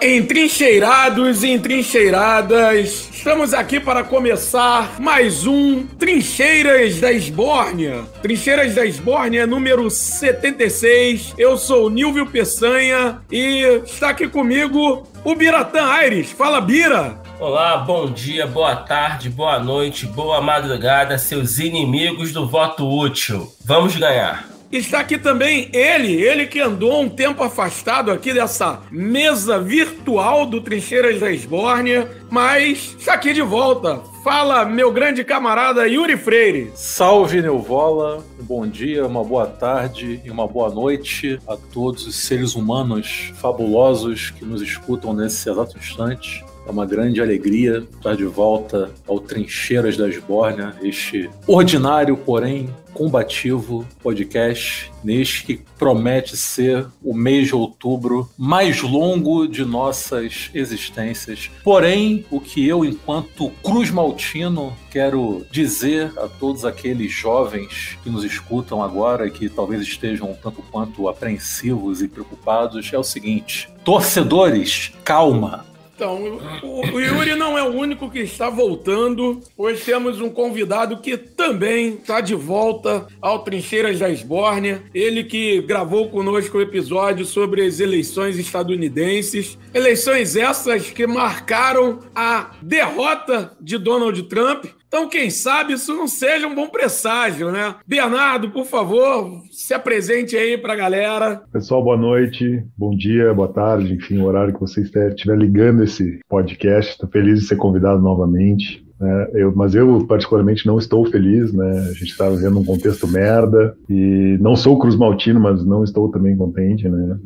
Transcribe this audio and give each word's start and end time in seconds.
Entrincheirados 0.00 1.42
e 1.42 1.48
entrincheiradas. 1.48 3.08
Estamos 3.12 3.52
aqui 3.52 3.80
para 3.80 4.04
começar 4.04 5.00
mais 5.00 5.46
um 5.46 5.86
Trincheiras 5.86 7.00
da 7.00 7.12
Esbórnia. 7.12 8.04
Trincheiras 8.22 8.74
da 8.74 8.84
Esbórnia 8.86 9.46
número 9.46 9.90
76. 9.90 11.34
Eu 11.36 11.56
sou 11.56 11.90
Nilvio 11.90 12.26
Peçanha 12.26 13.20
e 13.30 13.82
está 13.84 14.10
aqui 14.10 14.28
comigo 14.28 15.06
o 15.24 15.34
Biratã 15.34 15.84
Aires. 15.86 16.30
Fala, 16.30 16.60
Bira! 16.60 17.20
Olá, 17.38 17.78
bom 17.78 18.10
dia, 18.10 18.46
boa 18.46 18.76
tarde, 18.76 19.30
boa 19.30 19.58
noite, 19.58 20.06
boa 20.06 20.42
madrugada, 20.42 21.16
seus 21.16 21.58
inimigos 21.58 22.32
do 22.32 22.46
voto 22.46 22.86
útil. 22.86 23.50
Vamos 23.64 23.96
ganhar. 23.96 24.49
Está 24.72 25.00
aqui 25.00 25.18
também 25.18 25.68
ele, 25.72 26.12
ele 26.22 26.46
que 26.46 26.60
andou 26.60 27.02
um 27.02 27.08
tempo 27.08 27.42
afastado 27.42 28.12
aqui 28.12 28.32
dessa 28.32 28.78
mesa 28.88 29.58
virtual 29.58 30.46
do 30.46 30.60
Trincheiras 30.60 31.18
da 31.18 31.28
Esbórnia, 31.32 32.08
mas 32.30 32.94
está 32.96 33.14
aqui 33.14 33.32
de 33.32 33.42
volta. 33.42 34.00
Fala, 34.22 34.64
meu 34.64 34.92
grande 34.92 35.24
camarada 35.24 35.88
Yuri 35.88 36.16
Freire. 36.16 36.70
Salve, 36.76 37.42
Neuvola. 37.42 38.24
Bom 38.42 38.64
dia, 38.64 39.04
uma 39.04 39.24
boa 39.24 39.46
tarde 39.48 40.20
e 40.24 40.30
uma 40.30 40.46
boa 40.46 40.70
noite 40.70 41.36
a 41.48 41.56
todos 41.56 42.06
os 42.06 42.14
seres 42.14 42.54
humanos 42.54 43.32
fabulosos 43.40 44.30
que 44.30 44.44
nos 44.44 44.62
escutam 44.62 45.12
nesse 45.12 45.50
exato 45.50 45.76
instante. 45.76 46.44
É 46.64 46.70
uma 46.70 46.86
grande 46.86 47.20
alegria 47.20 47.84
estar 47.92 48.14
de 48.14 48.24
volta 48.24 48.92
ao 49.08 49.18
Trincheiras 49.18 49.96
da 49.96 50.08
Esbórnia, 50.08 50.76
este 50.80 51.28
ordinário, 51.48 52.16
porém 52.16 52.68
combativo 52.92 53.86
podcast, 54.02 54.90
neste 55.02 55.44
que 55.44 55.60
promete 55.78 56.36
ser 56.36 56.86
o 57.02 57.14
mês 57.14 57.48
de 57.48 57.54
outubro 57.54 58.28
mais 58.36 58.82
longo 58.82 59.46
de 59.46 59.64
nossas 59.64 60.50
existências. 60.52 61.50
Porém, 61.64 62.24
o 62.30 62.40
que 62.40 62.66
eu, 62.66 62.84
enquanto 62.84 63.50
Cruz 63.62 63.90
Maltino, 63.90 64.76
quero 64.90 65.46
dizer 65.50 66.12
a 66.18 66.28
todos 66.28 66.64
aqueles 66.64 67.12
jovens 67.12 67.98
que 68.02 68.10
nos 68.10 68.24
escutam 68.24 68.82
agora 68.82 69.26
e 69.26 69.30
que 69.30 69.48
talvez 69.48 69.82
estejam 69.82 70.36
tanto 70.42 70.62
quanto 70.70 71.08
apreensivos 71.08 72.02
e 72.02 72.08
preocupados 72.08 72.92
é 72.92 72.98
o 72.98 73.04
seguinte: 73.04 73.68
torcedores, 73.84 74.92
calma. 75.04 75.69
Então, 76.00 76.40
o, 76.62 76.94
o, 76.94 76.98
Yuri 76.98 77.34
não 77.34 77.58
é 77.58 77.62
o 77.62 77.74
único 77.74 78.10
que 78.10 78.20
está 78.20 78.48
voltando. 78.48 79.42
Hoje 79.54 79.84
temos 79.84 80.18
um 80.18 80.30
convidado 80.30 80.96
que 80.96 81.18
também 81.18 81.96
está 81.96 82.22
de 82.22 82.34
volta 82.34 83.06
ao 83.20 83.40
Trincheiras 83.40 83.98
da 83.98 84.08
Esbórnia. 84.08 84.82
Ele 84.94 85.22
que 85.22 85.60
gravou 85.60 86.08
conosco 86.08 86.56
o 86.56 86.62
episódio 86.62 87.26
sobre 87.26 87.66
as 87.66 87.80
eleições 87.80 88.38
estadunidenses. 88.38 89.58
Eleições 89.74 90.36
essas 90.36 90.90
que 90.90 91.06
marcaram 91.06 91.98
a 92.14 92.52
derrota 92.62 93.54
de 93.60 93.76
Donald 93.76 94.22
Trump 94.22 94.79
então, 94.90 95.08
quem 95.08 95.30
sabe 95.30 95.74
isso 95.74 95.94
não 95.94 96.08
seja 96.08 96.48
um 96.48 96.54
bom 96.54 96.66
presságio, 96.66 97.52
né? 97.52 97.76
Bernardo, 97.86 98.50
por 98.50 98.66
favor, 98.66 99.40
se 99.48 99.72
apresente 99.72 100.36
aí 100.36 100.58
para 100.58 100.72
a 100.72 100.76
galera. 100.76 101.42
Pessoal, 101.52 101.80
boa 101.80 101.96
noite, 101.96 102.64
bom 102.76 102.90
dia, 102.90 103.32
boa 103.32 103.46
tarde, 103.46 103.94
enfim, 103.94 104.18
o 104.18 104.24
horário 104.24 104.52
que 104.52 104.58
você 104.58 104.80
estiver 104.80 105.38
ligando 105.38 105.84
esse 105.84 106.18
podcast. 106.28 106.90
Estou 106.90 107.08
feliz 107.08 107.38
de 107.38 107.46
ser 107.46 107.54
convidado 107.54 108.02
novamente. 108.02 108.84
Né? 108.98 109.28
Eu, 109.34 109.54
mas 109.54 109.76
eu, 109.76 110.04
particularmente, 110.08 110.66
não 110.66 110.76
estou 110.76 111.08
feliz, 111.08 111.52
né? 111.52 111.70
A 111.88 111.92
gente 111.92 112.10
está 112.10 112.28
vivendo 112.28 112.58
um 112.58 112.64
contexto 112.64 113.06
merda 113.06 113.76
e 113.88 114.36
não 114.40 114.56
sou 114.56 114.76
Cruz 114.76 114.96
Maltino, 114.96 115.38
mas 115.38 115.64
não 115.64 115.84
estou 115.84 116.10
também 116.10 116.36
contente, 116.36 116.88
né? 116.88 117.16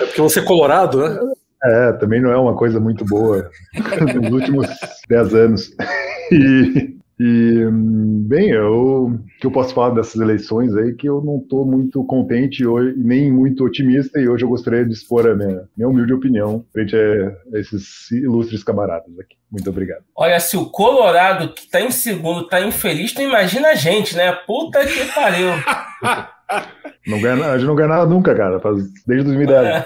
É 0.00 0.06
porque 0.06 0.22
você 0.22 0.40
é 0.40 0.42
colorado, 0.42 1.00
né? 1.00 1.18
É, 1.62 1.92
também 1.92 2.22
não 2.22 2.30
é 2.30 2.36
uma 2.38 2.54
coisa 2.54 2.80
muito 2.80 3.04
boa 3.04 3.46
nos 4.22 4.32
últimos 4.32 4.66
dez 5.06 5.34
anos. 5.34 5.70
E, 6.30 6.96
e, 7.20 7.68
bem, 8.26 8.50
eu 8.50 9.18
que 9.40 9.46
eu 9.46 9.50
posso 9.50 9.74
falar 9.74 9.90
dessas 9.90 10.20
eleições 10.20 10.74
aí 10.76 10.94
que 10.94 11.08
eu 11.08 11.22
não 11.22 11.38
estou 11.38 11.64
muito 11.64 12.04
contente 12.04 12.66
hoje, 12.66 12.94
nem 12.96 13.30
muito 13.32 13.64
otimista, 13.64 14.18
e 14.20 14.28
hoje 14.28 14.44
eu 14.44 14.48
gostaria 14.48 14.84
de 14.84 14.92
expor 14.92 15.28
a 15.28 15.34
minha, 15.34 15.62
minha 15.76 15.88
humilde 15.88 16.12
opinião 16.12 16.64
frente 16.72 16.96
a, 16.96 17.58
esses 17.58 18.10
ilustres 18.10 18.64
camaradas 18.64 19.18
aqui. 19.18 19.36
Muito 19.50 19.68
obrigado. 19.70 20.02
Olha, 20.16 20.40
se 20.40 20.56
o 20.56 20.66
Colorado, 20.66 21.52
que 21.52 21.62
está 21.62 21.80
em 21.80 21.90
segundo, 21.90 22.42
está 22.42 22.60
infeliz, 22.60 23.12
tu 23.12 23.22
imagina 23.22 23.68
a 23.68 23.74
gente, 23.74 24.16
né? 24.16 24.32
Puta 24.46 24.84
que 24.84 25.12
pariu. 25.14 25.48
não 27.06 27.20
ganha, 27.20 27.46
a 27.46 27.58
gente 27.58 27.66
não 27.66 27.76
ganha 27.76 27.88
nada 27.88 28.06
nunca, 28.06 28.34
cara, 28.34 28.58
faz, 28.60 28.82
desde 29.06 29.24
2010. 29.24 29.84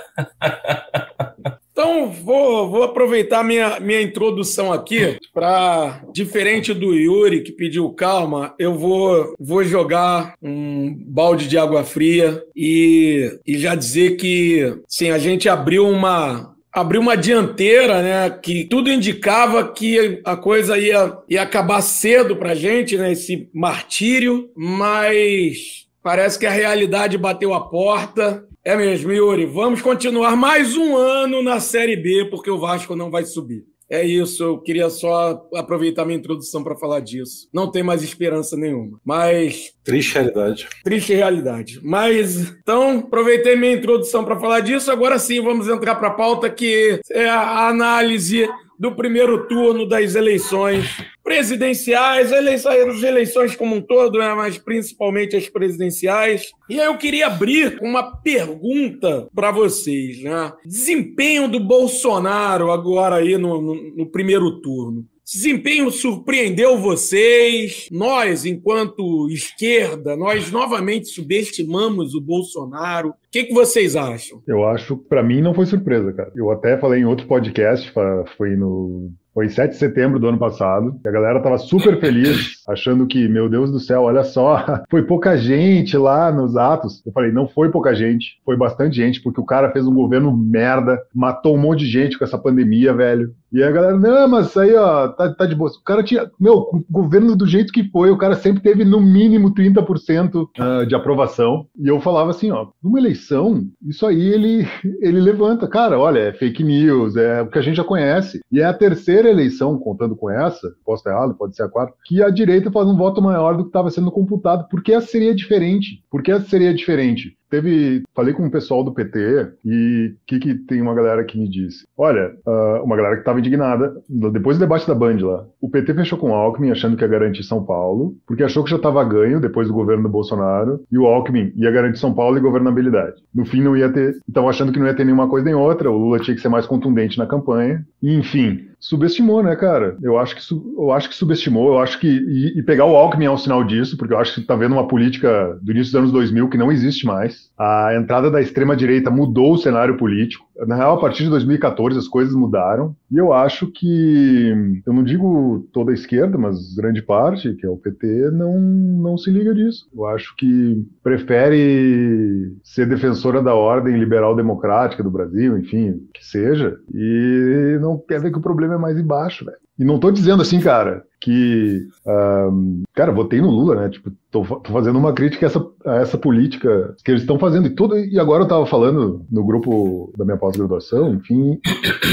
Então, 1.80 2.10
vou, 2.10 2.68
vou 2.68 2.82
aproveitar 2.82 3.42
minha, 3.42 3.80
minha 3.80 4.02
introdução 4.02 4.70
aqui 4.70 5.18
para, 5.32 6.04
diferente 6.12 6.74
do 6.74 6.94
Yuri, 6.94 7.42
que 7.42 7.52
pediu 7.52 7.88
calma, 7.94 8.54
eu 8.58 8.74
vou, 8.74 9.34
vou 9.40 9.64
jogar 9.64 10.34
um 10.42 10.94
balde 10.94 11.48
de 11.48 11.56
água 11.56 11.82
fria 11.82 12.44
e, 12.54 13.34
e 13.46 13.58
já 13.58 13.74
dizer 13.74 14.16
que, 14.16 14.78
sim, 14.86 15.08
a 15.08 15.16
gente 15.16 15.48
abriu 15.48 15.88
uma, 15.88 16.54
abriu 16.70 17.00
uma 17.00 17.16
dianteira, 17.16 18.02
né? 18.02 18.28
Que 18.28 18.66
tudo 18.66 18.92
indicava 18.92 19.66
que 19.72 20.20
a 20.22 20.36
coisa 20.36 20.76
ia, 20.76 21.16
ia 21.30 21.40
acabar 21.40 21.80
cedo 21.80 22.36
pra 22.36 22.54
gente, 22.54 22.98
né? 22.98 23.12
Esse 23.12 23.48
martírio, 23.54 24.50
mas 24.54 25.86
parece 26.02 26.38
que 26.38 26.44
a 26.44 26.50
realidade 26.50 27.16
bateu 27.16 27.54
a 27.54 27.70
porta 27.70 28.44
é 28.64 28.76
mesmo, 28.76 29.12
Yuri. 29.12 29.46
Vamos 29.46 29.80
continuar 29.80 30.36
mais 30.36 30.76
um 30.76 30.96
ano 30.96 31.42
na 31.42 31.60
Série 31.60 31.96
B, 31.96 32.26
porque 32.30 32.50
o 32.50 32.58
Vasco 32.58 32.94
não 32.94 33.10
vai 33.10 33.24
subir. 33.24 33.64
É 33.88 34.06
isso, 34.06 34.44
eu 34.44 34.58
queria 34.58 34.88
só 34.88 35.48
aproveitar 35.52 36.04
minha 36.04 36.16
introdução 36.16 36.62
para 36.62 36.76
falar 36.76 37.00
disso. 37.00 37.48
Não 37.52 37.68
tem 37.68 37.82
mais 37.82 38.04
esperança 38.04 38.56
nenhuma. 38.56 39.00
Mas. 39.04 39.72
Triste 39.82 40.14
realidade. 40.14 40.68
Triste 40.84 41.12
realidade. 41.12 41.80
Mas, 41.82 42.50
então, 42.50 43.00
aproveitei 43.00 43.56
minha 43.56 43.72
introdução 43.72 44.24
para 44.24 44.38
falar 44.38 44.60
disso. 44.60 44.92
Agora 44.92 45.18
sim, 45.18 45.40
vamos 45.40 45.66
entrar 45.66 45.96
para 45.96 46.06
a 46.06 46.14
pauta 46.14 46.48
que 46.48 47.00
é 47.10 47.28
a 47.28 47.66
análise 47.66 48.48
do 48.80 48.96
primeiro 48.96 49.46
turno 49.46 49.86
das 49.86 50.14
eleições 50.14 51.04
presidenciais, 51.22 52.32
eleições, 52.32 53.02
eleições 53.02 53.54
como 53.54 53.76
um 53.76 53.82
todo, 53.82 54.18
né, 54.18 54.32
mas 54.32 54.56
principalmente 54.56 55.36
as 55.36 55.50
presidenciais. 55.50 56.50
E 56.66 56.80
aí 56.80 56.86
eu 56.86 56.96
queria 56.96 57.26
abrir 57.26 57.78
com 57.78 57.86
uma 57.86 58.16
pergunta 58.22 59.28
para 59.34 59.50
vocês, 59.50 60.22
né? 60.22 60.50
Desempenho 60.64 61.46
do 61.46 61.60
Bolsonaro 61.60 62.70
agora 62.70 63.16
aí 63.16 63.36
no, 63.36 63.60
no, 63.60 63.96
no 63.96 64.06
primeiro 64.06 64.62
turno. 64.62 65.06
Desempenho 65.32 65.92
surpreendeu 65.92 66.76
vocês? 66.76 67.86
Nós, 67.92 68.44
enquanto 68.44 69.30
esquerda, 69.30 70.16
nós 70.16 70.50
novamente 70.50 71.06
subestimamos 71.06 72.16
o 72.16 72.20
Bolsonaro. 72.20 73.10
O 73.10 73.14
que, 73.30 73.44
que 73.44 73.54
vocês 73.54 73.94
acham? 73.94 74.42
Eu 74.44 74.66
acho, 74.66 74.96
para 74.96 75.22
mim, 75.22 75.40
não 75.40 75.54
foi 75.54 75.66
surpresa, 75.66 76.12
cara. 76.12 76.32
Eu 76.34 76.50
até 76.50 76.76
falei 76.76 77.02
em 77.02 77.04
outro 77.04 77.28
podcast, 77.28 77.92
foi 78.36 78.56
no 78.56 79.12
foi 79.32 79.48
7 79.48 79.70
de 79.70 79.76
setembro 79.76 80.18
do 80.18 80.26
ano 80.26 80.38
passado. 80.38 80.98
a 81.06 81.10
galera 81.10 81.40
tava 81.40 81.56
super 81.56 82.00
feliz, 82.00 82.62
achando 82.68 83.06
que, 83.06 83.28
meu 83.28 83.48
Deus 83.48 83.70
do 83.70 83.78
céu, 83.78 84.02
olha 84.02 84.24
só, 84.24 84.64
foi 84.90 85.04
pouca 85.04 85.36
gente 85.36 85.96
lá 85.96 86.32
nos 86.32 86.56
atos. 86.56 87.00
Eu 87.06 87.12
falei, 87.12 87.30
não 87.30 87.48
foi 87.48 87.70
pouca 87.70 87.94
gente, 87.94 88.40
foi 88.44 88.56
bastante 88.56 88.96
gente, 88.96 89.22
porque 89.22 89.40
o 89.40 89.46
cara 89.46 89.70
fez 89.70 89.86
um 89.86 89.94
governo 89.94 90.36
merda, 90.36 91.00
matou 91.14 91.54
um 91.54 91.60
monte 91.60 91.80
de 91.80 91.90
gente 91.90 92.18
com 92.18 92.24
essa 92.24 92.36
pandemia, 92.36 92.92
velho. 92.92 93.32
E 93.52 93.62
a 93.62 93.70
galera, 93.70 93.98
não, 93.98 94.28
mas 94.28 94.48
isso 94.48 94.60
aí, 94.60 94.74
ó, 94.74 95.08
tá, 95.08 95.32
tá 95.34 95.46
de 95.46 95.54
boa. 95.54 95.70
O 95.70 95.82
cara 95.82 96.02
tinha, 96.02 96.30
meu, 96.38 96.68
o 96.72 96.84
governo 96.88 97.36
do 97.36 97.46
jeito 97.46 97.72
que 97.72 97.84
foi, 97.90 98.10
o 98.10 98.18
cara 98.18 98.36
sempre 98.36 98.62
teve 98.62 98.84
no 98.84 99.00
mínimo 99.00 99.52
30% 99.52 100.34
uh, 100.44 100.86
de 100.86 100.94
aprovação. 100.94 101.66
E 101.76 101.88
eu 101.88 102.00
falava 102.00 102.30
assim, 102.30 102.50
ó, 102.50 102.68
numa 102.82 102.98
eleição, 102.98 103.64
isso 103.82 104.06
aí 104.06 104.20
ele, 104.20 104.66
ele 105.00 105.20
levanta. 105.20 105.66
Cara, 105.66 105.98
olha, 105.98 106.20
é 106.20 106.32
fake 106.32 106.62
news, 106.62 107.16
é 107.16 107.42
o 107.42 107.48
que 107.48 107.58
a 107.58 107.62
gente 107.62 107.76
já 107.76 107.84
conhece. 107.84 108.40
E 108.52 108.60
é 108.60 108.64
a 108.64 108.74
terceira 108.74 109.28
eleição, 109.28 109.78
contando 109.78 110.14
com 110.14 110.30
essa, 110.30 110.72
posso 110.84 111.00
estar 111.00 111.10
errado, 111.10 111.34
pode 111.34 111.56
ser 111.56 111.64
a 111.64 111.68
quarta, 111.68 111.94
que 112.04 112.22
a 112.22 112.30
direita 112.30 112.70
faz 112.70 112.86
um 112.86 112.96
voto 112.96 113.20
maior 113.20 113.56
do 113.56 113.64
que 113.64 113.70
estava 113.70 113.90
sendo 113.90 114.12
computado. 114.12 114.68
Porque 114.70 114.92
essa 114.92 115.08
seria 115.08 115.34
diferente. 115.34 116.04
Porque 116.10 116.30
essa 116.30 116.48
seria 116.48 116.72
diferente. 116.72 117.36
Teve, 117.50 118.04
falei 118.14 118.32
com 118.32 118.46
o 118.46 118.50
pessoal 118.50 118.84
do 118.84 118.94
PT 118.94 119.48
e 119.64 120.14
o 120.14 120.16
que, 120.24 120.38
que 120.38 120.54
tem 120.54 120.80
uma 120.80 120.94
galera 120.94 121.24
que 121.24 121.36
me 121.36 121.48
disse? 121.48 121.84
Olha, 121.98 122.32
uh, 122.46 122.84
uma 122.84 122.96
galera 122.96 123.16
que 123.16 123.22
estava 123.22 123.40
indignada, 123.40 123.92
depois 124.32 124.56
do 124.56 124.60
debate 124.60 124.86
da 124.86 124.94
Band 124.94 125.18
lá, 125.20 125.44
o 125.60 125.68
PT 125.68 125.94
fechou 125.94 126.16
com 126.16 126.30
o 126.30 126.34
Alckmin 126.34 126.70
achando 126.70 126.96
que 126.96 127.02
ia 127.02 127.08
garantir 127.08 127.42
São 127.42 127.64
Paulo, 127.64 128.14
porque 128.24 128.44
achou 128.44 128.62
que 128.62 128.70
já 128.70 128.76
estava 128.76 129.02
ganho 129.04 129.40
depois 129.40 129.66
do 129.66 129.74
governo 129.74 130.04
do 130.04 130.08
Bolsonaro, 130.08 130.80
e 130.92 130.96
o 130.96 131.06
Alckmin 131.06 131.52
ia 131.56 131.72
garantir 131.72 131.98
São 131.98 132.14
Paulo 132.14 132.38
e 132.38 132.40
governabilidade. 132.40 133.20
No 133.34 133.44
fim 133.44 133.60
não 133.60 133.76
ia 133.76 133.92
ter, 133.92 134.16
estavam 134.28 134.48
achando 134.48 134.72
que 134.72 134.78
não 134.78 134.86
ia 134.86 134.94
ter 134.94 135.04
nenhuma 135.04 135.28
coisa 135.28 135.44
nem 135.44 135.54
outra, 135.54 135.90
o 135.90 135.98
Lula 135.98 136.20
tinha 136.20 136.36
que 136.36 136.40
ser 136.40 136.48
mais 136.48 136.66
contundente 136.66 137.18
na 137.18 137.26
campanha, 137.26 137.84
e 138.00 138.14
enfim, 138.14 138.69
subestimou, 138.80 139.42
né, 139.42 139.54
cara? 139.54 139.96
Eu 140.02 140.18
acho 140.18 140.34
que, 140.34 140.54
eu 140.54 140.90
acho 140.90 141.08
que 141.08 141.14
subestimou, 141.14 141.74
eu 141.74 141.78
acho 141.78 142.00
que. 142.00 142.08
E, 142.08 142.58
e, 142.58 142.62
pegar 142.62 142.86
o 142.86 142.96
Alckmin 142.96 143.26
é 143.26 143.30
um 143.30 143.36
sinal 143.36 143.62
disso, 143.62 143.96
porque 143.96 144.14
eu 144.14 144.18
acho 144.18 144.34
que 144.34 144.46
tá 144.46 144.56
vendo 144.56 144.72
uma 144.72 144.88
política 144.88 145.58
do 145.62 145.70
início 145.70 145.92
dos 145.92 146.00
anos 146.00 146.12
2000 146.12 146.48
que 146.48 146.56
não 146.56 146.72
existe 146.72 147.06
mais. 147.06 147.50
A 147.58 147.94
entrada 147.94 148.30
da 148.30 148.40
extrema-direita 148.40 149.10
mudou 149.10 149.52
o 149.52 149.58
cenário 149.58 149.96
político. 149.98 150.48
Na 150.66 150.76
real, 150.76 150.96
a 150.96 151.00
partir 151.00 151.24
de 151.24 151.30
2014 151.30 151.98
as 151.98 152.08
coisas 152.08 152.34
mudaram. 152.34 152.96
E 153.10 153.18
eu 153.18 153.32
acho 153.32 153.66
que. 153.66 154.80
Eu 154.86 154.92
não 154.92 155.04
digo 155.04 155.68
toda 155.72 155.90
a 155.90 155.94
esquerda, 155.94 156.38
mas 156.38 156.74
grande 156.74 157.02
parte, 157.02 157.54
que 157.54 157.66
é 157.66 157.68
o 157.68 157.76
PT, 157.76 158.30
não, 158.30 158.58
não 158.58 159.18
se 159.18 159.30
liga 159.30 159.54
disso. 159.54 159.86
Eu 159.94 160.06
acho 160.06 160.34
que 160.36 160.82
prefere 161.02 162.56
ser 162.62 162.86
defensora 162.86 163.42
da 163.42 163.54
ordem 163.54 163.98
liberal 163.98 164.34
democrática 164.34 165.02
do 165.02 165.10
Brasil, 165.10 165.58
enfim, 165.58 166.00
que 166.14 166.24
seja, 166.24 166.78
e 166.94 167.78
não 167.80 167.98
quer 167.98 168.20
ver 168.20 168.30
que 168.30 168.38
o 168.38 168.42
problema 168.42 168.69
é 168.74 168.78
mais 168.78 168.98
embaixo, 168.98 169.44
velho. 169.44 169.58
E 169.80 169.84
não 169.84 169.98
tô 169.98 170.10
dizendo 170.10 170.42
assim, 170.42 170.60
cara, 170.60 171.04
que. 171.18 171.86
Um, 172.06 172.82
cara, 172.94 173.12
votei 173.12 173.40
no 173.40 173.50
Lula, 173.50 173.76
né? 173.76 173.88
Tipo, 173.88 174.12
tô, 174.30 174.44
tô 174.44 174.72
fazendo 174.72 174.98
uma 174.98 175.14
crítica 175.14 175.46
a 175.46 175.48
essa, 175.48 175.66
a 175.86 175.94
essa 175.96 176.18
política 176.18 176.94
que 177.02 177.10
eles 177.10 177.22
estão 177.22 177.38
fazendo. 177.38 177.66
E, 177.66 177.70
tudo, 177.70 177.96
e 177.98 178.18
agora 178.20 178.44
eu 178.44 178.48
tava 178.48 178.66
falando 178.66 179.24
no 179.32 179.42
grupo 179.42 180.12
da 180.18 180.24
minha 180.26 180.36
pós-graduação, 180.36 181.14
enfim, 181.14 181.58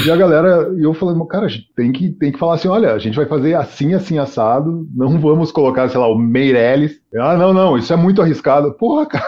e 0.06 0.10
a 0.10 0.16
galera, 0.16 0.74
e 0.78 0.84
eu 0.84 0.94
falando, 0.94 1.26
cara, 1.26 1.48
tem 1.76 1.92
que, 1.92 2.10
tem 2.12 2.32
que 2.32 2.40
falar 2.40 2.54
assim: 2.54 2.70
olha, 2.70 2.94
a 2.94 3.00
gente 3.00 3.18
vai 3.18 3.26
fazer 3.26 3.54
assim, 3.56 3.94
assim, 3.94 4.18
assado, 4.18 4.88
não 4.96 5.20
vamos 5.20 5.52
colocar, 5.52 5.90
sei 5.90 6.00
lá, 6.00 6.08
o 6.08 6.18
Meirelles. 6.18 7.02
Ah, 7.16 7.36
não, 7.36 7.54
não, 7.54 7.78
isso 7.78 7.92
é 7.92 7.98
muito 7.98 8.22
arriscado. 8.22 8.74
Porra, 8.76 9.08
cara. 9.12 9.26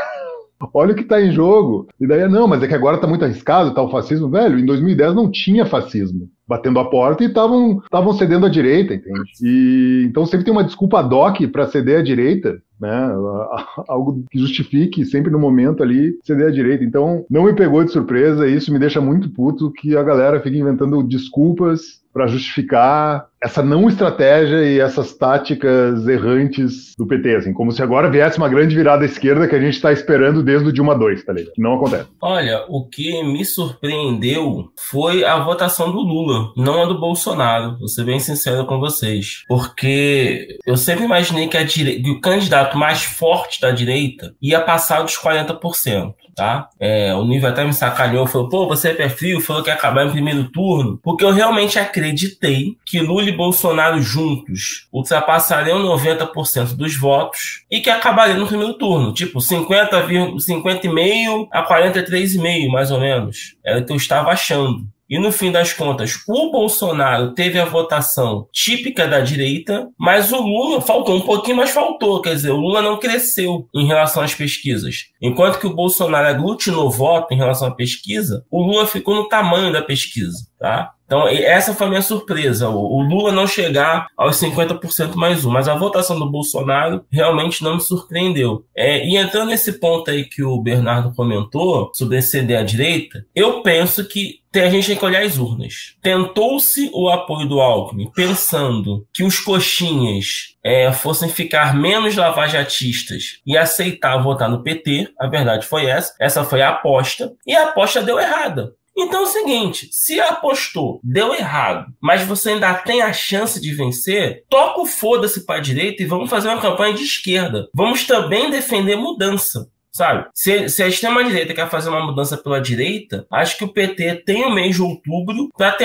Olha 0.74 0.92
o 0.92 0.96
que 0.96 1.04
está 1.04 1.22
em 1.22 1.31
jogo. 1.31 1.88
E 2.00 2.08
daí, 2.08 2.28
não, 2.28 2.48
mas 2.48 2.62
é 2.62 2.68
que 2.68 2.76
agora 2.76 2.96
está 2.96 3.08
muito 3.08 3.24
arriscado, 3.24 3.74
tá 3.74 3.81
o 3.81 3.90
fascismo. 3.90 4.30
Velho, 4.30 4.60
em 4.60 4.66
2010 4.66 5.16
não 5.16 5.31
tinha 5.31 5.66
fascismo 5.66 6.30
batendo 6.50 6.80
a 6.80 6.90
porta 6.90 7.24
e 7.24 7.28
estavam 7.28 7.80
cedendo 8.18 8.48
à 8.48 8.50
direita, 8.50 8.96
entende? 8.96 9.31
E, 9.40 10.06
então 10.10 10.25
sempre 10.25 10.44
tem 10.44 10.51
uma 10.51 10.63
desculpa 10.63 11.04
doc 11.04 11.40
para 11.51 11.68
ceder 11.68 12.00
à 12.00 12.01
direita, 12.01 12.60
né? 12.80 13.10
Algo 13.88 14.24
que 14.30 14.40
justifique 14.40 15.06
sempre 15.06 15.31
no 15.31 15.40
momento 15.40 15.84
ali 15.84 16.18
ceder 16.24 16.48
à 16.48 16.52
direita. 16.52 16.84
Então 16.84 17.26
não 17.30 17.46
me 17.46 17.54
pegou 17.54 17.84
de 17.84 17.92
surpresa, 17.92 18.48
e 18.48 18.56
isso 18.56 18.72
me 18.72 18.80
deixa 18.80 19.02
muito 19.02 19.30
puto 19.30 19.72
que 19.72 19.96
a 19.96 20.04
galera 20.04 20.42
fica 20.42 20.58
inventando 20.58 21.04
desculpas 21.04 22.00
para 22.14 22.28
justificar 22.28 23.28
essa 23.42 23.64
não 23.64 23.88
estratégia 23.88 24.64
e 24.66 24.80
essas 24.80 25.14
táticas 25.14 26.06
errantes 26.06 26.94
do 26.98 27.08
PT, 27.08 27.36
assim, 27.36 27.54
como 27.54 27.72
se 27.72 27.81
agora 27.81 28.10
viesse 28.10 28.38
uma 28.38 28.50
grande 28.50 28.76
virada 28.76 29.06
esquerda 29.06 29.48
que 29.48 29.56
a 29.56 29.62
gente 29.62 29.76
está 29.76 29.94
esperando 29.94 30.44
desde 30.44 30.68
o 30.68 30.74
Dilma 30.74 30.98
2, 30.98 31.24
tá 31.24 31.31
ligado? 31.31 31.54
Que 31.54 31.62
não 31.62 31.76
acontece. 31.76 32.10
Olha, 32.22 32.66
o 32.68 32.86
que 32.86 33.24
me 33.24 33.46
surpreendeu 33.46 34.70
foi 34.76 35.24
a 35.24 35.40
votação 35.40 35.90
do 35.92 36.00
Lula, 36.00 36.52
não 36.58 36.84
a 36.84 36.86
do 36.86 37.00
Bolsonaro, 37.00 37.78
vou 37.80 37.88
ser 37.88 38.04
bem 38.04 38.20
sincero 38.20 38.66
com 38.66 38.80
vocês. 38.80 39.44
Porque 39.48 40.58
eu 40.66 40.76
sempre 40.76 41.06
imaginei 41.06 41.48
que, 41.48 41.64
dire... 41.64 42.02
que 42.02 42.12
o 42.12 42.20
candidato 42.20 42.69
mais 42.77 43.04
forte 43.04 43.60
da 43.62 43.71
direita 43.71 44.36
ia 44.42 44.60
passar 44.60 45.01
dos 45.01 45.18
40% 45.18 46.13
tá? 46.39 46.69
É, 46.80 47.13
o 47.13 47.25
nível 47.25 47.50
até 47.50 47.66
me 47.66 47.74
sacaneou, 47.74 48.25
falou, 48.25 48.48
pô, 48.48 48.66
você 48.66 48.95
é 48.98 49.10
frio, 49.10 49.42
falou 49.42 49.62
que 49.62 49.69
ia 49.69 49.74
acabar 49.74 50.06
em 50.07 50.12
primeiro 50.12 50.45
turno, 50.45 50.98
porque 51.04 51.25
eu 51.25 51.31
realmente 51.31 51.77
acreditei 51.77 52.77
que 52.86 53.01
Lula 53.01 53.27
e 53.27 53.36
Bolsonaro 53.36 54.01
juntos 54.01 54.88
ultrapassariam 54.92 55.83
90% 55.83 56.77
dos 56.77 56.95
votos 56.95 57.66
e 57.69 57.81
que 57.81 57.89
acabariam 57.89 58.39
no 58.39 58.48
primeiro 58.48 58.74
turno, 58.75 59.13
tipo 59.13 59.42
50, 59.42 60.07
50,5 60.07 61.48
a 61.51 61.68
43,5, 61.68 62.69
mais 62.69 62.89
ou 62.89 63.01
menos. 63.01 63.56
Era 63.62 63.80
o 63.80 63.86
que 63.86 63.92
eu 63.92 63.98
estava 63.98 64.31
achando. 64.31 64.88
E 65.09 65.17
no 65.17 65.31
fim 65.31 65.51
das 65.51 65.73
contas, 65.73 66.21
o 66.27 66.51
Bolsonaro 66.51 67.33
teve 67.33 67.59
a 67.59 67.65
votação 67.65 68.47
típica 68.53 69.07
da 69.07 69.21
direita, 69.21 69.89
mas 69.97 70.31
o 70.31 70.39
Lula 70.39 70.81
faltou 70.81 71.15
um 71.15 71.21
pouquinho, 71.21 71.57
mas 71.57 71.71
faltou. 71.71 72.21
Quer 72.21 72.35
dizer, 72.35 72.51
o 72.51 72.57
Lula 72.57 72.81
não 72.81 73.00
cresceu 73.00 73.67
em 73.73 73.88
relação 73.88 74.21
às 74.21 74.35
pesquisas. 74.35 75.06
Enquanto 75.19 75.59
que 75.59 75.65
o 75.65 75.73
Bolsonaro 75.73 76.27
aglutinou 76.27 76.91
voto 76.91 77.33
em 77.33 77.38
relação 77.38 77.69
à 77.69 77.71
pesquisa, 77.71 78.45
o 78.51 78.61
Lula 78.61 78.85
ficou 78.85 79.15
no 79.15 79.27
tamanho 79.27 79.73
da 79.73 79.81
pesquisa, 79.81 80.47
tá? 80.59 80.94
Então, 81.09 81.27
essa 81.27 81.73
foi 81.73 81.88
a 81.88 81.89
minha 81.89 82.01
surpresa. 82.03 82.69
O 82.69 83.01
Lula 83.01 83.31
não 83.31 83.47
chegar 83.47 84.06
aos 84.15 84.35
50% 84.39 85.15
mais 85.15 85.44
um, 85.44 85.50
mas 85.50 85.67
a 85.67 85.73
votação 85.73 86.19
do 86.19 86.29
Bolsonaro 86.29 87.03
realmente 87.11 87.63
não 87.63 87.75
me 87.75 87.81
surpreendeu. 87.81 88.63
É, 88.75 89.03
e 89.03 89.17
entrando 89.17 89.50
nesse 89.50 89.79
ponto 89.79 90.11
aí 90.11 90.23
que 90.23 90.44
o 90.44 90.61
Bernardo 90.61 91.11
comentou 91.15 91.89
sobre 91.95 92.21
ceder 92.21 92.59
à 92.59 92.63
direita, 92.63 93.25
eu 93.33 93.63
penso 93.63 94.07
que 94.07 94.39
tem, 94.51 94.63
a 94.63 94.69
gente 94.69 94.88
tem 94.88 94.95
que 94.95 95.06
olhar 95.06 95.23
as 95.23 95.38
urnas. 95.38 95.95
Tentou-se 96.01 96.89
o 96.94 97.09
apoio 97.09 97.47
do 97.47 97.59
Alckmin 97.59 98.11
pensando 98.13 99.06
que 99.11 99.23
os 99.23 99.39
coxinhas 99.39 100.56
é, 100.63 100.91
fossem 100.91 101.29
ficar 101.29 101.75
menos 101.75 102.15
lavajatistas 102.15 103.39
e 103.45 103.57
aceitar 103.57 104.21
votar 104.21 104.50
no 104.50 104.63
PT. 104.63 105.09
A 105.19 105.27
verdade 105.27 105.65
foi 105.65 105.85
essa. 105.85 106.13
Essa 106.19 106.44
foi 106.44 106.61
a 106.61 106.69
aposta. 106.69 107.33
E 107.45 107.56
a 107.56 107.69
aposta 107.69 108.01
deu 108.01 108.19
errada. 108.19 108.73
Então 109.01 109.22
é 109.22 109.24
o 109.24 109.28
seguinte, 109.28 109.88
se 109.92 110.19
apostou, 110.19 111.00
deu 111.01 111.34
errado, 111.34 111.86
mas 112.01 112.24
você 112.24 112.50
ainda 112.50 112.74
tem 112.74 113.01
a 113.01 113.13
chance 113.13 113.60
de 113.62 113.74
vencer, 113.74 114.44
toca 114.50 114.81
o 114.81 114.86
foda-se 114.86 115.46
para 115.46 115.56
a 115.56 115.62
direita 115.62 116.04
e 116.04 116.06
vamos 116.06 116.30
fazer 116.30 116.50
uma 116.50 116.60
campanha 116.60 116.94
de 116.94 117.04
esquerda. 117.04 117.69
Vamos 117.74 118.06
também 118.06 118.51
defender 118.51 118.98
mudança. 118.98 119.69
Sabe? 120.00 120.28
Se, 120.34 120.69
se 120.69 120.81
a 120.81 120.88
extrema-direita 120.88 121.54
quer 121.54 121.69
fazer 121.69 121.90
uma 121.90 122.06
mudança 122.06 122.38
pela 122.38 122.62
direita, 122.62 123.28
acho 123.30 123.57
que 123.57 123.66
o 123.66 123.74
PT 123.74 124.24
tem 124.25 124.46
o 124.46 124.50
mês 124.50 124.78
de 124.78 124.81
outubro 124.81 125.50
para 125.57 125.75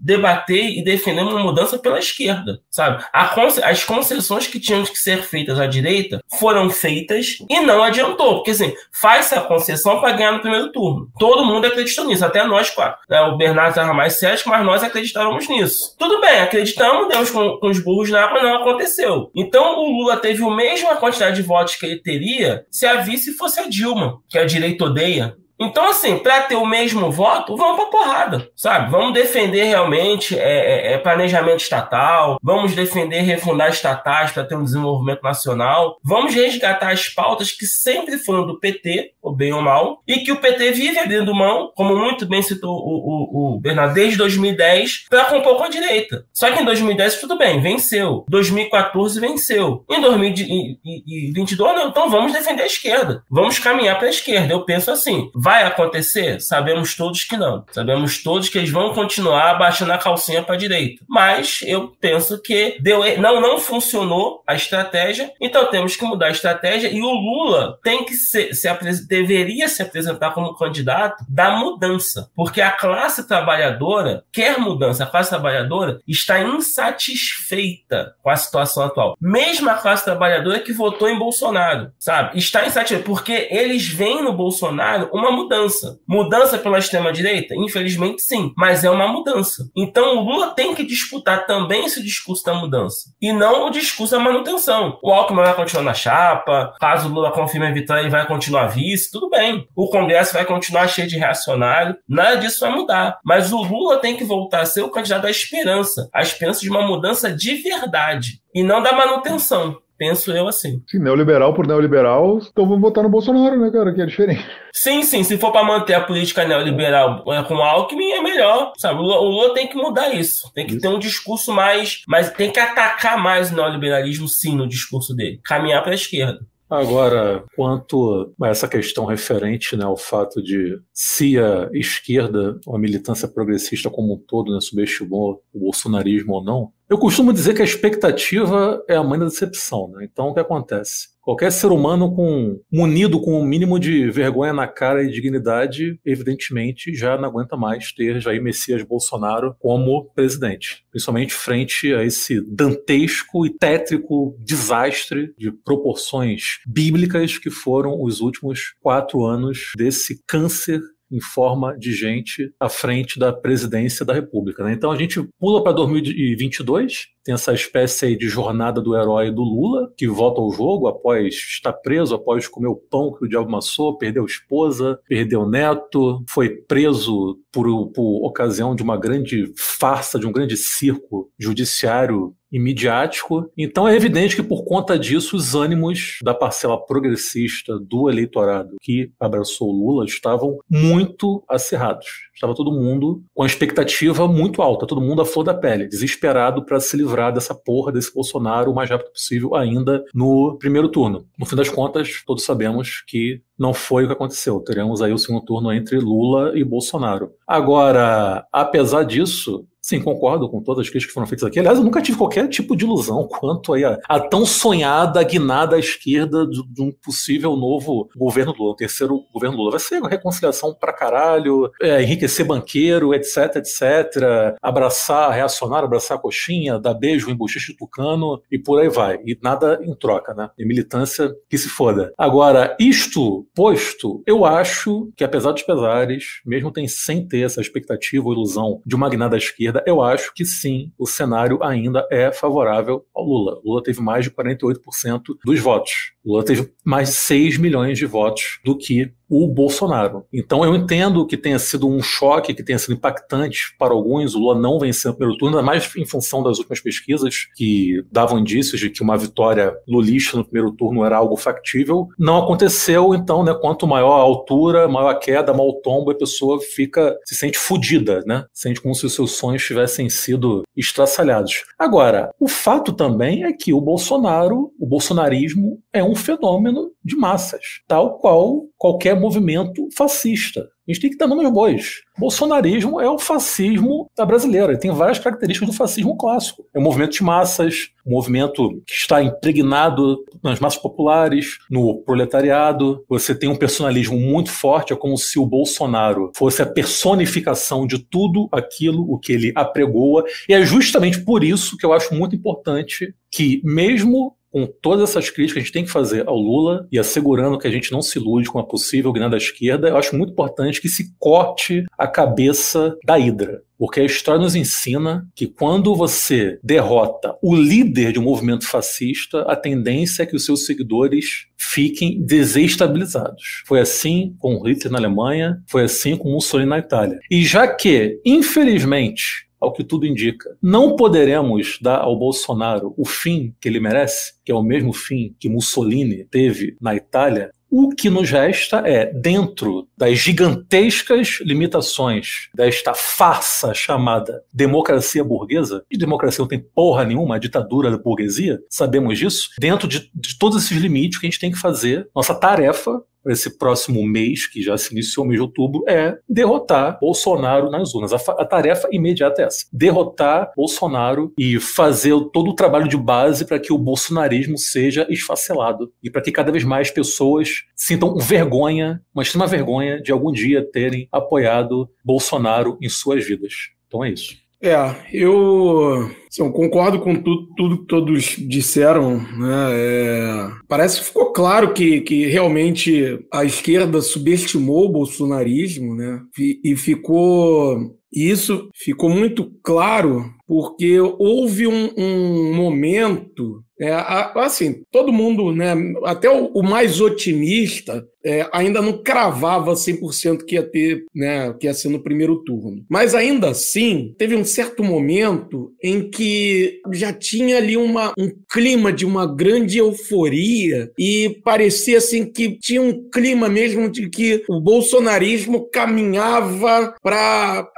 debater 0.00 0.78
e 0.78 0.84
defender 0.84 1.22
uma 1.22 1.40
mudança 1.40 1.76
pela 1.76 1.98
esquerda. 1.98 2.60
Sabe? 2.70 3.04
as 3.12 3.82
concessões 3.82 4.46
que 4.46 4.60
tinham 4.60 4.84
que 4.84 4.96
ser 4.96 5.24
feitas 5.24 5.58
à 5.58 5.66
direita 5.66 6.22
foram 6.38 6.70
feitas 6.70 7.38
e 7.50 7.58
não 7.58 7.82
adiantou. 7.82 8.36
Porque 8.36 8.52
assim, 8.52 8.72
faz 8.92 9.26
essa 9.26 9.40
concessão 9.40 10.00
para 10.00 10.12
ganhar 10.14 10.30
no 10.30 10.40
primeiro 10.40 10.70
turno. 10.70 11.10
Todo 11.18 11.44
mundo 11.44 11.66
acreditou 11.66 12.04
nisso, 12.04 12.24
até 12.24 12.44
nós 12.44 12.70
quatro. 12.70 13.00
Né? 13.10 13.20
O 13.22 13.36
Bernardo 13.36 13.70
estava 13.70 13.92
mais 13.92 14.20
cético, 14.20 14.50
mas 14.50 14.64
nós 14.64 14.84
acreditávamos 14.84 15.48
nisso. 15.48 15.96
Tudo 15.98 16.20
bem, 16.20 16.42
acreditamos, 16.42 17.08
demos 17.08 17.30
com, 17.30 17.58
com 17.58 17.70
os 17.70 17.80
burros 17.80 18.08
na 18.08 18.22
água, 18.22 18.40
não 18.40 18.62
aconteceu. 18.62 19.32
Então 19.34 19.80
o 19.80 19.90
Lula 19.90 20.16
teve 20.16 20.44
a 20.44 20.50
mesma 20.54 20.94
quantidade 20.94 21.34
de 21.34 21.42
votos 21.42 21.74
que 21.74 21.86
ele 21.86 22.00
teria 22.00 22.64
se 22.70 22.86
havia 22.86 23.15
se 23.18 23.32
fosse 23.32 23.60
a 23.60 23.68
Dilma, 23.68 24.20
que 24.28 24.38
a 24.38 24.44
direita 24.44 24.84
odeia. 24.84 25.36
Então, 25.58 25.88
assim, 25.88 26.18
para 26.18 26.42
ter 26.42 26.56
o 26.56 26.66
mesmo 26.66 27.10
voto, 27.10 27.56
vamos 27.56 27.76
pra 27.76 27.86
porrada, 27.86 28.50
sabe? 28.54 28.90
Vamos 28.90 29.14
defender 29.14 29.64
realmente 29.64 30.38
é, 30.38 30.90
é, 30.90 30.92
é 30.92 30.98
planejamento 30.98 31.60
estatal, 31.60 32.38
vamos 32.42 32.74
defender 32.74 33.20
refundar 33.20 33.70
estatais 33.70 34.32
para 34.32 34.44
ter 34.44 34.54
um 34.54 34.64
desenvolvimento 34.64 35.22
nacional, 35.22 35.98
vamos 36.04 36.34
resgatar 36.34 36.90
as 36.90 37.08
pautas 37.08 37.52
que 37.52 37.66
sempre 37.66 38.18
foram 38.18 38.46
do 38.46 38.58
PT, 38.58 39.12
ou 39.22 39.34
bem 39.34 39.52
ou 39.52 39.62
mal, 39.62 40.02
e 40.06 40.18
que 40.18 40.32
o 40.32 40.36
PT 40.36 40.72
vive 40.72 40.98
abrindo 40.98 41.34
mão, 41.34 41.72
como 41.74 41.96
muito 41.96 42.26
bem 42.26 42.42
citou 42.42 42.76
o, 42.76 43.54
o, 43.54 43.56
o 43.56 43.60
Bernardo, 43.60 43.94
desde 43.94 44.18
2010, 44.18 45.06
para 45.08 45.24
compor 45.24 45.56
com 45.56 45.64
a 45.64 45.68
direita. 45.68 46.24
Só 46.32 46.50
que 46.50 46.60
em 46.60 46.64
2010 46.64 47.20
tudo 47.20 47.38
bem, 47.38 47.60
venceu. 47.60 48.24
2014 48.28 49.18
venceu. 49.20 49.84
Em 49.90 50.00
2022 50.00 51.74
não, 51.74 51.88
então 51.88 52.10
vamos 52.10 52.32
defender 52.32 52.62
a 52.62 52.66
esquerda. 52.66 53.24
Vamos 53.30 53.58
caminhar 53.58 53.98
para 53.98 54.06
a 54.06 54.10
esquerda. 54.10 54.52
Eu 54.52 54.64
penso 54.64 54.90
assim, 54.90 55.30
Vai 55.46 55.62
acontecer? 55.62 56.40
Sabemos 56.40 56.96
todos 56.96 57.22
que 57.22 57.36
não. 57.36 57.64
Sabemos 57.70 58.20
todos 58.20 58.48
que 58.48 58.58
eles 58.58 58.68
vão 58.68 58.92
continuar 58.92 59.54
baixando 59.54 59.92
a 59.92 59.98
calcinha 59.98 60.42
para 60.42 60.56
a 60.56 60.58
direita. 60.58 61.04
Mas 61.08 61.60
eu 61.62 61.92
penso 62.00 62.42
que 62.42 62.76
deu, 62.80 63.00
não, 63.20 63.40
não 63.40 63.60
funcionou 63.60 64.42
a 64.44 64.56
estratégia, 64.56 65.32
então 65.40 65.70
temos 65.70 65.94
que 65.94 66.04
mudar 66.04 66.26
a 66.26 66.30
estratégia 66.32 66.88
e 66.88 67.00
o 67.00 67.12
Lula 67.12 67.78
tem 67.84 68.04
que 68.04 68.14
ser, 68.14 68.54
se 68.54 68.68
deveria 69.06 69.68
se 69.68 69.82
apresentar 69.82 70.32
como 70.32 70.56
candidato 70.56 71.24
da 71.28 71.52
mudança, 71.52 72.28
porque 72.34 72.60
a 72.60 72.72
classe 72.72 73.28
trabalhadora 73.28 74.24
quer 74.32 74.58
mudança. 74.58 75.04
A 75.04 75.06
classe 75.06 75.30
trabalhadora 75.30 76.00
está 76.08 76.40
insatisfeita 76.40 78.16
com 78.20 78.30
a 78.30 78.36
situação 78.36 78.82
atual. 78.82 79.16
Mesmo 79.20 79.70
a 79.70 79.74
classe 79.74 80.04
trabalhadora 80.04 80.58
que 80.58 80.72
votou 80.72 81.08
em 81.08 81.16
Bolsonaro, 81.16 81.92
sabe? 82.00 82.36
Está 82.36 82.66
insatisfeita 82.66 83.04
porque 83.04 83.46
eles 83.48 83.86
veem 83.86 84.24
no 84.24 84.32
Bolsonaro 84.32 85.08
uma 85.12 85.35
mudança. 85.36 85.98
Mudança 86.08 86.58
pela 86.58 86.78
extrema-direita? 86.78 87.54
Infelizmente, 87.54 88.22
sim, 88.22 88.52
mas 88.56 88.82
é 88.82 88.90
uma 88.90 89.06
mudança. 89.06 89.70
Então, 89.76 90.16
o 90.16 90.24
Lula 90.24 90.48
tem 90.48 90.74
que 90.74 90.84
disputar 90.84 91.46
também 91.46 91.84
esse 91.84 92.02
discurso 92.02 92.44
da 92.44 92.54
mudança 92.54 93.10
e 93.20 93.32
não 93.32 93.66
o 93.66 93.70
discurso 93.70 94.16
da 94.16 94.22
manutenção. 94.22 94.98
O 95.02 95.12
Alckmin 95.12 95.42
vai 95.42 95.54
continuar 95.54 95.84
na 95.84 95.94
chapa, 95.94 96.74
caso 96.80 97.08
o 97.08 97.12
Lula 97.12 97.30
confirme 97.30 97.66
a 97.66 97.72
vitória, 97.72 98.00
ele 98.00 98.10
vai 98.10 98.26
continuar 98.26 98.68
vice, 98.68 99.10
tudo 99.10 99.28
bem. 99.28 99.68
O 99.76 99.88
Congresso 99.88 100.32
vai 100.32 100.44
continuar 100.44 100.88
cheio 100.88 101.06
de 101.06 101.16
reacionário, 101.16 101.96
nada 102.08 102.36
disso 102.36 102.60
vai 102.60 102.70
mudar. 102.70 103.18
Mas 103.24 103.52
o 103.52 103.62
Lula 103.62 103.98
tem 103.98 104.16
que 104.16 104.24
voltar 104.24 104.62
a 104.62 104.66
ser 104.66 104.82
o 104.82 104.90
candidato 104.90 105.22
da 105.22 105.30
esperança, 105.30 106.08
a 106.12 106.22
esperança 106.22 106.60
de 106.60 106.70
uma 106.70 106.82
mudança 106.82 107.30
de 107.30 107.56
verdade 107.56 108.40
e 108.54 108.62
não 108.62 108.82
da 108.82 108.92
manutenção. 108.92 109.76
Penso 109.98 110.30
eu 110.32 110.46
assim. 110.46 110.82
Sim, 110.86 110.98
neoliberal 110.98 111.54
por 111.54 111.66
neoliberal, 111.66 112.38
então 112.38 112.66
vamos 112.66 112.80
votar 112.80 113.02
no 113.02 113.10
Bolsonaro, 113.10 113.58
né, 113.58 113.70
cara? 113.70 113.94
Que 113.94 114.02
é 114.02 114.06
diferente. 114.06 114.44
Sim, 114.72 115.02
sim. 115.02 115.22
Se 115.22 115.38
for 115.38 115.52
para 115.52 115.64
manter 115.64 115.94
a 115.94 116.02
política 116.02 116.46
neoliberal 116.46 117.24
é, 117.32 117.42
com 117.42 117.54
Alckmin, 117.54 118.12
é 118.12 118.20
melhor. 118.20 118.72
Sabe? 118.76 119.00
O 119.00 119.02
Lula, 119.02 119.20
o 119.20 119.24
Lula 119.24 119.54
tem 119.54 119.66
que 119.66 119.76
mudar 119.76 120.14
isso. 120.14 120.52
Tem 120.52 120.66
que 120.66 120.72
isso. 120.72 120.80
ter 120.82 120.88
um 120.88 120.98
discurso 120.98 121.52
mais. 121.52 122.02
Mas 122.06 122.30
tem 122.30 122.50
que 122.50 122.60
atacar 122.60 123.16
mais 123.16 123.50
o 123.50 123.56
neoliberalismo, 123.56 124.28
sim, 124.28 124.54
no 124.54 124.68
discurso 124.68 125.14
dele. 125.14 125.40
Caminhar 125.44 125.82
para 125.82 125.92
a 125.92 125.94
esquerda. 125.94 126.40
Agora, 126.68 127.44
quanto 127.54 128.34
a 128.42 128.48
essa 128.48 128.66
questão 128.66 129.04
referente 129.04 129.76
né, 129.76 129.84
ao 129.84 129.96
fato 129.96 130.42
de 130.42 130.80
se 130.92 131.38
a 131.38 131.70
esquerda, 131.72 132.58
a 132.66 132.78
militância 132.78 133.28
progressista 133.28 133.88
como 133.88 134.14
um 134.14 134.18
todo, 134.18 134.52
né, 134.52 134.60
subestimou 134.60 135.42
o 135.52 135.60
bolsonarismo 135.60 136.34
ou 136.34 136.44
não, 136.44 136.72
eu 136.88 136.98
costumo 136.98 137.32
dizer 137.32 137.54
que 137.54 137.62
a 137.62 137.64
expectativa 137.64 138.84
é 138.88 138.96
a 138.96 139.02
mãe 139.02 139.18
da 139.18 139.26
decepção. 139.26 139.88
Né? 139.88 140.08
Então, 140.10 140.28
o 140.28 140.34
que 140.34 140.40
acontece? 140.40 141.15
Qualquer 141.26 141.50
ser 141.50 141.72
humano 141.72 142.14
com, 142.14 142.60
munido 142.72 143.20
com 143.20 143.32
o 143.32 143.40
um 143.40 143.44
mínimo 143.44 143.80
de 143.80 144.08
vergonha 144.12 144.52
na 144.52 144.68
cara 144.68 145.02
e 145.02 145.10
dignidade, 145.10 145.98
evidentemente, 146.04 146.94
já 146.94 147.18
não 147.18 147.28
aguenta 147.28 147.56
mais 147.56 147.90
ter 147.90 148.20
Jair 148.20 148.40
Messias 148.40 148.84
Bolsonaro 148.84 149.52
como 149.58 150.04
presidente. 150.14 150.84
Principalmente 150.88 151.34
frente 151.34 151.92
a 151.92 152.04
esse 152.04 152.40
dantesco 152.42 153.44
e 153.44 153.50
tétrico 153.50 154.36
desastre 154.38 155.34
de 155.36 155.50
proporções 155.50 156.60
bíblicas 156.64 157.38
que 157.38 157.50
foram 157.50 158.00
os 158.00 158.20
últimos 158.20 158.76
quatro 158.80 159.24
anos 159.24 159.72
desse 159.76 160.22
câncer 160.28 160.80
em 161.10 161.20
forma 161.20 161.76
de 161.76 161.92
gente 161.92 162.52
à 162.60 162.68
frente 162.68 163.18
da 163.18 163.32
presidência 163.32 164.06
da 164.06 164.14
República. 164.14 164.62
Né? 164.62 164.74
Então 164.74 164.92
a 164.92 164.96
gente 164.96 165.20
pula 165.40 165.62
para 165.62 165.72
2022, 165.72 167.08
tem 167.26 167.34
essa 167.34 167.52
espécie 167.52 168.16
de 168.16 168.28
jornada 168.28 168.80
do 168.80 168.96
herói 168.96 169.32
do 169.32 169.42
Lula, 169.42 169.92
que 169.96 170.06
volta 170.06 170.40
ao 170.40 170.52
jogo 170.52 170.86
após 170.86 171.34
estar 171.34 171.72
preso, 171.72 172.14
após 172.14 172.46
comer 172.46 172.68
o 172.68 172.76
pão 172.76 173.12
que 173.12 173.24
o 173.24 173.28
diabo 173.28 173.48
amassou, 173.48 173.98
perdeu 173.98 174.24
esposa, 174.24 175.00
perdeu 175.08 175.44
neto, 175.44 176.24
foi 176.30 176.50
preso 176.50 177.36
por, 177.50 177.88
por 177.88 178.24
ocasião 178.24 178.76
de 178.76 178.82
uma 178.84 178.96
grande 178.96 179.52
farsa, 179.56 180.20
de 180.20 180.26
um 180.26 180.30
grande 180.32 180.56
circo 180.56 181.28
judiciário 181.36 182.32
e 182.50 182.58
midiático. 182.58 183.50
Então 183.56 183.88
é 183.88 183.96
evidente 183.96 184.36
que 184.36 184.42
por 184.42 184.64
conta 184.64 184.98
disso 184.98 185.36
os 185.36 185.54
ânimos 185.54 186.18
da 186.22 186.34
parcela 186.34 186.80
progressista 186.80 187.78
do 187.78 188.08
eleitorado 188.08 188.76
que 188.80 189.10
abraçou 189.18 189.72
Lula 189.72 190.04
estavam 190.04 190.58
muito 190.70 191.42
acirrados. 191.48 192.06
Estava 192.34 192.54
todo 192.54 192.72
mundo 192.72 193.22
com 193.34 193.42
a 193.42 193.46
expectativa 193.46 194.28
muito 194.28 194.62
alta, 194.62 194.86
todo 194.86 195.00
mundo 195.00 195.22
à 195.22 195.24
flor 195.24 195.44
da 195.44 195.54
pele, 195.54 195.88
desesperado 195.88 196.64
para 196.64 196.78
se 196.78 196.96
livrar 196.96 197.15
dessa 197.32 197.54
porra 197.54 197.92
desse 197.92 198.12
Bolsonaro 198.12 198.70
o 198.70 198.74
mais 198.74 198.90
rápido 198.90 199.10
possível 199.10 199.54
ainda 199.54 200.04
no 200.14 200.56
primeiro 200.58 200.88
turno. 200.88 201.26
No 201.38 201.46
fim 201.46 201.56
das 201.56 201.68
contas, 201.68 202.22
todos 202.26 202.44
sabemos 202.44 203.02
que 203.06 203.40
não 203.58 203.72
foi 203.72 204.04
o 204.04 204.06
que 204.06 204.12
aconteceu. 204.12 204.60
Teremos 204.60 205.00
aí 205.02 205.12
o 205.12 205.18
segundo 205.18 205.44
turno 205.44 205.72
entre 205.72 205.98
Lula 205.98 206.52
e 206.56 206.62
Bolsonaro. 206.62 207.32
Agora, 207.46 208.46
apesar 208.52 209.04
disso, 209.04 209.66
Sim, 209.86 210.00
concordo 210.02 210.48
com 210.48 210.60
todas 210.60 210.84
as 210.84 210.90
críticas 210.90 211.06
que 211.06 211.14
foram 211.14 211.28
feitas 211.28 211.46
aqui. 211.46 211.60
Aliás, 211.60 211.78
eu 211.78 211.84
nunca 211.84 212.02
tive 212.02 212.18
qualquer 212.18 212.48
tipo 212.48 212.74
de 212.74 212.84
ilusão 212.84 213.24
quanto 213.28 213.72
aí 213.72 213.84
a, 213.84 213.96
a 214.08 214.18
tão 214.18 214.44
sonhada 214.44 215.22
guinada 215.22 215.76
à 215.76 215.78
esquerda 215.78 216.44
de, 216.44 216.60
de, 216.66 216.82
um 216.82 216.90
possível 216.90 217.56
novo 217.56 218.08
governo 218.16 218.52
Lula, 218.58 218.72
um 218.72 218.76
terceiro 218.76 219.22
governo 219.32 219.56
Lula. 219.56 219.70
Vai 219.70 219.78
ser 219.78 220.02
reconciliação 220.02 220.74
pra 220.74 220.92
caralho, 220.92 221.70
é, 221.80 222.02
enriquecer 222.02 222.44
banqueiro, 222.44 223.14
etc, 223.14 223.54
etc, 223.58 224.56
abraçar 224.60 225.30
reacionário, 225.30 225.86
abraçar 225.86 226.16
a 226.16 226.20
coxinha, 226.20 226.80
dar 226.80 226.94
beijo 226.94 227.30
em 227.30 227.36
bochiche 227.36 227.70
de 227.70 227.78
tucano 227.78 228.42
e 228.50 228.58
por 228.58 228.80
aí 228.80 228.88
vai. 228.88 229.20
E 229.24 229.38
nada 229.40 229.78
em 229.84 229.94
troca, 229.94 230.34
né? 230.34 230.50
E 230.58 230.66
militância 230.66 231.32
que 231.48 231.56
se 231.56 231.68
foda. 231.68 232.12
Agora, 232.18 232.76
isto 232.80 233.46
posto, 233.54 234.20
eu 234.26 234.44
acho 234.44 235.12
que 235.16 235.22
apesar 235.22 235.52
dos 235.52 235.62
pesares, 235.62 236.40
mesmo 236.44 236.72
tem, 236.72 236.88
sem 236.88 237.24
ter 237.24 237.42
essa 237.42 237.60
expectativa 237.60 238.24
ou 238.26 238.32
ilusão 238.32 238.82
de 238.84 238.96
uma 238.96 239.08
guinada 239.08 239.36
à 239.36 239.38
esquerda, 239.38 239.75
esquerda, 239.76 239.84
eu 239.86 240.02
acho 240.02 240.32
que 240.34 240.44
sim, 240.44 240.92
o 240.98 241.06
cenário 241.06 241.62
ainda 241.62 242.06
é 242.10 242.32
favorável 242.32 243.04
ao 243.14 243.24
Lula. 243.24 243.60
Lula 243.64 243.82
teve 243.82 244.00
mais 244.00 244.24
de 244.24 244.30
48% 244.30 245.36
dos 245.44 245.60
votos. 245.60 246.12
Lula 246.26 246.44
teve 246.44 246.70
mais 246.84 247.08
de 247.08 247.14
6 247.14 247.58
milhões 247.58 247.96
de 247.96 248.06
votos 248.06 248.58
do 248.64 248.76
que 248.76 249.12
o 249.28 249.46
Bolsonaro. 249.48 250.24
Então 250.32 250.64
eu 250.64 250.74
entendo 250.74 251.26
que 251.26 251.36
tenha 251.36 251.58
sido 251.58 251.88
um 251.88 252.00
choque, 252.00 252.54
que 252.54 252.62
tenha 252.62 252.78
sido 252.78 252.94
impactante 252.94 253.74
para 253.78 253.92
alguns 253.92 254.34
o 254.34 254.38
Lula 254.38 254.58
não 254.58 254.78
vencer 254.78 255.10
no 255.10 255.16
primeiro 255.16 255.38
turno, 255.38 255.56
ainda 255.56 255.66
mais 255.66 255.90
em 255.96 256.04
função 256.04 256.42
das 256.42 256.58
últimas 256.58 256.80
pesquisas 256.80 257.46
que 257.56 258.04
davam 258.10 258.38
indícios 258.38 258.80
de 258.80 258.90
que 258.90 259.02
uma 259.02 259.16
vitória 259.16 259.74
lulista 259.86 260.36
no 260.36 260.44
primeiro 260.44 260.72
turno 260.72 261.04
era 261.04 261.16
algo 261.16 261.36
factível. 261.36 262.08
Não 262.18 262.38
aconteceu, 262.38 263.14
então, 263.14 263.42
né, 263.42 263.54
quanto 263.54 263.86
maior 263.86 264.18
a 264.18 264.22
altura, 264.22 264.88
maior 264.88 265.10
a 265.10 265.18
queda, 265.18 265.52
maior 265.52 265.70
o 265.70 265.80
tombo, 265.80 266.10
a 266.10 266.14
pessoa 266.14 266.60
fica 266.60 267.16
se 267.24 267.34
sente 267.34 267.58
fodida, 267.58 268.22
né? 268.26 268.44
Sente 268.52 268.80
como 268.80 268.94
se 268.94 269.06
os 269.06 269.14
seus 269.14 269.32
sonhos 269.32 269.64
tivessem 269.64 270.08
sido 270.08 270.62
estraçalhados. 270.76 271.64
Agora, 271.78 272.30
o 272.38 272.48
fato 272.48 272.92
também 272.92 273.44
é 273.44 273.52
que 273.52 273.72
o 273.72 273.80
Bolsonaro, 273.80 274.72
o 274.78 274.86
bolsonarismo 274.86 275.80
é 275.92 276.02
um 276.02 276.14
fenômeno 276.16 276.90
de 277.04 277.16
massas, 277.16 277.80
tal 277.86 278.18
qual 278.18 278.64
qualquer 278.76 279.18
movimento 279.18 279.88
fascista. 279.96 280.68
A 280.88 280.92
gente 280.92 281.00
tem 281.00 281.10
que 281.10 281.16
dar 281.16 281.26
números 281.26 281.52
bois. 281.52 282.02
Bolsonarismo 282.16 283.00
é 283.00 283.10
o 283.10 283.18
fascismo 283.18 284.08
da 284.16 284.24
brasileira. 284.24 284.70
Ele 284.70 284.78
tem 284.78 284.92
várias 284.92 285.18
características 285.18 285.68
do 285.68 285.74
fascismo 285.74 286.16
clássico. 286.16 286.64
É 286.72 286.78
um 286.78 286.82
movimento 286.82 287.14
de 287.14 287.24
massas, 287.24 287.88
um 288.06 288.12
movimento 288.12 288.80
que 288.86 288.94
está 288.94 289.20
impregnado 289.20 290.18
nas 290.44 290.60
massas 290.60 290.80
populares, 290.80 291.58
no 291.68 292.02
proletariado. 292.04 293.04
Você 293.08 293.34
tem 293.34 293.48
um 293.48 293.56
personalismo 293.56 294.16
muito 294.16 294.52
forte, 294.52 294.92
é 294.92 294.96
como 294.96 295.18
se 295.18 295.40
o 295.40 295.46
Bolsonaro 295.46 296.30
fosse 296.36 296.62
a 296.62 296.66
personificação 296.66 297.84
de 297.84 297.98
tudo 297.98 298.48
aquilo 298.52 299.12
o 299.12 299.18
que 299.18 299.32
ele 299.32 299.52
apregoa. 299.56 300.24
E 300.48 300.54
é 300.54 300.62
justamente 300.62 301.20
por 301.20 301.42
isso 301.42 301.76
que 301.76 301.84
eu 301.84 301.92
acho 301.92 302.14
muito 302.14 302.36
importante 302.36 303.12
que, 303.28 303.60
mesmo 303.64 304.36
com 304.56 304.64
todas 304.64 305.10
essas 305.10 305.28
críticas 305.28 305.52
que 305.52 305.58
a 305.58 305.62
gente 305.62 305.72
tem 305.72 305.84
que 305.84 305.90
fazer 305.90 306.26
ao 306.26 306.38
Lula 306.38 306.88
e 306.90 306.98
assegurando 306.98 307.58
que 307.58 307.68
a 307.68 307.70
gente 307.70 307.92
não 307.92 308.00
se 308.00 308.18
ilude 308.18 308.48
com 308.48 308.58
a 308.58 308.66
possível 308.66 309.12
guinada 309.12 309.36
esquerda, 309.36 309.86
eu 309.86 309.98
acho 309.98 310.16
muito 310.16 310.32
importante 310.32 310.80
que 310.80 310.88
se 310.88 311.14
corte 311.18 311.84
a 311.98 312.08
cabeça 312.08 312.96
da 313.04 313.18
Hidra. 313.18 313.60
Porque 313.78 314.00
a 314.00 314.04
história 314.04 314.40
nos 314.40 314.54
ensina 314.54 315.28
que 315.34 315.46
quando 315.46 315.94
você 315.94 316.58
derrota 316.64 317.36
o 317.42 317.54
líder 317.54 318.12
de 318.12 318.18
um 318.18 318.22
movimento 318.22 318.66
fascista, 318.66 319.42
a 319.42 319.54
tendência 319.54 320.22
é 320.22 320.26
que 320.26 320.34
os 320.34 320.46
seus 320.46 320.64
seguidores 320.64 321.48
fiquem 321.58 322.24
desestabilizados. 322.24 323.62
Foi 323.66 323.80
assim 323.80 324.34
com 324.38 324.62
Hitler 324.62 324.90
na 324.90 324.98
Alemanha, 324.98 325.62
foi 325.66 325.84
assim 325.84 326.16
com 326.16 326.30
Mussolini 326.30 326.70
na 326.70 326.78
Itália. 326.78 327.18
E 327.30 327.44
já 327.44 327.68
que, 327.68 328.18
infelizmente, 328.24 329.45
ao 329.60 329.72
que 329.72 329.84
tudo 329.84 330.06
indica. 330.06 330.56
Não 330.62 330.96
poderemos 330.96 331.78
dar 331.80 332.00
ao 332.00 332.18
Bolsonaro 332.18 332.94
o 332.96 333.04
fim 333.04 333.54
que 333.60 333.68
ele 333.68 333.80
merece, 333.80 334.34
que 334.44 334.52
é 334.52 334.54
o 334.54 334.62
mesmo 334.62 334.92
fim 334.92 335.34
que 335.38 335.48
Mussolini 335.48 336.24
teve 336.24 336.76
na 336.80 336.94
Itália. 336.94 337.50
O 337.68 337.90
que 337.90 338.08
nos 338.08 338.30
resta 338.30 338.78
é, 338.86 339.12
dentro 339.12 339.88
das 339.98 340.18
gigantescas 340.18 341.40
limitações 341.40 342.48
desta 342.54 342.94
farsa 342.94 343.74
chamada 343.74 344.44
democracia 344.52 345.24
burguesa, 345.24 345.84
e 345.90 345.98
democracia 345.98 346.42
não 346.42 346.48
tem 346.48 346.60
porra 346.60 347.04
nenhuma, 347.04 347.34
a 347.34 347.38
ditadura 347.40 347.90
da 347.90 347.98
burguesia, 347.98 348.60
sabemos 348.70 349.18
disso, 349.18 349.50
dentro 349.58 349.88
de, 349.88 350.08
de 350.14 350.38
todos 350.38 350.64
esses 350.64 350.78
limites 350.78 351.18
que 351.18 351.26
a 351.26 351.30
gente 351.30 351.40
tem 351.40 351.50
que 351.50 351.58
fazer, 351.58 352.08
nossa 352.14 352.34
tarefa 352.34 353.02
para 353.26 353.32
esse 353.32 353.58
próximo 353.58 354.06
mês, 354.06 354.46
que 354.46 354.62
já 354.62 354.78
se 354.78 354.92
iniciou 354.92 355.26
o 355.26 355.28
mês 355.28 355.40
de 355.40 355.42
outubro, 355.42 355.82
é 355.88 356.16
derrotar 356.28 356.96
Bolsonaro 357.00 357.68
nas 357.68 357.92
urnas. 357.92 358.12
A, 358.12 358.32
a, 358.40 358.44
tarefa 358.44 358.88
imediata 358.92 359.42
é 359.42 359.46
essa: 359.46 359.66
derrotar 359.72 360.52
Bolsonaro 360.56 361.32
e 361.36 361.58
fazer 361.58 362.14
todo 362.32 362.50
o 362.50 362.54
trabalho 362.54 362.86
de 362.86 362.96
base 362.96 363.44
para 363.44 363.58
que 363.58 363.72
o 363.72 363.78
bolsonarismo 363.78 364.56
seja 364.56 365.04
esfacelado 365.10 365.92
e 366.00 366.08
para 366.08 366.22
que 366.22 366.30
cada 366.30 366.52
vez 366.52 366.62
mais 366.62 366.88
pessoas 366.88 367.64
sintam 367.74 368.16
vergonha, 368.16 369.02
uma 369.12 369.24
extrema 369.24 369.48
vergonha 369.48 370.00
de 370.00 370.12
algum 370.12 370.30
dia 370.30 370.64
terem 370.64 371.08
apoiado 371.10 371.90
Bolsonaro 372.04 372.78
em 372.80 372.88
suas 372.88 373.26
vidas. 373.26 373.70
Então 373.88 374.04
é 374.04 374.10
isso. 374.10 374.36
É, 374.62 374.76
eu, 375.12 376.10
assim, 376.36 376.42
eu 376.42 376.52
concordo 376.52 377.00
com 377.00 377.14
tudo, 377.14 377.48
tudo, 377.56 377.78
que 377.78 377.86
todos 377.86 378.36
disseram. 378.38 379.18
Né? 379.18 379.70
É, 379.72 380.48
parece 380.68 381.00
que 381.00 381.06
ficou 381.06 381.32
claro 381.32 381.72
que, 381.72 382.02
que 382.02 382.26
realmente 382.26 383.18
a 383.32 383.44
esquerda 383.44 384.00
subestimou 384.00 384.86
o 384.86 384.92
bolsonarismo 384.92 385.94
né? 385.94 386.20
e, 386.38 386.60
e 386.72 386.76
ficou. 386.76 387.96
Isso 388.12 388.70
ficou 388.74 389.10
muito 389.10 389.52
claro 389.62 390.24
porque 390.46 390.98
houve 391.00 391.66
um, 391.66 391.90
um 391.98 392.54
momento 392.54 393.66
é, 393.78 393.92
assim, 394.36 394.82
todo 394.90 395.12
mundo, 395.12 395.52
né, 395.52 395.74
até 396.04 396.30
o, 396.30 396.46
o 396.46 396.62
mais 396.62 396.98
otimista, 396.98 398.02
é, 398.24 398.48
ainda 398.50 398.80
não 398.80 399.02
cravava 399.02 399.72
100% 399.72 400.44
que 400.46 400.54
ia 400.54 400.62
ter, 400.62 401.04
né, 401.14 401.52
que 401.60 401.66
ia 401.66 401.74
ser 401.74 401.90
no 401.90 402.02
primeiro 402.02 402.42
turno. 402.42 402.82
Mas 402.88 403.14
ainda 403.14 403.50
assim, 403.50 404.14
teve 404.18 404.34
um 404.34 404.44
certo 404.44 404.82
momento 404.82 405.72
em 405.82 406.08
que 406.08 406.24
que 406.26 406.80
já 406.92 407.12
tinha 407.12 407.58
ali 407.58 407.76
uma, 407.76 408.12
um 408.18 408.30
clima 408.50 408.92
de 408.92 409.06
uma 409.06 409.26
grande 409.26 409.78
euforia 409.78 410.90
e 410.98 411.40
parecia 411.44 411.98
assim 411.98 412.24
que 412.24 412.58
tinha 412.58 412.82
um 412.82 413.08
clima 413.10 413.48
mesmo 413.48 413.88
de 413.88 414.08
que 414.10 414.42
o 414.48 414.60
bolsonarismo 414.60 415.70
caminhava 415.70 416.94
para 417.00 417.68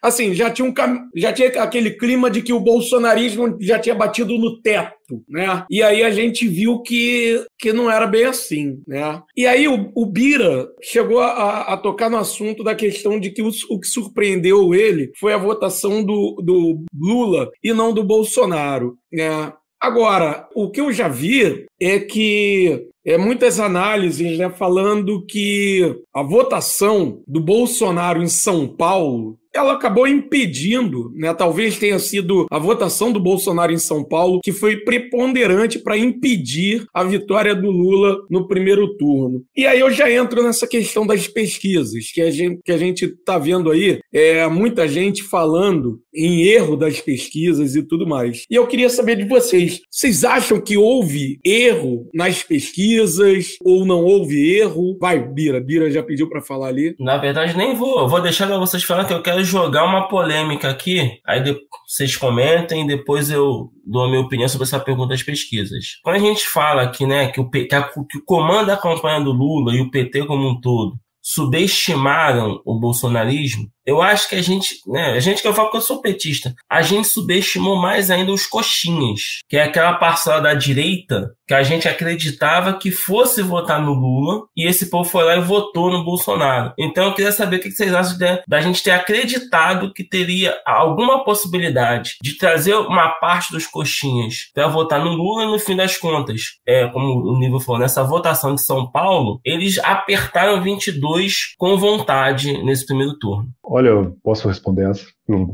assim 0.00 0.34
já 0.34 0.50
tinha 0.50 0.68
um 0.68 0.74
já 1.16 1.32
tinha 1.32 1.48
aquele 1.60 1.90
clima 1.90 2.30
de 2.30 2.42
que 2.42 2.52
o 2.52 2.60
bolsonarismo 2.60 3.56
já 3.60 3.78
tinha 3.78 3.94
batido 3.94 4.38
no 4.38 4.60
teto 4.60 4.95
né? 5.28 5.64
E 5.70 5.82
aí 5.82 6.02
a 6.02 6.10
gente 6.10 6.46
viu 6.48 6.80
que, 6.80 7.44
que 7.58 7.72
não 7.72 7.90
era 7.90 8.06
bem 8.06 8.24
assim, 8.24 8.80
né? 8.86 9.22
E 9.36 9.46
aí 9.46 9.68
o, 9.68 9.90
o 9.94 10.06
Bira 10.06 10.68
chegou 10.82 11.20
a, 11.20 11.72
a, 11.72 11.76
tocar 11.76 12.10
no 12.10 12.16
assunto 12.16 12.64
da 12.64 12.74
questão 12.74 13.18
de 13.20 13.30
que 13.30 13.42
o, 13.42 13.50
o 13.70 13.80
que 13.80 13.86
surpreendeu 13.86 14.74
ele 14.74 15.12
foi 15.18 15.32
a 15.32 15.38
votação 15.38 16.02
do, 16.02 16.36
do 16.42 16.84
Lula 16.94 17.50
e 17.62 17.72
não 17.72 17.92
do 17.92 18.02
Bolsonaro, 18.02 18.96
né? 19.12 19.52
Agora, 19.80 20.48
o 20.54 20.70
que 20.70 20.80
eu 20.80 20.90
já 20.90 21.06
vi 21.06 21.66
é 21.78 21.98
que 22.00 22.88
é, 23.04 23.16
muitas 23.16 23.60
análises 23.60 24.36
né, 24.36 24.50
falando 24.50 25.24
que 25.26 25.96
a 26.12 26.22
votação 26.22 27.22
do 27.26 27.40
Bolsonaro 27.40 28.20
em 28.20 28.28
São 28.28 28.66
Paulo 28.66 29.38
ela 29.56 29.74
acabou 29.74 30.06
impedindo, 30.06 31.12
né? 31.14 31.32
Talvez 31.34 31.78
tenha 31.78 31.98
sido 31.98 32.46
a 32.50 32.58
votação 32.58 33.12
do 33.12 33.20
Bolsonaro 33.20 33.72
em 33.72 33.78
São 33.78 34.04
Paulo 34.04 34.40
que 34.42 34.52
foi 34.52 34.78
preponderante 34.78 35.78
para 35.78 35.96
impedir 35.96 36.86
a 36.92 37.02
vitória 37.02 37.54
do 37.54 37.70
Lula 37.70 38.18
no 38.30 38.46
primeiro 38.46 38.96
turno. 38.96 39.42
E 39.56 39.66
aí 39.66 39.80
eu 39.80 39.90
já 39.90 40.10
entro 40.10 40.42
nessa 40.42 40.66
questão 40.66 41.06
das 41.06 41.26
pesquisas, 41.26 42.10
que 42.12 42.22
a 42.22 42.30
gente 42.30 42.60
que 42.64 42.72
a 42.72 42.78
gente 42.78 43.04
está 43.04 43.38
vendo 43.38 43.70
aí, 43.70 44.00
é 44.12 44.46
muita 44.48 44.88
gente 44.88 45.22
falando 45.22 46.00
em 46.14 46.42
erro 46.42 46.76
das 46.76 47.00
pesquisas 47.00 47.76
e 47.76 47.82
tudo 47.82 48.06
mais. 48.06 48.44
E 48.50 48.54
eu 48.54 48.66
queria 48.66 48.88
saber 48.88 49.16
de 49.16 49.24
vocês, 49.24 49.80
vocês 49.90 50.24
acham 50.24 50.60
que 50.60 50.76
houve 50.76 51.38
erro 51.44 52.08
nas 52.14 52.42
pesquisas 52.42 53.56
ou 53.62 53.84
não 53.84 54.04
houve 54.04 54.56
erro? 54.56 54.96
Vai, 55.00 55.18
Bira, 55.18 55.60
Bira 55.60 55.90
já 55.90 56.02
pediu 56.02 56.28
para 56.28 56.40
falar 56.40 56.68
ali. 56.68 56.94
Na 56.98 57.18
verdade 57.18 57.56
nem 57.56 57.74
vou, 57.74 58.08
vou 58.08 58.20
deixar 58.20 58.46
vocês 58.58 58.82
falar 58.82 59.04
que 59.04 59.12
eu 59.12 59.22
quero 59.22 59.44
jogar 59.46 59.84
uma 59.84 60.08
polêmica 60.08 60.68
aqui, 60.68 61.20
aí 61.26 61.42
vocês 61.86 62.16
comentem, 62.16 62.86
depois 62.86 63.30
eu 63.30 63.70
dou 63.84 64.04
a 64.04 64.08
minha 64.08 64.20
opinião 64.20 64.48
sobre 64.48 64.66
essa 64.66 64.80
pergunta 64.80 65.10
das 65.10 65.22
pesquisas. 65.22 65.98
Quando 66.02 66.16
a 66.16 66.18
gente 66.18 66.46
fala 66.46 66.82
aqui, 66.82 67.06
né, 67.06 67.28
que 67.28 67.40
o, 67.40 67.48
que, 67.48 67.68
a, 67.74 67.82
que 67.82 68.18
o 68.18 68.24
comando 68.24 68.66
da 68.66 68.76
campanha 68.76 69.20
do 69.20 69.32
Lula 69.32 69.74
e 69.74 69.80
o 69.80 69.90
PT 69.90 70.26
como 70.26 70.48
um 70.48 70.60
todo 70.60 70.98
subestimaram 71.22 72.62
o 72.64 72.78
bolsonarismo, 72.78 73.68
eu 73.84 74.00
acho 74.00 74.28
que 74.28 74.36
a 74.36 74.42
gente, 74.42 74.76
né, 74.86 75.10
a 75.10 75.18
gente 75.18 75.42
que 75.42 75.48
eu 75.48 75.52
falo 75.52 75.72
que 75.72 75.76
eu 75.76 75.80
sou 75.80 76.00
petista, 76.00 76.54
a 76.70 76.82
gente 76.82 77.08
subestimou 77.08 77.74
mais 77.74 78.12
ainda 78.12 78.30
os 78.30 78.46
coxinhas, 78.46 79.40
que 79.48 79.56
é 79.56 79.64
aquela 79.64 79.94
parcela 79.94 80.40
da 80.40 80.54
direita 80.54 81.32
que 81.46 81.54
a 81.54 81.62
gente 81.62 81.88
acreditava 81.88 82.74
que 82.74 82.90
fosse 82.90 83.42
votar 83.42 83.80
no 83.80 83.92
Lula 83.92 84.46
e 84.56 84.66
esse 84.66 84.90
povo 84.90 85.08
foi 85.08 85.24
lá 85.24 85.36
e 85.36 85.40
votou 85.40 85.90
no 85.90 86.04
Bolsonaro. 86.04 86.72
Então 86.78 87.06
eu 87.06 87.14
queria 87.14 87.32
saber 87.32 87.56
o 87.56 87.60
que 87.60 87.70
vocês 87.70 87.94
acham 87.94 88.18
de, 88.18 88.42
da 88.46 88.60
gente 88.60 88.82
ter 88.82 88.90
acreditado 88.90 89.92
que 89.92 90.04
teria 90.04 90.54
alguma 90.66 91.24
possibilidade 91.24 92.16
de 92.22 92.36
trazer 92.36 92.74
uma 92.74 93.08
parte 93.08 93.52
dos 93.52 93.66
coxinhas 93.66 94.50
para 94.54 94.66
votar 94.66 95.02
no 95.02 95.10
Lula 95.10 95.44
e 95.44 95.46
no 95.46 95.58
fim 95.58 95.76
das 95.76 95.96
contas, 95.96 96.58
é, 96.66 96.86
como 96.88 97.30
o 97.30 97.38
Nível 97.38 97.60
falou, 97.60 97.80
nessa 97.80 98.02
votação 98.02 98.54
de 98.54 98.64
São 98.64 98.90
Paulo, 98.90 99.40
eles 99.44 99.78
apertaram 99.78 100.62
22 100.62 101.54
com 101.56 101.76
vontade 101.76 102.62
nesse 102.64 102.86
primeiro 102.86 103.18
turno. 103.18 103.48
Olha, 103.62 103.88
eu 103.88 104.16
posso 104.22 104.48
responder 104.48 104.90
essa, 104.90 105.06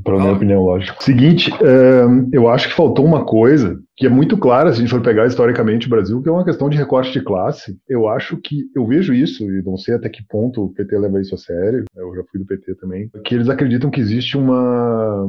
para 0.05 0.19
minha 0.19 0.33
opinião, 0.33 0.63
lógico. 0.63 1.03
Seguinte, 1.03 1.51
eu 2.33 2.49
acho 2.49 2.69
que 2.69 2.75
faltou 2.75 3.05
uma 3.05 3.25
coisa 3.25 3.81
que 3.97 4.07
é 4.07 4.11
muito 4.11 4.37
clara, 4.37 4.71
se 4.71 4.79
a 4.79 4.81
gente 4.81 4.91
for 4.91 5.03
pegar 5.03 5.27
historicamente 5.27 5.87
o 5.87 5.91
Brasil, 5.91 6.23
que 6.23 6.29
é 6.29 6.33
uma 6.33 6.45
questão 6.45 6.69
de 6.69 6.77
recorte 6.77 7.13
de 7.13 7.23
classe. 7.23 7.77
Eu 7.89 8.09
acho 8.09 8.37
que, 8.37 8.65
eu 8.75 8.87
vejo 8.87 9.15
isso, 9.15 9.45
e 9.45 9.63
não 9.63 9.77
sei 9.77 9.95
até 9.95 10.09
que 10.09 10.27
ponto 10.29 10.65
o 10.65 10.73
PT 10.73 10.99
leva 10.99 11.21
isso 11.21 11.35
a 11.35 11.39
sério, 11.39 11.85
eu 11.97 12.15
já 12.15 12.23
fui 12.31 12.41
do 12.41 12.47
PT 12.47 12.75
também, 12.77 13.11
que 13.25 13.35
eles 13.35 13.49
acreditam 13.49 13.91
que 13.91 14.01
existe 14.01 14.37
uma 14.37 15.29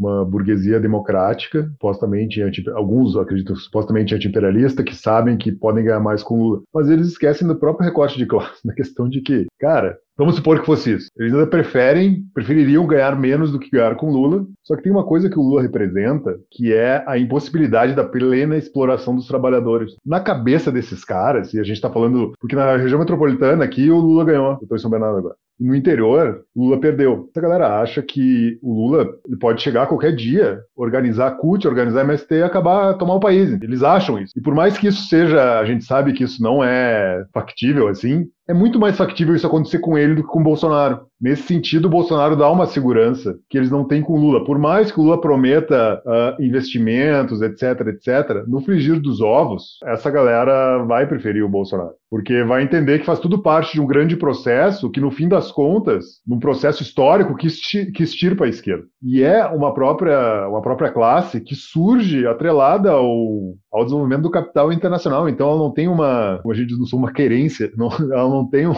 uma 0.00 0.24
burguesia 0.24 0.80
democrática, 0.80 1.68
supostamente 1.72 2.40
anti, 2.40 2.66
alguns 2.70 3.14
acreditam 3.16 3.54
supostamente 3.54 4.14
anti-imperialista, 4.14 4.82
que 4.82 4.96
sabem 4.96 5.36
que 5.36 5.52
podem 5.52 5.84
ganhar 5.84 6.00
mais 6.00 6.22
com 6.22 6.38
Lula. 6.38 6.62
Mas 6.72 6.88
eles 6.88 7.08
esquecem 7.08 7.46
do 7.46 7.54
próprio 7.54 7.84
recorte 7.84 8.16
de 8.16 8.24
classe, 8.24 8.60
na 8.64 8.72
questão 8.72 9.06
de 9.06 9.20
que, 9.20 9.46
cara, 9.60 9.98
Vamos 10.20 10.34
supor 10.34 10.60
que 10.60 10.66
fosse 10.66 10.92
isso. 10.92 11.08
Eles 11.18 11.32
ainda 11.32 11.46
preferem, 11.46 12.24
prefeririam 12.34 12.86
ganhar 12.86 13.18
menos 13.18 13.50
do 13.50 13.58
que 13.58 13.70
ganhar 13.70 13.94
com 13.94 14.12
Lula. 14.12 14.44
Só 14.62 14.76
que 14.76 14.82
tem 14.82 14.92
uma 14.92 15.06
coisa 15.06 15.30
que 15.30 15.38
o 15.38 15.42
Lula 15.42 15.62
representa, 15.62 16.38
que 16.50 16.74
é 16.74 17.02
a 17.06 17.16
impossibilidade 17.16 17.94
da 17.94 18.04
plena 18.04 18.58
exploração 18.58 19.16
dos 19.16 19.26
trabalhadores. 19.26 19.96
Na 20.04 20.20
cabeça 20.20 20.70
desses 20.70 21.06
caras, 21.06 21.54
e 21.54 21.58
a 21.58 21.62
gente 21.62 21.76
está 21.76 21.88
falando, 21.88 22.34
porque 22.38 22.54
na 22.54 22.76
região 22.76 22.98
metropolitana 22.98 23.64
aqui 23.64 23.90
o 23.90 23.98
Lula 23.98 24.26
ganhou, 24.26 24.50
eu 24.50 24.58
estou 24.60 24.76
em 24.76 24.80
São 24.80 24.90
Bernardo 24.90 25.16
agora. 25.16 25.36
No 25.60 25.74
interior, 25.74 26.42
Lula 26.56 26.80
perdeu. 26.80 27.28
Essa 27.30 27.40
galera 27.42 27.80
acha 27.80 28.00
que 28.00 28.58
o 28.62 28.72
Lula 28.72 29.06
pode 29.38 29.60
chegar 29.60 29.86
qualquer 29.86 30.14
dia, 30.14 30.58
organizar 30.74 31.28
a 31.28 31.30
CUT, 31.32 31.68
organizar 31.68 32.00
a 32.00 32.04
MST 32.04 32.34
e 32.34 32.42
acabar 32.42 32.94
tomar 32.94 33.14
o 33.14 33.20
país. 33.20 33.52
Eles 33.62 33.82
acham 33.82 34.18
isso. 34.18 34.32
E 34.38 34.40
por 34.40 34.54
mais 34.54 34.78
que 34.78 34.88
isso 34.88 35.06
seja, 35.06 35.58
a 35.58 35.64
gente 35.66 35.84
sabe 35.84 36.14
que 36.14 36.24
isso 36.24 36.42
não 36.42 36.64
é 36.64 37.26
factível 37.34 37.88
assim, 37.88 38.26
é 38.50 38.54
muito 38.54 38.80
mais 38.80 38.96
factível 38.96 39.34
isso 39.34 39.46
acontecer 39.46 39.78
com 39.78 39.96
ele 39.96 40.16
do 40.16 40.22
que 40.22 40.28
com 40.28 40.40
o 40.40 40.44
Bolsonaro. 40.44 41.06
Nesse 41.20 41.42
sentido, 41.42 41.84
o 41.84 41.90
Bolsonaro 41.90 42.34
dá 42.34 42.50
uma 42.50 42.66
segurança 42.66 43.38
que 43.48 43.58
eles 43.58 43.70
não 43.70 43.84
têm 43.84 44.00
com 44.00 44.14
o 44.14 44.20
Lula. 44.20 44.42
Por 44.42 44.58
mais 44.58 44.90
que 44.90 44.98
o 44.98 45.02
Lula 45.02 45.20
prometa 45.20 46.02
uh, 46.04 46.42
investimentos, 46.42 47.42
etc, 47.42 47.86
etc, 47.88 48.44
no 48.48 48.60
frigir 48.62 48.98
dos 48.98 49.20
ovos, 49.20 49.78
essa 49.84 50.10
galera 50.10 50.82
vai 50.84 51.06
preferir 51.06 51.44
o 51.44 51.48
Bolsonaro. 51.48 51.90
Porque 52.08 52.42
vai 52.42 52.62
entender 52.62 52.98
que 52.98 53.06
faz 53.06 53.20
tudo 53.20 53.42
parte 53.42 53.74
de 53.74 53.80
um 53.80 53.86
grande 53.86 54.16
processo 54.16 54.90
que, 54.90 55.00
no 55.00 55.10
fim 55.10 55.28
das 55.28 55.52
contas, 55.52 56.20
num 56.26 56.40
processo 56.40 56.82
histórico 56.82 57.36
que, 57.36 57.46
esti 57.46 57.92
que 57.92 58.02
extirpa 58.02 58.46
a 58.46 58.48
esquerda. 58.48 58.84
E 59.02 59.22
é 59.22 59.46
uma 59.46 59.72
própria, 59.74 60.48
uma 60.48 60.62
própria 60.62 60.90
classe 60.90 61.40
que 61.40 61.54
surge 61.54 62.26
atrelada 62.26 62.90
ao, 62.90 63.54
ao 63.70 63.84
desenvolvimento 63.84 64.22
do 64.22 64.30
capital 64.30 64.72
internacional. 64.72 65.28
Então 65.28 65.48
ela 65.50 65.58
não 65.58 65.70
tem 65.70 65.86
uma, 65.86 66.38
como 66.42 66.52
a 66.52 66.56
gente 66.56 66.68
diz, 66.68 66.78
não 66.78 66.98
uma 66.98 67.12
querência, 67.12 67.70
não, 67.76 67.88
ela 68.12 68.28
não 68.28 68.39
tem 68.48 68.66
um, 68.66 68.74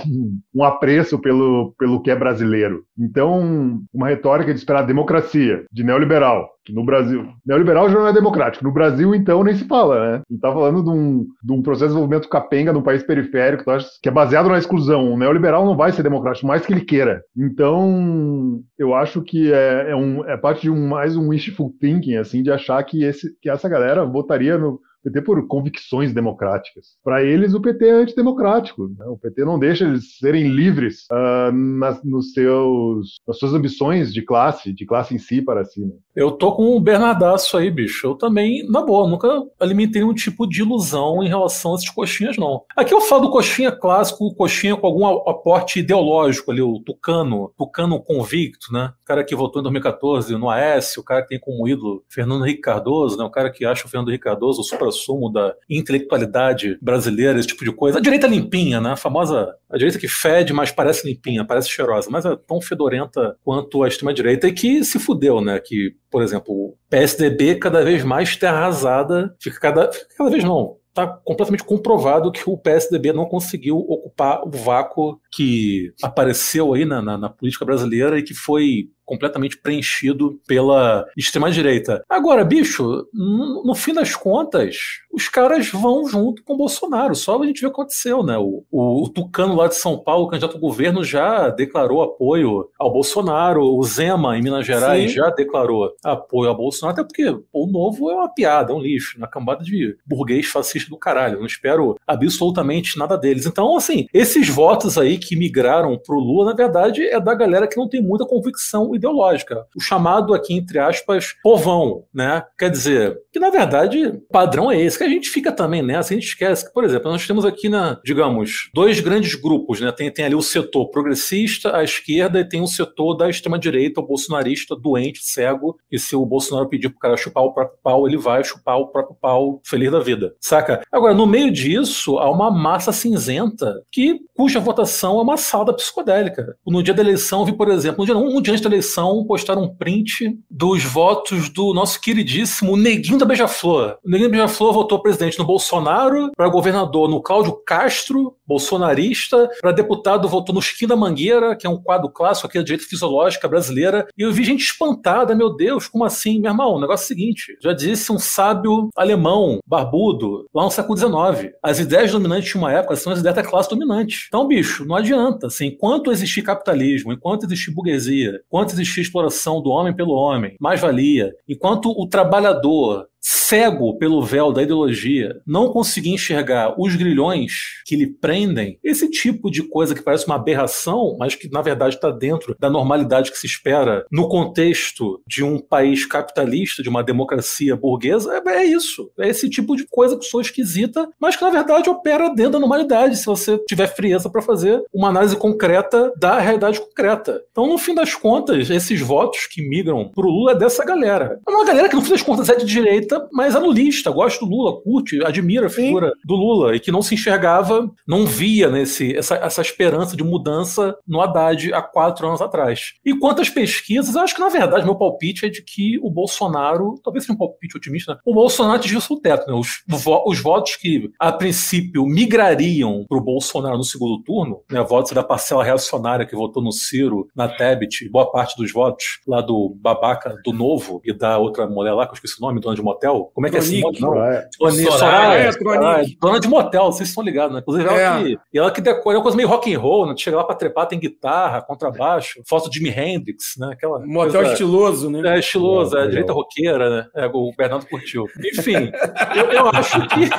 um 0.55 0.65
apreço 0.65 1.19
pelo, 1.19 1.75
pelo 1.79 2.03
que 2.03 2.11
é 2.11 2.17
brasileiro. 2.17 2.85
Então, 2.99 3.81
uma 3.93 4.09
retórica 4.09 4.53
de 4.53 4.59
esperar 4.59 4.87
democracia, 4.87 5.65
de 5.73 5.85
neoliberal, 5.85 6.49
que 6.65 6.73
no 6.73 6.85
Brasil. 6.85 7.27
Neoliberal 7.45 7.89
já 7.89 7.99
não 7.99 8.07
é 8.07 8.13
democrático. 8.13 8.65
No 8.65 8.73
Brasil, 8.73 9.15
então, 9.15 9.43
nem 9.43 9.55
se 9.55 9.65
fala, 9.65 10.01
né? 10.01 10.15
A 10.17 10.33
gente 10.33 10.41
tá 10.41 10.53
falando 10.53 10.83
de 10.83 10.91
um, 10.91 11.27
de 11.43 11.53
um 11.53 11.63
processo 11.63 11.89
de 11.89 11.95
desenvolvimento 11.95 12.29
capenga 12.29 12.73
num 12.73 12.83
país 12.83 13.03
periférico, 13.03 13.65
que 14.03 14.09
é 14.09 14.13
baseado 14.13 14.49
na 14.49 14.59
exclusão. 14.59 15.13
O 15.13 15.19
neoliberal 15.19 15.65
não 15.65 15.77
vai 15.77 15.93
ser 15.93 16.03
democrático, 16.03 16.47
mais 16.47 16.65
que 16.65 16.73
ele 16.73 16.85
queira. 16.85 17.23
Então, 17.37 18.61
eu 18.79 18.95
acho 18.95 19.23
que 19.23 19.53
é, 19.53 19.91
é, 19.91 19.97
um, 19.97 20.25
é 20.25 20.37
parte 20.37 20.63
de 20.63 20.71
um, 20.71 20.89
mais 20.89 21.17
um 21.17 21.29
wishful 21.29 21.73
thinking, 21.81 22.17
assim, 22.17 22.43
de 22.43 22.51
achar 22.51 22.83
que, 22.85 23.03
esse, 23.03 23.29
que 23.41 23.51
essa 23.51 23.69
galera 23.69 24.05
votaria 24.05 24.57
no, 24.57 24.79
PT 25.03 25.23
por 25.23 25.47
convicções 25.47 26.13
democráticas. 26.13 26.97
Para 27.03 27.23
eles, 27.23 27.55
o 27.55 27.61
PT 27.61 27.87
é 27.87 27.93
antidemocrático. 27.93 28.89
Né? 28.99 29.05
O 29.07 29.19
PT 29.19 29.45
não 29.45 29.59
deixa 29.59 29.85
eles 29.85 30.19
serem 30.19 30.49
livres 30.49 31.07
uh, 31.11 31.53
nas, 31.53 32.03
nos 32.05 32.33
seus, 32.33 33.21
nas 33.27 33.39
suas 33.39 33.55
ambições 33.55 34.13
de 34.13 34.23
classe, 34.23 34.73
de 34.73 34.87
classe 34.87 35.15
em 35.15 35.19
si 35.19 35.43
para 35.43 35.65
si. 35.65 35.81
Né? 35.81 35.93
Eu 36.15 36.33
tô 36.33 36.53
com 36.53 36.77
o 36.77 36.81
Bernardaço 36.81 37.57
aí, 37.57 37.71
bicho. 37.71 38.07
Eu 38.07 38.15
também, 38.15 38.67
na 38.69 38.83
boa, 38.83 39.09
nunca 39.09 39.29
alimentei 39.59 40.03
um 40.03 40.15
tipo 40.15 40.47
de 40.47 40.61
ilusão 40.61 41.23
em 41.23 41.29
relação 41.29 41.73
a 41.73 41.75
esses 41.77 41.91
coxinhas, 41.91 42.37
não. 42.37 42.63
Aqui 42.77 42.95
eu 42.95 43.01
falo 43.01 43.23
do 43.23 43.31
coxinha 43.31 43.73
clássico, 43.73 44.35
coxinha 44.35 44.77
com 44.77 44.87
algum 44.87 45.07
aporte 45.07 45.81
ideológico 45.81 46.51
ali, 46.53 46.63
o 46.63 46.81
tucano, 46.81 47.53
tucano 47.57 48.01
convicto, 48.03 48.73
né? 48.73 48.93
O 49.03 49.05
cara 49.05 49.25
que 49.25 49.35
votou 49.35 49.61
em 49.61 49.65
2014 49.65 50.37
no 50.37 50.51
AS, 50.51 50.97
o 50.97 51.03
cara 51.03 51.23
que 51.23 51.29
tem 51.29 51.41
como 51.41 51.67
ídolo 51.67 52.05
Fernando 52.09 52.45
Henrique 52.45 52.61
Cardoso, 52.61 53.17
né? 53.17 53.25
O 53.25 53.31
cara 53.31 53.51
que 53.51 53.65
acha 53.65 53.87
o 53.87 53.89
Fernando 53.89 54.09
Henrique 54.09 54.25
Cardoso 54.25 54.61
o 54.61 54.65
supra-sumo 54.93 55.31
da 55.31 55.55
intelectualidade 55.69 56.79
brasileira, 56.81 57.39
esse 57.39 57.49
tipo 57.49 57.65
de 57.65 57.73
coisa. 57.73 57.99
A 57.99 58.03
direita 58.03 58.27
limpinha, 58.27 58.81
né? 58.81 58.93
A 58.93 58.97
famosa 58.97 59.55
a 59.69 59.77
direita 59.77 59.99
que 59.99 60.09
fede, 60.09 60.53
mas 60.53 60.71
parece 60.71 61.07
limpinha, 61.09 61.45
parece 61.45 61.69
cheirosa, 61.69 62.09
mas 62.11 62.25
é 62.25 62.37
tão 62.37 62.61
fedorenta 62.61 63.37
quanto 63.43 63.83
a 63.83 63.89
extrema-direita 63.89 64.47
e 64.47 64.53
que 64.53 64.85
se 64.85 64.99
fudeu, 64.99 65.41
né? 65.41 65.59
Que, 65.59 65.95
por 66.11 66.23
exemplo, 66.23 66.55
o 66.55 66.77
PSDB 66.91 67.57
cada 67.57 67.83
vez 67.83 68.05
mais 68.05 68.37
terra 68.37 68.59
arrasada, 68.59 69.35
fica 69.41 69.59
cada, 69.59 69.91
fica 69.91 70.15
cada 70.17 70.31
vez 70.31 70.45
não, 70.45 70.77
está 70.93 71.07
completamente 71.07 71.65
comprovado 71.65 72.31
que 72.31 72.43
o 72.47 72.57
PSDB 72.57 73.15
não 73.15 73.25
conseguiu 73.25 73.79
ocupar 73.79 74.43
o 74.45 74.51
vácuo 74.51 75.19
que 75.33 75.93
apareceu 76.03 76.75
aí 76.75 76.85
na, 76.85 77.01
na, 77.01 77.17
na, 77.17 77.31
política 77.31 77.65
brasileira 77.65 78.19
e 78.19 78.23
que 78.23 78.35
foi 78.35 78.91
completamente 79.05 79.59
preenchido 79.59 80.41
pela 80.47 81.07
extrema-direita. 81.17 82.05
Agora, 82.09 82.45
bicho, 82.45 83.07
no, 83.13 83.75
fim 83.75 83.93
das 83.93 84.15
contas, 84.15 84.77
os 85.13 85.29
caras 85.29 85.69
vão 85.71 86.07
junto 86.09 86.43
com 86.43 86.55
o 86.55 86.57
Bolsonaro. 86.57 87.15
Só 87.15 87.41
a 87.41 87.47
gente 87.47 87.61
vê 87.61 87.67
o 87.67 87.71
que 87.71 87.75
aconteceu, 87.75 88.23
né? 88.23 88.39
O, 88.39 88.65
o, 88.71 89.05
o 89.05 89.09
Tucano 89.09 89.55
lá 89.55 89.69
de 89.69 89.75
São 89.75 89.99
Paulo, 89.99 90.29
candidato 90.29 90.55
ao 90.55 90.61
governo, 90.61 91.05
já 91.05 91.49
declarou 91.51 92.03
apoio 92.03 92.69
ao 92.79 92.93
Bolsonaro. 92.93 93.63
O 93.63 93.83
Zema, 93.83 94.37
em 94.37 94.43
Minas 94.43 94.67
Gerais, 94.67 95.11
Sim. 95.11 95.17
já 95.17 95.31
declarou 95.31 95.95
apoio 96.03 96.51
ao 96.51 96.57
Bolsonaro, 96.57 97.01
até 97.01 97.07
porque 97.07 97.29
o 97.53 97.67
novo 97.67 98.11
é 98.11 98.15
uma 98.15 98.33
piada, 98.33 98.73
é 98.73 98.75
um 98.75 98.81
lixo, 98.81 99.19
uma 99.19 99.29
cambada 99.29 99.65
de 99.65 99.97
burguês 100.07 100.47
fascista 100.47 100.89
do 100.91 100.99
caralho. 100.99 101.39
Não 101.39 101.47
espero 101.47 101.97
absolutamente 102.07 102.99
nada 102.99 103.17
deles. 103.17 103.47
Então, 103.47 103.77
assim, 103.77 104.07
esses 104.13 104.49
votos 104.49 104.97
aí 104.97 105.19
que 105.19 105.37
migraram 105.37 105.99
pro 105.99 106.19
Lula, 106.19 106.47
na 106.47 106.57
verdade, 106.57 107.03
é 107.05 107.21
da 107.21 107.35
galera 107.35 107.67
que 107.67 107.77
não 107.77 107.89
tem 107.89 108.01
muita 108.03 108.27
convicção 108.27 108.92
ideológica. 108.95 109.67
O 109.77 109.81
chamado 109.81 110.35
aqui, 110.35 110.55
entre 110.55 110.79
aspas, 110.79 111.35
povão, 111.43 112.05
né? 112.15 112.43
Quer 112.59 112.71
dizer, 112.71 113.19
que 113.33 113.39
na 113.39 113.51
verdade 113.51 114.07
o 114.07 114.21
padrão 114.31 114.71
é 114.71 114.81
esse, 114.81 114.99
que 114.99 115.05
a 115.05 115.09
gente 115.09 115.31
fica 115.31 115.53
também 115.53 115.83
nessa, 115.83 116.13
a 116.13 116.17
gente 116.17 116.29
esquece 116.29 116.67
que, 116.67 116.73
por 116.73 116.85
exemplo, 116.85 117.11
nós 117.11 117.27
temos 117.27 117.45
aqui, 117.45 117.69
na, 117.69 117.99
digamos, 118.05 118.71
dois 118.75 119.01
grandes 119.01 119.35
grupos, 119.35 119.81
né? 119.81 119.93
Tem, 119.93 120.11
tem 120.11 120.25
ali 120.25 120.35
o 120.35 120.43
setor 120.43 120.91
progressista, 120.91 121.77
à 121.77 121.83
esquerda, 121.83 122.41
e 122.41 122.49
tem 122.49 122.61
o 122.61 122.67
setor 122.67 123.15
da 123.15 123.29
extrema-direita, 123.29 124.01
o 124.01 124.07
bolsonarista, 124.07 124.77
doente, 124.77 125.21
cego, 125.23 125.77
e 125.91 125.99
se 125.99 126.15
o 126.17 126.25
Bolsonaro 126.25 126.69
pedir 126.69 126.89
pro 126.91 126.99
cara 126.99 127.17
chupar 127.17 127.45
o 127.45 127.53
próprio 127.53 127.79
pau, 127.83 128.07
ele 128.07 128.17
vai 128.17 128.45
chupar 128.45 128.79
o 128.79 128.89
próprio 128.89 129.17
pau 129.21 129.61
feliz 129.65 129.91
da 129.91 130.01
vida, 130.01 130.35
saca? 130.41 130.83
Agora, 130.91 131.15
no 131.15 131.27
meio 131.27 131.51
disso, 131.51 132.19
há 132.19 132.31
uma 132.31 132.51
massa 132.51 132.93
cinzenta 132.93 133.83
que, 133.91 134.21
cuja 134.37 134.61
votação 134.61 135.19
é 135.19 135.23
uma 135.23 135.37
salda 135.37 135.73
psicodélica. 135.73 136.57
No 136.67 136.83
dia 136.83 136.95
da 136.95 137.03
eleição, 137.03 137.45
vi, 137.45 137.53
por 137.53 137.69
exemplo, 137.69 138.05
dia, 138.05 138.17
um, 138.17 138.37
um 138.37 138.43
dia 138.43 138.53
antes 138.53 138.63
da 138.63 138.71
eleição, 138.71 138.82
postaram 139.27 139.63
um 139.63 139.75
print 139.75 140.39
dos 140.51 140.85
votos 140.85 141.49
do 141.49 141.73
nosso 141.73 142.01
queridíssimo 142.01 142.77
Neguinho 142.77 143.19
da 143.19 143.25
Beija-Flor. 143.25 143.97
O 144.05 144.11
Neguinho 144.11 144.31
da 144.31 144.37
Beija-Flor 144.37 144.73
votou 144.73 145.01
presidente 145.01 145.39
no 145.39 145.45
Bolsonaro, 145.45 146.31
para 146.37 146.49
governador 146.49 147.09
no 147.09 147.23
Cláudio 147.23 147.53
Castro, 147.65 148.37
bolsonarista, 148.47 149.49
para 149.61 149.73
deputado 149.73 150.29
votou 150.29 150.55
no 150.55 150.61
Chiquinho 150.61 150.89
da 150.89 150.97
Mangueira, 150.97 151.57
que 151.57 151.67
é 151.67 151.71
um 151.71 151.81
quadro 151.81 152.11
clássico 152.11 152.47
aqui 152.47 152.59
da 152.59 152.65
direita 152.65 152.89
fisiológica 152.89 153.49
brasileira, 153.49 154.07
e 154.17 154.23
eu 154.23 154.33
vi 154.33 154.45
gente 154.45 154.63
espantada, 154.63 155.35
meu 155.35 155.55
Deus, 155.55 155.89
como 155.89 156.05
assim? 156.05 156.41
Meu 156.41 156.51
irmão, 156.51 156.75
o 156.75 156.81
negócio 156.81 157.05
é 157.05 157.07
o 157.07 157.09
seguinte, 157.09 157.57
já 157.63 157.73
disse 157.73 158.13
um 158.13 158.19
sábio 158.19 158.89
alemão, 158.97 159.59
barbudo, 159.67 160.47
lá 160.55 160.65
no 160.65 160.71
século 160.71 160.97
XIX, 160.97 161.53
as 161.63 161.79
ideias 161.79 162.13
dominantes 162.13 162.51
de 162.51 162.57
uma 162.57 162.73
época 162.73 162.97
são 162.97 163.13
as 163.13 163.21
ideias 163.21 163.37
da 163.37 163.43
classe 163.43 163.71
dominante. 163.71 164.27
Então, 164.29 164.47
bicho, 164.47 164.85
não 164.85 164.97
adianta, 164.97 165.47
assim, 165.47 165.67
enquanto 165.67 166.13
existir 166.13 166.43
capitalismo, 166.43 167.13
enquanto 167.13 167.45
existir 167.45 167.71
burguesia, 167.71 168.41
enquanto 168.47 168.72
existir 168.73 169.01
exploração 169.01 169.61
do 169.61 169.71
homem 169.71 169.95
pelo 169.95 170.13
homem, 170.13 170.57
mais-valia, 170.61 171.33
enquanto 171.49 171.91
o 171.91 172.07
trabalhador 172.07 173.07
cego 173.23 173.97
pelo 173.99 174.23
véu 174.23 174.53
da 174.53 174.63
ideologia, 174.63 175.41
não 175.47 175.71
conseguir 175.71 176.11
enxergar 176.11 176.75
os 176.77 176.97
grilhões 176.97 177.53
que 177.87 177.95
lhe 177.95 178.07
prendem, 178.07 178.79
esse 178.83 179.09
tipo 179.09 179.51
de 179.51 179.63
coisa 179.63 179.95
que 179.95 180.03
parece 180.03 180.27
uma 180.27 180.35
aberração, 180.35 181.17
mas 181.19 181.35
que 181.35 181.51
na 181.51 181.63
verdade 181.63 181.95
está 181.95 182.11
dentro 182.11 182.57
da 182.59 182.69
normalidade 182.69 183.31
que 183.31 183.39
se 183.39 183.47
espera 183.47 184.05
no 184.11 184.29
contexto 184.29 185.23
de 185.27 185.45
um 185.45 185.59
país 185.59 186.05
capitalista, 186.05 186.83
de 186.83 186.89
uma 186.89 187.05
democracia 187.05 187.77
burguesa, 187.77 188.43
é, 188.47 188.51
é 188.57 188.65
isso. 188.65 189.11
É 189.19 189.29
esse 189.29 189.49
tipo 189.49 189.77
de 189.77 189.87
coisa 189.89 190.17
que 190.17 190.25
soa 190.25 190.43
esquisita, 190.43 191.09
mas 191.21 191.37
que 191.37 191.45
na 191.45 191.51
verdade 191.51 191.89
opera 191.89 192.29
dentro 192.29 192.53
da 192.53 192.59
normalidade, 192.59 193.17
se 193.17 193.27
você 193.27 193.59
tiver 193.69 193.87
frieza 193.87 194.29
para 194.29 194.43
fazer 194.43 194.83
uma 194.93 195.09
análise 195.09 195.37
concreta 195.37 196.13
da 196.19 196.39
realidade 196.39 196.81
concreta. 196.81 197.43
Então, 197.51 197.67
no 197.67 197.79
fim 197.79 197.95
das 197.95 198.15
contas, 198.15 198.71
esses 198.71 199.01
votos 199.01 199.47
que 199.47 199.67
migram 199.67 200.11
pro 200.13 200.29
Lula 200.29 200.53
é 200.53 200.57
dessa 200.57 200.85
galera. 200.85 201.39
É 201.47 201.51
uma 201.51 201.65
galera 201.65 201.89
que, 201.89 201.95
no 201.95 202.03
fim 202.03 202.11
das 202.11 202.23
contas, 202.23 202.49
é 202.49 202.57
de 202.57 202.65
direita 202.65 203.12
direita, 203.13 203.29
mas 203.33 203.55
é 203.55 203.59
lulista, 203.59 204.11
gosta 204.11 204.45
do 204.45 204.51
Lula, 204.51 204.81
curte, 204.83 205.25
admira 205.25 205.67
a 205.67 205.71
figura 205.71 206.09
Sim. 206.09 206.15
do 206.25 206.35
Lula 206.35 206.75
e 206.75 206.81
que 206.81 206.91
não 206.91 207.03
se 207.03 207.15
enxergava, 207.15 207.91
não 208.07 208.27
via 208.27 208.71
nesse, 208.71 209.17
essa, 209.17 209.37
essa 209.37 209.61
esperança 209.61 210.17
de 210.17 210.25
mudança 210.25 210.97
no 211.07 211.21
Haddad 211.21 211.73
há 211.73 211.83
quatro 211.83 212.27
anos 212.27 212.41
atrás. 212.41 212.95
E 213.05 213.17
quanto 213.17 213.43
às 213.43 213.51
pesquisas, 213.51 214.15
eu 214.15 214.23
acho 214.23 214.35
que 214.35 214.41
na 214.41 214.49
verdade 214.49 214.85
meu 214.85 214.97
palpite 214.97 215.47
é 215.47 215.49
de 215.49 215.63
que 215.63 215.99
o 216.03 216.11
Bolsonaro, 216.11 216.95
talvez 217.03 217.25
seja 217.25 217.35
um 217.35 217.39
palpite 217.39 217.77
otimista, 217.77 218.15
né? 218.15 218.21
o 218.25 218.35
Bolsonaro 218.35 218.77
atingiu 218.77 219.01
o 219.11 219.21
teto. 219.21 219.47
Né? 219.47 219.55
Os, 219.55 219.83
os 220.27 220.41
votos 220.41 220.77
que 220.77 221.11
a 221.19 221.33
princípio 221.33 222.07
migrariam 222.07 223.05
para 223.09 223.19
o 223.19 223.25
Bolsonaro 223.25 223.77
no 223.77 223.85
segundo 223.85 224.23
turno, 224.23 224.63
né? 224.71 224.83
votos 224.83 225.13
da 225.13 225.23
parcela 225.23 225.65
reacionária 225.65 226.27
que 226.27 226.37
votou 226.37 226.63
no 226.63 226.73
Ciro, 226.73 227.29
na 227.35 227.49
Tebet, 227.49 228.09
boa 228.09 228.31
parte 228.31 228.57
dos 228.57 228.73
votos 228.73 229.21
lá 229.27 229.41
do 229.41 229.77
babaca 229.81 230.37
do 230.45 230.53
Novo 230.53 231.01
e 231.05 231.13
da 231.13 231.39
outra 231.39 231.67
mulher 231.67 231.93
lá, 231.93 232.07
que 232.07 232.13
eu 232.13 232.15
esqueci 232.15 232.37
o 232.39 232.47
nome, 232.47 232.61
dona 232.61 232.77
de 232.77 232.83
motel, 232.83 233.02
motel. 233.03 233.31
Como 233.35 233.47
é 233.47 233.51
que 233.51 233.57
é 233.57 233.59
esse 233.59 233.81
Não, 233.81 234.25
é. 234.25 234.49
Soraya. 234.57 235.53
Soraya, 235.53 236.03
é, 236.03 236.05
dona 236.21 236.41
de 236.41 236.49
motel, 236.49 236.87
vocês 236.87 237.09
estão 237.09 237.25
ligados, 237.25 237.55
né? 237.55 237.61
Inclusive, 237.61 237.89
ela, 237.89 238.01
é. 238.01 238.23
que, 238.23 238.39
ela 238.55 238.71
que 238.71 238.81
decora, 238.81 239.17
é 239.17 239.19
uma 239.19 239.23
coisa 239.23 239.37
meio 239.37 239.49
rock 239.49 239.75
and 239.75 239.79
roll, 239.79 240.07
né? 240.07 240.15
Chega 240.17 240.37
lá 240.37 240.45
pra 240.45 240.55
trepar, 240.55 240.87
tem 240.87 240.99
guitarra, 240.99 241.63
contrabaixo, 241.63 242.43
foto 242.49 242.71
de 242.71 242.79
Jimi 242.79 242.91
Hendrix, 242.91 243.55
né? 243.59 243.71
Aquela 243.73 243.99
motel 244.01 244.41
coisa, 244.41 244.53
estiloso, 244.53 245.11
né? 245.11 245.37
É, 245.37 245.39
estiloso, 245.39 245.97
é, 245.97 246.05
é 246.05 246.09
direita 246.09 246.33
roqueira, 246.33 246.91
né? 246.91 247.07
É, 247.17 247.27
o 247.27 247.53
Bernardo 247.57 247.87
curtiu. 247.87 248.27
Enfim, 248.53 248.93
eu, 249.37 249.53
eu 249.53 249.69
acho 249.69 250.01
que. 250.09 250.31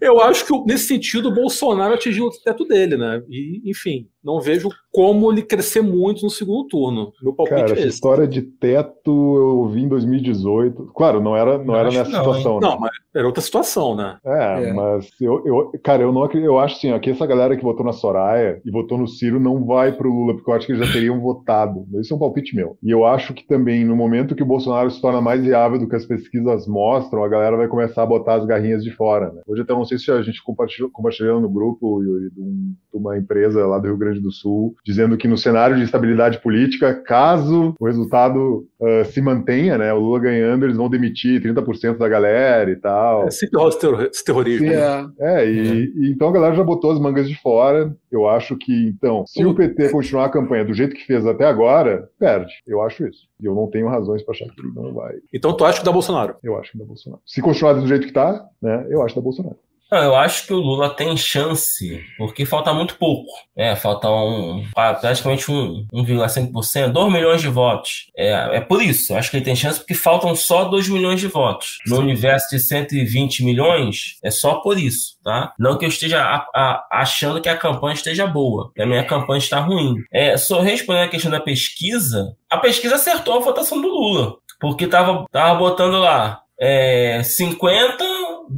eu 0.00 0.20
acho 0.20 0.46
que 0.46 0.52
nesse 0.66 0.86
sentido 0.86 1.28
o 1.28 1.34
Bolsonaro 1.34 1.94
atingiu 1.94 2.26
o 2.26 2.30
teto 2.30 2.64
dele, 2.64 2.96
né? 2.96 3.22
E, 3.28 3.70
enfim, 3.70 4.08
não 4.22 4.40
vejo 4.40 4.68
como 4.92 5.30
ele 5.30 5.42
crescer 5.42 5.80
muito 5.80 6.22
no 6.22 6.30
segundo 6.30 6.66
turno. 6.66 7.12
Meu 7.22 7.32
palpite 7.32 7.60
Cara, 7.60 7.70
é 7.70 7.78
essa 7.78 7.86
história 7.86 8.26
de 8.26 8.42
teto 8.42 9.36
eu 9.36 9.68
vi 9.68 9.82
em 9.82 9.88
2018. 9.88 10.92
Claro, 10.94 11.20
não 11.20 11.36
era, 11.36 11.58
não 11.58 11.74
era 11.74 11.90
nessa 11.90 12.10
não, 12.10 12.18
situação. 12.18 12.54
Hein? 12.54 12.60
Né? 12.60 12.68
Não, 12.68 12.80
mas 12.80 12.90
era 13.14 13.26
outra 13.26 13.42
situação, 13.42 13.94
né? 13.94 14.18
É, 14.24 14.64
é. 14.64 14.72
mas 14.72 15.08
eu, 15.20 15.42
eu, 15.46 15.72
cara, 15.82 16.02
eu 16.02 16.12
não 16.12 16.28
eu 16.32 16.58
acho 16.58 16.76
assim, 16.76 16.98
que 17.00 17.10
essa 17.10 17.26
galera 17.26 17.56
que 17.56 17.62
votou 17.62 17.84
na 17.84 17.92
Soraya 17.92 18.60
e 18.64 18.70
votou 18.70 18.98
no 18.98 19.06
Ciro 19.06 19.40
não 19.40 19.64
vai 19.64 19.92
pro 19.92 20.12
Lula, 20.12 20.34
porque 20.34 20.50
eu 20.50 20.54
acho 20.54 20.66
que 20.66 20.72
eles 20.72 20.86
já 20.86 20.92
teriam 20.92 21.20
votado. 21.22 21.86
Esse 22.00 22.12
é 22.12 22.16
um 22.16 22.18
palpite 22.18 22.54
meu. 22.54 22.76
E 22.82 22.90
eu 22.90 23.04
acho 23.04 23.32
que 23.32 23.46
também, 23.46 23.84
no 23.84 23.96
momento 23.96 24.34
que 24.34 24.42
o 24.42 24.46
Bolsonaro 24.46 24.90
se 24.90 25.00
torna 25.00 25.20
mais 25.20 25.42
viável 25.42 25.78
do 25.78 25.88
que 25.88 25.96
as 25.96 26.06
pesquisas 26.06 26.66
mostram, 26.66 27.24
a 27.24 27.28
galera 27.28 27.56
vai 27.56 27.68
começar 27.68 28.02
a 28.02 28.06
botar 28.06 28.34
as 28.34 28.44
garrinhas 28.44 28.82
de 28.82 28.90
fora. 28.90 29.32
Né? 29.32 29.42
Hoje 29.46 29.62
até 29.62 29.72
não 29.72 29.84
sei 29.84 29.98
se 29.98 30.10
a 30.10 30.22
gente 30.22 30.42
compartilhou, 30.42 30.90
compartilhou 30.90 31.40
no 31.40 31.48
grupo 31.48 32.00
de, 32.02 32.30
de 32.30 32.96
uma 32.96 33.16
empresa 33.16 33.66
lá 33.66 33.78
do 33.78 33.86
Rio 33.86 33.96
Grande 33.96 34.07
do 34.14 34.30
Sul, 34.30 34.74
dizendo 34.84 35.16
que 35.16 35.28
no 35.28 35.36
cenário 35.36 35.76
de 35.76 35.82
estabilidade 35.82 36.40
política, 36.40 36.94
caso 36.94 37.74
o 37.78 37.86
resultado 37.86 38.66
uh, 38.80 39.04
se 39.06 39.20
mantenha, 39.20 39.76
né, 39.76 39.92
o 39.92 39.98
Lula 39.98 40.20
ganhando, 40.20 40.64
eles 40.64 40.76
vão 40.76 40.88
demitir 40.88 41.42
30% 41.42 41.96
da 41.96 42.08
galera 42.08 42.70
e 42.70 42.76
tal. 42.76 43.26
É 43.26 43.30
sempre 43.30 43.58
rola 43.58 43.70
esse 44.10 44.24
terrorismo. 44.24 44.66
Sim, 44.66 44.74
né? 44.74 45.10
é, 45.18 45.42
é, 45.42 45.50
e, 45.50 45.58
é. 45.58 45.74
e, 45.74 46.10
então 46.10 46.28
a 46.28 46.32
galera 46.32 46.54
já 46.54 46.64
botou 46.64 46.90
as 46.90 46.98
mangas 46.98 47.28
de 47.28 47.40
fora. 47.40 47.94
Eu 48.10 48.28
acho 48.28 48.56
que, 48.56 48.88
então, 48.88 49.24
se 49.26 49.44
o 49.44 49.54
PT 49.54 49.90
continuar 49.90 50.26
a 50.26 50.30
campanha 50.30 50.64
do 50.64 50.72
jeito 50.72 50.94
que 50.94 51.04
fez 51.04 51.26
até 51.26 51.44
agora, 51.44 52.08
perde. 52.18 52.52
Eu 52.66 52.82
acho 52.82 53.06
isso. 53.06 53.28
E 53.40 53.46
eu 53.46 53.54
não 53.54 53.68
tenho 53.68 53.88
razões 53.88 54.22
para 54.22 54.34
achar 54.34 54.46
que 54.46 54.62
não 54.74 54.92
vai. 54.92 55.14
Então 55.32 55.56
tu 55.56 55.64
acha 55.64 55.80
que 55.80 55.84
dá 55.84 55.92
Bolsonaro? 55.92 56.36
Eu 56.42 56.58
acho 56.58 56.72
que 56.72 56.78
dá 56.78 56.84
Bolsonaro. 56.84 57.22
Se 57.26 57.40
continuar 57.40 57.74
do 57.74 57.86
jeito 57.86 58.06
que 58.06 58.12
tá, 58.12 58.46
né, 58.60 58.86
eu 58.88 59.02
acho 59.02 59.14
que 59.14 59.20
dá 59.20 59.24
Bolsonaro. 59.24 59.56
Não, 59.90 60.02
eu 60.02 60.14
acho 60.14 60.46
que 60.46 60.52
o 60.52 60.58
Lula 60.58 60.90
tem 60.90 61.16
chance, 61.16 62.04
porque 62.18 62.44
falta 62.44 62.74
muito 62.74 62.96
pouco. 62.96 63.30
É, 63.56 63.74
falta 63.74 64.08
um, 64.10 64.64
praticamente 64.74 65.50
um 65.50 65.86
1,5%, 65.92 66.88
2 66.92 67.12
milhões 67.12 67.40
de 67.40 67.48
votos. 67.48 68.10
É, 68.16 68.56
é 68.56 68.60
por 68.60 68.82
isso, 68.82 69.14
acho 69.14 69.30
que 69.30 69.38
ele 69.38 69.44
tem 69.44 69.56
chance 69.56 69.78
porque 69.78 69.94
faltam 69.94 70.34
só 70.34 70.64
2 70.64 70.88
milhões 70.88 71.20
de 71.20 71.26
votos. 71.26 71.78
No 71.86 71.98
universo 71.98 72.48
de 72.50 72.60
120 72.60 73.44
milhões, 73.44 74.18
é 74.22 74.30
só 74.30 74.56
por 74.56 74.78
isso, 74.78 75.18
tá? 75.24 75.54
Não 75.58 75.78
que 75.78 75.86
eu 75.86 75.88
esteja 75.88 76.22
a, 76.22 76.46
a, 76.54 76.88
achando 76.92 77.40
que 77.40 77.48
a 77.48 77.56
campanha 77.56 77.94
esteja 77.94 78.26
boa, 78.26 78.70
que 78.74 78.82
a 78.82 78.86
minha 78.86 79.04
campanha 79.04 79.38
está 79.38 79.58
ruim. 79.58 79.96
É, 80.12 80.36
só 80.36 80.60
respondendo 80.60 81.04
a 81.04 81.08
questão 81.08 81.30
da 81.30 81.40
pesquisa, 81.40 82.36
a 82.50 82.58
pesquisa 82.58 82.96
acertou 82.96 83.36
a 83.36 83.40
votação 83.40 83.80
do 83.80 83.88
Lula, 83.88 84.36
porque 84.60 84.86
tava, 84.86 85.24
tava 85.32 85.58
botando 85.58 85.98
lá 85.98 86.42
é, 86.58 87.22
50 87.22 88.04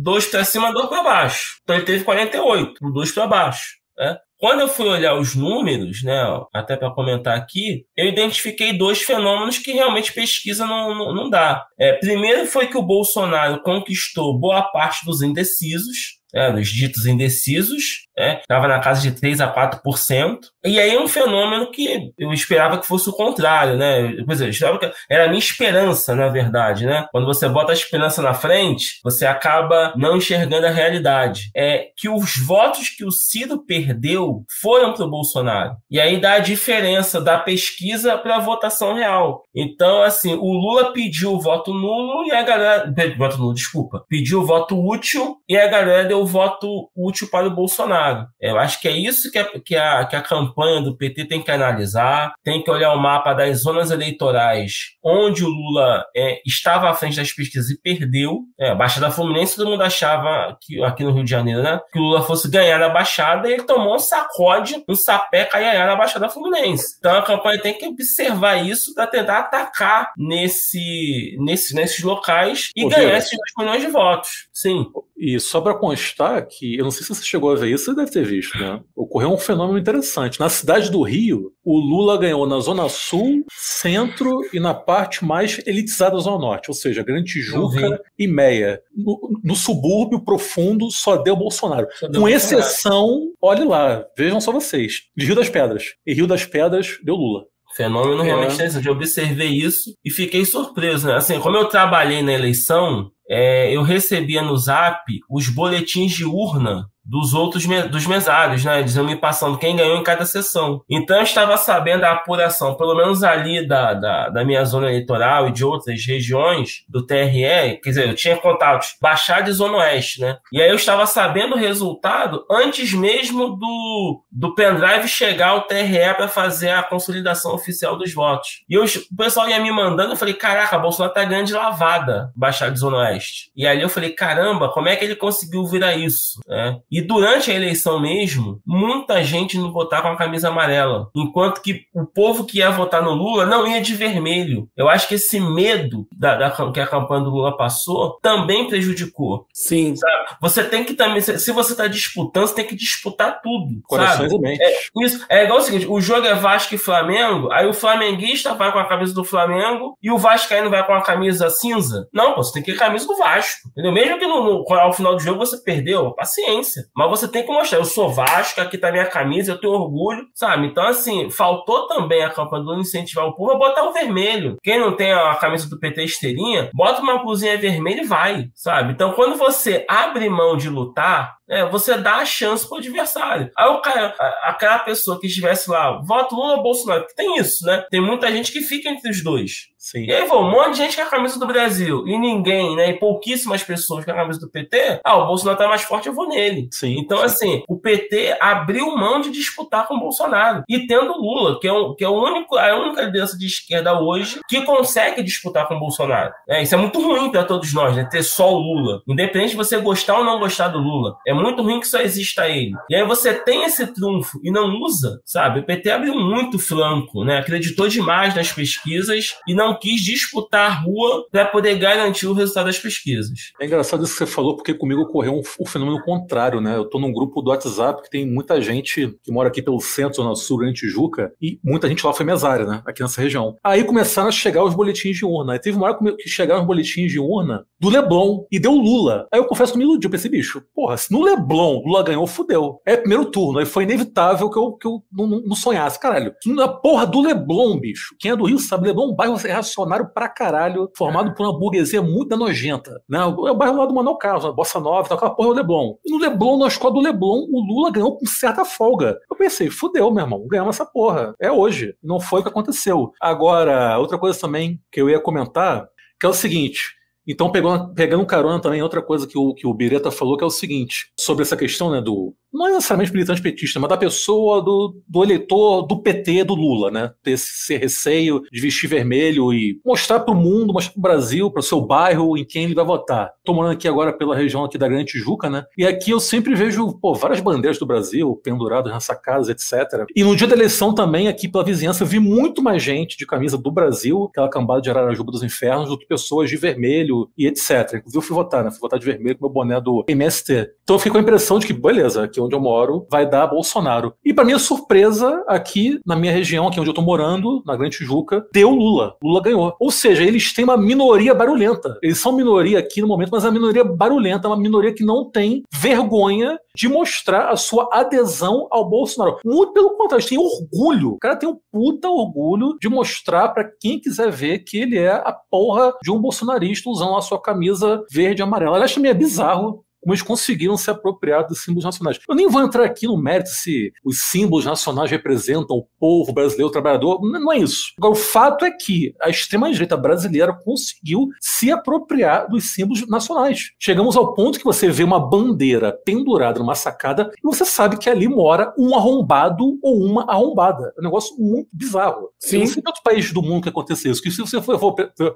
dois 0.03 0.27
para 0.27 0.45
cima, 0.45 0.73
dois 0.73 0.89
para 0.89 1.03
baixo. 1.03 1.59
Então 1.63 1.77
ele 1.77 1.85
teve 1.85 2.05
48, 2.05 2.75
dois 2.93 3.13
para 3.13 3.27
baixo. 3.27 3.81
Né? 3.99 4.17
Quando 4.39 4.61
eu 4.61 4.69
fui 4.69 4.89
olhar 4.89 5.19
os 5.19 5.35
números, 5.35 6.03
né, 6.03 6.19
até 6.55 6.75
para 6.75 6.95
comentar 6.95 7.37
aqui, 7.37 7.85
eu 7.95 8.07
identifiquei 8.07 8.73
dois 8.73 9.03
fenômenos 9.03 9.59
que 9.59 9.73
realmente 9.73 10.15
pesquisa 10.15 10.65
não, 10.65 10.95
não, 10.95 11.15
não 11.15 11.31
dá. 11.31 11.67
É, 11.79 11.93
primeiro 11.93 12.47
foi 12.47 12.67
que 12.67 12.79
o 12.79 12.83
Bolsonaro 12.83 13.63
conquistou 13.63 14.39
boa 14.39 14.63
parte 14.63 15.05
dos 15.05 15.21
indecisos, 15.21 16.19
é, 16.35 16.51
dos 16.51 16.69
ditos 16.69 17.05
indecisos, 17.05 18.07
né? 18.21 18.39
Estava 18.41 18.69
na 18.69 18.79
casa 18.79 19.01
de 19.01 19.13
3 19.13 19.41
a 19.41 19.53
4%. 19.53 20.39
E 20.65 20.79
aí 20.79 20.95
é 20.95 21.01
um 21.01 21.09
fenômeno 21.09 21.71
que 21.71 22.13
eu 22.19 22.33
esperava 22.33 22.79
que 22.79 22.87
fosse 22.87 23.09
o 23.09 23.15
contrário, 23.15 23.77
né? 23.77 24.13
Quer 24.13 24.25
dizer, 24.27 24.45
eu 24.45 24.51
esperava 24.51 24.79
que 24.79 24.93
era 25.09 25.25
a 25.25 25.29
minha 25.29 25.39
esperança, 25.39 26.15
na 26.15 26.29
verdade, 26.29 26.85
né? 26.85 27.07
Quando 27.11 27.25
você 27.25 27.49
bota 27.49 27.73
a 27.73 27.75
esperança 27.75 28.21
na 28.21 28.35
frente, 28.35 29.01
você 29.03 29.25
acaba 29.25 29.95
não 29.97 30.17
enxergando 30.17 30.67
a 30.67 30.71
realidade. 30.71 31.51
É 31.57 31.89
que 31.97 32.09
os 32.09 32.37
votos 32.47 32.91
que 32.91 33.05
o 33.05 33.11
Ciro 33.11 33.65
perdeu 33.65 34.45
foram 34.61 34.93
para 34.93 35.05
o 35.05 35.11
Bolsonaro. 35.11 35.77
E 35.91 35.99
aí 35.99 36.21
dá 36.21 36.35
a 36.35 36.39
diferença 36.41 37.21
da 37.21 37.39
pesquisa 37.39 38.19
para 38.19 38.37
a 38.37 38.41
votação 38.41 38.95
real. 38.95 39.43
Então, 39.55 40.03
assim, 40.03 40.35
o 40.35 40.53
Lula 40.53 40.93
pediu 40.93 41.33
o 41.33 41.41
voto 41.41 41.73
nulo 41.73 42.27
e 42.27 42.33
a 42.33 42.43
galera. 42.43 42.93
Voto 43.17 43.39
nulo, 43.39 43.55
desculpa. 43.55 44.05
Pediu 44.09 44.41
o 44.41 44.47
voto 44.47 44.79
útil 44.79 45.37
e 45.49 45.57
a 45.57 45.67
galera 45.67 46.05
deu 46.05 46.21
o 46.21 46.27
voto 46.27 46.91
útil 46.95 47.29
para 47.31 47.47
o 47.47 47.55
Bolsonaro. 47.55 48.10
Eu 48.41 48.59
acho 48.59 48.81
que 48.81 48.89
é 48.89 48.93
isso 48.93 49.31
que 49.31 49.39
a, 49.39 49.45
que 49.61 49.77
a, 49.77 50.05
que 50.05 50.17
a 50.17 50.23
campanha 50.23 50.81
do 50.81 50.97
PT 50.97 51.27
tem 51.27 51.43
que 51.43 51.51
analisar, 51.51 52.33
tem 52.45 52.63
que 52.63 52.71
olhar 52.71 52.93
o 52.93 53.01
mapa 53.01 53.33
das 53.35 53.63
zonas 53.63 53.91
eleitorais 53.91 54.91
onde 55.03 55.45
o 55.45 55.49
Lula 55.49 56.05
é, 56.15 56.41
estava 56.47 56.91
à 56.91 56.95
frente 56.95 57.17
das 57.17 57.33
pesquisas 57.33 57.71
e 57.71 57.81
perdeu. 57.81 58.41
É, 58.59 58.71
a 58.71 58.75
Baixada 58.75 59.11
Fluminense, 59.11 59.57
todo 59.57 59.71
mundo 59.71 59.83
achava 59.83 60.57
que 60.61 60.83
aqui 60.83 61.05
no 61.05 61.13
Rio 61.13 61.25
de 61.25 61.31
Janeiro, 61.31 61.63
né? 61.63 61.81
Que 61.93 61.99
o 61.99 62.03
Lula 62.03 62.23
fosse 62.23 62.51
ganhar 62.51 62.79
na 62.79 62.89
Baixada 62.89 63.49
e 63.49 63.55
ele 63.55 63.65
tomou 63.65 63.95
um 63.95 63.99
sacode, 63.99 64.85
um 64.89 64.95
sapé 64.95 65.45
caiaiá 65.45 65.87
na 65.87 65.97
Baixada 65.97 66.29
Fluminense. 66.29 66.97
Então 66.99 67.17
a 67.17 67.23
campanha 67.23 67.61
tem 67.61 67.77
que 67.77 67.87
observar 67.87 68.57
isso 68.57 68.95
para 68.95 69.07
tentar 69.07 69.39
atacar 69.39 70.13
nesse, 70.17 71.37
nesse, 71.41 71.75
nesses 71.75 72.03
locais 72.03 72.71
e 72.77 72.85
Ô, 72.85 72.89
ganhar 72.89 73.17
esses 73.17 73.31
2 73.31 73.41
milhões 73.59 73.83
de 73.83 73.89
votos. 73.89 74.49
Sim. 74.53 74.87
E 75.21 75.39
só 75.39 75.61
para 75.61 75.75
constar 75.75 76.47
que, 76.47 76.79
eu 76.79 76.83
não 76.83 76.91
sei 76.91 77.03
se 77.03 77.15
você 77.15 77.23
chegou 77.23 77.53
a 77.53 77.55
ver 77.55 77.71
isso, 77.71 77.85
você 77.85 77.95
deve 77.95 78.11
ter 78.11 78.25
visto, 78.25 78.57
né? 78.59 78.81
Ocorreu 78.97 79.31
um 79.31 79.37
fenômeno 79.37 79.79
interessante. 79.79 80.41
Na 80.41 80.49
cidade 80.49 80.91
do 80.91 81.03
Rio, 81.03 81.53
o 81.63 81.79
Lula 81.79 82.17
ganhou 82.17 82.47
na 82.47 82.59
Zona 82.59 82.89
Sul, 82.89 83.45
Centro 83.53 84.41
e 84.51 84.59
na 84.59 84.73
parte 84.73 85.23
mais 85.23 85.61
elitizada 85.67 86.17
da 86.17 86.23
Zona 86.23 86.39
Norte, 86.39 86.71
ou 86.71 86.75
seja, 86.75 87.03
Grande 87.03 87.33
Tijuca 87.33 88.01
e 88.19 88.27
Meia. 88.27 88.81
No, 88.97 89.21
no, 89.45 89.55
subúrbio 89.55 90.25
profundo 90.25 90.91
só 90.91 91.17
deu 91.17 91.37
Bolsonaro. 91.37 91.87
Só 91.99 92.09
deu 92.09 92.23
Com 92.23 92.29
Bolsonaro. 92.29 92.63
exceção, 92.63 93.33
olhe 93.43 93.65
lá, 93.65 94.03
vejam 94.17 94.41
só 94.41 94.51
vocês, 94.51 95.03
de 95.15 95.27
Rio 95.27 95.37
das 95.37 95.51
Pedras. 95.51 95.97
E 96.07 96.15
Rio 96.15 96.27
das 96.27 96.47
Pedras 96.47 96.97
deu 97.05 97.15
Lula. 97.15 97.45
Fenômeno 97.77 98.23
realmente 98.23 98.53
é. 98.53 98.55
interessante. 98.55 98.87
Eu 98.87 98.95
observei 98.95 99.49
isso 99.49 99.95
e 100.05 100.11
fiquei 100.11 100.45
surpreso. 100.45 101.07
Né? 101.07 101.15
Assim, 101.15 101.39
como 101.39 101.57
eu 101.57 101.67
trabalhei 101.67 102.23
na 102.23 102.33
eleição, 102.33 103.11
é, 103.29 103.75
eu 103.75 103.83
recebia 103.83 104.43
no 104.43 104.57
zap 104.57 105.05
os 105.31 105.49
boletins 105.49 106.13
de 106.13 106.25
urna 106.25 106.87
dos 107.11 107.35
outros 107.35 107.67
dos 107.91 108.07
mesários, 108.07 108.65
né? 108.65 108.79
Eles 108.79 108.95
iam 108.95 109.05
me 109.05 109.17
passando 109.17 109.59
quem 109.59 109.75
ganhou 109.75 109.97
em 109.97 110.05
cada 110.05 110.25
sessão. 110.25 110.81
Então 110.89 111.17
eu 111.17 111.25
estava 111.25 111.57
sabendo 111.57 112.05
a 112.05 112.13
apuração, 112.13 112.77
pelo 112.77 112.95
menos 112.95 113.25
ali 113.25 113.67
da, 113.67 113.93
da, 113.95 114.29
da, 114.29 114.45
minha 114.45 114.65
zona 114.65 114.89
eleitoral 114.89 115.49
e 115.49 115.53
de 115.53 115.65
outras 115.65 116.07
regiões 116.07 116.85
do 116.89 117.05
TRE, 117.05 117.81
quer 117.83 117.91
dizer, 117.91 118.09
eu 118.09 118.15
tinha 118.15 118.37
contatos 118.37 118.95
Baixada 119.03 119.51
e 119.51 119.53
Zona 119.53 119.79
Oeste, 119.79 120.21
né? 120.21 120.39
E 120.53 120.63
aí 120.63 120.71
eu 120.71 120.77
estava 120.77 121.05
sabendo 121.05 121.57
o 121.57 121.59
resultado 121.59 122.47
antes 122.49 122.93
mesmo 122.93 123.57
do, 123.57 124.23
do 124.31 124.55
pendrive 124.55 125.09
chegar 125.09 125.49
ao 125.49 125.63
TRE 125.63 126.15
para 126.17 126.29
fazer 126.29 126.71
a 126.71 126.83
consolidação 126.83 127.53
oficial 127.55 127.99
dos 127.99 128.15
votos. 128.15 128.63
E 128.69 128.75
eu, 128.75 128.85
o 128.85 129.17
pessoal 129.17 129.49
ia 129.49 129.59
me 129.59 129.73
mandando, 129.73 130.13
eu 130.13 130.17
falei, 130.17 130.35
caraca, 130.35 130.79
Bolsonaro 130.79 131.13
tá 131.13 131.25
grande 131.25 131.53
lavada, 131.53 132.31
Baixada 132.37 132.73
e 132.73 132.79
Zona 132.79 132.99
Oeste. 132.99 133.51
E 133.57 133.67
ali 133.67 133.83
eu 133.83 133.89
falei, 133.89 134.11
caramba, 134.11 134.69
como 134.69 134.89
é 134.89 134.95
que 134.95 135.05
ele 135.05 135.17
conseguiu 135.17 135.67
virar 135.67 135.97
isso? 135.97 136.41
É. 136.49 136.77
E 136.91 137.00
e 137.01 137.03
durante 137.03 137.51
a 137.51 137.55
eleição 137.55 137.99
mesmo, 137.99 138.61
muita 138.67 139.25
gente 139.25 139.57
não 139.57 139.73
votava 139.73 140.03
com 140.03 140.09
a 140.09 140.17
camisa 140.17 140.49
amarela, 140.49 141.09
enquanto 141.17 141.63
que 141.63 141.87
o 141.95 142.05
povo 142.05 142.45
que 142.45 142.59
ia 142.59 142.71
votar 142.71 143.03
no 143.03 143.13
Lula 143.13 143.47
não 143.47 143.67
ia 143.67 143.81
de 143.81 143.95
vermelho. 143.95 144.69
Eu 144.77 144.87
acho 144.87 145.09
que 145.09 145.15
esse 145.15 145.41
medo 145.41 146.07
da, 146.15 146.35
da 146.37 146.51
que 146.51 146.79
a 146.79 146.87
campanha 146.87 147.25
do 147.25 147.31
Lula 147.31 147.57
passou 147.57 148.19
também 148.21 148.69
prejudicou. 148.69 149.47
Sim. 149.51 149.97
Sabe? 149.97 150.37
Você 150.43 150.63
tem 150.63 150.85
que 150.85 150.93
também, 150.93 151.23
se 151.23 151.53
você 151.53 151.73
está 151.73 151.87
disputando, 151.87 152.47
você 152.47 152.55
tem 152.55 152.67
que 152.67 152.77
disputar 152.77 153.41
tudo. 153.41 153.81
Corações 153.85 154.31
sabe? 154.31 154.59
É, 154.61 154.77
isso, 155.03 155.25
é 155.31 155.45
igual 155.45 155.59
o 155.59 155.63
seguinte: 155.63 155.87
o 155.89 156.01
jogo 156.03 156.27
é 156.27 156.35
Vasco 156.35 156.75
e 156.75 156.79
Flamengo, 156.79 157.51
aí 157.51 157.67
o 157.67 157.73
flamenguista 157.73 158.53
vai 158.53 158.71
com 158.73 158.79
a 158.79 158.87
camisa 158.87 159.15
do 159.15 159.25
Flamengo 159.25 159.97
e 160.03 160.11
o 160.11 160.19
Vascaíno 160.19 160.69
vai 160.69 160.87
com 160.87 160.93
a 160.93 161.03
camisa 161.03 161.49
cinza. 161.49 162.07
Não, 162.13 162.37
você 162.37 162.53
tem 162.53 162.63
que 162.63 162.73
ir 162.73 162.77
com 162.77 162.85
a 162.85 162.87
camisa 162.89 163.07
do 163.07 163.17
Vasco. 163.17 163.71
Entendeu? 163.71 163.93
Mesmo 163.93 164.19
que 164.19 164.27
no, 164.27 164.45
no, 164.45 164.75
ao 164.75 164.93
final 164.93 165.17
do 165.17 165.23
jogo 165.23 165.39
você 165.39 165.57
perdeu, 165.63 166.13
paciência. 166.13 166.90
Mas 166.95 167.11
você 167.11 167.29
tem 167.29 167.45
que 167.45 167.53
mostrar, 167.53 167.79
eu 167.79 167.85
sou 167.85 168.11
Vasco, 168.11 168.61
aqui 168.61 168.79
tá 168.79 168.91
minha 168.91 169.07
camisa, 169.07 169.53
eu 169.53 169.61
tenho 169.61 169.73
orgulho, 169.73 170.27
sabe? 170.35 170.67
Então, 170.67 170.87
assim, 170.87 171.31
faltou 171.31 171.87
também 171.87 172.23
a 172.23 172.31
campanha 172.31 172.65
do 172.65 172.81
incentivar 172.81 173.27
o 173.27 173.35
povo 173.35 173.53
a 173.53 173.59
botar 173.59 173.85
o 173.85 173.93
vermelho. 173.93 174.57
Quem 174.63 174.79
não 174.79 174.95
tem 174.97 175.13
a 175.13 175.35
camisa 175.35 175.69
do 175.69 175.79
PT 175.79 176.05
esteirinha, 176.05 176.71
bota 176.75 177.01
uma 177.01 177.23
blusinha 177.23 177.59
vermelha 177.59 178.03
e 178.03 178.07
vai, 178.07 178.49
sabe? 178.55 178.93
Então, 178.93 179.13
quando 179.13 179.37
você 179.37 179.85
abre 179.89 180.29
mão 180.29 180.57
de 180.57 180.69
lutar, 180.69 181.41
é, 181.51 181.69
você 181.69 181.99
dá 181.99 182.17
a 182.17 182.25
chance 182.25 182.67
pro 182.67 182.79
adversário. 182.79 183.51
Aí 183.59 183.69
o 183.69 183.81
cara, 183.81 184.15
aquela 184.45 184.79
pessoa 184.79 185.19
que 185.19 185.27
estivesse 185.27 185.69
lá, 185.69 186.01
voto 186.01 186.37
Lula 186.37 186.57
ou 186.57 186.63
Bolsonaro, 186.63 187.07
que 187.07 187.17
tem 187.17 187.37
isso, 187.39 187.67
né? 187.67 187.85
Tem 187.91 188.01
muita 188.01 188.31
gente 188.31 188.53
que 188.53 188.61
fica 188.61 188.89
entre 188.89 189.11
os 189.11 189.23
dois. 189.23 189.69
Sim. 189.77 190.05
E 190.05 190.13
aí, 190.13 190.27
vou, 190.29 190.45
um 190.45 190.51
monte 190.51 190.73
de 190.73 190.77
gente 190.77 190.97
com 190.97 191.03
a 191.03 191.07
camisa 191.07 191.39
do 191.41 191.47
Brasil 191.47 192.07
e 192.07 192.17
ninguém, 192.19 192.77
né? 192.77 192.91
E 192.91 192.99
pouquíssimas 192.99 193.65
pessoas 193.65 194.05
com 194.05 194.11
a 194.13 194.15
camisa 194.15 194.39
do 194.39 194.51
PT. 194.51 195.01
Ah, 195.03 195.17
o 195.17 195.27
Bolsonaro 195.27 195.59
tá 195.59 195.67
mais 195.67 195.83
forte, 195.83 196.07
eu 196.07 196.15
vou 196.15 196.29
nele. 196.29 196.69
Sim. 196.71 196.99
Então, 196.99 197.19
sim. 197.19 197.25
assim, 197.25 197.63
o 197.69 197.79
PT 197.79 198.37
abriu 198.41 198.95
mão 198.97 199.21
de 199.21 199.31
disputar 199.31 199.87
com 199.87 199.95
o 199.95 200.01
Bolsonaro. 200.01 200.63
E 200.69 200.87
tendo 200.87 201.17
Lula, 201.17 201.59
que 201.61 201.69
é, 201.69 201.73
um, 201.73 201.95
que 201.95 202.05
é 202.05 202.09
o 202.09 202.23
único, 202.23 202.57
a 202.57 202.75
única 202.77 203.03
liderança 203.03 203.37
de 203.37 203.47
esquerda 203.47 203.99
hoje 203.99 204.41
que 204.49 204.63
consegue 204.63 205.23
disputar 205.23 205.67
com 205.67 205.75
o 205.75 205.81
Bolsonaro. 205.81 206.33
É, 206.49 206.63
isso 206.63 206.75
é 206.75 206.79
muito 206.79 207.01
ruim 207.01 207.31
para 207.31 207.45
todos 207.45 207.73
nós, 207.73 207.97
né? 207.97 208.09
Ter 208.11 208.23
só 208.23 208.53
o 208.53 208.59
Lula. 208.59 209.03
Independente 209.09 209.51
de 209.51 209.57
você 209.57 209.79
gostar 209.79 210.19
ou 210.19 210.25
não 210.25 210.39
gostar 210.39 210.69
do 210.69 210.79
Lula. 210.79 211.17
É 211.27 211.33
muito 211.33 211.63
ruim 211.63 211.81
que 211.81 211.89
só 211.89 212.01
exista 212.01 212.49
ele. 212.49 212.73
E 212.89 212.95
aí 212.95 213.05
você 213.07 213.35
tem 213.35 213.65
esse 213.65 213.87
trunfo 213.87 214.41
e 214.43 214.51
não 214.51 214.81
usa, 214.81 215.21
sabe? 215.25 215.61
O 215.61 215.65
PT 215.65 215.91
abriu 215.91 216.15
muito 216.15 216.59
flanco, 216.59 217.25
né? 217.25 217.39
Acreditou 217.39 217.89
demais 217.89 218.35
nas 218.35 218.53
pesquisas 218.53 219.37
e 219.47 219.55
não 219.55 219.79
quis 219.79 220.01
disputar 220.01 220.71
a 220.71 220.75
rua 220.75 221.27
para 221.31 221.47
poder 221.47 221.77
garantir 221.77 222.27
o 222.27 222.33
resultado 222.33 222.67
das 222.67 222.79
pesquisas. 222.79 223.53
É 223.61 223.67
engraçado 223.67 224.05
isso 224.05 224.13
que 224.13 224.19
você 224.19 224.27
falou, 224.27 224.57
porque 224.57 224.75
comigo 224.75 225.03
ocorreu 225.03 225.35
um, 225.35 225.43
um 225.61 225.67
fenômeno 225.67 226.03
contrário, 226.03 226.60
né? 226.61 226.77
Eu 226.77 226.85
tô 226.85 226.99
num 226.99 227.13
grupo 227.13 227.43
do 227.43 227.51
WhatsApp 227.51 228.03
que 228.03 228.11
tem 228.11 228.27
muita 228.27 228.61
gente 228.61 229.17
que 229.23 229.33
mora 229.33 229.49
aqui 229.49 229.63
pelo 229.63 229.81
centro, 229.81 230.25
na 230.25 230.35
sul, 230.35 230.65
em 230.65 230.73
Tijuca, 230.73 231.33
e 231.41 231.59
muita 231.65 231.89
gente 231.89 232.05
lá 232.05 232.13
foi 232.13 232.27
mesária, 232.27 232.65
né? 232.65 232.83
Aqui 232.87 233.03
nessa 233.03 233.21
região. 233.21 233.57
Aí 233.63 233.85
começaram 233.85 234.29
a 234.29 234.33
chegar 234.33 234.65
os 234.65 234.75
boletins 234.75 235.17
de 235.17 235.25
urna. 235.25 235.55
Aí 235.55 235.59
teve 235.59 235.77
uma 235.77 235.87
hora 235.87 235.99
que 236.17 236.29
chegaram 236.29 236.61
os 236.61 236.67
boletins 236.67 237.11
de 237.11 237.19
urna 237.19 237.65
do 237.79 237.89
Leblon 237.89 238.45
e 238.51 238.59
deu 238.59 238.73
Lula. 238.73 239.27
Aí 239.33 239.41
eu 239.41 239.47
confesso 239.47 239.73
que 239.73 239.79
me 239.79 239.85
iludi, 239.85 240.07
eu 240.07 240.11
pensei, 240.11 240.31
bicho, 240.31 240.63
porra, 240.75 240.97
se 240.97 241.13
no 241.13 241.23
Leblon 241.23 241.83
Lula 241.85 242.03
ganhou, 242.03 242.27
fudeu. 242.27 242.81
É 242.87 242.97
primeiro 242.97 243.27
turno, 243.27 243.59
aí 243.59 243.67
foi 243.67 243.85
inevitável 243.85 244.51
que 244.51 244.59
eu, 244.59 244.73
que 244.73 244.87
eu 244.87 245.03
não, 245.13 245.27
não, 245.27 245.41
não 245.43 245.57
sonhasse. 245.57 245.99
Caralho, 245.99 246.35
na 246.47 246.69
porra 246.69 247.07
do 247.07 247.21
Leblon, 247.21 247.79
bicho. 247.79 248.15
Quem 248.19 248.31
é 248.31 248.37
do 248.37 248.45
Rio 248.45 248.59
sabe, 248.59 248.89
Leblon 248.89 249.09
é 249.09 249.13
um 249.13 249.15
bairro 249.15 249.35
reacionário 249.37 250.09
pra 250.13 250.29
caralho, 250.29 250.91
formado 250.97 251.35
por 251.35 251.47
uma 251.47 251.59
burguesia 251.59 252.03
muito 252.03 252.37
nojenta. 252.37 253.01
Né? 253.09 253.19
É 253.19 253.25
o 253.25 253.55
bairro 253.55 253.77
lá 253.77 253.87
do 253.87 253.95
Manuel 253.95 254.17
Carlos, 254.17 254.55
Bossa 254.55 254.81
Nova, 254.81 255.09
tá, 255.09 255.15
aquela 255.15 255.31
porra 255.31 255.49
é 255.49 255.53
o 255.53 255.55
Leblon. 255.55 255.95
E 256.05 256.11
no 256.11 256.19
Leblon, 256.19 256.50
na 256.59 256.69
escola 256.69 256.95
do 256.95 257.01
Leblon, 257.01 257.47
o 257.51 257.61
Lula 257.61 257.91
ganhou 257.91 258.17
com 258.17 258.27
certa 258.27 258.65
folga. 258.65 259.19
Eu 259.31 259.37
pensei, 259.37 259.71
fudeu, 259.71 260.11
meu 260.11 260.25
irmão, 260.25 260.47
ganhamos 260.49 260.77
essa 260.77 260.87
porra. 260.87 261.35
É 261.41 261.51
hoje. 261.51 261.95
Não 262.03 262.21
foi 262.21 262.41
o 262.41 262.43
que 262.43 262.49
aconteceu. 262.49 263.13
Agora, 263.21 263.99
outra 263.99 264.19
coisa 264.19 264.39
também 264.39 264.81
que 264.91 265.01
eu 265.01 265.11
ia 265.11 265.21
comentar, 265.21 265.89
que 266.19 266.27
é 266.27 266.29
o 266.29 266.35
seguinte 266.35 267.00
então, 267.31 267.51
pegando, 267.51 267.95
pegando 267.95 268.27
carona 268.27 268.61
também, 268.61 268.83
outra 268.83 269.03
coisa 269.03 269.27
que 269.27 269.39
o, 269.39 269.55
que 269.55 269.67
o 269.67 269.75
Bireta 269.75 270.11
falou, 270.11 270.37
que 270.37 270.45
é 270.45 270.47
o 270.47 270.51
seguinte, 270.51 271.11
sobre 271.19 271.43
essa 271.43 271.57
questão 271.57 271.91
né, 271.91 272.01
do, 272.01 272.35
não 272.53 272.67
é 272.67 272.73
necessariamente 272.73 273.13
militante 273.13 273.41
petista, 273.41 273.79
mas 273.79 273.89
da 273.89 273.97
pessoa, 273.97 274.61
do, 274.63 275.01
do 275.09 275.23
eleitor 275.23 275.83
do 275.87 276.03
PT, 276.03 276.45
do 276.45 276.55
Lula, 276.55 276.91
né? 276.91 277.13
Ter 277.23 277.33
esse 277.33 277.77
receio 277.77 278.43
de 278.51 278.61
vestir 278.61 278.89
vermelho 278.89 279.53
e 279.53 279.81
mostrar 279.85 280.21
para 280.21 280.35
o 280.35 280.37
mundo, 280.37 280.73
mostrar 280.73 280.93
para 280.93 280.99
o 280.99 281.03
Brasil, 281.03 281.51
para 281.51 281.61
o 281.61 281.63
seu 281.63 281.81
bairro, 281.81 282.37
em 282.37 282.45
quem 282.45 282.65
ele 282.65 282.75
vai 282.75 282.85
votar. 282.85 283.31
Estou 283.39 283.55
morando 283.55 283.73
aqui 283.73 283.87
agora 283.87 284.13
pela 284.13 284.37
região 284.37 284.65
aqui 284.65 284.77
da 284.77 284.89
Grande 284.89 285.13
Tijuca, 285.13 285.49
né? 285.49 285.65
E 285.79 285.87
aqui 285.87 286.11
eu 286.11 286.19
sempre 286.19 286.55
vejo 286.55 286.99
pô, 287.01 287.15
várias 287.15 287.41
bandeiras 287.41 287.79
do 287.79 287.87
Brasil 287.87 288.41
penduradas 288.43 288.93
nas 288.93 289.05
sacadas, 289.05 289.49
etc. 289.49 290.05
E 290.15 290.25
no 290.25 290.35
dia 290.35 290.49
da 290.49 290.57
eleição 290.57 290.93
também, 290.93 291.29
aqui 291.29 291.49
pela 291.49 291.65
vizinhança, 291.65 292.03
eu 292.03 292.09
vi 292.09 292.19
muito 292.19 292.63
mais 292.63 292.83
gente 292.83 293.17
de 293.17 293.27
camisa 293.27 293.57
do 293.57 293.71
Brasil, 293.71 294.25
aquela 294.25 294.51
cambada 294.51 294.81
de 294.81 294.91
Ararajuba 294.91 295.31
dos 295.31 295.43
Infernos, 295.43 295.89
do 295.89 295.99
que 295.99 296.07
pessoas 296.07 296.51
de 296.51 296.57
vermelho 296.57 297.20
e 297.37 297.47
etc. 297.47 297.95
Inclusive 297.95 298.19
eu 298.19 298.23
fui 298.23 298.35
votar, 298.35 298.65
né? 298.65 298.71
Fui 298.71 298.81
votar 298.81 298.99
de 298.99 299.05
vermelho 299.05 299.37
com 299.37 299.47
meu 299.47 299.53
boné 299.53 299.81
do 299.81 300.05
MST. 300.09 300.71
Então 300.83 300.97
eu 300.97 300.99
fiquei 300.99 301.13
com 301.13 301.19
a 301.19 301.23
impressão 301.23 301.59
de 301.59 301.67
que, 301.67 301.73
beleza, 301.73 302.25
aqui 302.25 302.41
onde 302.41 302.55
eu 302.55 302.61
moro, 302.61 303.07
vai 303.11 303.29
dar 303.29 303.47
Bolsonaro. 303.47 304.15
E 304.25 304.33
para 304.33 304.45
minha 304.45 304.59
surpresa, 304.59 305.45
aqui 305.47 306.01
na 306.07 306.17
minha 306.17 306.33
região, 306.33 306.69
aqui 306.69 306.81
onde 306.81 306.91
eu 306.91 306.95
tô 306.95 307.03
morando, 307.03 307.63
na 307.67 307.77
Grande 307.77 307.99
Tijuca, 307.99 308.47
deu 308.53 308.71
Lula. 308.71 309.17
Lula 309.23 309.43
ganhou. 309.43 309.75
Ou 309.79 309.91
seja, 309.91 310.23
eles 310.23 310.53
têm 310.53 310.65
uma 310.65 310.77
minoria 310.77 311.35
barulhenta. 311.35 311.99
Eles 312.03 312.19
são 312.19 312.33
minoria 312.33 312.79
aqui 312.79 313.01
no 313.01 313.09
momento, 313.09 313.31
mas 313.33 313.45
é 313.45 313.49
uma 313.49 313.53
minoria 313.53 313.85
barulhenta, 313.85 314.49
uma 314.49 314.57
minoria 314.57 314.95
que 314.95 315.05
não 315.05 315.31
tem 315.31 315.63
vergonha 315.73 316.59
de 316.75 316.89
mostrar 316.89 317.51
a 317.51 317.57
sua 317.57 317.89
adesão 317.93 318.67
ao 318.71 318.89
Bolsonaro. 318.89 319.39
Muito 319.45 319.73
pelo 319.73 319.91
contrário, 319.91 320.23
eles 320.23 320.29
têm 320.29 320.39
orgulho. 320.39 321.13
O 321.13 321.19
cara 321.19 321.37
tem 321.37 321.49
um 321.49 321.59
puta 321.71 322.09
orgulho 322.09 322.77
de 322.81 322.89
mostrar 322.89 323.49
para 323.49 323.71
quem 323.81 324.01
quiser 324.01 324.31
ver 324.31 324.61
que 324.61 324.79
ele 324.79 324.99
é 324.99 325.13
a 325.13 325.33
porra 325.51 325.93
de 326.03 326.11
um 326.11 326.21
bolsonarista 326.21 326.89
usando 327.01 327.17
a 327.17 327.23
sua 327.23 327.41
camisa 327.41 328.05
verde 328.11 328.43
e 328.43 328.45
amarela. 328.45 328.77
Aliás, 328.77 328.95
também 328.95 329.11
é 329.11 329.15
bizarro 329.15 329.85
como 330.01 330.13
eles 330.13 330.23
conseguiram 330.23 330.77
se 330.77 330.91
apropriar 330.91 331.47
dos 331.47 331.63
símbolos 331.63 331.85
nacionais. 331.85 332.19
Eu 332.29 332.35
nem 332.35 332.49
vou 332.49 332.63
entrar 332.63 332.85
aqui 332.85 333.07
no 333.07 333.21
mérito 333.21 333.51
se 333.51 333.93
os 334.05 334.23
símbolos 334.23 334.65
nacionais 334.65 335.11
representam 335.11 335.77
o 335.77 335.87
povo 335.99 336.33
brasileiro, 336.33 336.69
o 336.69 336.73
trabalhador, 336.73 337.21
não 337.23 337.53
é 337.53 337.59
isso. 337.59 337.93
Agora, 337.99 338.13
o 338.13 338.17
fato 338.17 338.65
é 338.65 338.71
que 338.71 339.15
a 339.21 339.29
extrema-direita 339.29 339.97
brasileira 339.97 340.53
conseguiu 340.53 341.29
se 341.41 341.71
apropriar 341.71 342.49
dos 342.49 342.73
símbolos 342.73 343.07
nacionais. 343.09 343.71
Chegamos 343.79 344.17
ao 344.17 344.35
ponto 344.35 344.59
que 344.59 344.65
você 344.65 344.91
vê 344.91 345.05
uma 345.05 345.21
bandeira 345.21 345.93
pendurada 346.05 346.59
numa 346.59 346.75
sacada 346.75 347.31
e 347.37 347.41
você 347.43 347.65
sabe 347.65 347.99
que 347.99 348.09
ali 348.09 348.29
mora 348.29 348.73
um 348.79 348.95
arrombado 348.95 349.79
ou 349.83 350.05
uma 350.05 350.25
arrombada. 350.31 350.93
É 350.97 351.01
um 351.01 351.05
negócio 351.05 351.37
muito 351.39 351.69
bizarro. 351.73 352.31
Sim. 352.39 352.61
Não 352.61 352.67
sei 352.67 352.83
em 352.83 352.87
outros 352.87 353.03
países 353.03 353.33
do 353.33 353.43
mundo 353.43 353.63
que 353.63 353.69
aconteceu 353.69 354.13
isso. 354.13 354.23
Que 354.23 354.31
se 354.31 354.41
você 354.41 354.61
for, 354.63 354.79
for 354.79 354.95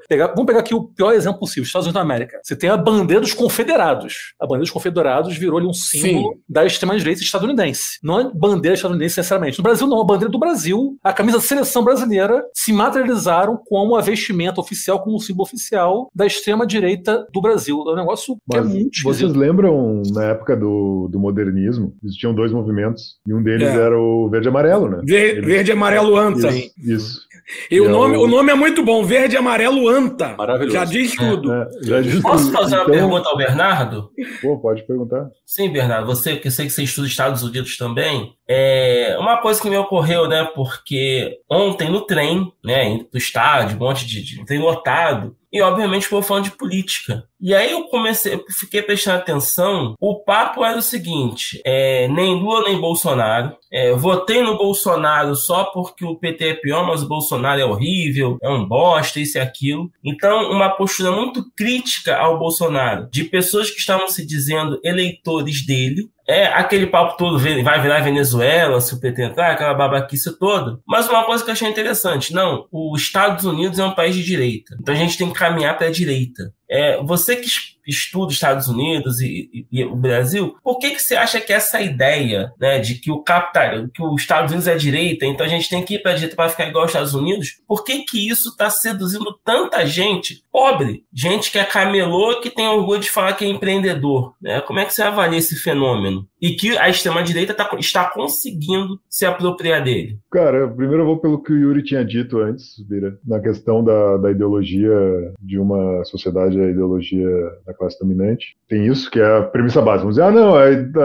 pegar, 0.08 0.28
vamos 0.28 0.46
pegar 0.46 0.60
aqui 0.60 0.74
o 0.74 0.84
pior 0.84 1.12
exemplo 1.12 1.40
possível, 1.40 1.64
Estados 1.64 1.86
Unidos 1.86 1.94
da 1.94 2.00
América. 2.00 2.40
Você 2.42 2.56
tem 2.56 2.70
a 2.70 2.76
bandeira 2.76 3.20
dos 3.20 3.34
confederados. 3.34 4.34
A 4.40 4.46
bandeira 4.54 4.60
dos 4.60 4.70
confederados 4.70 5.36
virou-lhe 5.36 5.66
um 5.66 5.72
símbolo 5.72 6.34
Sim. 6.34 6.40
da 6.48 6.64
extrema-direita 6.64 7.22
estadunidense. 7.22 7.98
Não 8.02 8.20
é 8.20 8.30
bandeira 8.34 8.74
estadunidense, 8.74 9.16
sinceramente. 9.16 9.58
No 9.58 9.64
Brasil, 9.64 9.86
não. 9.86 10.00
A 10.00 10.04
bandeira 10.04 10.30
do 10.30 10.38
Brasil, 10.38 10.96
a 11.02 11.12
camisa 11.12 11.38
da 11.38 11.42
seleção 11.42 11.84
brasileira, 11.84 12.42
se 12.54 12.72
materializaram 12.72 13.58
como 13.66 13.96
a 13.96 14.00
vestimenta 14.00 14.60
oficial, 14.60 15.02
como 15.02 15.16
o 15.16 15.20
símbolo 15.20 15.44
oficial 15.44 16.10
da 16.14 16.26
extrema-direita 16.26 17.26
do 17.32 17.40
Brasil. 17.40 17.82
É 17.88 17.92
um 17.92 17.96
negócio 17.96 18.36
que 18.50 18.56
é 18.56 18.60
Mas 18.60 18.70
muito 18.70 19.02
Vocês 19.02 19.32
lembram, 19.34 20.02
na 20.12 20.24
época 20.24 20.56
do, 20.56 21.08
do 21.10 21.18
modernismo, 21.18 21.94
existiam 22.04 22.34
dois 22.34 22.52
movimentos, 22.52 23.16
e 23.26 23.34
um 23.34 23.42
deles 23.42 23.68
é. 23.68 23.76
era 23.76 23.98
o 23.98 24.28
verde 24.28 24.48
e 24.48 24.50
amarelo, 24.50 24.88
né? 24.88 25.00
Ver, 25.04 25.44
verde 25.44 25.70
e 25.70 25.72
amarelo 25.72 26.16
anta. 26.16 26.48
Isso. 26.48 26.72
isso. 26.78 27.33
E 27.70 27.80
o, 27.80 27.88
nome, 27.88 28.16
o 28.16 28.26
nome 28.26 28.52
é 28.52 28.54
muito 28.54 28.82
bom, 28.82 29.04
verde 29.04 29.34
e 29.34 29.38
amarelo 29.38 29.88
anta. 29.88 30.34
Maravilhoso. 30.36 30.76
Já 30.76 30.84
diz 30.84 31.14
tudo. 31.14 31.52
É, 31.52 31.62
é, 31.62 31.86
já 31.86 32.00
diz 32.00 32.20
Posso 32.20 32.46
tudo. 32.46 32.56
fazer 32.56 32.76
uma 32.76 32.82
então... 32.84 32.94
pergunta 32.94 33.28
ao 33.28 33.36
Bernardo? 33.36 34.10
Pô, 34.40 34.58
pode 34.58 34.82
perguntar. 34.86 35.28
Sim, 35.44 35.70
Bernardo, 35.70 36.06
você 36.06 36.36
que 36.36 36.50
sei 36.50 36.66
que 36.66 36.72
você 36.72 36.82
estuda 36.82 37.06
Estados 37.06 37.42
Unidos 37.42 37.76
também, 37.76 38.34
é 38.48 39.16
uma 39.18 39.38
coisa 39.38 39.60
que 39.60 39.70
me 39.70 39.76
ocorreu, 39.76 40.28
né? 40.28 40.48
Porque 40.54 41.38
ontem 41.50 41.90
no 41.90 42.02
trem, 42.02 42.52
né, 42.64 42.98
do 43.10 43.18
estádio, 43.18 43.76
um 43.76 43.80
monte 43.80 44.06
de, 44.06 44.22
de 44.22 44.44
trem 44.44 44.60
lotado, 44.60 45.36
e 45.54 45.62
obviamente 45.62 46.08
foi 46.08 46.20
falando 46.20 46.46
de 46.46 46.50
política. 46.50 47.28
E 47.40 47.54
aí 47.54 47.70
eu 47.70 47.84
comecei, 47.84 48.34
eu 48.34 48.44
fiquei 48.58 48.82
prestando 48.82 49.18
atenção. 49.18 49.94
O 50.00 50.24
papo 50.24 50.64
era 50.64 50.76
o 50.76 50.82
seguinte: 50.82 51.62
é, 51.64 52.08
nem 52.08 52.34
Lula 52.34 52.64
nem 52.64 52.80
Bolsonaro. 52.80 53.56
É, 53.72 53.92
votei 53.92 54.42
no 54.42 54.58
Bolsonaro 54.58 55.36
só 55.36 55.64
porque 55.64 56.04
o 56.04 56.16
PT 56.16 56.44
é 56.48 56.54
pior, 56.54 56.84
mas 56.84 57.02
o 57.02 57.08
Bolsonaro 57.08 57.60
é 57.60 57.64
horrível, 57.64 58.36
é 58.42 58.48
um 58.48 58.66
bosta, 58.66 59.20
isso 59.20 59.38
e 59.38 59.40
aquilo. 59.40 59.88
Então, 60.04 60.50
uma 60.50 60.70
postura 60.70 61.12
muito 61.12 61.44
crítica 61.56 62.16
ao 62.16 62.38
Bolsonaro, 62.38 63.08
de 63.12 63.22
pessoas 63.22 63.70
que 63.70 63.78
estavam 63.78 64.08
se 64.08 64.26
dizendo 64.26 64.80
eleitores 64.82 65.64
dele, 65.64 66.08
é 66.26 66.46
aquele 66.46 66.86
papo 66.86 67.16
todo, 67.16 67.38
vai 67.38 67.80
virar 67.80 68.00
Venezuela 68.00 68.80
se 68.80 68.94
o 68.94 69.00
PT 69.00 69.22
entrar, 69.22 69.52
aquela 69.52 69.74
babaquice 69.74 70.38
toda. 70.38 70.78
Mas 70.86 71.08
uma 71.08 71.24
coisa 71.24 71.44
que 71.44 71.50
eu 71.50 71.52
achei 71.52 71.68
interessante, 71.68 72.32
não, 72.32 72.66
os 72.72 73.02
Estados 73.02 73.44
Unidos 73.44 73.78
é 73.78 73.84
um 73.84 73.94
país 73.94 74.14
de 74.14 74.24
direita. 74.24 74.76
Então 74.80 74.94
a 74.94 74.98
gente 74.98 75.18
tem 75.18 75.28
que 75.30 75.38
caminhar 75.38 75.76
para 75.76 75.88
a 75.88 75.92
direita. 75.92 76.52
É, 76.74 77.00
você 77.04 77.36
que 77.36 77.48
estuda 77.86 78.26
os 78.26 78.34
Estados 78.34 78.66
Unidos 78.66 79.20
e, 79.20 79.48
e, 79.52 79.80
e, 79.80 79.84
o 79.84 79.94
Brasil, 79.94 80.56
por 80.60 80.80
que, 80.80 80.90
que 80.90 81.00
você 81.00 81.14
acha 81.14 81.40
que 81.40 81.52
essa 81.52 81.80
ideia 81.80 82.52
né, 82.58 82.80
de 82.80 82.96
que 82.96 83.12
o 83.12 83.22
capital, 83.22 83.86
que 83.94 84.02
os 84.02 84.20
Estados 84.20 84.50
Unidos 84.50 84.66
é 84.66 84.74
direita, 84.74 85.24
então 85.24 85.46
a 85.46 85.48
gente 85.48 85.68
tem 85.68 85.84
que 85.84 85.94
ir 85.94 86.02
para 86.02 86.10
a 86.10 86.14
direita 86.14 86.34
para 86.34 86.48
ficar 86.48 86.66
igual 86.66 86.82
aos 86.82 86.90
Estados 86.90 87.14
Unidos? 87.14 87.60
Por 87.68 87.84
que, 87.84 88.02
que 88.02 88.28
isso 88.28 88.48
está 88.48 88.68
seduzindo 88.70 89.38
tanta 89.44 89.86
gente 89.86 90.42
pobre? 90.50 91.04
Gente 91.12 91.52
que 91.52 91.60
é 91.60 91.64
camelô 91.64 92.40
que 92.40 92.50
tem 92.50 92.66
orgulho 92.66 93.00
de 93.00 93.10
falar 93.10 93.34
que 93.34 93.44
é 93.44 93.48
empreendedor. 93.48 94.34
Né? 94.42 94.60
Como 94.62 94.80
é 94.80 94.84
que 94.84 94.92
você 94.92 95.02
avalia 95.02 95.38
esse 95.38 95.54
fenômeno? 95.54 96.26
E 96.44 96.50
que 96.56 96.76
a 96.76 96.90
extrema-direita 96.90 97.54
tá, 97.54 97.66
está 97.78 98.10
conseguindo 98.10 99.00
se 99.08 99.24
apropriar 99.24 99.82
dele? 99.82 100.18
Cara, 100.30 100.68
primeiro 100.68 101.00
eu 101.00 101.06
vou 101.06 101.18
pelo 101.18 101.42
que 101.42 101.50
o 101.50 101.56
Yuri 101.56 101.82
tinha 101.82 102.04
dito 102.04 102.36
antes, 102.38 102.78
Bira, 102.86 103.18
na 103.26 103.40
questão 103.40 103.82
da, 103.82 104.18
da 104.18 104.30
ideologia 104.30 104.92
de 105.40 105.58
uma 105.58 106.04
sociedade, 106.04 106.60
a 106.60 106.68
ideologia 106.68 107.30
da 107.64 107.72
classe 107.72 107.98
dominante. 107.98 108.58
Tem 108.68 108.86
isso, 108.86 109.10
que 109.10 109.20
é 109.20 109.38
a 109.38 109.42
premissa 109.42 109.80
básica. 109.80 110.02
Vamos 110.02 110.16
dizer, 110.16 110.26
ah, 110.26 110.30
não, 110.30 110.54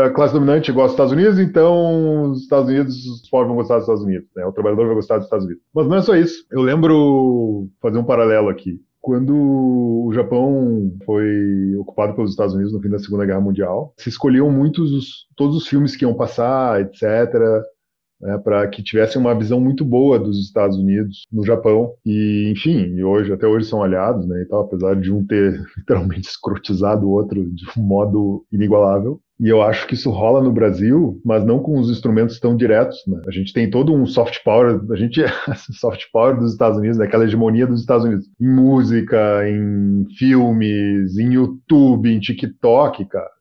a 0.04 0.10
classe 0.10 0.34
dominante 0.34 0.74
gosta 0.74 0.88
dos 0.88 0.94
Estados 0.96 1.14
Unidos, 1.14 1.40
então 1.40 2.32
os 2.32 2.42
Estados 2.42 2.68
Unidos, 2.68 3.06
os 3.06 3.30
pobres 3.30 3.48
vão 3.48 3.56
gostar 3.56 3.76
dos 3.76 3.84
Estados 3.84 4.04
Unidos, 4.04 4.28
né? 4.36 4.46
o 4.46 4.52
trabalhador 4.52 4.88
vai 4.88 4.96
gostar 4.96 5.16
dos 5.20 5.26
Estados 5.26 5.46
Unidos. 5.46 5.64
Mas 5.74 5.88
não 5.88 5.96
é 5.96 6.02
só 6.02 6.18
isso. 6.18 6.44
Eu 6.52 6.62
lembro, 6.62 7.70
fazer 7.82 7.98
um 7.98 8.04
paralelo 8.04 8.50
aqui. 8.50 8.78
Quando 9.02 9.36
o 9.36 10.12
Japão 10.14 10.94
foi 11.06 11.76
ocupado 11.78 12.14
pelos 12.16 12.32
Estados 12.32 12.54
Unidos 12.54 12.74
no 12.74 12.82
fim 12.82 12.90
da 12.90 13.00
Segunda 13.00 13.26
Guerra 13.26 13.42
Mundial, 13.42 13.94
se 13.98 14.10
escolhiam 14.10 14.52
muitos 14.52 14.92
os, 14.92 15.28
todos 15.36 15.56
os 15.56 15.68
filmes 15.68 15.96
que 15.96 16.04
iam 16.04 16.14
passar, 16.14 16.82
etc 16.82 17.64
né, 18.22 18.38
para 18.38 18.68
que 18.68 18.84
tivessem 18.84 19.20
uma 19.20 19.38
visão 19.38 19.60
muito 19.60 19.86
boa 19.86 20.20
dos 20.20 20.40
Estados 20.40 20.78
Unidos 20.78 21.26
no 21.32 21.46
Japão. 21.46 21.94
E, 22.06 22.52
enfim, 22.52 23.02
hoje, 23.02 23.32
até 23.32 23.48
hoje 23.48 23.68
são 23.68 23.82
aliados, 23.82 24.28
né, 24.28 24.46
e 24.50 24.56
apesar 24.56 24.96
de 24.96 25.12
um 25.12 25.26
ter 25.26 25.62
literalmente 25.78 26.28
escrotizado 26.28 27.08
o 27.08 27.12
outro 27.12 27.50
de 27.50 27.66
um 27.78 27.82
modo 27.82 28.46
inigualável. 28.52 29.22
E 29.40 29.48
eu 29.48 29.62
acho 29.62 29.88
que 29.88 29.94
isso 29.94 30.10
rola 30.10 30.44
no 30.44 30.52
Brasil, 30.52 31.22
mas 31.24 31.46
não 31.46 31.60
com 31.60 31.80
os 31.80 31.90
instrumentos 31.90 32.40
tão 32.40 32.58
diretos. 32.58 32.98
Né? 33.08 33.22
A 33.26 33.32
gente 33.32 33.54
tem 33.54 33.70
todo 33.70 33.94
um 33.94 34.06
soft 34.06 34.44
power, 34.44 34.82
a 34.92 34.96
gente 34.98 35.24
é 35.24 35.28
soft 35.80 36.04
power 36.12 36.38
dos 36.38 36.52
Estados 36.52 36.78
Unidos, 36.78 36.98
né? 36.98 37.06
aquela 37.06 37.24
hegemonia 37.24 37.66
dos 37.66 37.80
Estados 37.80 38.06
Unidos, 38.06 38.30
em 38.40 38.48
música, 38.48 39.48
em 39.48 40.06
filmes, 40.18 41.18
em 41.18 41.34
YouTube, 41.34 42.12
em 42.12 42.20
TikTok, 42.20 43.06
cara. 43.06 43.39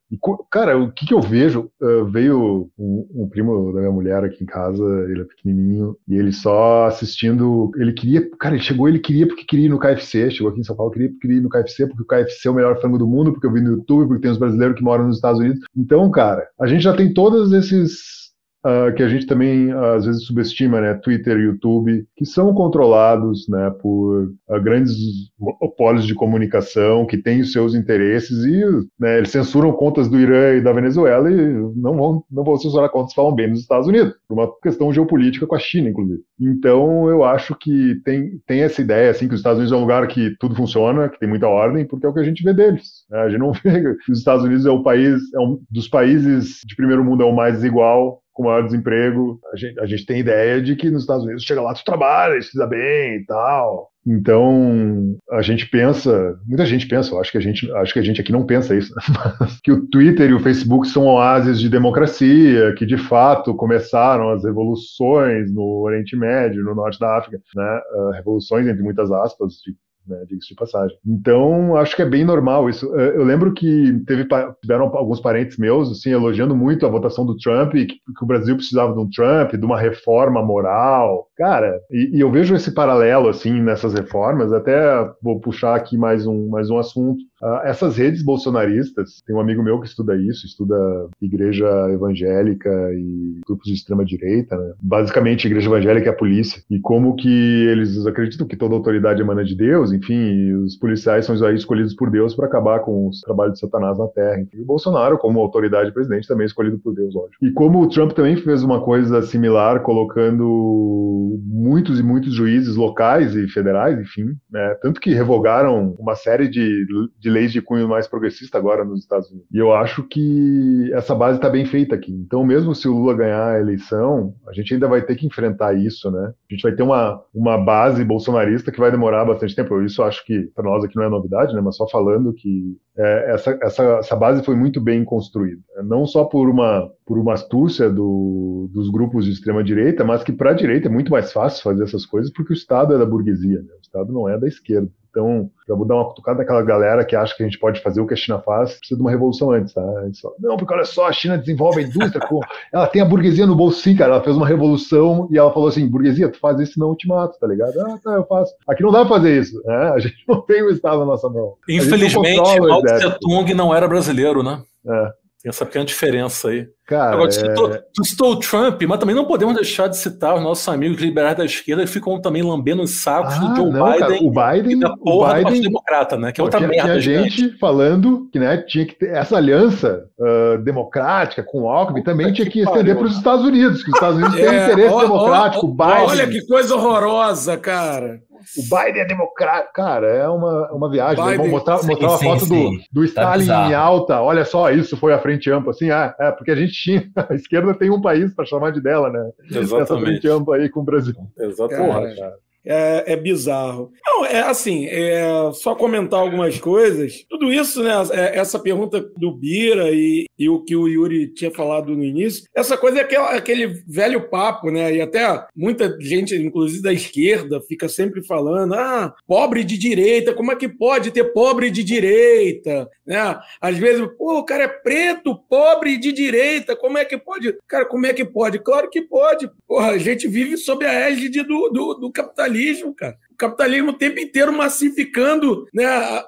Cara, 0.50 0.78
o 0.78 0.90
que, 0.90 1.06
que 1.06 1.12
eu 1.12 1.20
vejo? 1.20 1.70
Uh, 1.80 2.06
veio 2.06 2.70
um, 2.78 3.06
um, 3.14 3.28
primo 3.28 3.72
da 3.72 3.80
minha 3.80 3.92
mulher 3.92 4.24
aqui 4.24 4.42
em 4.42 4.46
casa, 4.46 4.82
ele 5.08 5.20
é 5.20 5.24
pequenininho, 5.24 5.96
e 6.08 6.14
ele 6.14 6.32
só 6.32 6.86
assistindo. 6.86 7.70
Ele 7.76 7.92
queria, 7.92 8.28
cara, 8.38 8.54
ele 8.54 8.64
chegou, 8.64 8.88
ele 8.88 8.98
queria 8.98 9.26
porque 9.26 9.44
queria 9.44 9.66
ir 9.66 9.68
no 9.68 9.78
KFC, 9.78 10.30
chegou 10.30 10.50
aqui 10.50 10.60
em 10.60 10.64
São 10.64 10.76
Paulo, 10.76 10.92
queria, 10.92 11.10
queria 11.20 11.36
ir 11.36 11.42
no 11.42 11.50
KFC, 11.50 11.86
porque 11.86 12.02
o 12.02 12.06
KFC 12.06 12.48
é 12.48 12.50
o 12.50 12.54
melhor 12.54 12.80
frango 12.80 12.96
do 12.96 13.06
mundo, 13.06 13.32
porque 13.32 13.46
eu 13.46 13.52
vi 13.52 13.60
no 13.60 13.72
YouTube, 13.72 14.08
porque 14.08 14.22
tem 14.22 14.30
os 14.30 14.38
brasileiros 14.38 14.76
que 14.76 14.82
moram 14.82 15.06
nos 15.06 15.16
Estados 15.16 15.40
Unidos. 15.40 15.60
Então, 15.76 16.10
cara, 16.10 16.48
a 16.58 16.66
gente 16.66 16.82
já 16.82 16.96
tem 16.96 17.12
todos 17.12 17.52
esses 17.52 18.27
uh, 18.64 18.94
que 18.94 19.02
a 19.02 19.08
gente 19.08 19.26
também 19.26 19.72
uh, 19.72 19.94
às 19.96 20.06
vezes 20.06 20.24
subestima, 20.24 20.80
né? 20.80 20.94
Twitter, 20.94 21.38
YouTube, 21.38 22.06
que 22.16 22.24
são 22.24 22.52
controlados, 22.54 23.48
né, 23.48 23.70
por 23.80 24.24
uh, 24.48 24.62
grandes 24.62 24.96
monopólios 25.38 26.06
de 26.06 26.14
comunicação 26.14 27.06
que 27.06 27.16
têm 27.16 27.40
os 27.40 27.52
seus 27.52 27.74
interesses 27.74 28.44
e, 28.44 28.64
né, 28.98 29.18
eles 29.18 29.30
censuram 29.30 29.72
contas 29.72 30.08
do 30.08 30.18
Irã 30.18 30.54
e 30.54 30.60
da 30.60 30.72
Venezuela 30.72 31.30
e 31.30 31.34
não 31.76 31.96
vão 31.96 32.24
não 32.30 32.44
vão 32.44 32.56
censurar 32.56 32.90
contas 32.90 33.10
que 33.10 33.16
falam 33.16 33.34
bem 33.34 33.48
nos 33.48 33.60
Estados 33.60 33.86
Unidos, 33.86 34.14
por 34.26 34.34
uma 34.34 34.50
questão 34.60 34.92
geopolítica 34.92 35.46
com 35.46 35.54
a 35.54 35.58
China, 35.58 35.88
inclusive. 35.88 36.20
Então, 36.40 37.08
eu 37.08 37.24
acho 37.24 37.54
que 37.54 38.00
tem 38.04 38.38
tem 38.46 38.60
essa 38.60 38.80
ideia 38.80 39.10
assim 39.10 39.28
que 39.28 39.34
os 39.34 39.40
Estados 39.40 39.58
Unidos 39.58 39.72
é 39.72 39.76
um 39.76 39.82
lugar 39.82 40.06
que 40.08 40.34
tudo 40.38 40.54
funciona, 40.54 41.08
que 41.08 41.18
tem 41.18 41.28
muita 41.28 41.46
ordem, 41.46 41.86
porque 41.86 42.06
é 42.06 42.08
o 42.08 42.14
que 42.14 42.20
a 42.20 42.24
gente 42.24 42.42
vê 42.42 42.52
deles. 42.52 43.04
Né? 43.10 43.18
A 43.18 43.28
gente 43.28 43.40
não 43.40 43.52
vê 43.64 43.94
que 44.04 44.12
os 44.12 44.18
Estados 44.18 44.44
Unidos 44.44 44.66
é 44.66 44.70
o 44.70 44.82
país 44.82 45.20
é 45.34 45.38
um 45.38 45.60
dos 45.70 45.88
países 45.88 46.60
de 46.66 46.74
primeiro 46.76 47.04
mundo 47.04 47.22
é 47.22 47.26
o 47.26 47.34
mais 47.34 47.54
desigual 47.54 48.20
com 48.38 48.44
maior 48.44 48.62
desemprego. 48.62 49.40
A 49.52 49.56
gente, 49.56 49.80
a 49.80 49.86
gente 49.86 50.06
tem 50.06 50.20
ideia 50.20 50.62
de 50.62 50.76
que 50.76 50.88
nos 50.88 51.02
Estados 51.02 51.24
Unidos 51.24 51.42
chega 51.42 51.60
lá, 51.60 51.74
tu 51.74 51.84
trabalha, 51.84 52.38
estuda 52.38 52.68
bem 52.68 53.16
e 53.16 53.26
tal. 53.26 53.90
Então, 54.06 55.16
a 55.32 55.42
gente 55.42 55.68
pensa, 55.68 56.38
muita 56.46 56.64
gente 56.64 56.86
pensa, 56.86 57.12
eu 57.12 57.20
acho 57.20 57.32
que 57.32 57.36
a 57.36 57.40
gente, 57.40 57.70
acho 57.72 57.92
que 57.92 57.98
a 57.98 58.02
gente 58.02 58.20
aqui 58.20 58.30
não 58.30 58.46
pensa 58.46 58.76
isso, 58.76 58.94
né? 58.94 59.02
que 59.62 59.72
o 59.72 59.86
Twitter 59.88 60.30
e 60.30 60.34
o 60.34 60.40
Facebook 60.40 60.86
são 60.86 61.06
oásis 61.06 61.60
de 61.60 61.68
democracia, 61.68 62.72
que 62.74 62.86
de 62.86 62.96
fato 62.96 63.54
começaram 63.54 64.30
as 64.30 64.44
revoluções 64.44 65.52
no 65.52 65.82
Oriente 65.82 66.16
Médio, 66.16 66.62
no 66.62 66.76
Norte 66.76 66.98
da 66.98 67.18
África, 67.18 67.42
né? 67.54 67.80
Uh, 67.92 68.10
revoluções 68.12 68.68
entre 68.68 68.82
muitas 68.82 69.10
aspas, 69.10 69.54
de 69.54 69.74
né, 70.08 70.24
diga-se 70.26 70.48
de 70.48 70.54
passagem. 70.54 70.96
Então, 71.06 71.76
acho 71.76 71.94
que 71.94 72.02
é 72.02 72.06
bem 72.08 72.24
normal 72.24 72.68
isso. 72.68 72.94
É, 72.98 73.16
eu 73.16 73.24
lembro 73.24 73.52
que 73.52 74.02
teve, 74.06 74.26
tiveram 74.60 74.86
alguns 74.96 75.20
parentes 75.20 75.58
meus, 75.58 75.90
assim, 75.90 76.10
elogiando 76.10 76.56
muito 76.56 76.86
a 76.86 76.90
votação 76.90 77.24
do 77.26 77.36
Trump, 77.36 77.72
que, 77.72 77.86
que 77.86 78.22
o 78.22 78.26
Brasil 78.26 78.56
precisava 78.56 78.92
de 78.92 78.98
um 78.98 79.08
Trump, 79.08 79.54
de 79.54 79.64
uma 79.64 79.78
reforma 79.78 80.42
moral. 80.42 81.28
Cara, 81.36 81.78
e, 81.90 82.16
e 82.16 82.20
eu 82.20 82.30
vejo 82.30 82.54
esse 82.54 82.72
paralelo, 82.72 83.28
assim, 83.28 83.60
nessas 83.60 83.94
reformas, 83.94 84.52
até 84.52 85.08
vou 85.22 85.40
puxar 85.40 85.74
aqui 85.74 85.96
mais 85.96 86.26
um, 86.26 86.48
mais 86.48 86.70
um 86.70 86.78
assunto. 86.78 87.22
Uh, 87.42 87.60
essas 87.64 87.96
redes 87.96 88.22
bolsonaristas, 88.22 89.22
tem 89.26 89.34
um 89.34 89.40
amigo 89.40 89.62
meu 89.62 89.80
que 89.80 89.86
estuda 89.86 90.16
isso, 90.16 90.46
estuda 90.46 90.76
igreja 91.20 91.66
evangélica 91.90 92.70
e 92.92 93.40
grupos 93.46 93.66
de 93.66 93.74
extrema 93.74 94.04
direita, 94.04 94.56
né? 94.56 94.74
basicamente 94.80 95.46
igreja 95.46 95.68
evangélica 95.68 96.08
é 96.08 96.12
a 96.12 96.16
polícia, 96.16 96.62
e 96.70 96.80
como 96.80 97.14
que 97.16 97.28
eles 97.28 98.06
acreditam 98.06 98.46
que 98.46 98.56
toda 98.56 98.74
autoridade 98.74 99.20
emana 99.20 99.44
de 99.44 99.56
Deus, 99.56 99.92
enfim, 99.92 100.52
os 100.54 100.76
policiais 100.76 101.26
são 101.26 101.34
escolhidos 101.54 101.94
por 101.94 102.10
Deus 102.10 102.34
para 102.34 102.46
acabar 102.46 102.80
com 102.80 103.08
os 103.08 103.20
trabalhos 103.20 103.54
de 103.54 103.60
Satanás 103.60 103.98
na 103.98 104.08
Terra. 104.08 104.44
E 104.52 104.60
o 104.60 104.64
Bolsonaro, 104.64 105.18
como 105.18 105.40
autoridade 105.40 105.92
presidente, 105.92 106.26
também 106.26 106.44
é 106.44 106.46
escolhido 106.46 106.78
por 106.78 106.94
Deus, 106.94 107.14
lógico. 107.14 107.44
E 107.44 107.50
como 107.52 107.80
o 107.80 107.88
Trump 107.88 108.12
também 108.12 108.36
fez 108.36 108.62
uma 108.62 108.80
coisa 108.80 109.22
similar, 109.22 109.80
colocando 109.82 111.38
muitos 111.46 112.00
e 112.00 112.02
muitos 112.02 112.34
juízes 112.34 112.76
locais 112.76 113.34
e 113.34 113.48
federais, 113.48 113.98
enfim, 114.00 114.36
né? 114.50 114.76
tanto 114.80 115.00
que 115.00 115.12
revogaram 115.12 115.94
uma 115.98 116.14
série 116.14 116.48
de, 116.48 116.86
de 117.18 117.27
de 117.28 117.30
leis 117.30 117.52
de 117.52 117.60
cunho 117.60 117.86
mais 117.86 118.08
progressista 118.08 118.56
agora 118.56 118.84
nos 118.84 119.00
Estados 119.00 119.30
Unidos. 119.30 119.48
E 119.52 119.58
eu 119.58 119.72
acho 119.74 120.02
que 120.04 120.90
essa 120.94 121.14
base 121.14 121.36
está 121.36 121.50
bem 121.50 121.66
feita 121.66 121.94
aqui. 121.94 122.12
Então, 122.12 122.44
mesmo 122.44 122.74
se 122.74 122.88
o 122.88 122.94
Lula 122.94 123.14
ganhar 123.14 123.52
a 123.52 123.60
eleição, 123.60 124.34
a 124.48 124.52
gente 124.52 124.72
ainda 124.72 124.88
vai 124.88 125.02
ter 125.02 125.14
que 125.14 125.26
enfrentar 125.26 125.74
isso, 125.74 126.10
né? 126.10 126.32
A 126.50 126.54
gente 126.54 126.62
vai 126.62 126.72
ter 126.72 126.82
uma, 126.82 127.22
uma 127.34 127.58
base 127.58 128.02
bolsonarista 128.04 128.72
que 128.72 128.80
vai 128.80 128.90
demorar 128.90 129.26
bastante 129.26 129.54
tempo. 129.54 129.80
Isso 129.82 130.02
acho 130.02 130.24
que 130.24 130.50
para 130.54 130.64
nós 130.64 130.82
aqui 130.82 130.96
não 130.96 131.04
é 131.04 131.10
novidade, 131.10 131.54
né? 131.54 131.60
Mas 131.60 131.76
só 131.76 131.86
falando 131.88 132.32
que 132.32 132.76
é, 132.96 133.34
essa, 133.34 133.58
essa, 133.62 133.82
essa 133.98 134.16
base 134.16 134.42
foi 134.42 134.56
muito 134.56 134.80
bem 134.80 135.04
construída. 135.04 135.60
Não 135.84 136.06
só 136.06 136.24
por 136.24 136.48
uma, 136.48 136.90
por 137.06 137.18
uma 137.18 137.34
astúcia 137.34 137.90
do, 137.90 138.70
dos 138.72 138.90
grupos 138.90 139.26
de 139.26 139.32
extrema 139.32 139.62
direita, 139.62 140.04
mas 140.04 140.24
que 140.24 140.32
para 140.32 140.50
a 140.50 140.54
direita 140.54 140.88
é 140.88 140.90
muito 140.90 141.10
mais 141.10 141.32
fácil 141.32 141.62
fazer 141.62 141.84
essas 141.84 142.06
coisas 142.06 142.32
porque 142.32 142.52
o 142.52 142.56
Estado 142.56 142.94
é 142.94 142.98
da 142.98 143.06
burguesia, 143.06 143.60
né? 143.60 143.74
o 143.76 143.80
Estado 143.80 144.12
não 144.12 144.28
é 144.28 144.38
da 144.38 144.48
esquerda. 144.48 144.90
Então, 145.18 145.50
já 145.66 145.74
vou 145.74 145.84
dar 145.84 145.96
uma 145.96 146.04
cutucada 146.04 146.38
naquela 146.38 146.62
galera 146.62 147.04
que 147.04 147.16
acha 147.16 147.36
que 147.36 147.42
a 147.42 147.46
gente 147.46 147.58
pode 147.58 147.80
fazer 147.80 148.00
o 148.00 148.06
que 148.06 148.14
a 148.14 148.16
China 148.16 148.38
faz, 148.38 148.74
precisa 148.74 148.96
de 148.96 149.02
uma 149.02 149.10
revolução 149.10 149.50
antes, 149.50 149.74
tá? 149.74 149.82
Só, 150.12 150.32
não, 150.38 150.56
porque 150.56 150.72
olha 150.72 150.84
só, 150.84 151.08
a 151.08 151.12
China 151.12 151.36
desenvolve 151.36 151.80
a 151.80 151.82
indústria, 151.82 152.24
com, 152.24 152.38
ela 152.72 152.86
tem 152.86 153.02
a 153.02 153.04
burguesia 153.04 153.44
no 153.44 153.56
bolso 153.56 153.82
sim, 153.82 153.96
cara, 153.96 154.14
ela 154.14 154.22
fez 154.22 154.36
uma 154.36 154.46
revolução 154.46 155.28
e 155.32 155.36
ela 155.36 155.52
falou 155.52 155.68
assim, 155.68 155.88
burguesia, 155.88 156.30
tu 156.30 156.38
faz 156.38 156.60
isso 156.60 156.78
não 156.78 156.94
te 156.94 157.08
mato, 157.08 157.36
tá 157.38 157.48
ligado? 157.48 157.72
Ah, 157.80 157.98
tá, 158.02 158.12
eu 158.12 158.24
faço. 158.26 158.54
Aqui 158.68 158.82
não 158.84 158.92
dá 158.92 159.00
pra 159.00 159.16
fazer 159.16 159.40
isso, 159.40 159.60
né? 159.64 159.90
A 159.92 159.98
gente 159.98 160.22
não 160.28 160.40
tem 160.40 160.62
o 160.62 160.70
Estado 160.70 161.00
na 161.00 161.06
nossa 161.06 161.28
mão. 161.28 161.54
Infelizmente, 161.68 162.60
Mao 162.60 162.82
Tse 162.82 163.18
Tung 163.20 163.52
não 163.54 163.74
era 163.74 163.88
brasileiro, 163.88 164.44
né? 164.44 164.62
É. 164.86 165.12
Tem 165.42 165.50
essa 165.50 165.64
pequena 165.64 165.84
diferença 165.84 166.48
aí. 166.48 166.66
Cara, 166.84 167.12
Agora, 167.12 167.30
tu, 167.30 167.36
é... 167.36 167.40
citou, 167.40 167.78
tu 167.94 168.04
citou 168.04 168.32
o 168.32 168.40
Trump, 168.40 168.82
mas 168.88 168.98
também 168.98 169.14
não 169.14 169.26
podemos 169.26 169.54
deixar 169.54 169.88
de 169.88 169.96
citar 169.98 170.34
os 170.34 170.42
nossos 170.42 170.66
amigos 170.68 171.00
liberais 171.00 171.36
da 171.36 171.44
esquerda 171.44 171.84
que 171.84 171.90
ficam 171.90 172.18
também 172.20 172.42
lambendo 172.42 172.82
os 172.82 173.02
sacos 173.02 173.34
ah, 173.34 173.38
do 173.38 173.56
Joe 173.56 173.70
não, 173.70 173.84
Biden, 173.84 173.98
cara, 173.98 174.14
o 174.22 174.30
Biden 174.30 174.76
e 174.76 174.80
da 174.80 174.96
porra 174.96 175.34
Biden, 175.34 175.42
do 175.42 175.44
Partido 175.44 175.62
Democrata, 175.64 176.16
né? 176.16 176.32
Que 176.32 176.40
é 176.40 176.44
outra 176.44 176.58
tinha, 176.58 176.68
merda. 176.68 176.98
Tinha 176.98 177.22
gente 177.28 177.58
falando 177.58 178.28
que 178.32 178.38
né, 178.38 178.56
tinha 178.66 178.86
que 178.86 178.94
ter 178.94 179.10
essa 179.10 179.36
aliança 179.36 180.06
uh, 180.18 180.58
democrática 180.62 181.42
com 181.42 181.62
o 181.62 181.68
Alckmin 181.68 182.02
também 182.02 182.32
tinha 182.32 182.48
que 182.48 182.60
estender 182.60 182.96
para 182.96 183.06
os 183.06 183.16
Estados 183.16 183.44
Unidos, 183.44 183.82
que 183.82 183.90
os 183.90 183.94
Estados 183.94 184.16
Unidos 184.16 184.40
é, 184.40 184.48
têm 184.48 184.62
interesse 184.64 184.94
ó, 184.94 185.00
democrático. 185.02 185.66
Ó, 185.66 185.70
Biden. 185.70 186.06
Olha 186.06 186.26
que 186.26 186.46
coisa 186.46 186.74
horrorosa, 186.74 187.56
cara. 187.58 188.22
O 188.56 188.62
Biden 188.62 189.02
é 189.02 189.04
democrático. 189.04 189.72
Cara, 189.74 190.06
é 190.06 190.28
uma, 190.28 190.72
uma 190.72 190.90
viagem. 190.90 191.24
Né? 191.24 191.36
Vamos 191.36 191.50
mostrar, 191.50 191.78
sim, 191.78 191.86
mostrar 191.88 192.08
uma 192.08 192.18
sim, 192.18 192.24
foto 192.24 192.44
sim. 192.46 192.78
do, 192.92 193.00
do 193.00 193.12
tá 193.12 193.36
Stalin 193.36 193.46
tá 193.46 193.68
em 193.68 193.74
alta. 193.74 194.20
Olha 194.20 194.44
só, 194.44 194.70
isso 194.70 194.96
foi 194.96 195.12
a 195.12 195.18
frente 195.18 195.50
ampla. 195.50 195.70
Assim, 195.70 195.90
é, 195.90 196.14
é, 196.20 196.30
porque 196.32 196.50
a 196.50 196.56
gente 196.56 196.72
tinha. 196.72 197.08
A 197.28 197.34
esquerda 197.34 197.74
tem 197.74 197.90
um 197.90 198.00
país 198.00 198.34
para 198.34 198.46
chamar 198.46 198.72
de 198.72 198.80
dela, 198.80 199.10
né? 199.10 199.30
Exatamente. 199.50 199.82
Essa 199.82 199.98
frente 199.98 200.28
ampla 200.28 200.56
aí 200.56 200.68
com 200.68 200.80
o 200.80 200.84
Brasil. 200.84 201.14
Exatamente. 201.38 201.86
Porra, 201.86 202.14
cara 202.14 202.47
é, 202.68 203.14
é 203.14 203.16
bizarro. 203.16 203.90
Não, 204.06 204.26
é 204.26 204.40
assim, 204.40 204.86
é 204.86 205.24
só 205.54 205.74
comentar 205.74 206.20
algumas 206.20 206.58
coisas. 206.58 207.24
Tudo 207.28 207.50
isso, 207.50 207.82
né? 207.82 207.92
É, 208.12 208.38
essa 208.38 208.58
pergunta 208.58 209.00
do 209.16 209.32
Bira 209.32 209.90
e, 209.90 210.26
e 210.38 210.48
o 210.50 210.62
que 210.62 210.76
o 210.76 210.86
Yuri 210.86 211.28
tinha 211.28 211.50
falado 211.50 211.96
no 211.96 212.04
início, 212.04 212.44
essa 212.54 212.76
coisa 212.76 212.98
é 212.98 213.02
aquele, 213.02 213.22
aquele 213.22 213.66
velho 213.88 214.28
papo, 214.28 214.70
né? 214.70 214.94
E 214.94 215.00
até 215.00 215.46
muita 215.56 215.96
gente, 215.98 216.34
inclusive 216.36 216.82
da 216.82 216.92
esquerda, 216.92 217.60
fica 217.62 217.88
sempre 217.88 218.22
falando: 218.22 218.74
ah, 218.74 219.14
pobre 219.26 219.64
de 219.64 219.78
direita, 219.78 220.34
como 220.34 220.52
é 220.52 220.56
que 220.56 220.68
pode 220.68 221.10
ter 221.10 221.24
pobre 221.32 221.70
de 221.70 221.82
direita? 221.82 222.88
Né? 223.06 223.40
Às 223.60 223.78
vezes, 223.78 224.06
pô, 224.18 224.38
o 224.38 224.44
cara 224.44 224.64
é 224.64 224.68
preto, 224.68 225.34
pobre 225.48 225.96
de 225.96 226.12
direita, 226.12 226.76
como 226.76 226.98
é 226.98 227.04
que 227.04 227.16
pode? 227.16 227.56
Cara, 227.66 227.86
como 227.86 228.04
é 228.04 228.12
que 228.12 228.24
pode? 228.24 228.58
Claro 228.58 228.90
que 228.90 229.00
pode. 229.00 229.50
Porra, 229.66 229.92
a 229.92 229.98
gente 229.98 230.28
vive 230.28 230.58
sob 230.58 230.84
a 230.84 231.08
égide 231.08 231.42
do, 231.42 231.70
do, 231.70 231.94
do 231.94 232.12
capitalismo 232.12 232.57
capitalismo, 232.58 232.94
cara. 232.94 233.16
O 233.30 233.36
capitalismo 233.36 233.90
o 233.90 233.94
tempo 233.94 234.18
inteiro 234.18 234.52
massificando 234.52 235.66
né, 235.72 235.86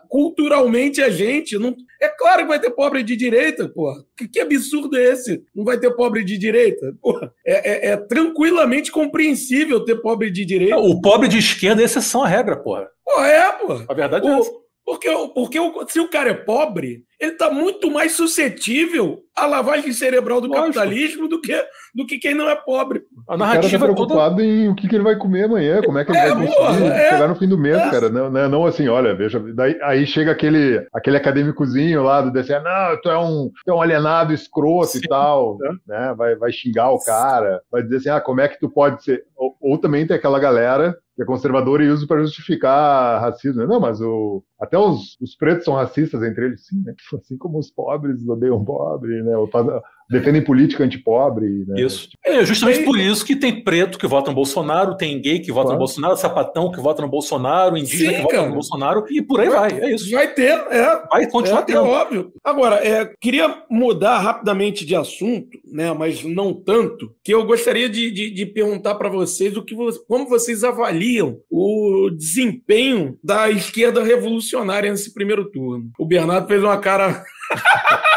culturalmente 0.08 1.02
a 1.02 1.10
gente. 1.10 1.58
Não... 1.58 1.74
É 2.00 2.08
claro 2.08 2.42
que 2.42 2.48
vai 2.48 2.60
ter 2.60 2.70
pobre 2.70 3.02
de 3.02 3.16
direita, 3.16 3.68
porra. 3.68 4.04
Que, 4.16 4.28
que 4.28 4.40
absurdo 4.40 4.96
é 4.96 5.12
esse? 5.12 5.42
Não 5.54 5.64
vai 5.64 5.78
ter 5.78 5.90
pobre 5.94 6.24
de 6.24 6.38
direita? 6.38 6.94
Porra, 7.00 7.32
é, 7.44 7.88
é, 7.88 7.92
é 7.92 7.96
tranquilamente 7.96 8.92
compreensível 8.92 9.84
ter 9.84 9.96
pobre 9.96 10.30
de 10.30 10.44
direita. 10.44 10.76
Não, 10.76 10.84
o 10.84 11.00
pobre 11.00 11.28
de 11.28 11.38
esquerda 11.38 11.82
é 11.82 11.84
exceção 11.84 12.22
à 12.22 12.28
regra, 12.28 12.56
porra. 12.56 12.88
Porra, 13.04 13.26
é, 13.26 13.52
porra. 13.52 13.84
A 13.88 13.94
verdade 13.94 14.28
é 14.28 14.38
essa. 14.38 14.50
Porque, 14.84 15.08
porque 15.34 15.58
se 15.88 16.00
o 16.00 16.08
cara 16.08 16.30
é 16.30 16.34
pobre, 16.34 17.04
ele 17.20 17.32
está 17.32 17.50
muito 17.50 17.90
mais 17.90 18.12
suscetível 18.12 19.20
à 19.36 19.46
lavagem 19.46 19.92
cerebral 19.92 20.40
do 20.40 20.48
Lógico. 20.48 20.66
capitalismo 20.66 21.28
do 21.28 21.38
que, 21.38 21.54
do 21.94 22.06
que 22.06 22.18
quem 22.18 22.34
não 22.34 22.48
é 22.48 22.56
pobre. 22.56 23.02
A 23.28 23.36
narrativa 23.36 23.66
o 23.66 23.70
cara 23.70 23.78
tá 23.78 23.94
preocupado 23.94 24.36
toda... 24.36 24.42
em 24.42 24.68
o 24.68 24.74
que, 24.74 24.88
que, 24.88 24.96
ele 24.96 25.04
vai 25.04 25.16
comer 25.16 25.44
amanhã, 25.44 25.82
como 25.82 25.98
é 25.98 26.04
que 26.04 26.12
ele 26.12 26.18
é, 26.18 26.34
vai 26.34 26.46
conseguir 26.46 26.84
é, 26.86 27.10
chegar 27.10 27.28
no 27.28 27.36
fim 27.36 27.46
do 27.46 27.58
mês, 27.58 27.76
é. 27.76 27.90
cara. 27.90 28.08
Não, 28.08 28.30
não, 28.30 28.48
não, 28.48 28.66
assim, 28.66 28.88
olha, 28.88 29.14
veja, 29.14 29.38
daí, 29.54 29.78
aí 29.82 30.06
chega 30.06 30.32
aquele, 30.32 30.86
aquele 30.94 31.18
acadêmicozinho 31.18 32.02
lá 32.02 32.22
do 32.22 32.32
DC, 32.32 32.58
não, 32.58 33.00
tu 33.02 33.10
é 33.10 33.18
um, 33.18 33.50
tu 33.64 33.70
é 33.70 33.74
um 33.74 33.82
alienado 33.82 34.32
escroto 34.32 34.92
Sim. 34.92 35.00
e 35.04 35.08
tal, 35.08 35.58
é. 35.62 35.72
né? 35.86 36.14
Vai, 36.16 36.34
vai 36.36 36.50
xingar 36.50 36.90
o 36.90 36.98
cara, 36.98 37.60
vai 37.70 37.82
dizer 37.82 37.96
assim, 37.96 38.08
ah, 38.08 38.20
como 38.20 38.40
é 38.40 38.48
que 38.48 38.58
tu 38.58 38.70
pode 38.70 39.04
ser... 39.04 39.24
Ou, 39.36 39.56
ou 39.60 39.78
também 39.78 40.06
tem 40.06 40.16
aquela 40.16 40.38
galera 40.38 40.96
que 41.20 41.22
é 41.22 41.26
conservadora 41.26 41.84
e 41.84 41.88
usa 41.88 42.06
para 42.06 42.22
justificar 42.22 43.20
racismo. 43.20 43.66
Não, 43.66 43.78
mas 43.78 44.00
o, 44.00 44.42
até 44.58 44.78
os, 44.78 45.18
os 45.20 45.36
pretos 45.36 45.66
são 45.66 45.74
racistas 45.74 46.22
entre 46.22 46.46
eles, 46.46 46.66
sim, 46.66 46.82
né? 46.82 46.94
Assim 47.16 47.36
como 47.36 47.58
os 47.58 47.70
pobres 47.70 48.26
odeiam 48.28 48.64
pobre, 48.64 49.22
né? 49.22 49.32
Defendem 50.10 50.42
política 50.42 50.82
antipobre. 50.82 51.46
Né? 51.66 51.82
Isso. 51.82 52.08
É 52.24 52.44
justamente 52.44 52.84
por 52.84 52.98
isso 52.98 53.24
que 53.24 53.36
tem 53.36 53.62
preto 53.62 53.98
que 53.98 54.06
vota 54.06 54.30
no 54.30 54.34
Bolsonaro, 54.34 54.96
tem 54.96 55.20
gay 55.20 55.38
que 55.38 55.52
vota 55.52 55.66
claro. 55.66 55.74
no 55.74 55.78
Bolsonaro, 55.78 56.16
sapatão 56.16 56.70
que 56.72 56.80
vota 56.80 57.00
no 57.00 57.08
Bolsonaro, 57.08 57.76
indígena 57.76 58.10
Sim, 58.10 58.16
que 58.16 58.22
vota 58.22 58.48
no 58.48 58.54
Bolsonaro, 58.54 59.04
e 59.08 59.22
por 59.22 59.40
aí 59.40 59.48
vai. 59.48 59.70
vai. 59.70 59.80
É 59.80 59.94
isso. 59.94 60.10
Vai 60.10 60.34
ter, 60.34 60.52
é. 60.70 61.02
Vai 61.10 61.30
continuar 61.30 61.60
é, 61.60 61.64
tendo. 61.64 61.78
É 61.78 61.82
óbvio. 61.82 62.32
Agora, 62.42 62.76
é, 62.76 63.12
queria 63.20 63.62
mudar 63.70 64.18
rapidamente 64.18 64.84
de 64.84 64.96
assunto, 64.96 65.58
né? 65.72 65.92
Mas 65.92 66.24
não 66.24 66.52
tanto, 66.52 67.14
que 67.22 67.32
eu 67.32 67.44
gostaria 67.44 67.88
de, 67.88 68.10
de, 68.10 68.30
de 68.30 68.46
perguntar 68.46 68.96
para 68.96 69.08
vocês 69.08 69.56
o 69.56 69.62
que 69.62 69.76
como 70.08 70.28
vocês 70.28 70.64
avaliam 70.64 71.38
o 71.48 72.10
desempenho 72.10 73.16
da 73.22 73.48
esquerda 73.50 74.02
revolucionária 74.02 74.90
nesse 74.90 75.14
primeiro 75.14 75.50
turno. 75.50 75.90
O 75.98 76.06
Bernardo 76.06 76.48
fez 76.48 76.62
uma 76.62 76.78
cara. 76.78 77.22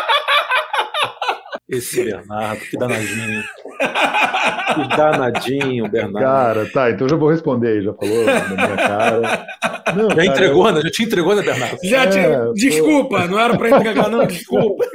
Esse 1.77 2.03
Bernardo, 2.03 2.61
que 2.61 2.77
danadinho. 2.77 3.43
que 4.75 4.97
danadinho, 4.97 5.89
Bernardo. 5.89 6.25
Cara, 6.25 6.71
tá, 6.71 6.91
então 6.91 7.07
já 7.07 7.15
vou 7.15 7.29
responder 7.29 7.69
aí, 7.69 7.83
já 7.83 7.93
falou 7.93 8.25
na 8.25 8.49
minha 8.49 8.77
cara. 8.77 9.47
Não, 9.95 10.09
já 10.09 10.15
cara, 10.15 10.25
entregou, 10.25 10.67
eu... 10.67 10.73
né? 10.73 10.81
Já 10.81 10.89
te 10.89 11.03
entregou, 11.03 11.35
né, 11.35 11.41
Bernardo? 11.41 11.77
Já 11.83 12.07
te... 12.07 12.19
É, 12.19 12.53
desculpa, 12.53 13.27
não 13.27 13.39
era 13.39 13.57
para 13.57 13.69
entregar, 13.69 14.09
não, 14.09 14.25
desculpa. 14.25 14.85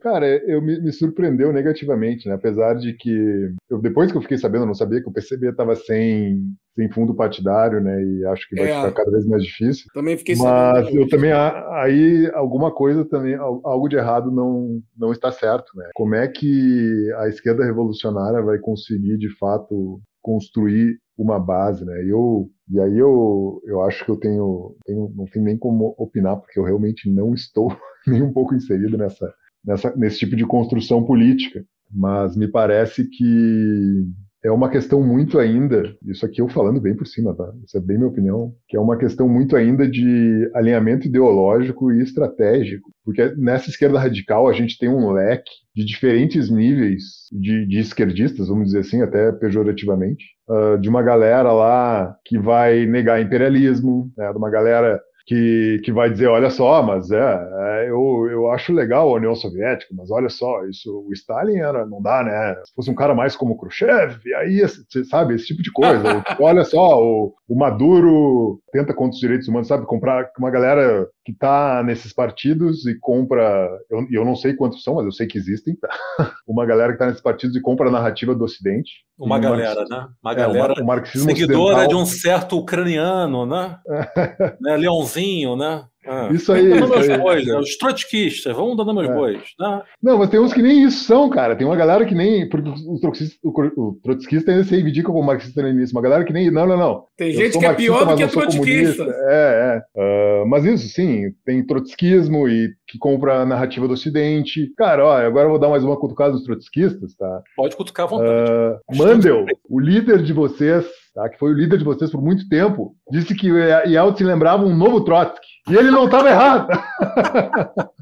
cara, 0.00 0.26
eu 0.26 0.62
me, 0.62 0.80
me, 0.80 0.92
surpreendeu 0.92 1.52
negativamente, 1.52 2.28
né? 2.28 2.34
Apesar 2.34 2.74
de 2.74 2.94
que 2.94 3.50
eu, 3.68 3.80
depois 3.80 4.10
que 4.10 4.18
eu 4.18 4.22
fiquei 4.22 4.38
sabendo, 4.38 4.62
eu 4.62 4.68
não 4.68 4.74
sabia 4.74 5.02
que 5.02 5.08
o 5.08 5.12
PCB 5.12 5.50
estava 5.50 5.74
sem, 5.74 6.40
sem 6.74 6.90
fundo 6.90 7.14
partidário, 7.14 7.80
né? 7.80 8.02
E 8.02 8.24
acho 8.26 8.48
que 8.48 8.56
vai 8.56 8.70
é, 8.70 8.76
ficar 8.76 8.92
cada 8.92 9.10
vez 9.10 9.26
mais 9.26 9.42
difícil. 9.42 9.86
Também 9.92 10.16
fiquei 10.16 10.36
sabendo. 10.36 10.86
Mas 10.86 10.94
eu 10.94 11.08
também 11.08 11.32
aí 11.32 12.30
alguma 12.34 12.72
coisa 12.72 13.04
também, 13.04 13.34
algo 13.34 13.88
de 13.88 13.96
errado 13.96 14.30
não, 14.30 14.80
não 14.96 15.12
está 15.12 15.30
certo, 15.30 15.72
né? 15.76 15.90
Como 15.94 16.14
é 16.14 16.28
que 16.28 17.12
a 17.18 17.28
esquerda 17.28 17.64
revolucionária 17.64 18.42
vai 18.42 18.58
conseguir 18.58 19.16
de 19.18 19.28
fato 19.36 20.00
construir 20.22 20.98
uma 21.16 21.38
base, 21.38 21.84
né? 21.84 22.04
Eu 22.06 22.50
e 22.70 22.80
aí 22.80 22.98
eu, 22.98 23.60
eu 23.64 23.82
acho 23.82 24.04
que 24.04 24.10
eu 24.10 24.16
tenho, 24.16 24.76
tenho 24.84 25.12
não 25.14 25.26
tenho 25.26 25.44
nem 25.44 25.58
como 25.58 25.94
opinar 25.98 26.36
porque 26.36 26.58
eu 26.58 26.64
realmente 26.64 27.10
não 27.10 27.34
estou 27.34 27.76
nem 28.06 28.22
um 28.22 28.32
pouco 28.32 28.54
inserido 28.54 28.96
nessa, 28.96 29.32
nessa 29.64 29.94
nesse 29.96 30.18
tipo 30.20 30.36
de 30.36 30.46
construção 30.46 31.04
política, 31.04 31.64
mas 31.90 32.36
me 32.36 32.48
parece 32.48 33.04
que 33.04 34.06
é 34.42 34.50
uma 34.50 34.70
questão 34.70 35.02
muito 35.02 35.38
ainda, 35.38 35.94
isso 36.06 36.24
aqui 36.24 36.40
eu 36.40 36.48
falando 36.48 36.80
bem 36.80 36.96
por 36.96 37.06
cima, 37.06 37.34
tá? 37.34 37.52
Isso 37.64 37.76
é 37.76 37.80
bem 37.80 37.98
minha 37.98 38.08
opinião, 38.08 38.54
que 38.68 38.76
é 38.76 38.80
uma 38.80 38.96
questão 38.96 39.28
muito 39.28 39.54
ainda 39.54 39.86
de 39.86 40.50
alinhamento 40.54 41.06
ideológico 41.06 41.92
e 41.92 42.00
estratégico. 42.00 42.90
Porque 43.04 43.34
nessa 43.36 43.68
esquerda 43.68 43.98
radical 43.98 44.48
a 44.48 44.52
gente 44.52 44.78
tem 44.78 44.88
um 44.88 45.10
leque 45.10 45.50
de 45.76 45.84
diferentes 45.84 46.50
níveis 46.50 47.02
de, 47.30 47.66
de 47.66 47.78
esquerdistas, 47.78 48.48
vamos 48.48 48.66
dizer 48.66 48.80
assim, 48.80 49.02
até 49.02 49.30
pejorativamente, 49.32 50.24
uh, 50.48 50.78
de 50.78 50.88
uma 50.88 51.02
galera 51.02 51.52
lá 51.52 52.16
que 52.24 52.38
vai 52.38 52.86
negar 52.86 53.20
imperialismo, 53.20 54.10
né, 54.16 54.30
de 54.32 54.38
uma 54.38 54.50
galera 54.50 55.00
que, 55.26 55.80
que 55.84 55.92
vai 55.92 56.10
dizer, 56.10 56.26
olha 56.26 56.50
só, 56.50 56.82
mas 56.82 57.10
é, 57.10 57.16
é, 57.18 57.90
eu, 57.90 58.28
eu 58.30 58.50
acho 58.50 58.72
legal 58.72 59.08
a 59.08 59.14
União 59.14 59.34
Soviética, 59.34 59.94
mas 59.96 60.10
olha 60.10 60.28
só, 60.28 60.64
isso 60.64 61.04
o 61.08 61.12
Stalin 61.12 61.58
era, 61.58 61.86
não 61.86 62.02
dá, 62.02 62.22
né? 62.22 62.54
Se 62.64 62.74
fosse 62.74 62.90
um 62.90 62.94
cara 62.94 63.14
mais 63.14 63.36
como 63.36 63.56
Khrushchev, 63.56 64.18
aí, 64.36 64.62
sabe, 65.08 65.34
esse 65.34 65.46
tipo 65.46 65.62
de 65.62 65.72
coisa. 65.72 66.24
olha 66.40 66.64
só, 66.64 67.00
o, 67.02 67.34
o 67.48 67.58
Maduro 67.58 68.60
tenta 68.72 68.94
contra 68.94 69.14
os 69.14 69.20
direitos 69.20 69.48
humanos, 69.48 69.68
sabe? 69.68 69.86
Comprar 69.86 70.30
uma 70.38 70.50
galera 70.50 71.06
que 71.24 71.32
tá 71.32 71.82
nesses 71.82 72.12
partidos 72.12 72.86
e 72.86 72.98
compra, 72.98 73.68
eu, 73.90 74.06
eu 74.10 74.24
não 74.24 74.34
sei 74.34 74.54
quantos 74.54 74.82
são, 74.82 74.94
mas 74.94 75.04
eu 75.04 75.12
sei 75.12 75.26
que 75.26 75.36
existem, 75.36 75.76
tá? 75.76 75.88
uma 76.48 76.64
galera 76.64 76.92
que 76.92 76.98
tá 76.98 77.06
nesses 77.06 77.20
partidos 77.20 77.54
e 77.56 77.60
compra 77.60 77.88
a 77.88 77.92
narrativa 77.92 78.34
do 78.34 78.44
Ocidente. 78.44 78.90
Uma 79.18 79.38
galera, 79.38 79.84
né? 79.88 80.08
Uma 80.22 80.34
galera 80.34 80.74
é, 80.78 80.82
o, 80.82 80.86
marxismo 80.86 81.28
seguidora 81.28 81.76
ocidental. 81.76 81.88
de 81.88 81.94
um 81.96 82.06
certo 82.06 82.58
ucraniano, 82.58 83.44
né? 83.44 83.78
né? 84.60 84.76
Leãozinho, 84.76 85.56
né? 85.56 85.84
Ah, 86.06 86.30
isso 86.32 86.52
aí. 86.52 86.68
Dando 86.68 86.88
meus 86.88 87.18
bois, 87.18 87.46
né? 87.46 87.58
Os 87.58 87.76
trotskistas, 87.76 88.56
vamos 88.56 88.76
dando 88.76 88.94
meus 88.94 89.08
é. 89.08 89.14
bois. 89.14 89.42
Né? 89.58 89.82
Não, 90.02 90.18
mas 90.18 90.30
tem 90.30 90.40
uns 90.40 90.52
que 90.52 90.62
nem 90.62 90.84
isso 90.84 91.04
são, 91.04 91.28
cara. 91.28 91.54
Tem 91.54 91.66
uma 91.66 91.76
galera 91.76 92.06
que 92.06 92.14
nem. 92.14 92.48
Porque 92.48 92.70
o 92.70 92.98
trotskista, 93.00 93.38
o, 93.44 93.98
trotskista 94.02 94.50
ainda 94.50 94.64
se 94.64 94.70
reivindica 94.70 95.08
como 95.08 95.22
marxista-leninista. 95.22 95.96
Uma 95.96 96.02
galera 96.02 96.24
que 96.24 96.32
nem. 96.32 96.50
Não, 96.50 96.66
não, 96.66 96.76
não. 96.76 97.04
Tem 97.16 97.32
gente 97.32 97.58
que 97.58 97.66
é 97.66 97.74
pior 97.74 98.06
do 98.06 98.16
que 98.16 98.26
trotskista. 98.26 99.04
É, 99.28 99.82
é. 99.96 100.42
Uh, 100.42 100.46
mas 100.48 100.64
isso, 100.64 100.88
sim. 100.88 101.24
Tem 101.44 101.64
trotskismo 101.64 102.48
e 102.48 102.70
que 102.88 102.98
compra 102.98 103.42
a 103.42 103.46
narrativa 103.46 103.86
do 103.86 103.94
Ocidente. 103.94 104.72
Cara, 104.76 105.04
ó, 105.04 105.16
agora 105.16 105.46
eu 105.46 105.50
vou 105.50 105.58
dar 105.58 105.68
mais 105.68 105.84
uma 105.84 105.98
cutucada 105.98 106.32
dos 106.32 106.44
trotskistas, 106.44 107.14
tá? 107.14 107.42
Pode 107.56 107.76
cutucar 107.76 108.06
à 108.06 108.08
vontade. 108.08 108.50
Uh, 108.50 108.96
Mandel, 108.96 109.44
o 109.68 109.78
líder 109.78 110.22
de 110.22 110.32
vocês 110.32 110.86
tá, 111.14 111.28
que 111.28 111.38
foi 111.38 111.50
o 111.50 111.54
líder 111.54 111.78
de 111.78 111.84
vocês 111.84 112.10
por 112.10 112.22
muito 112.22 112.48
tempo, 112.48 112.94
disse 113.10 113.34
que 113.34 113.48
Yeltsin 113.48 114.24
lembrava 114.24 114.64
um 114.64 114.76
novo 114.76 115.02
Trotsky. 115.02 115.49
E 115.68 115.74
ele 115.74 115.90
não 115.90 116.06
estava 116.06 116.28
errado. 116.28 116.68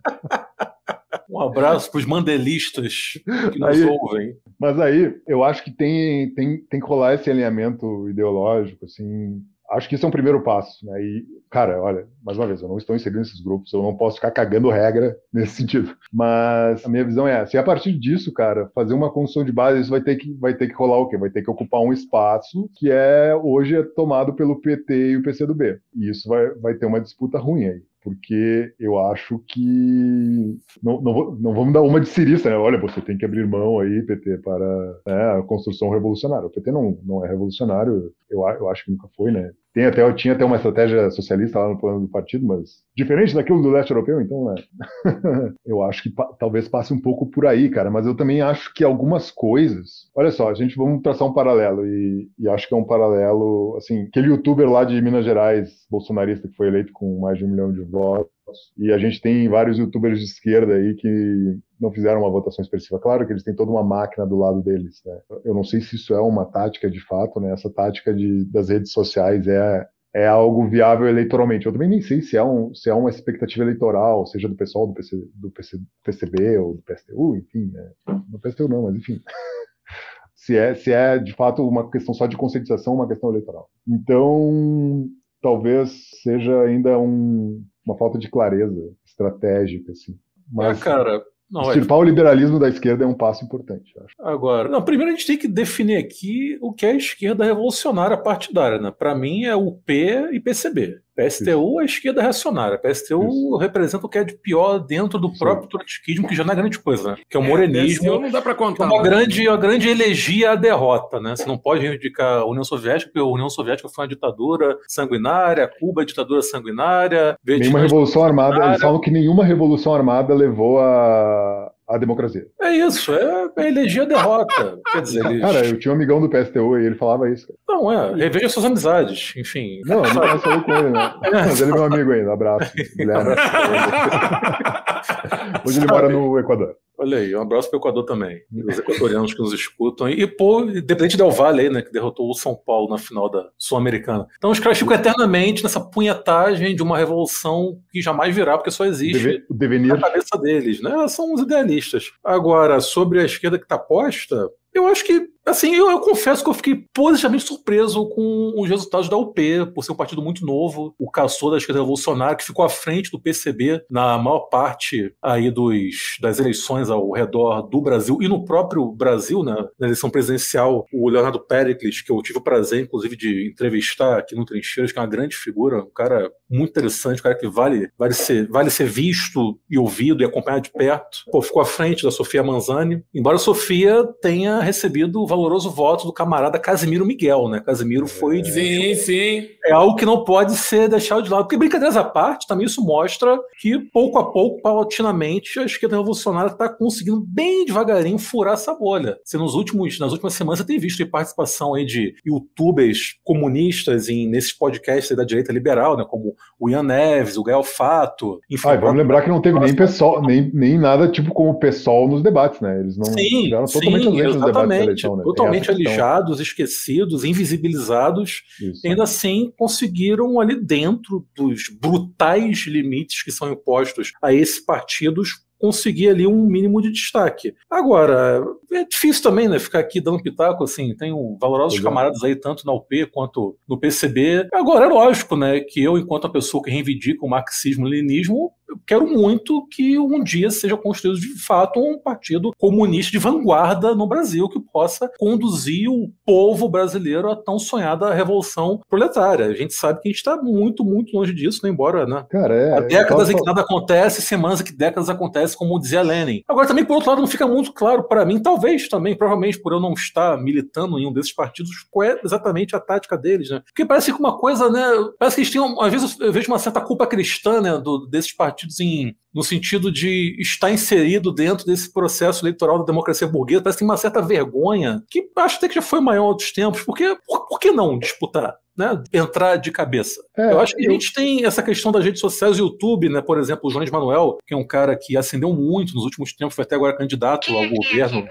Um 1.30 1.40
abraço 1.40 1.90
para 1.90 1.98
os 1.98 2.06
mandelistas 2.06 3.12
que 3.52 3.59
nos 3.59 3.68
aí, 3.68 3.84
ouvem. 3.84 4.36
Mas 4.59 4.80
aí, 4.80 5.14
eu 5.26 5.44
acho 5.44 5.62
que 5.62 5.70
tem, 5.70 6.32
tem, 6.34 6.59
tem 6.64 6.80
que 6.80 6.86
rolar 6.86 7.14
esse 7.14 7.30
alinhamento 7.30 8.09
ideológico, 8.09 8.86
assim, 8.86 9.42
acho 9.70 9.88
que 9.88 9.94
isso 9.94 10.04
é 10.04 10.08
um 10.08 10.12
primeiro 10.12 10.42
passo, 10.42 10.84
né? 10.86 11.02
E, 11.02 11.26
cara, 11.50 11.80
olha, 11.80 12.06
mais 12.24 12.38
uma 12.38 12.46
vez, 12.46 12.62
eu 12.62 12.68
não 12.68 12.78
estou 12.78 12.96
inserido 12.96 13.18
nesses 13.18 13.40
grupos, 13.40 13.72
eu 13.72 13.82
não 13.82 13.96
posso 13.96 14.16
ficar 14.16 14.30
cagando 14.30 14.70
regra 14.70 15.16
nesse 15.32 15.56
sentido. 15.56 15.96
Mas 16.12 16.84
a 16.84 16.88
minha 16.88 17.04
visão 17.04 17.26
é 17.26 17.40
essa. 17.40 17.56
E 17.56 17.58
a 17.58 17.62
partir 17.62 17.92
disso, 17.92 18.32
cara, 18.32 18.70
fazer 18.74 18.94
uma 18.94 19.12
construção 19.12 19.44
de 19.44 19.52
base, 19.52 19.80
isso 19.80 19.90
vai 19.90 20.00
ter 20.00 20.16
que, 20.16 20.32
vai 20.34 20.54
ter 20.54 20.68
que 20.68 20.74
rolar 20.74 20.98
o 20.98 21.08
quê? 21.08 21.16
Vai 21.16 21.30
ter 21.30 21.42
que 21.42 21.50
ocupar 21.50 21.80
um 21.80 21.92
espaço 21.92 22.68
que 22.74 22.90
é 22.90 23.34
hoje 23.34 23.76
é 23.76 23.82
tomado 23.82 24.34
pelo 24.34 24.60
PT 24.60 24.94
e 24.94 25.16
o 25.16 25.22
PCdoB. 25.22 25.80
E 25.96 26.10
isso 26.10 26.28
vai, 26.28 26.50
vai 26.54 26.74
ter 26.74 26.86
uma 26.86 27.00
disputa 27.00 27.38
ruim 27.38 27.64
aí 27.64 27.82
porque 28.09 28.72
eu 28.80 28.98
acho 28.98 29.38
que 29.46 30.59
não, 30.82 30.98
não, 31.02 31.34
não, 31.34 31.54
vamos 31.54 31.74
dar 31.74 31.82
uma 31.82 32.00
de 32.00 32.09
cirista, 32.09 32.48
né? 32.48 32.56
Olha, 32.56 32.80
você 32.80 33.02
tem 33.02 33.18
que 33.18 33.24
abrir 33.26 33.46
mão 33.46 33.78
aí, 33.80 34.02
PT, 34.02 34.38
para 34.38 35.00
né, 35.06 35.38
a 35.38 35.42
construção 35.42 35.90
revolucionária. 35.90 36.46
O 36.46 36.50
PT 36.50 36.72
não, 36.72 36.98
não 37.04 37.22
é 37.22 37.28
revolucionário, 37.28 38.11
eu, 38.30 38.48
eu 38.48 38.68
acho 38.70 38.86
que 38.86 38.90
nunca 38.92 39.09
foi, 39.14 39.30
né? 39.30 39.52
Tem 39.74 39.84
até, 39.84 40.12
tinha 40.12 40.34
até 40.34 40.44
uma 40.44 40.56
estratégia 40.56 41.10
socialista 41.10 41.58
lá 41.58 41.68
no 41.68 41.78
plano 41.78 42.00
do 42.00 42.08
partido, 42.08 42.46
mas 42.46 42.82
diferente 42.96 43.34
daquilo 43.34 43.62
do 43.62 43.70
leste 43.70 43.90
europeu, 43.90 44.20
então, 44.20 44.44
né? 44.46 44.62
eu 45.64 45.82
acho 45.82 46.02
que 46.02 46.12
talvez 46.38 46.68
passe 46.68 46.92
um 46.92 47.00
pouco 47.00 47.26
por 47.26 47.46
aí, 47.46 47.68
cara, 47.68 47.90
mas 47.90 48.06
eu 48.06 48.16
também 48.16 48.40
acho 48.40 48.72
que 48.74 48.82
algumas 48.82 49.30
coisas. 49.30 50.10
Olha 50.14 50.30
só, 50.30 50.48
a 50.48 50.54
gente 50.54 50.76
vamos 50.76 51.02
traçar 51.02 51.28
um 51.28 51.34
paralelo, 51.34 51.86
e, 51.86 52.28
e 52.38 52.48
acho 52.48 52.66
que 52.66 52.74
é 52.74 52.76
um 52.76 52.84
paralelo, 52.84 53.76
assim, 53.76 54.02
aquele 54.04 54.28
youtuber 54.28 54.68
lá 54.68 54.84
de 54.84 55.00
Minas 55.00 55.24
Gerais, 55.24 55.86
bolsonarista, 55.90 56.48
que 56.48 56.56
foi 56.56 56.68
eleito 56.68 56.92
com 56.92 57.20
mais 57.20 57.38
de 57.38 57.44
um 57.44 57.48
milhão 57.48 57.72
de 57.72 57.82
votos, 57.82 58.32
e 58.76 58.92
a 58.92 58.99
gente 58.99 59.20
tem 59.20 59.49
vários 59.49 59.78
youtubers 59.78 60.18
de 60.18 60.24
esquerda 60.24 60.74
aí 60.74 60.94
que 60.94 61.59
não 61.80 61.92
fizeram 61.92 62.20
uma 62.20 62.30
votação 62.30 62.62
expressiva. 62.62 62.99
Claro 62.99 63.26
que 63.26 63.32
eles 63.32 63.42
têm 63.42 63.55
toda 63.55 63.70
uma 63.70 63.84
máquina 63.84 64.26
do 64.26 64.36
lado 64.36 64.62
deles. 64.62 65.01
Né? 65.05 65.20
Eu 65.44 65.55
não 65.55 65.64
sei 65.64 65.80
se 65.80 65.96
isso 65.96 66.14
é 66.14 66.20
uma 66.20 66.44
tática 66.44 66.90
de 66.90 67.01
fato, 67.01 67.40
né? 67.40 67.53
Essa 67.53 67.70
tática 67.70 68.12
de, 68.12 68.44
das 68.46 68.68
redes 68.68 68.92
sociais 68.92 69.46
é, 69.46 69.86
é 70.14 70.26
algo 70.26 70.68
viável 70.68 71.09
eleitoralmente. 71.09 71.66
Eu 71.66 71.72
também 71.72 71.88
nem 71.88 72.01
sei 72.01 72.22
se 72.22 72.36
é, 72.36 72.42
um, 72.42 72.74
se 72.74 72.90
é 72.90 72.94
uma 72.94 73.11
expectativa 73.11 73.64
eleitoral, 73.64 74.26
seja 74.26 74.49
do 74.49 74.57
pessoal 74.57 74.86
do, 74.86 74.94
PC, 74.94 75.16
do 75.34 75.51
PC, 75.51 75.78
PCB 76.05 76.59
ou 76.59 76.74
do 76.74 76.82
PSTU, 76.82 77.36
enfim. 77.36 77.70
Né? 77.72 77.90
No 78.28 78.38
PSTU 78.40 78.68
não, 78.68 78.82
mas 78.82 78.96
enfim. 78.96 79.20
se, 80.34 80.57
é, 80.57 80.74
se 80.74 80.92
é 80.92 81.18
de 81.18 81.32
fato 81.34 81.66
uma 81.66 81.90
questão 81.90 82.14
só 82.14 82.26
de 82.26 82.36
conscientização, 82.36 82.94
uma 82.94 83.09
questão 83.09 83.30
eleitoral. 83.30 83.68
Então, 83.86 85.09
talvez 85.42 86.09
seja 86.22 86.62
ainda 86.62 86.99
um, 86.99 87.62
uma 87.89 87.97
falta 87.97 88.18
de 88.18 88.28
clareza 88.28 88.93
estratégica, 89.05 89.93
assim. 89.93 90.18
Mas, 90.53 90.78
é, 90.80 90.84
cara, 90.84 91.22
não, 91.51 91.62
Extirpar 91.62 91.99
é... 91.99 92.01
o 92.01 92.05
liberalismo 92.05 92.59
da 92.59 92.68
esquerda 92.68 93.05
é 93.05 93.07
um 93.07 93.14
passo 93.14 93.45
importante, 93.45 93.95
acho. 94.05 94.14
Agora, 94.20 94.68
não, 94.68 94.82
primeiro 94.82 95.11
a 95.11 95.14
gente 95.14 95.26
tem 95.26 95.39
que 95.39 95.49
definir 95.49 95.97
aqui 95.97 96.59
o 96.61 96.72
que 96.72 96.84
é 96.84 96.91
a 96.91 96.97
esquerda 96.97 97.45
revolucionária 97.45 98.16
partidária. 98.16 98.78
Né? 98.78 98.91
Para 98.91 99.14
mim 99.14 99.45
é 99.45 99.57
o 99.57 99.72
P 99.72 100.28
e 100.32 100.41
PCB. 100.41 101.01
PSTU 101.18 101.80
é 101.80 101.82
a 101.82 101.84
esquerda 101.84 102.22
reacionária. 102.22 102.78
PSTU 102.78 103.28
Isso. 103.28 103.56
representa 103.56 104.06
o 104.06 104.08
que 104.08 104.18
é 104.18 104.24
de 104.24 104.34
pior 104.34 104.78
dentro 104.78 105.18
do 105.18 105.28
Sim. 105.30 105.38
próprio 105.38 105.68
trotskismo, 105.68 106.28
que 106.28 106.34
já 106.34 106.44
não 106.44 106.52
é 106.52 106.56
grande 106.56 106.78
coisa, 106.78 107.10
né? 107.10 107.16
Que 107.28 107.36
é 107.36 107.40
o 107.40 107.42
é, 107.42 107.48
morenismo. 107.48 108.20
não 108.20 108.30
dá 108.30 108.40
para 108.40 108.54
contar. 108.54 108.84
É 108.84 108.86
uma 108.86 109.02
grande, 109.02 109.48
uma 109.48 109.56
grande 109.56 109.88
elegia 109.88 110.52
à 110.52 110.54
derrota, 110.54 111.18
né? 111.18 111.34
Você 111.34 111.46
não 111.46 111.58
pode 111.58 111.80
reivindicar 111.80 112.38
a 112.38 112.44
União 112.44 112.62
Soviética, 112.62 113.10
porque 113.10 113.26
a 113.26 113.32
União 113.32 113.50
Soviética 113.50 113.88
foi 113.88 114.04
uma 114.04 114.08
ditadura 114.08 114.78
sanguinária, 114.86 115.68
Cuba 115.80 116.02
é 116.02 116.04
ditadura 116.04 116.40
sanguinária. 116.40 117.36
Nenhuma 117.44 117.80
revolução 117.80 118.22
armada, 118.22 118.64
eles 118.66 118.80
falam 118.80 119.00
que 119.00 119.10
nenhuma 119.10 119.44
revolução 119.44 119.94
armada 119.94 120.32
levou 120.34 120.78
a 120.78 121.72
a 121.89 121.97
democracia. 121.97 122.47
É 122.61 122.70
isso, 122.70 123.14
é, 123.14 123.49
é 123.57 123.68
eleger 123.68 124.03
a 124.03 124.07
derrota. 124.07 124.78
Quer 124.93 125.03
dizer, 125.03 125.24
eles... 125.24 125.41
Cara, 125.41 125.66
eu 125.66 125.78
tinha 125.78 125.93
um 125.93 125.95
amigão 125.97 126.20
do 126.20 126.28
PSTU 126.28 126.78
e 126.78 126.84
ele 126.86 126.95
falava 126.97 127.30
isso. 127.30 127.47
Cara. 127.47 127.59
Não, 127.80 127.91
é, 127.91 128.14
reveja 128.14 128.49
suas 128.49 128.66
amizades, 128.66 129.32
enfim. 129.36 129.80
Não, 129.86 130.03
não 130.03 130.39
falar 130.39 130.62
com 130.62 130.74
ele, 130.74 130.91
né? 130.91 131.14
Mas 131.32 131.61
ele 131.61 131.70
é 131.70 131.74
meu 131.74 131.84
amigo 131.84 132.12
ainda, 132.12 132.32
abraço. 132.32 132.72
Guilherme. 132.97 133.34
Hoje 135.66 135.78
ele 135.78 135.86
mora 135.86 136.09
no 136.09 136.38
Equador. 136.38 136.76
Olha 137.01 137.18
aí, 137.18 137.34
um 137.34 137.40
abraço 137.40 137.70
para 137.70 137.76
o 137.76 137.80
Equador 137.80 138.05
também, 138.05 138.42
os 138.68 138.76
equatorianos 138.76 139.32
que 139.32 139.38
nos 139.40 139.53
escutam. 139.53 140.11
E, 140.11 140.26
pô, 140.26 140.62
Independente 140.62 141.16
Del 141.16 141.30
Valle 141.30 141.61
aí, 141.61 141.70
né, 141.70 141.80
que 141.80 141.92
derrotou 141.92 142.28
o 142.28 142.34
São 142.34 142.57
Paulo 142.57 142.88
na 142.90 142.99
final 142.99 143.30
da 143.30 143.49
Sul-Americana. 143.57 144.26
Então 144.36 144.51
os 144.51 144.59
caras 144.59 144.78
ficam 144.78 144.94
eternamente 144.94 145.62
nessa 145.62 145.80
punhetagem 145.80 146.74
de 146.74 146.82
uma 146.82 146.99
revolução 146.99 147.78
que 147.92 148.03
jamais 148.03 148.34
virá, 148.34 148.59
porque 148.59 148.72
só 148.72 148.84
existe 148.84 149.44
o 149.49 149.55
devenir. 149.55 149.94
na 149.94 150.01
cabeça 150.01 150.36
deles, 150.42 150.82
né? 150.82 151.07
São 151.07 151.32
os 151.32 151.40
idealistas. 151.40 152.11
Agora, 152.24 152.80
sobre 152.80 153.20
a 153.20 153.24
esquerda 153.24 153.59
que 153.59 153.64
está 153.64 153.78
posta, 153.78 154.51
eu 154.74 154.88
acho 154.88 155.05
que 155.05 155.28
Assim, 155.49 155.74
eu, 155.74 155.90
eu, 155.90 156.01
confesso 156.01 156.44
que 156.44 156.51
eu 156.51 156.55
fiquei 156.55 156.84
positivamente 156.92 157.44
surpreso 157.44 158.07
com 158.11 158.53
os 158.57 158.68
resultados 158.68 159.09
da 159.09 159.16
UP, 159.16 159.40
por 159.74 159.82
ser 159.82 159.92
um 159.92 159.96
partido 159.96 160.20
muito 160.20 160.44
novo, 160.44 160.94
o 160.99 161.11
caçou 161.11 161.51
da 161.51 161.57
esquerda 161.57 161.80
revolucionária, 161.80 162.36
que 162.36 162.44
ficou 162.44 162.64
à 162.64 162.68
frente 162.68 163.11
do 163.11 163.18
PCB 163.18 163.82
na 163.90 164.18
maior 164.18 164.40
parte 164.51 165.14
aí 165.22 165.51
dos, 165.51 166.18
das 166.20 166.38
eleições 166.38 166.90
ao 166.90 167.11
redor 167.12 167.62
do 167.62 167.80
Brasil 167.80 168.18
e 168.20 168.28
no 168.28 168.44
próprio 168.44 168.92
Brasil, 168.92 169.42
né, 169.42 169.57
na 169.78 169.86
eleição 169.86 170.11
presidencial, 170.11 170.86
o 170.92 171.09
Leonardo 171.09 171.40
Pericles, 171.40 172.03
que 172.03 172.12
eu 172.12 172.20
tive 172.22 172.38
o 172.38 172.42
prazer, 172.42 172.82
inclusive, 172.82 173.16
de 173.16 173.49
entrevistar 173.51 174.18
aqui 174.18 174.34
no 174.34 174.44
Trincheiras, 174.44 174.92
que 174.92 174.99
é 174.99 175.03
uma 175.03 175.09
grande 175.09 175.34
figura, 175.34 175.78
um 175.82 175.90
cara 175.90 176.30
muito 176.51 176.70
interessante, 176.70 177.20
um 177.20 177.22
cara 177.22 177.34
que 177.34 177.49
vale, 177.49 177.88
vale, 177.99 178.12
ser, 178.12 178.46
vale 178.49 178.68
ser 178.68 178.86
visto 178.86 179.59
e 179.70 179.78
ouvido 179.78 180.22
e 180.22 180.26
acompanhado 180.26 180.64
de 180.64 180.72
perto. 180.72 181.24
Pô, 181.30 181.40
ficou 181.40 181.62
à 181.62 181.66
frente 181.66 182.05
da 182.05 182.11
Sofia 182.11 182.42
Manzani, 182.42 183.03
embora 183.14 183.36
a 183.36 183.40
Sofia 183.40 184.05
tenha 184.20 184.61
recebido 184.61 185.22
o 185.22 185.26
valoroso 185.39 185.70
voto 185.70 186.05
do 186.05 186.12
camarada 186.12 186.59
Casimiro 186.59 187.07
Miguel, 187.07 187.49
né? 187.49 187.61
Casimiro 187.61 188.07
foi 188.07 188.43
de. 188.43 188.53
Sim, 188.53 188.95
sim. 188.95 189.49
É 189.64 189.72
algo 189.72 189.97
que 189.97 190.05
não 190.05 190.24
pode 190.24 190.55
ser 190.57 190.89
deixado 190.89 191.22
de 191.22 191.30
lado. 191.30 191.45
Porque, 191.45 191.57
brincadeiras 191.57 191.97
à 191.97 192.05
parte, 192.05 192.47
também 192.47 192.66
isso 192.66 192.84
mostra 192.84 193.39
que, 193.61 193.78
pouco 193.93 194.18
a 194.18 194.30
pouco, 194.30 194.61
paulatinamente, 194.62 195.59
a 195.59 195.64
esquerda 195.64 195.97
revolucionária 195.97 196.51
está 196.51 196.68
conseguindo, 196.68 197.24
bem 197.26 197.64
devagarinho, 197.64 198.18
furar 198.18 198.55
essa 198.55 198.74
bolha. 198.74 199.16
Se 199.24 199.36
nos 199.36 199.55
últimos, 199.55 199.99
nas 199.99 200.12
últimas 200.12 200.34
semanas 200.34 200.59
você 200.59 200.66
tem 200.66 200.78
visto 200.78 200.99
participação 201.09 201.74
aí 201.74 201.84
de 201.84 202.14
youtubers 202.26 203.16
comunistas 203.24 204.09
em, 204.09 204.28
nesses 204.28 204.53
podcasts 204.53 205.16
da 205.16 205.24
direita 205.24 205.53
liberal, 205.53 205.97
né? 205.97 206.05
Como 206.09 206.34
o 206.59 206.68
Ian 206.68 206.82
Neves, 206.82 207.36
o 207.36 207.43
Gael 207.43 207.62
Fato. 207.62 208.41
Enfim, 208.51 208.68
ah, 208.68 208.76
vamos 208.76 208.99
lembrar 208.99 209.22
que 209.22 209.28
não 209.28 209.41
teve 209.41 209.59
nem 209.61 209.74
pessoal, 209.74 210.22
nem, 210.22 210.51
nem 210.53 210.78
nada 210.78 211.09
tipo 211.09 211.32
como 211.32 211.51
o 211.51 211.59
pessoal 211.59 212.09
nos 212.09 212.22
debates, 212.22 212.61
né? 212.61 212.80
Eles 212.80 212.97
não 212.97 213.05
sim, 213.05 213.45
tiveram 213.45 213.64
totalmente 213.66 214.05
sim, 214.05 214.22
nos 214.22 214.34
debates 214.34 214.68
da 214.68 214.82
eleição. 214.82 215.17
Né? 215.18 215.24
Totalmente 215.24 215.70
alijados, 215.70 216.40
esquecidos, 216.40 217.24
invisibilizados, 217.24 218.42
Isso. 218.60 218.86
ainda 218.86 219.02
assim 219.02 219.52
conseguiram 219.56 220.40
ali 220.40 220.60
dentro 220.60 221.26
dos 221.36 221.64
brutais 221.80 222.66
limites 222.66 223.22
que 223.22 223.30
são 223.30 223.52
impostos 223.52 224.12
a 224.22 224.32
esses 224.32 224.64
partidos 224.64 225.46
conseguir 225.58 226.08
ali 226.08 226.26
um 226.26 226.46
mínimo 226.46 226.80
de 226.80 226.90
destaque. 226.90 227.54
Agora, 227.68 228.44
é 228.72 228.84
difícil 228.84 229.22
também, 229.22 229.48
né, 229.48 229.58
ficar 229.58 229.80
aqui 229.80 230.00
dando 230.00 230.22
pitaco, 230.22 230.64
assim, 230.64 230.94
tenho 230.96 231.36
valorosos 231.40 231.80
camaradas 231.80 232.22
aí, 232.22 232.36
tanto 232.36 232.64
na 232.64 232.72
UP 232.72 233.06
quanto 233.12 233.56
no 233.68 233.78
PCB. 233.78 234.48
Agora, 234.52 234.86
é 234.86 234.88
lógico, 234.88 235.36
né, 235.36 235.60
que 235.60 235.82
eu, 235.82 235.98
enquanto 235.98 236.26
a 236.26 236.30
pessoa 236.30 236.62
que 236.62 236.70
reivindica 236.70 237.26
o 237.26 237.28
marxismo-leninismo, 237.28 238.52
quero 238.86 239.06
muito 239.06 239.66
que 239.68 239.98
um 239.98 240.22
dia 240.22 240.50
seja 240.50 240.76
construído 240.76 241.20
de 241.20 241.38
fato 241.38 241.80
um 241.80 241.98
partido 241.98 242.52
comunista 242.58 243.12
de 243.12 243.18
vanguarda 243.18 243.94
no 243.94 244.06
Brasil 244.06 244.48
que 244.48 244.60
possa 244.60 245.10
conduzir 245.18 245.88
o 245.90 246.10
povo 246.24 246.68
brasileiro 246.68 247.30
à 247.30 247.36
tão 247.36 247.58
sonhada 247.58 248.12
revolução 248.12 248.80
proletária. 248.88 249.46
A 249.46 249.54
gente 249.54 249.74
sabe 249.74 250.00
que 250.00 250.08
a 250.08 250.10
gente 250.10 250.18
está 250.18 250.36
muito, 250.36 250.84
muito 250.84 251.16
longe 251.16 251.32
disso, 251.32 251.60
né? 251.62 251.70
embora 251.70 252.06
né? 252.06 252.24
Cara, 252.28 252.54
é, 252.54 252.76
há 252.76 252.80
décadas 252.80 253.30
em 253.30 253.36
que 253.36 253.44
nada 253.44 253.60
acontece, 253.60 254.22
semanas 254.22 254.60
em 254.60 254.64
que 254.64 254.72
décadas 254.72 255.08
acontece, 255.08 255.56
como 255.56 255.78
dizia 255.78 256.02
Lenin. 256.02 256.42
Agora, 256.48 256.66
também, 256.66 256.84
por 256.84 256.94
outro 256.94 257.10
lado, 257.10 257.20
não 257.20 257.28
fica 257.28 257.46
muito 257.46 257.72
claro 257.72 258.04
para 258.04 258.24
mim, 258.24 258.40
talvez 258.40 258.88
também, 258.88 259.16
provavelmente 259.16 259.60
por 259.60 259.72
eu 259.72 259.80
não 259.80 259.92
estar 259.92 260.36
militando 260.38 260.98
em 260.98 261.06
um 261.06 261.12
desses 261.12 261.32
partidos, 261.32 261.70
qual 261.90 262.04
é 262.04 262.20
exatamente 262.24 262.74
a 262.74 262.80
tática 262.80 263.16
deles, 263.16 263.50
né? 263.50 263.60
Porque 263.64 263.84
parece 263.84 264.12
que 264.12 264.18
uma 264.18 264.36
coisa, 264.36 264.70
né? 264.70 264.82
Parece 265.18 265.36
que 265.36 265.42
eles 265.42 265.52
têm, 265.52 265.76
às 265.80 265.92
vezes 265.92 266.18
eu 266.20 266.32
vejo 266.32 266.48
uma 266.48 266.58
certa 266.58 266.80
culpa 266.80 267.06
cristã, 267.06 267.60
né, 267.60 267.78
do, 267.78 268.06
desses 268.06 268.34
partidos 268.34 268.57
partidos 268.59 268.80
em, 268.80 269.14
no 269.32 269.44
sentido 269.44 269.92
de 269.92 270.36
estar 270.40 270.70
inserido 270.70 271.32
dentro 271.32 271.64
desse 271.64 271.92
processo 271.92 272.42
eleitoral 272.42 272.78
da 272.80 272.84
democracia 272.84 273.28
burguesa. 273.28 273.62
Parece 273.62 273.76
que 273.76 273.84
tem 273.84 273.88
uma 273.88 273.96
certa 273.96 274.20
vergonha, 274.20 275.02
que 275.09 275.30
acho 275.36 275.56
até 275.56 275.68
que 275.68 275.76
já 275.76 275.82
foi 275.82 276.00
maior 276.00 276.26
outros 276.26 276.52
tempos, 276.52 276.82
porque 276.82 277.16
por, 277.26 277.46
por 277.46 277.61
que 277.61 277.70
não 277.70 277.98
disputar? 277.98 278.56
Né, 278.76 279.02
entrar 279.12 279.56
de 279.56 279.72
cabeça. 279.72 280.22
É, 280.36 280.52
eu 280.52 280.61
acho 280.61 280.76
que 280.76 280.86
eu... 280.86 280.90
a 280.90 280.92
gente 280.92 281.12
tem 281.12 281.44
essa 281.44 281.61
questão 281.64 281.90
das 281.90 282.04
redes 282.04 282.20
sociais, 282.20 282.61
o 282.61 282.62
YouTube, 282.62 283.09
né, 283.09 283.20
por 283.20 283.36
exemplo, 283.36 283.68
o 283.68 283.72
Jones 283.72 283.90
Manuel, 283.90 284.38
que 284.46 284.54
é 284.54 284.56
um 284.56 284.64
cara 284.64 284.96
que 284.96 285.16
ascendeu 285.16 285.52
muito 285.52 285.96
nos 285.96 286.04
últimos 286.04 286.32
tempos, 286.32 286.54
foi 286.54 286.62
até 286.62 286.76
agora 286.76 286.96
candidato 286.96 287.50
ao 287.50 287.68
governo 287.68 288.24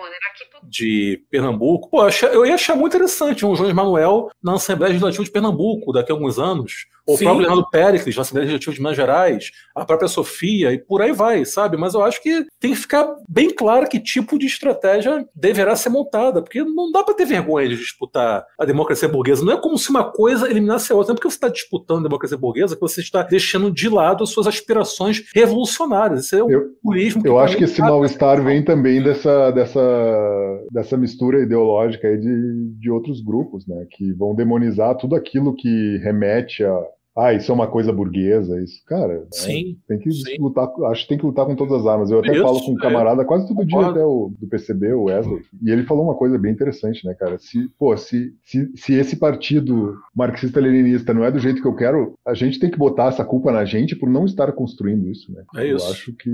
de 0.64 1.22
Pernambuco. 1.30 1.90
Pô, 1.90 2.08
eu 2.32 2.46
ia 2.46 2.56
achar 2.56 2.78
muito 2.78 2.96
interessante 2.96 3.46
um 3.46 3.56
Jones 3.56 3.74
Manuel 3.74 4.30
na 4.42 4.54
Assembleia 4.54 4.92
Legislativa 4.92 5.26
de 5.26 5.32
Pernambuco 5.32 5.92
daqui 5.92 6.14
a 6.14 6.16
alguns 6.16 6.40
anos, 6.40 6.86
o 7.08 7.18
Sim. 7.18 7.24
próprio 7.24 7.48
Leonardo 7.48 7.70
Péricles, 7.70 8.16
na 8.16 8.22
Assembleia 8.22 8.46
Legislativa 8.46 8.74
de 8.74 8.80
Minas 8.82 8.96
Gerais, 8.96 9.52
a 9.74 9.86
própria 9.86 10.10
Sofia, 10.10 10.74
e 10.74 10.78
por 10.78 11.02
aí 11.02 11.12
vai, 11.12 11.46
sabe? 11.46 11.78
Mas 11.78 11.94
eu 11.94 12.02
acho 12.04 12.22
que 12.22 12.46
tem 12.60 12.72
que 12.72 12.78
ficar 12.78 13.08
bem 13.28 13.50
claro 13.50 13.88
que 13.88 14.00
tipo 14.00 14.38
de 14.38 14.46
estratégia 14.46 15.26
deverá 15.34 15.76
ser 15.76 15.90
montada, 15.90 16.42
porque 16.42 16.64
não 16.64 16.92
dá 16.92 17.04
para 17.04 17.14
ter 17.14 17.26
vergonha 17.26 17.70
de 17.70 17.78
disputar 17.78 18.46
a 18.60 18.66
democracia 18.66 19.08
burguesa. 19.08 19.46
Não 19.46 19.54
é 19.54 19.62
como 19.62 19.78
se 19.78 19.90
uma 19.90 20.04
coisa 20.04 20.50
eliminasse 20.50 20.92
a 20.92 20.96
outra. 20.96 21.14
Não 21.14 21.16
é 21.16 21.18
porque 21.18 21.30
você 21.30 21.38
está 21.38 21.48
disputando 21.48 22.00
a 22.00 22.10
democracia 22.10 22.38
burguesa 22.38 22.76
que 22.76 22.82
você 22.82 23.02
está 23.02 23.24
deixando 23.24 23.72
de 23.72 23.88
lado 23.88 24.24
as 24.24 24.30
suas 24.30 24.48
aspirações 24.48 25.24
revolucionárias. 25.34 26.26
Isso 26.26 26.36
é 26.36 26.44
um 26.44 26.52
eu, 26.52 26.68
purismo. 26.84 27.22
Eu 27.26 27.40
acho 27.40 27.56
que 27.56 27.64
esse 27.64 27.80
mal-estar 27.80 28.44
vem 28.44 28.64
também 28.64 29.02
dessa, 29.02 29.52
dessa, 29.52 30.66
dessa 30.72 30.98
mistura 30.98 31.42
ideológica 31.42 32.08
aí 32.08 32.18
de, 32.18 32.80
de 32.80 32.92
outros 32.92 33.22
grupos, 33.22 33.66
né? 33.66 33.86
Que 33.92 34.12
vão 34.14 34.36
demonizar 34.36 34.96
tudo 34.98 35.16
aquilo 35.16 35.56
que 35.56 35.98
remete 35.98 36.64
a 36.64 36.84
ah, 37.18 37.34
isso 37.34 37.52
é 37.52 37.56
uma 37.56 37.68
coisa 37.68 37.92
burguesa, 37.92 38.62
isso, 38.62 38.84
cara. 38.86 39.26
Sim. 39.32 39.78
É, 39.90 39.96
tem 39.96 40.00
que 40.00 40.12
sim. 40.12 40.38
lutar, 40.40 40.70
acho 40.92 41.04
que 41.04 41.10
tem 41.10 41.18
que 41.18 41.26
lutar 41.26 41.46
com 41.46 41.56
todas 41.56 41.82
as 41.82 41.88
armas. 41.88 42.12
Eu 42.12 42.20
até 42.20 42.34
isso, 42.34 42.44
falo 42.44 42.64
com 42.64 42.72
um 42.74 42.76
camarada 42.76 43.24
é, 43.24 43.26
quase 43.26 43.48
todo 43.48 43.66
dia, 43.66 43.88
até 43.88 44.04
o 44.06 44.32
do 44.40 44.48
PCB, 44.48 44.94
o 44.94 45.06
Wesley, 45.06 45.42
e 45.64 45.72
ele 45.72 45.84
falou 45.84 46.04
uma 46.04 46.14
coisa 46.14 46.38
bem 46.38 46.52
interessante, 46.52 47.06
né, 47.06 47.16
cara? 47.16 47.40
Se, 47.40 47.68
pô, 47.80 47.98
se, 47.98 48.34
se, 48.44 48.72
se 48.76 48.94
esse 48.94 49.16
partido 49.16 49.96
marxista-leninista 50.16 51.14
não 51.14 51.24
é 51.24 51.32
do 51.32 51.40
jeito 51.40 51.62
que 51.62 51.68
eu 51.68 51.76
quero, 51.76 52.14
a 52.26 52.36
gente 52.36 52.60
tem 52.60 52.70
que 52.70 52.78
botar 52.78 53.08
essa 53.08 53.26
culpa 53.26 53.52
na 53.52 53.66
gente 53.66 53.96
por 53.96 54.10
não 54.10 54.26
estar 54.26 54.52
construindo 54.52 55.08
isso, 55.08 55.32
né? 55.32 55.44
É 55.56 55.68
isso. 55.68 55.86
Eu 55.86 55.92
acho 55.92 56.14
que. 56.14 56.30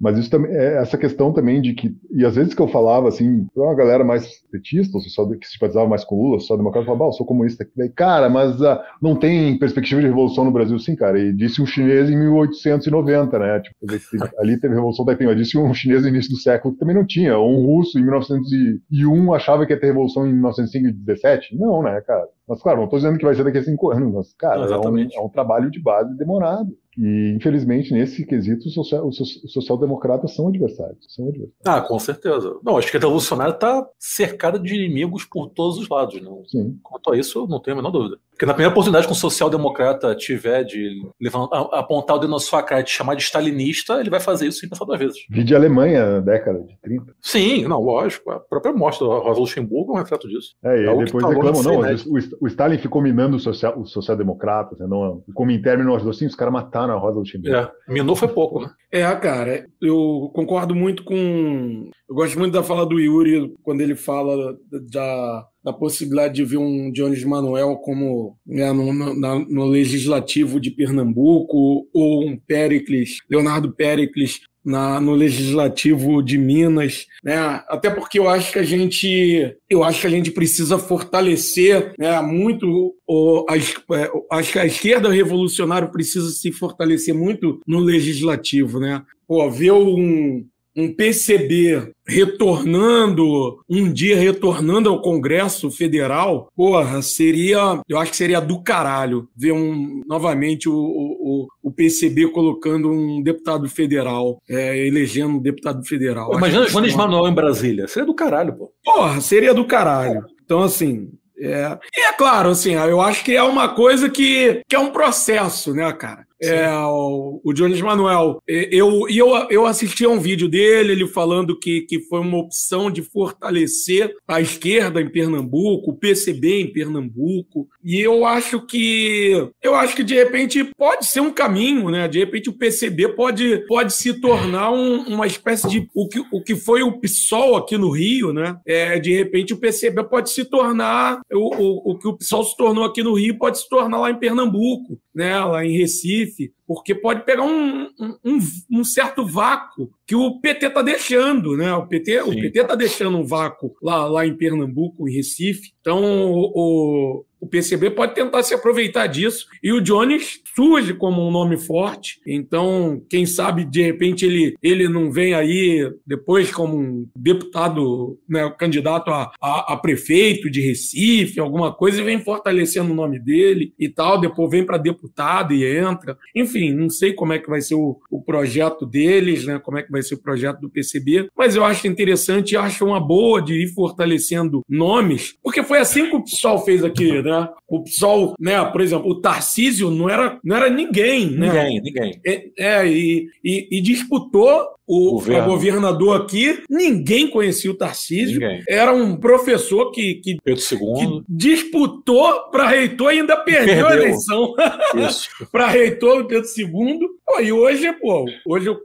Mas 0.00 0.16
isso 0.16 0.30
também 0.30 0.52
é 0.52 0.76
essa 0.76 0.96
questão 0.96 1.32
também 1.32 1.60
de 1.60 1.74
que. 1.74 1.92
E 2.12 2.24
às 2.24 2.36
vezes 2.36 2.54
que 2.54 2.62
eu 2.62 2.68
falava, 2.68 3.08
assim, 3.08 3.46
pra 3.52 3.64
uma 3.64 3.74
galera 3.74 4.04
mais 4.04 4.44
petista, 4.50 5.00
social, 5.00 5.28
que 5.30 5.48
simpatizava 5.48 5.88
mais 5.88 6.04
com 6.04 6.14
Lula, 6.14 6.38
social-democrata, 6.38 6.86
falava, 6.86 7.04
ah, 7.04 7.08
eu 7.08 7.12
sou 7.12 7.26
comunista. 7.26 7.66
Cara, 7.96 8.28
mas 8.28 8.60
uh, 8.60 8.78
não 9.02 9.16
tem 9.16 9.58
perspectiva 9.58 10.03
revolução 10.06 10.44
no 10.44 10.50
Brasil, 10.50 10.78
sim, 10.78 10.94
cara. 10.94 11.18
E 11.18 11.32
disse 11.32 11.60
um 11.60 11.66
chinês 11.66 12.08
em 12.10 12.16
1890, 12.16 13.38
né? 13.38 13.60
Tipo, 13.60 13.76
ali 14.38 14.58
teve 14.58 14.72
a 14.74 14.76
Revolução 14.76 15.04
Taiping, 15.04 15.26
mas 15.26 15.36
disse 15.36 15.58
um 15.58 15.72
chinês 15.74 16.02
no 16.02 16.08
início 16.08 16.30
do 16.30 16.38
século 16.38 16.74
que 16.74 16.80
também 16.80 16.94
não 16.94 17.06
tinha. 17.06 17.36
Ou 17.36 17.50
um 17.50 17.66
russo 17.66 17.98
em 17.98 18.02
1901 18.02 19.34
achava 19.34 19.66
que 19.66 19.72
ia 19.72 19.80
ter 19.80 19.86
revolução 19.86 20.26
em 20.26 20.32
1917. 20.32 21.56
Não, 21.56 21.82
né, 21.82 22.00
cara? 22.00 22.26
Mas, 22.46 22.62
claro, 22.62 22.78
não 22.78 22.84
estou 22.84 22.98
dizendo 22.98 23.18
que 23.18 23.24
vai 23.24 23.34
ser 23.34 23.42
daqui 23.42 23.58
a 23.58 23.64
cinco 23.64 23.90
anos, 23.90 24.12
mas, 24.12 24.34
cara, 24.34 24.66
é 24.66 24.78
um, 24.78 24.98
é 24.98 25.20
um, 25.20 25.28
trabalho 25.30 25.70
de 25.70 25.80
base 25.80 26.14
demorado. 26.16 26.76
E, 26.96 27.34
infelizmente, 27.34 27.92
nesse 27.92 28.24
quesito, 28.24 28.68
os 28.68 28.74
social, 28.74 29.10
social-democratas 29.12 30.34
são 30.34 30.48
adversários, 30.48 30.98
são 31.08 31.26
adversários. 31.28 31.58
Ah, 31.64 31.80
com 31.80 31.98
certeza. 31.98 32.54
Não, 32.62 32.76
a 32.76 32.80
esquerda 32.80 33.06
revolucionária 33.06 33.52
está 33.52 33.88
cercada 33.98 34.58
de 34.58 34.74
inimigos 34.74 35.24
por 35.24 35.48
todos 35.48 35.78
os 35.78 35.88
lados. 35.88 36.20
Não. 36.20 36.44
Sim. 36.44 36.78
Quanto 36.82 37.12
a 37.12 37.16
isso, 37.16 37.40
eu 37.40 37.46
não 37.46 37.60
tenho 37.60 37.78
a 37.78 37.82
menor 37.82 37.90
dúvida. 37.90 38.18
Porque 38.34 38.46
na 38.46 38.52
primeira 38.52 38.72
oportunidade 38.72 39.06
que 39.06 39.12
um 39.12 39.16
social-democrata 39.16 40.14
tiver 40.14 40.64
de 40.64 41.00
levantar, 41.20 41.60
apontar 41.72 42.16
o 42.16 42.18
dedo 42.18 42.32
na 42.32 42.40
sua 42.40 42.62
cara 42.64 42.80
e 42.80 42.84
te 42.84 42.90
chamar 42.90 43.14
de 43.14 43.22
stalinista, 43.22 44.00
ele 44.00 44.10
vai 44.10 44.18
fazer 44.18 44.48
isso 44.48 44.58
sem 44.58 44.68
pensar 44.68 44.84
duas 44.84 44.98
vezes. 44.98 45.18
Vi 45.30 45.44
de 45.44 45.54
Alemanha, 45.54 46.20
década 46.20 46.60
de 46.60 46.76
30. 46.82 47.14
Sim, 47.20 47.68
não, 47.68 47.80
lógico. 47.80 48.32
A 48.32 48.40
própria 48.40 48.72
mostra 48.72 49.06
da 49.06 49.14
Rosa 49.14 49.38
Luxemburgo 49.38 49.92
é 49.92 49.94
um 49.94 50.02
refleto 50.02 50.28
disso. 50.28 50.56
É, 50.64 50.82
e 50.82 50.86
é 50.86 51.04
depois 51.04 51.24
reclamam, 51.24 51.62
não, 51.62 51.80
o, 51.80 52.18
o 52.40 52.46
Stalin 52.48 52.78
ficou 52.78 53.00
minando 53.00 53.36
os 53.36 53.44
social, 53.44 53.86
social-democratas, 53.86 54.80
né? 54.80 54.86
Não, 54.88 55.22
o 55.28 55.32
Comintern 55.32 55.84
não 55.84 55.94
ajudou, 55.94 56.12
sim, 56.12 56.26
os 56.26 56.34
caras 56.34 56.52
mataram 56.52 56.94
a 56.94 56.98
Rosa 56.98 57.20
Luxemburgo. 57.20 57.56
É, 57.56 57.70
minou 57.88 58.16
foi 58.16 58.28
pouco, 58.28 58.60
né? 58.60 58.70
É, 58.90 59.04
cara, 59.16 59.66
eu 59.80 60.30
concordo 60.34 60.74
muito 60.74 61.04
com. 61.04 61.90
Eu 62.08 62.14
gosto 62.14 62.38
muito 62.38 62.52
da 62.52 62.62
fala 62.62 62.84
do 62.84 62.98
Yuri 62.98 63.54
quando 63.62 63.80
ele 63.80 63.94
fala 63.94 64.56
da, 64.92 65.46
da 65.64 65.72
possibilidade 65.72 66.34
de 66.34 66.44
ver 66.44 66.58
um 66.58 66.92
Jones 66.92 67.24
Manuel 67.24 67.76
como 67.76 68.36
né, 68.46 68.70
no, 68.72 68.92
no, 68.92 69.14
no, 69.48 69.64
legislativo 69.64 70.60
de 70.60 70.70
Pernambuco 70.70 71.88
ou 71.92 72.28
um 72.28 72.36
Pericles, 72.36 73.18
Leonardo 73.30 73.72
Pericles 73.72 74.40
na, 74.64 75.00
no 75.00 75.14
legislativo 75.14 76.22
de 76.22 76.38
Minas, 76.38 77.06
né? 77.22 77.36
Até 77.68 77.90
porque 77.90 78.18
eu 78.18 78.28
acho 78.28 78.52
que 78.52 78.58
a 78.58 78.62
gente, 78.62 79.54
eu 79.68 79.84
acho 79.84 80.00
que 80.00 80.06
a 80.06 80.10
gente 80.10 80.30
precisa 80.30 80.78
fortalecer, 80.78 81.92
né, 81.98 82.20
muito 82.22 82.94
o, 83.06 83.44
a, 83.48 83.56
é, 83.56 84.10
acho 84.32 84.52
que 84.52 84.58
a 84.58 84.64
esquerda 84.64 85.10
revolucionária 85.10 85.88
precisa 85.88 86.30
se 86.30 86.50
fortalecer 86.50 87.14
muito 87.14 87.60
no 87.66 87.78
legislativo, 87.80 88.80
né? 88.80 89.02
Pô, 89.26 89.50
ver 89.50 89.72
um, 89.72 90.44
um 90.76 90.92
PCB 90.92 91.92
retornando, 92.06 93.60
um 93.68 93.90
dia 93.92 94.16
retornando 94.16 94.88
ao 94.88 95.00
Congresso 95.00 95.70
Federal, 95.70 96.48
porra, 96.54 97.00
seria, 97.00 97.80
eu 97.88 97.98
acho 97.98 98.10
que 98.10 98.16
seria 98.16 98.40
do 98.40 98.62
caralho 98.62 99.28
ver 99.36 99.52
um, 99.52 100.02
novamente 100.06 100.68
o, 100.68 100.74
o, 100.74 101.46
o 101.62 101.72
PCB 101.72 102.28
colocando 102.28 102.90
um 102.90 103.22
deputado 103.22 103.68
federal, 103.68 104.38
é, 104.48 104.86
elegendo 104.86 105.36
um 105.36 105.42
deputado 105.42 105.84
federal. 105.84 106.34
Imagina 106.34 106.66
Jones 106.66 106.94
Manuel 106.94 107.28
em 107.28 107.34
Brasília, 107.34 107.88
seria 107.88 108.06
do 108.06 108.14
caralho, 108.14 108.54
pô. 108.54 108.72
Porra, 108.84 109.20
seria 109.20 109.54
do 109.54 109.64
caralho. 109.64 110.24
Então, 110.44 110.62
assim, 110.62 111.10
é. 111.38 111.78
E 111.96 112.00
é 112.00 112.12
claro, 112.12 112.50
assim, 112.50 112.74
eu 112.74 113.00
acho 113.00 113.24
que 113.24 113.34
é 113.34 113.42
uma 113.42 113.68
coisa 113.68 114.08
que, 114.08 114.62
que 114.68 114.76
é 114.76 114.78
um 114.78 114.90
processo, 114.90 115.72
né, 115.72 115.90
cara? 115.92 116.24
É, 116.48 116.70
o, 116.70 117.40
o 117.44 117.52
Jones 117.52 117.80
Manuel. 117.80 118.40
Eu, 118.46 119.08
eu, 119.08 119.28
eu 119.50 119.66
assisti 119.66 120.04
a 120.04 120.08
um 120.08 120.18
vídeo 120.18 120.48
dele, 120.48 120.92
ele 120.92 121.06
falando 121.06 121.58
que, 121.58 121.82
que 121.82 122.00
foi 122.00 122.20
uma 122.20 122.38
opção 122.38 122.90
de 122.90 123.02
fortalecer 123.02 124.14
a 124.26 124.40
esquerda 124.40 125.00
em 125.00 125.08
Pernambuco, 125.08 125.90
o 125.90 125.96
PCB 125.96 126.60
em 126.60 126.72
Pernambuco. 126.72 127.68
E 127.82 128.00
eu 128.00 128.24
acho 128.24 128.64
que 128.66 129.48
eu 129.62 129.74
acho 129.74 129.94
que 129.94 130.02
de 130.02 130.14
repente 130.14 130.64
pode 130.76 131.06
ser 131.06 131.20
um 131.20 131.32
caminho, 131.32 131.90
né? 131.90 132.08
De 132.08 132.18
repente 132.18 132.48
o 132.48 132.52
PCB 132.56 133.10
pode, 133.14 133.64
pode 133.66 133.92
se 133.92 134.20
tornar 134.20 134.70
um, 134.70 135.02
uma 135.02 135.26
espécie 135.26 135.68
de 135.68 135.88
o 135.94 136.08
que, 136.08 136.22
o 136.32 136.42
que 136.42 136.56
foi 136.56 136.82
o 136.82 137.00
PSOL 137.00 137.56
aqui 137.56 137.76
no 137.76 137.90
Rio, 137.90 138.32
né? 138.32 138.56
É, 138.66 138.98
de 138.98 139.14
repente 139.14 139.52
o 139.52 139.58
PCB 139.58 140.04
pode 140.04 140.30
se 140.30 140.44
tornar 140.44 141.20
o, 141.32 141.54
o, 141.54 141.92
o 141.92 141.98
que 141.98 142.08
o 142.08 142.16
PSOL 142.16 142.44
se 142.44 142.56
tornou 142.56 142.84
aqui 142.84 143.02
no 143.02 143.14
Rio 143.14 143.38
pode 143.38 143.58
se 143.58 143.68
tornar 143.68 143.98
lá 143.98 144.10
em 144.10 144.18
Pernambuco, 144.18 144.98
né? 145.14 145.38
Lá 145.38 145.64
em 145.64 145.76
Recife 145.76 146.33
Recife, 146.34 146.54
porque 146.66 146.94
pode 146.94 147.24
pegar 147.24 147.42
um, 147.42 147.88
um, 148.24 148.38
um 148.70 148.84
certo 148.84 149.26
vácuo 149.26 149.90
que 150.06 150.14
o 150.14 150.40
PT 150.40 150.66
está 150.66 150.82
deixando, 150.82 151.56
né? 151.56 151.72
O 151.74 151.86
PT 151.86 152.22
o 152.22 152.30
PT 152.30 152.60
está 152.60 152.74
deixando 152.74 153.18
um 153.18 153.26
vácuo 153.26 153.74
lá, 153.82 154.06
lá 154.06 154.26
em 154.26 154.36
Pernambuco, 154.36 155.08
em 155.08 155.14
Recife. 155.14 155.72
Então, 155.80 156.02
o, 156.32 157.24
o 157.44 157.46
PCB 157.46 157.90
pode 157.90 158.14
tentar 158.14 158.42
se 158.42 158.54
aproveitar 158.54 159.06
disso. 159.06 159.46
E 159.62 159.70
o 159.70 159.80
Jones 159.80 160.40
surge 160.56 160.94
como 160.94 161.26
um 161.26 161.30
nome 161.30 161.58
forte. 161.58 162.18
Então, 162.26 163.02
quem 163.08 163.26
sabe, 163.26 163.66
de 163.66 163.82
repente, 163.82 164.24
ele, 164.24 164.54
ele 164.62 164.88
não 164.88 165.12
vem 165.12 165.34
aí 165.34 165.92
depois 166.06 166.50
como 166.50 166.78
um 166.78 167.06
deputado, 167.14 168.18
né, 168.26 168.50
candidato 168.58 169.10
a, 169.10 169.30
a, 169.40 169.74
a 169.74 169.76
prefeito 169.76 170.50
de 170.50 170.62
Recife, 170.62 171.38
alguma 171.38 171.70
coisa, 171.70 172.00
e 172.00 172.04
vem 172.04 172.18
fortalecendo 172.18 172.92
o 172.92 172.96
nome 172.96 173.18
dele 173.18 173.74
e 173.78 173.90
tal. 173.90 174.18
Depois 174.18 174.50
vem 174.50 174.64
para 174.64 174.78
deputado 174.78 175.52
e 175.52 175.64
entra. 175.64 176.16
Enfim, 176.34 176.53
não 176.72 176.90
sei 176.90 177.12
como 177.12 177.32
é 177.32 177.38
que 177.38 177.48
vai 177.48 177.60
ser 177.60 177.74
o, 177.74 177.98
o 178.10 178.22
projeto 178.22 178.86
deles, 178.86 179.44
né, 179.44 179.58
como 179.58 179.78
é 179.78 179.82
que 179.82 179.90
vai 179.90 180.02
ser 180.02 180.14
o 180.14 180.22
projeto 180.22 180.60
do 180.60 180.70
PCB, 180.70 181.28
mas 181.36 181.56
eu 181.56 181.64
acho 181.64 181.86
interessante 181.86 182.52
e 182.52 182.56
acho 182.56 182.84
uma 182.84 183.00
boa 183.00 183.40
de 183.40 183.54
ir 183.54 183.68
fortalecendo 183.68 184.62
nomes, 184.68 185.34
porque 185.42 185.62
foi 185.62 185.78
assim 185.78 186.08
que 186.08 186.16
o 186.16 186.22
PSOL 186.22 186.58
fez 186.64 186.84
aqui, 186.84 187.22
né? 187.22 187.48
O 187.68 187.82
PSOL, 187.82 188.34
né, 188.38 188.64
por 188.64 188.80
exemplo, 188.80 189.10
o 189.10 189.20
Tarcísio 189.20 189.90
não 189.90 190.08
era, 190.08 190.38
não 190.44 190.56
era 190.56 190.70
ninguém, 190.70 191.30
né? 191.30 191.46
Ninguém, 191.46 191.80
ninguém. 191.80 192.20
É, 192.24 192.50
é 192.58 192.86
e, 192.88 193.28
e, 193.44 193.78
e, 193.78 193.80
disputou 193.80 194.68
o 194.86 195.12
Governo. 195.12 195.48
governador 195.48 196.20
aqui, 196.20 196.62
ninguém 196.68 197.28
conhecia 197.28 197.70
o 197.70 197.76
Tarcísio. 197.76 198.38
Ninguém. 198.38 198.62
Era 198.68 198.92
um 198.92 199.16
professor 199.16 199.90
que, 199.90 200.16
que, 200.16 200.36
que 200.36 201.22
disputou 201.28 202.50
para 202.50 202.68
reitor 202.68 203.12
e 203.12 203.20
ainda 203.20 203.36
perdeu, 203.36 203.86
perdeu. 203.86 203.88
a 203.88 203.94
eleição. 203.94 204.54
para 205.50 205.66
reitor 205.68 206.26
Pedro 206.26 206.48
II. 206.56 207.00
Pô, 207.26 207.40
e 207.40 207.52
hoje, 207.52 207.92
pô, 207.94 208.26
hoje 208.46 208.66
eu, 208.66 208.78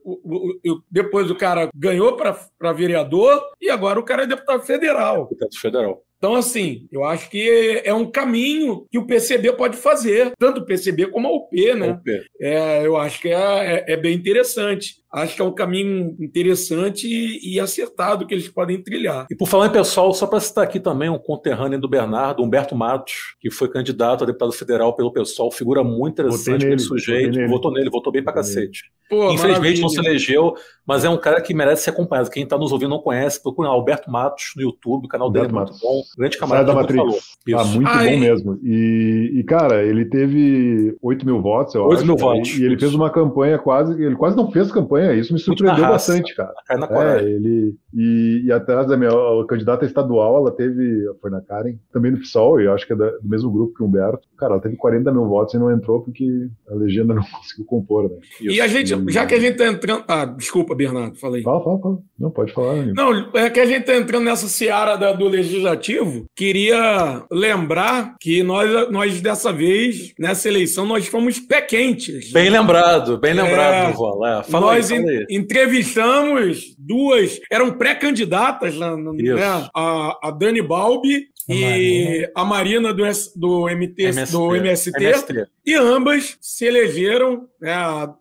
eu, 0.63 0.77
depois 0.89 1.29
o 1.29 1.35
cara 1.35 1.69
ganhou 1.75 2.15
para 2.15 2.73
vereador 2.73 3.41
e 3.61 3.69
agora 3.69 3.99
o 3.99 4.03
cara 4.03 4.23
é 4.23 4.27
deputado 4.27 4.61
federal. 4.63 5.27
Deputado 5.29 5.59
federal. 5.59 6.03
Então, 6.20 6.36
assim, 6.36 6.86
eu 6.91 7.05
acho 7.05 7.30
que 7.30 7.82
é 7.84 7.93
um 7.93 8.11
caminho 8.11 8.86
que 8.91 8.99
o 8.99 9.07
PCB 9.07 9.53
pode 9.53 9.78
fazer, 9.78 10.34
tanto 10.38 10.59
o 10.59 10.65
PCB 10.65 11.07
como 11.07 11.28
a 11.28 11.32
UP, 11.32 11.74
né? 11.76 11.91
UP. 11.91 12.09
É, 12.41 12.86
eu 12.86 12.97
acho 12.97 13.22
que 13.22 13.30
é, 13.30 13.86
é, 13.88 13.93
é 13.93 13.97
bem 13.97 14.13
interessante 14.13 14.99
acho 15.11 15.36
que 15.36 15.41
é 15.41 15.45
um 15.45 15.53
caminho 15.53 16.15
interessante 16.20 17.07
e, 17.07 17.59
acertado 17.59 18.26
que 18.28 18.34
eles 18.34 18.47
podem 18.47 18.82
trilhar. 18.82 19.28
E 19.30 19.36
por 19.36 19.47
falar 19.47 19.67
em 19.67 19.72
pessoal, 19.72 20.13
só 20.13 20.28
para 20.28 20.39
citar 20.39 20.63
aqui 20.63 20.80
também 20.80 21.09
um 21.09 21.17
conterrâneo 21.17 21.80
do 21.80 21.89
Bernardo, 21.89 22.43
Humberto 22.43 22.76
Matos, 22.76 23.36
que 23.39 23.49
foi 23.49 23.70
candidato 23.70 24.24
a 24.24 24.28
deputado 24.28 24.51
federal 24.51 24.95
pelo 24.95 25.11
pessoal, 25.11 25.51
figura 25.51 25.84
muito 25.84 26.13
interessante 26.13 26.65
nele, 26.65 26.80
sujeito, 26.80 27.47
votou 27.47 27.72
nele, 27.72 27.89
votou 27.89 28.13
bem 28.13 28.24
pra 28.24 28.34
cacete. 28.34 28.91
Pô, 29.10 29.32
Infelizmente 29.32 29.57
maravilha. 29.57 29.82
não 29.82 29.89
se 29.89 29.99
elegeu, 29.99 30.53
mas 30.86 31.03
é 31.03 31.10
um 31.10 31.18
cara 31.18 31.41
que 31.41 31.53
merece 31.53 31.84
ser 31.84 31.89
acompanhado. 31.89 32.30
Quem 32.30 32.43
está 32.43 32.57
nos 32.57 32.72
ouvindo 32.72 32.91
não 32.91 32.99
conhece, 32.99 33.41
procura 33.41 33.68
Alberto 33.70 34.12
Matos 34.12 34.51
no 34.55 34.62
YouTube, 34.62 35.05
o 35.05 35.07
canal 35.07 35.32
dele 35.32 35.47
é 35.47 35.51
muito 35.51 35.74
bom. 35.82 36.03
Grande 36.18 36.38
camarada 36.38 36.68
da 36.68 36.74
Matrix. 36.76 37.03
Falou. 37.03 37.20
Ah, 37.55 37.66
muito 37.66 37.88
Ai. 37.89 38.12
bom 38.12 38.20
mesmo. 38.20 38.60
E, 38.64 39.32
e, 39.39 39.43
cara, 39.43 39.84
ele 39.84 40.05
teve 40.05 40.95
8 41.01 41.26
mil 41.26 41.41
votos, 41.41 41.74
eu 41.74 41.84
8 41.86 41.97
acho. 41.97 42.05
mil 42.05 42.18
votos. 42.18 42.57
E 42.60 42.64
ele 42.64 42.80
fez 42.80 42.93
uma 42.93 43.10
campanha 43.10 43.57
quase. 43.57 43.93
Ele 44.01 44.16
quase 44.16 44.38
não 44.38 44.51
fez 44.51 44.72
campanha. 44.72 45.14
Isso 45.14 45.34
me 45.34 45.39
surpreendeu 45.39 45.88
bastante, 45.88 46.36
cara. 46.36 46.53
É, 46.70 47.24
ele 47.24 47.76
e, 47.93 48.43
e, 48.45 48.51
atrás 48.51 48.88
da 48.88 48.95
minha 48.95 49.10
a 49.10 49.45
candidata 49.47 49.86
estadual, 49.86 50.38
ela 50.38 50.51
teve, 50.51 51.05
foi 51.20 51.32
na 51.32 51.41
Karen, 51.41 51.76
também 51.91 52.12
no 52.12 52.20
PSOL, 52.20 52.62
e 52.62 52.66
eu 52.66 52.74
acho 52.74 52.86
que 52.86 52.93
é 52.93 52.95
da, 52.95 53.10
do 53.10 53.28
mesmo 53.28 53.51
grupo 53.51 53.74
que 53.74 53.84
o 53.84 53.88
Humberto. 53.88 54.28
Cara, 54.39 54.53
ela 54.53 54.61
teve 54.61 54.77
40 54.77 55.11
mil 55.11 55.27
votos 55.27 55.53
e 55.53 55.57
não 55.57 55.71
entrou 55.71 56.01
porque 56.01 56.47
a 56.69 56.75
legenda 56.75 57.13
não 57.13 57.23
conseguiu 57.29 57.65
compor, 57.65 58.09
né? 58.09 58.17
E, 58.41 58.53
e 58.53 58.61
a 58.61 58.67
gente, 58.67 58.95
já 59.11 59.25
que 59.25 59.35
a 59.35 59.39
gente 59.39 59.57
tá 59.57 59.67
entrando. 59.67 60.03
Ah, 60.07 60.25
desculpa, 60.25 60.73
Bernardo, 60.73 61.17
falei. 61.17 61.41
Fala, 61.43 61.63
fala, 61.63 61.79
fala. 61.79 61.97
Não, 62.17 62.31
pode 62.31 62.53
falar. 62.53 62.73
Amigo. 62.73 62.93
Não, 62.95 63.31
é 63.33 63.49
que 63.49 63.59
a 63.59 63.65
gente 63.65 63.85
tá 63.85 63.95
entrando 63.95 64.23
nessa 64.23 64.47
seara 64.47 64.95
da, 64.95 65.11
do 65.11 65.27
legislativo. 65.27 66.25
Queria 66.35 67.25
lembrar 67.29 68.15
que 68.19 68.41
nós, 68.43 68.89
nós, 68.89 69.21
dessa 69.21 69.51
vez, 69.51 70.13
nessa 70.17 70.47
eleição, 70.47 70.85
nós 70.85 71.07
fomos 71.07 71.39
pé 71.39 71.61
quentes. 71.61 72.31
Bem 72.31 72.49
lembrado, 72.49 73.17
bem 73.17 73.33
lembrado, 73.33 73.89
é, 73.89 73.91
Duval. 73.91 74.25
É, 74.25 74.43
fala 74.43 74.65
nós 74.67 74.91
aí, 74.91 74.99
fala 74.99 75.11
aí. 75.11 75.25
entrevistamos 75.29 76.75
duas, 76.89 77.39
eram 77.51 77.77
pré-candidatas, 77.77 78.75
né, 78.75 78.95
né, 78.95 79.69
a, 79.75 80.27
a 80.27 80.31
Dani 80.31 80.59
Balbi 80.59 81.27
e 81.47 82.27
a 82.35 82.43
Marina 82.43 82.91
do, 82.91 83.03
do, 83.35 83.67
MT, 83.69 84.03
MST, 84.05 84.31
do 84.31 84.55
MST, 84.55 84.91
MST, 84.97 85.47
e 85.63 85.75
ambas 85.75 86.37
se 86.41 86.65
elegeram 86.65 87.47
né, 87.62 87.74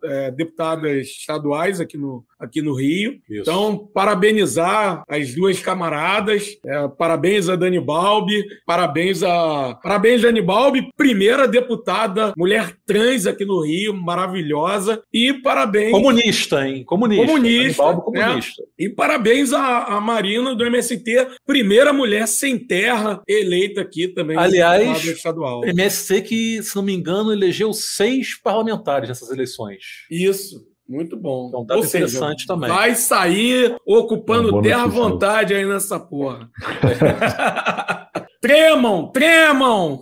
é, 0.03 0.31
deputadas 0.31 1.07
estaduais 1.07 1.79
aqui 1.79 1.97
no, 1.97 2.23
aqui 2.39 2.61
no 2.61 2.73
Rio. 2.73 3.19
Isso. 3.29 3.41
Então, 3.41 3.89
parabenizar 3.93 5.03
as 5.07 5.33
duas 5.33 5.59
camaradas, 5.59 6.57
é, 6.65 6.87
parabéns 6.87 7.49
a 7.49 7.55
Dani 7.55 7.79
Balbi, 7.79 8.43
parabéns 8.65 9.23
a 9.23 9.77
parabéns 9.81 10.21
Dani 10.21 10.41
Balbi, 10.41 10.89
primeira 10.95 11.47
deputada 11.47 12.33
mulher 12.37 12.75
trans 12.85 13.27
aqui 13.27 13.45
no 13.45 13.61
Rio, 13.61 13.93
maravilhosa, 13.93 15.01
e 15.11 15.33
parabéns 15.33 15.91
comunista, 15.91 16.67
hein? 16.67 16.83
Comunista. 16.83 17.25
Comunista. 17.25 17.83
Balbi, 17.83 18.01
comunista. 18.01 18.61
Né? 18.61 18.67
E 18.77 18.89
parabéns 18.89 19.53
a, 19.53 19.83
a 19.85 20.01
Marina 20.01 20.55
do 20.55 20.65
MST, 20.65 21.27
primeira 21.45 21.91
mulher 21.91 22.27
sem 22.27 22.57
terra 22.57 23.21
eleita 23.27 23.81
aqui 23.81 24.07
também. 24.07 24.37
Aliás, 24.37 25.03
estadual. 25.05 25.65
MST 25.65 26.21
que, 26.21 26.63
se 26.63 26.75
não 26.75 26.83
me 26.83 26.93
engano, 26.93 27.31
elegeu 27.31 27.73
seis 27.73 28.39
parlamentares 28.41 29.09
nessas 29.29 29.31
eleições. 29.31 29.83
Isso. 30.09 30.67
Muito 30.87 31.15
bom. 31.15 31.49
Então 31.49 31.65
tá 31.65 31.77
interessante 31.77 32.47
também. 32.47 32.67
Vai 32.67 32.95
sair 32.95 33.75
ocupando 33.85 34.59
terra 34.59 34.83
à 34.83 34.87
vontade 34.87 35.53
aí 35.53 35.63
nessa 35.63 35.99
porra. 35.99 36.49
tremam, 38.41 39.11
tremam! 39.11 40.01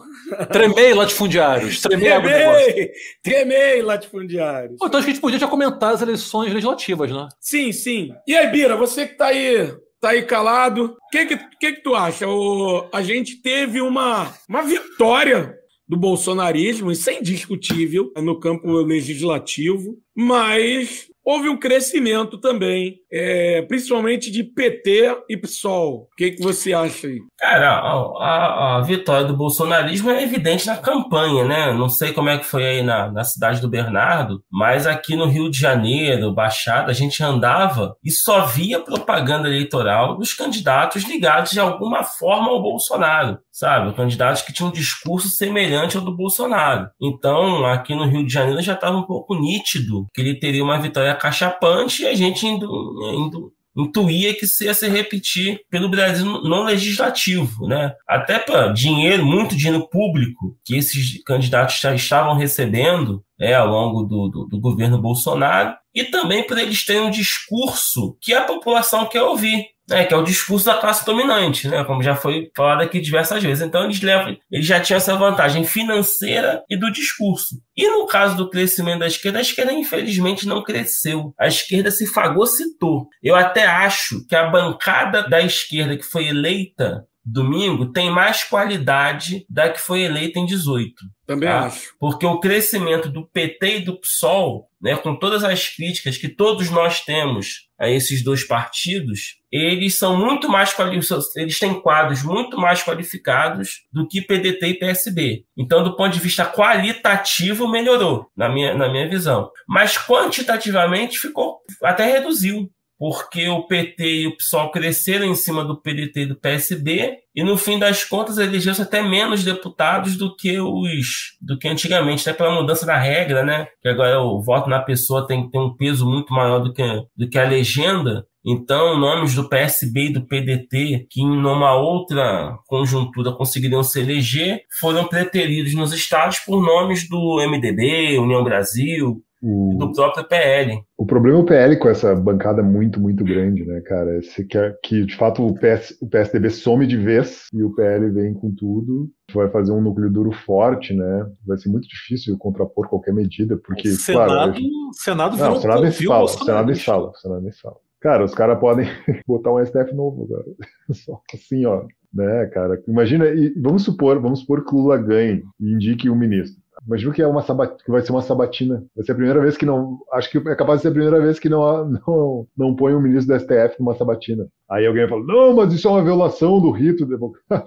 Tremei, 0.52 0.94
latifundiários. 0.94 1.80
Tremei, 1.84 2.10
tremei, 2.22 2.92
tremei 3.24 3.82
latifundiários. 3.82 4.76
então 4.76 4.98
acho 4.98 5.06
que 5.06 5.12
a 5.12 5.14
gente 5.14 5.22
podia 5.22 5.40
já 5.40 5.48
comentar 5.48 5.94
as 5.94 6.02
eleições 6.02 6.50
legislativas, 6.50 7.10
né? 7.12 7.30
Sim, 7.40 7.72
sim. 7.72 8.14
E 8.28 8.36
aí, 8.36 8.48
Bira, 8.50 8.76
você 8.76 9.08
que 9.08 9.16
tá 9.16 9.28
aí 9.28 9.72
tá 10.00 10.10
aí 10.10 10.24
calado. 10.24 10.96
O 11.08 11.10
que 11.10 11.26
que, 11.26 11.38
que 11.38 11.72
que 11.74 11.82
tu 11.82 11.96
acha? 11.96 12.28
O, 12.28 12.88
a 12.94 13.02
gente 13.02 13.42
teve 13.42 13.82
uma, 13.82 14.34
uma 14.48 14.64
vitória 14.64 15.57
do 15.88 15.98
bolsonarismo, 15.98 16.92
isso 16.92 17.10
é 17.10 17.20
indiscutível 17.20 18.12
no 18.18 18.40
campo 18.40 18.72
legislativo, 18.82 19.98
mas 20.16 21.08
houve 21.28 21.50
um 21.50 21.58
crescimento 21.58 22.38
também, 22.38 23.00
é, 23.12 23.62
principalmente 23.64 24.32
de 24.32 24.46
PT 24.46 25.24
e 25.30 25.36
PSOL. 25.36 26.04
O 26.04 26.16
que, 26.16 26.32
que 26.32 26.42
você 26.42 26.74
acha 26.74 27.08
aí? 27.08 27.20
Cara, 27.38 27.70
a, 27.70 27.92
a, 27.92 28.78
a, 28.78 28.82
vitória 28.82 29.28
do 29.28 29.36
bolsonarismo 29.36 30.10
é 30.10 30.24
evidente 30.24 30.66
na 30.66 30.78
campanha, 30.78 31.44
né? 31.44 31.74
Não 31.74 31.90
sei 31.90 32.14
como 32.14 32.30
é 32.30 32.38
que 32.38 32.46
foi 32.46 32.66
aí 32.66 32.82
na, 32.82 33.12
na 33.12 33.26
cidade 33.26 33.60
do 33.60 33.68
Bernardo, 33.68 34.42
mas 34.50 34.88
aqui 34.88 35.18
no 35.18 35.26
Rio 35.26 35.52
de 35.52 35.60
Janeiro, 35.60 36.34
Baixada, 36.34 36.92
a 36.92 36.96
gente 36.96 37.22
andava 37.22 37.98
e 38.02 38.10
só 38.10 38.46
via 38.46 38.80
propaganda 38.80 39.50
eleitoral 39.50 40.18
dos 40.18 40.34
candidatos 40.34 41.04
ligados 41.04 41.52
de 41.52 41.60
alguma 41.60 42.04
forma 42.04 42.52
ao 42.52 42.62
Bolsonaro, 42.62 43.38
sabe? 43.58 43.96
Candidatos 43.96 44.44
que 44.44 44.54
tinham 44.54 44.70
um 44.70 44.74
discurso 44.74 45.30
semelhante 45.30 45.98
ao 45.98 46.04
do 46.04 46.16
Bolsonaro. 46.16 46.90
Então, 47.02 47.66
aqui 47.66 47.96
no 47.96 48.06
Rio 48.06 48.24
de 48.24 48.32
Janeiro 48.32 48.62
já 48.62 48.74
estava 48.74 48.96
um 48.96 49.04
pouco 49.04 49.34
nítido 49.34 50.06
que 50.14 50.22
ele 50.22 50.40
teria 50.40 50.64
uma 50.64 50.80
vitória 50.80 51.16
cachapante 51.16 52.04
e 52.04 52.08
a 52.08 52.14
gente 52.14 52.46
indo, 52.46 52.68
indo 53.16 53.52
intuía 53.76 54.34
que 54.34 54.46
isso 54.46 54.64
ia 54.64 54.74
se 54.74 54.88
repetir 54.88 55.60
pelo 55.70 55.90
Brasil 55.90 56.26
no 56.26 56.64
legislativo, 56.64 57.68
né? 57.68 57.94
Até 58.08 58.40
para 58.40 58.70
dinheiro, 58.70 59.26
muito 59.26 59.56
dinheiro 59.56 59.88
público 59.88 60.58
que 60.66 60.76
esses 60.76 61.24
candidatos 61.24 61.80
já 61.80 61.94
estavam 61.94 62.36
recebendo 62.36 63.24
é, 63.40 63.54
ao 63.54 63.68
longo 63.68 64.04
do, 64.04 64.30
do, 64.30 64.46
do 64.48 64.60
governo 64.60 65.00
Bolsonaro, 65.00 65.76
e 65.94 66.04
também 66.06 66.46
por 66.46 66.58
eles 66.58 66.86
terem 66.86 67.04
um 67.04 67.12
discurso 67.12 68.18
que 68.22 68.34
a 68.34 68.44
população 68.44 69.06
quer 69.06 69.22
ouvir 69.22 69.66
né, 69.90 70.06
que 70.06 70.14
é 70.14 70.18
o 70.18 70.24
discurso 70.24 70.66
da 70.66 70.78
classe 70.78 71.06
dominante, 71.06 71.68
né, 71.68 71.84
como 71.84 72.04
já 72.04 72.16
foi 72.16 72.52
falado 72.56 72.82
aqui 72.82 73.00
diversas 73.00 73.42
vezes. 73.42 73.64
Então 73.66 73.86
eles 73.86 74.02
levam, 74.02 74.38
eles 74.52 74.66
já 74.66 74.80
tinham 74.80 74.98
essa 74.98 75.16
vantagem 75.16 75.64
financeira 75.64 76.64
e 76.70 76.76
do 76.76 76.92
discurso. 76.92 77.56
E 77.76 77.88
no 77.90 78.06
caso 78.06 78.36
do 78.36 78.50
crescimento 78.50 79.00
da 79.00 79.08
esquerda, 79.08 79.40
a 79.40 79.42
esquerda 79.42 79.72
infelizmente 79.72 80.48
não 80.48 80.64
cresceu. 80.64 81.34
A 81.40 81.48
esquerda 81.48 81.90
se 81.92 82.06
fagocitou. 82.08 83.08
Eu 83.24 83.36
até 83.36 83.66
acho 83.66 84.26
que 84.28 84.36
a 84.36 84.48
bancada 84.48 85.28
da 85.28 85.42
esquerda 85.42 85.98
que 85.98 86.04
foi 86.04 86.28
eleita 86.28 87.06
domingo 87.28 87.92
tem 87.92 88.10
mais 88.10 88.44
qualidade 88.44 89.46
da 89.50 89.70
que 89.70 89.80
foi 89.80 90.02
eleita 90.02 90.40
em 90.40 90.46
18. 90.46 90.94
Também 91.26 91.50
tá? 91.50 91.66
acho. 91.66 91.94
Porque 92.00 92.26
o 92.26 92.40
crescimento 92.40 93.10
do 93.10 93.28
PT 93.28 93.78
e 93.78 93.82
do 93.82 94.00
PSOL, 94.00 94.70
né, 94.82 94.96
com 94.96 95.14
todas 95.14 95.44
as 95.44 95.68
críticas 95.68 96.18
que 96.18 96.30
todos 96.30 96.70
nós 96.70 97.02
temos 97.02 97.68
a 97.78 97.90
esses 97.90 98.24
dois 98.24 98.48
partidos, 98.48 99.37
eles 99.52 99.96
são 99.96 100.18
muito 100.18 100.50
mais 100.50 100.74
qualificados, 100.74 101.36
eles 101.36 101.60
têm 101.60 101.80
quadros 101.80 102.24
muito 102.24 102.58
mais 102.58 102.84
qualificados 102.84 103.86
do 103.92 104.08
que 104.08 104.22
PDT 104.22 104.68
e 104.68 104.80
PSB. 104.80 105.46
Então, 105.58 105.84
do 105.84 105.96
ponto 105.96 106.14
de 106.14 106.20
vista 106.20 106.46
qualitativo, 106.46 107.68
melhorou, 107.68 108.30
na 108.36 108.50
minha, 108.50 108.74
na 108.74 108.90
minha 108.90 109.10
visão. 109.10 109.50
Mas 109.68 109.98
quantitativamente 109.98 111.18
ficou, 111.18 111.60
até 111.82 112.06
reduziu 112.06 112.70
porque 113.00 113.48
o 113.48 113.64
PT 113.64 114.04
e 114.04 114.28
o 114.28 114.36
PSOL 114.36 114.72
cresceram 114.72 115.26
em 115.26 115.36
cima 115.36 115.64
do 115.64 115.80
PDT 115.80 116.22
e 116.22 116.26
do 116.26 116.36
PSB, 116.36 117.20
e 117.36 117.44
no 117.44 117.56
fim 117.56 117.78
das 117.78 118.04
contas 118.04 118.40
elegeu-se 118.40 118.82
até 118.82 119.04
menos 119.04 119.44
deputados 119.44 120.18
do 120.18 120.36
que 120.36 120.60
os 120.60 121.38
do 121.40 121.58
que 121.58 121.68
antigamente, 121.68 122.28
até 122.28 122.36
pela 122.36 122.56
mudança 122.56 122.86
da 122.86 122.98
regra, 122.98 123.44
né? 123.44 123.68
Que 123.82 123.90
agora 123.90 124.20
o 124.20 124.42
voto 124.42 124.70
na 124.70 124.80
pessoa 124.80 125.28
tem 125.28 125.46
que 125.46 125.52
ter 125.52 125.60
um 125.60 125.76
peso 125.76 126.10
muito 126.10 126.34
maior 126.34 126.60
do 126.60 126.74
que, 126.74 126.84
do 127.16 127.30
que 127.30 127.38
a 127.38 127.48
legenda. 127.48 128.26
Então, 128.50 128.98
nomes 128.98 129.36
do 129.36 129.50
PSB 129.50 130.06
e 130.06 130.14
do 130.14 130.26
PDT, 130.26 131.08
que 131.10 131.22
em 131.22 131.26
uma 131.26 131.76
outra 131.76 132.58
conjuntura 132.66 133.34
conseguiriam 133.34 133.84
se 133.84 134.00
eleger, 134.00 134.62
foram 134.80 135.06
preteridos 135.06 135.74
nos 135.74 135.92
estados 135.92 136.40
por 136.40 136.66
nomes 136.66 137.10
do 137.10 137.46
MDB, 137.46 138.18
União 138.18 138.42
Brasil, 138.46 139.22
o... 139.44 139.76
do 139.78 139.92
próprio 139.92 140.26
PL. 140.26 140.82
O 140.98 141.06
problema 141.06 141.40
é 141.40 141.42
o 141.42 141.46
PL 141.46 141.78
com 141.78 141.90
essa 141.90 142.16
bancada 142.16 142.64
muito, 142.64 143.02
muito 143.02 143.22
grande, 143.22 143.66
né, 143.66 143.82
cara? 143.82 144.18
Esse 144.18 144.46
que, 144.46 144.58
é, 144.58 144.74
que 144.82 145.06
de 145.06 145.18
fato 145.18 145.46
o, 145.46 145.54
PS, 145.54 145.98
o 146.02 146.08
PSDB 146.08 146.50
some 146.50 146.88
de 146.88 146.96
vez 146.96 147.48
e 147.54 147.62
o 147.62 147.76
PL 147.76 148.10
vem 148.12 148.34
com 148.34 148.56
tudo. 148.56 149.10
Vai 149.34 149.50
fazer 149.50 149.74
um 149.74 149.82
núcleo 149.82 150.10
duro 150.10 150.32
forte, 150.32 150.94
né? 150.94 151.26
Vai 151.46 151.58
ser 151.58 151.68
muito 151.68 151.86
difícil 151.86 152.38
contrapor 152.38 152.88
qualquer 152.88 153.14
medida, 153.14 153.58
porque. 153.58 153.90
O 153.90 153.96
Senado, 153.96 154.30
claro, 154.30 154.54
gente... 154.54 154.72
Senado 154.94 155.38
Não, 155.38 155.52
o 155.52 155.60
Senado 155.60 155.82
nem 155.82 155.92
se 155.92 156.06
fala, 156.06 156.28
Senado 156.30 156.66
nem 156.66 156.76
fala, 156.76 157.12
Senado 157.16 157.42
nem 157.42 157.52
fala. 157.52 157.87
Cara, 158.00 158.24
os 158.24 158.34
caras 158.34 158.60
podem 158.60 158.88
botar 159.28 159.54
um 159.54 159.66
STF 159.66 159.94
novo, 159.94 160.28
cara. 160.28 160.46
Só 160.94 161.22
assim, 161.34 161.66
ó. 161.66 161.86
Né, 162.14 162.46
cara? 162.48 162.82
Imagina, 162.88 163.28
e 163.28 163.54
vamos 163.60 163.84
supor, 163.84 164.20
vamos 164.20 164.40
supor 164.40 164.66
que 164.66 164.74
o 164.74 164.80
Lula 164.80 164.98
ganhe 164.98 165.44
e 165.60 165.74
indique 165.74 166.10
um 166.10 166.16
ministro. 166.16 166.62
Imagina 166.86 167.14
que 167.14 167.22
é 167.22 167.28
uma 167.28 167.42
sabat... 167.42 167.84
que 167.84 167.92
vai 167.92 168.02
ser 168.02 168.12
uma 168.12 168.22
sabatina. 168.22 168.86
Vai 168.96 169.06
ser 169.06 169.12
a 169.12 169.16
primeira 169.16 169.42
vez 169.42 169.58
que 169.58 169.66
não. 169.66 170.00
Acho 170.14 170.30
que 170.30 170.38
é 170.38 170.56
capaz 170.56 170.80
de 170.80 170.84
ser 170.84 170.88
a 170.90 170.92
primeira 170.92 171.20
vez 171.20 171.40
que 171.40 171.50
não, 171.50 171.86
não, 172.08 172.48
não 172.58 172.76
põe 172.76 172.94
um 172.94 173.02
ministro 173.02 173.36
do 173.36 173.40
STF 173.40 173.80
numa 173.80 173.96
sabatina. 173.96 174.48
Aí 174.70 174.86
alguém 174.86 175.08
fala, 175.08 175.24
não, 175.24 175.56
mas 175.56 175.74
isso 175.74 175.88
é 175.88 175.92
uma 175.92 176.04
violação 176.04 176.60
do 176.60 176.72
rito. 176.72 177.08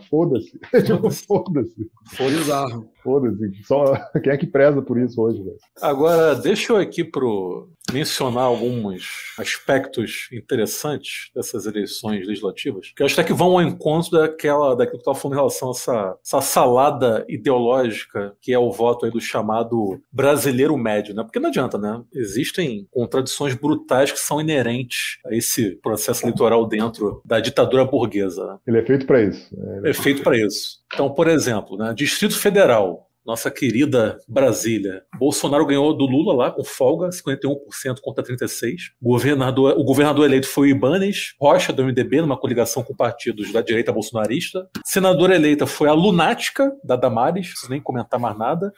Foda-se. 0.09 0.59
Foda-se. 0.87 1.27
Foda-se. 1.27 2.91
Foda-se. 3.03 3.63
Só 3.65 3.95
quem 4.23 4.33
é 4.33 4.37
que 4.37 4.47
preza 4.47 4.81
por 4.83 4.99
isso 4.99 5.21
hoje, 5.21 5.43
velho? 5.43 5.57
Agora, 5.81 6.35
deixa 6.35 6.73
eu 6.73 6.77
aqui 6.77 7.03
pro 7.03 7.69
mencionar 7.93 8.45
alguns 8.45 9.35
aspectos 9.39 10.29
interessantes 10.33 11.31
dessas 11.35 11.67
eleições 11.67 12.27
legislativas, 12.27 12.93
que 12.95 13.03
eu 13.03 13.07
acho 13.07 13.19
até 13.19 13.27
que 13.27 13.33
vão 13.33 13.53
ao 13.53 13.63
encontro 13.63 14.13
daquela, 14.13 14.75
daquilo 14.77 15.03
que 15.03 15.09
eu 15.09 15.13
estava 15.13 15.19
falando 15.19 15.37
em 15.37 15.41
relação 15.41 15.69
a 15.69 15.71
essa, 15.73 16.19
essa 16.25 16.41
salada 16.41 17.25
ideológica 17.29 18.35
que 18.41 18.53
é 18.53 18.59
o 18.59 18.71
voto 18.71 19.05
aí 19.05 19.13
do 19.13 19.21
chamado 19.21 20.01
brasileiro 20.13 20.77
médio, 20.77 21.15
né? 21.15 21.23
Porque 21.23 21.39
não 21.39 21.49
adianta, 21.49 21.79
né? 21.79 22.03
Existem 22.15 22.87
contradições 22.91 23.55
brutais 23.55 24.13
que 24.13 24.19
são 24.19 24.41
inerentes 24.41 25.19
a 25.27 25.35
esse 25.35 25.77
processo 25.77 26.25
eleitoral 26.25 26.67
dentro 26.67 27.23
da 27.25 27.41
ditadura 27.41 27.85
burguesa. 27.85 28.47
Né? 28.47 28.59
Ele 28.67 28.79
é 28.79 28.85
feito 28.85 29.07
para 29.07 29.23
isso. 29.23 29.51
É, 29.85 29.91
é 29.91 29.95
feito 29.95 30.23
para 30.23 30.37
isso. 30.37 30.81
Então, 30.93 31.11
por 31.11 31.29
exemplo, 31.29 31.77
né, 31.77 31.93
Distrito 31.95 32.39
Federal, 32.39 33.10
nossa 33.25 33.51
querida 33.51 34.19
Brasília. 34.29 35.03
Bolsonaro 35.19 35.67
ganhou 35.67 35.97
do 35.97 36.07
Lula 36.07 36.35
lá 36.35 36.51
com 36.51 36.65
folga, 36.65 37.09
51% 37.09 38.01
contra 38.03 38.25
36%. 38.25 38.77
Governador, 39.01 39.75
o 39.79 39.85
governador 39.85 40.27
eleito 40.27 40.47
foi 40.47 40.69
o 40.69 40.71
Ibanes 40.71 41.35
Rocha, 41.41 41.73
do 41.73 41.85
MDB, 41.85 42.21
numa 42.21 42.39
coligação 42.39 42.83
com 42.83 42.95
partidos 42.95 43.53
da 43.53 43.61
direita 43.61 43.93
bolsonarista. 43.93 44.69
Senadora 44.85 45.35
eleita 45.35 45.67
foi 45.67 45.89
a 45.89 45.93
Lunática, 45.93 46.73
da 46.83 46.97
Damares, 46.97 47.53
não 47.63 47.71
nem 47.71 47.81
comentar 47.81 48.19
mais 48.19 48.37
nada. 48.37 48.73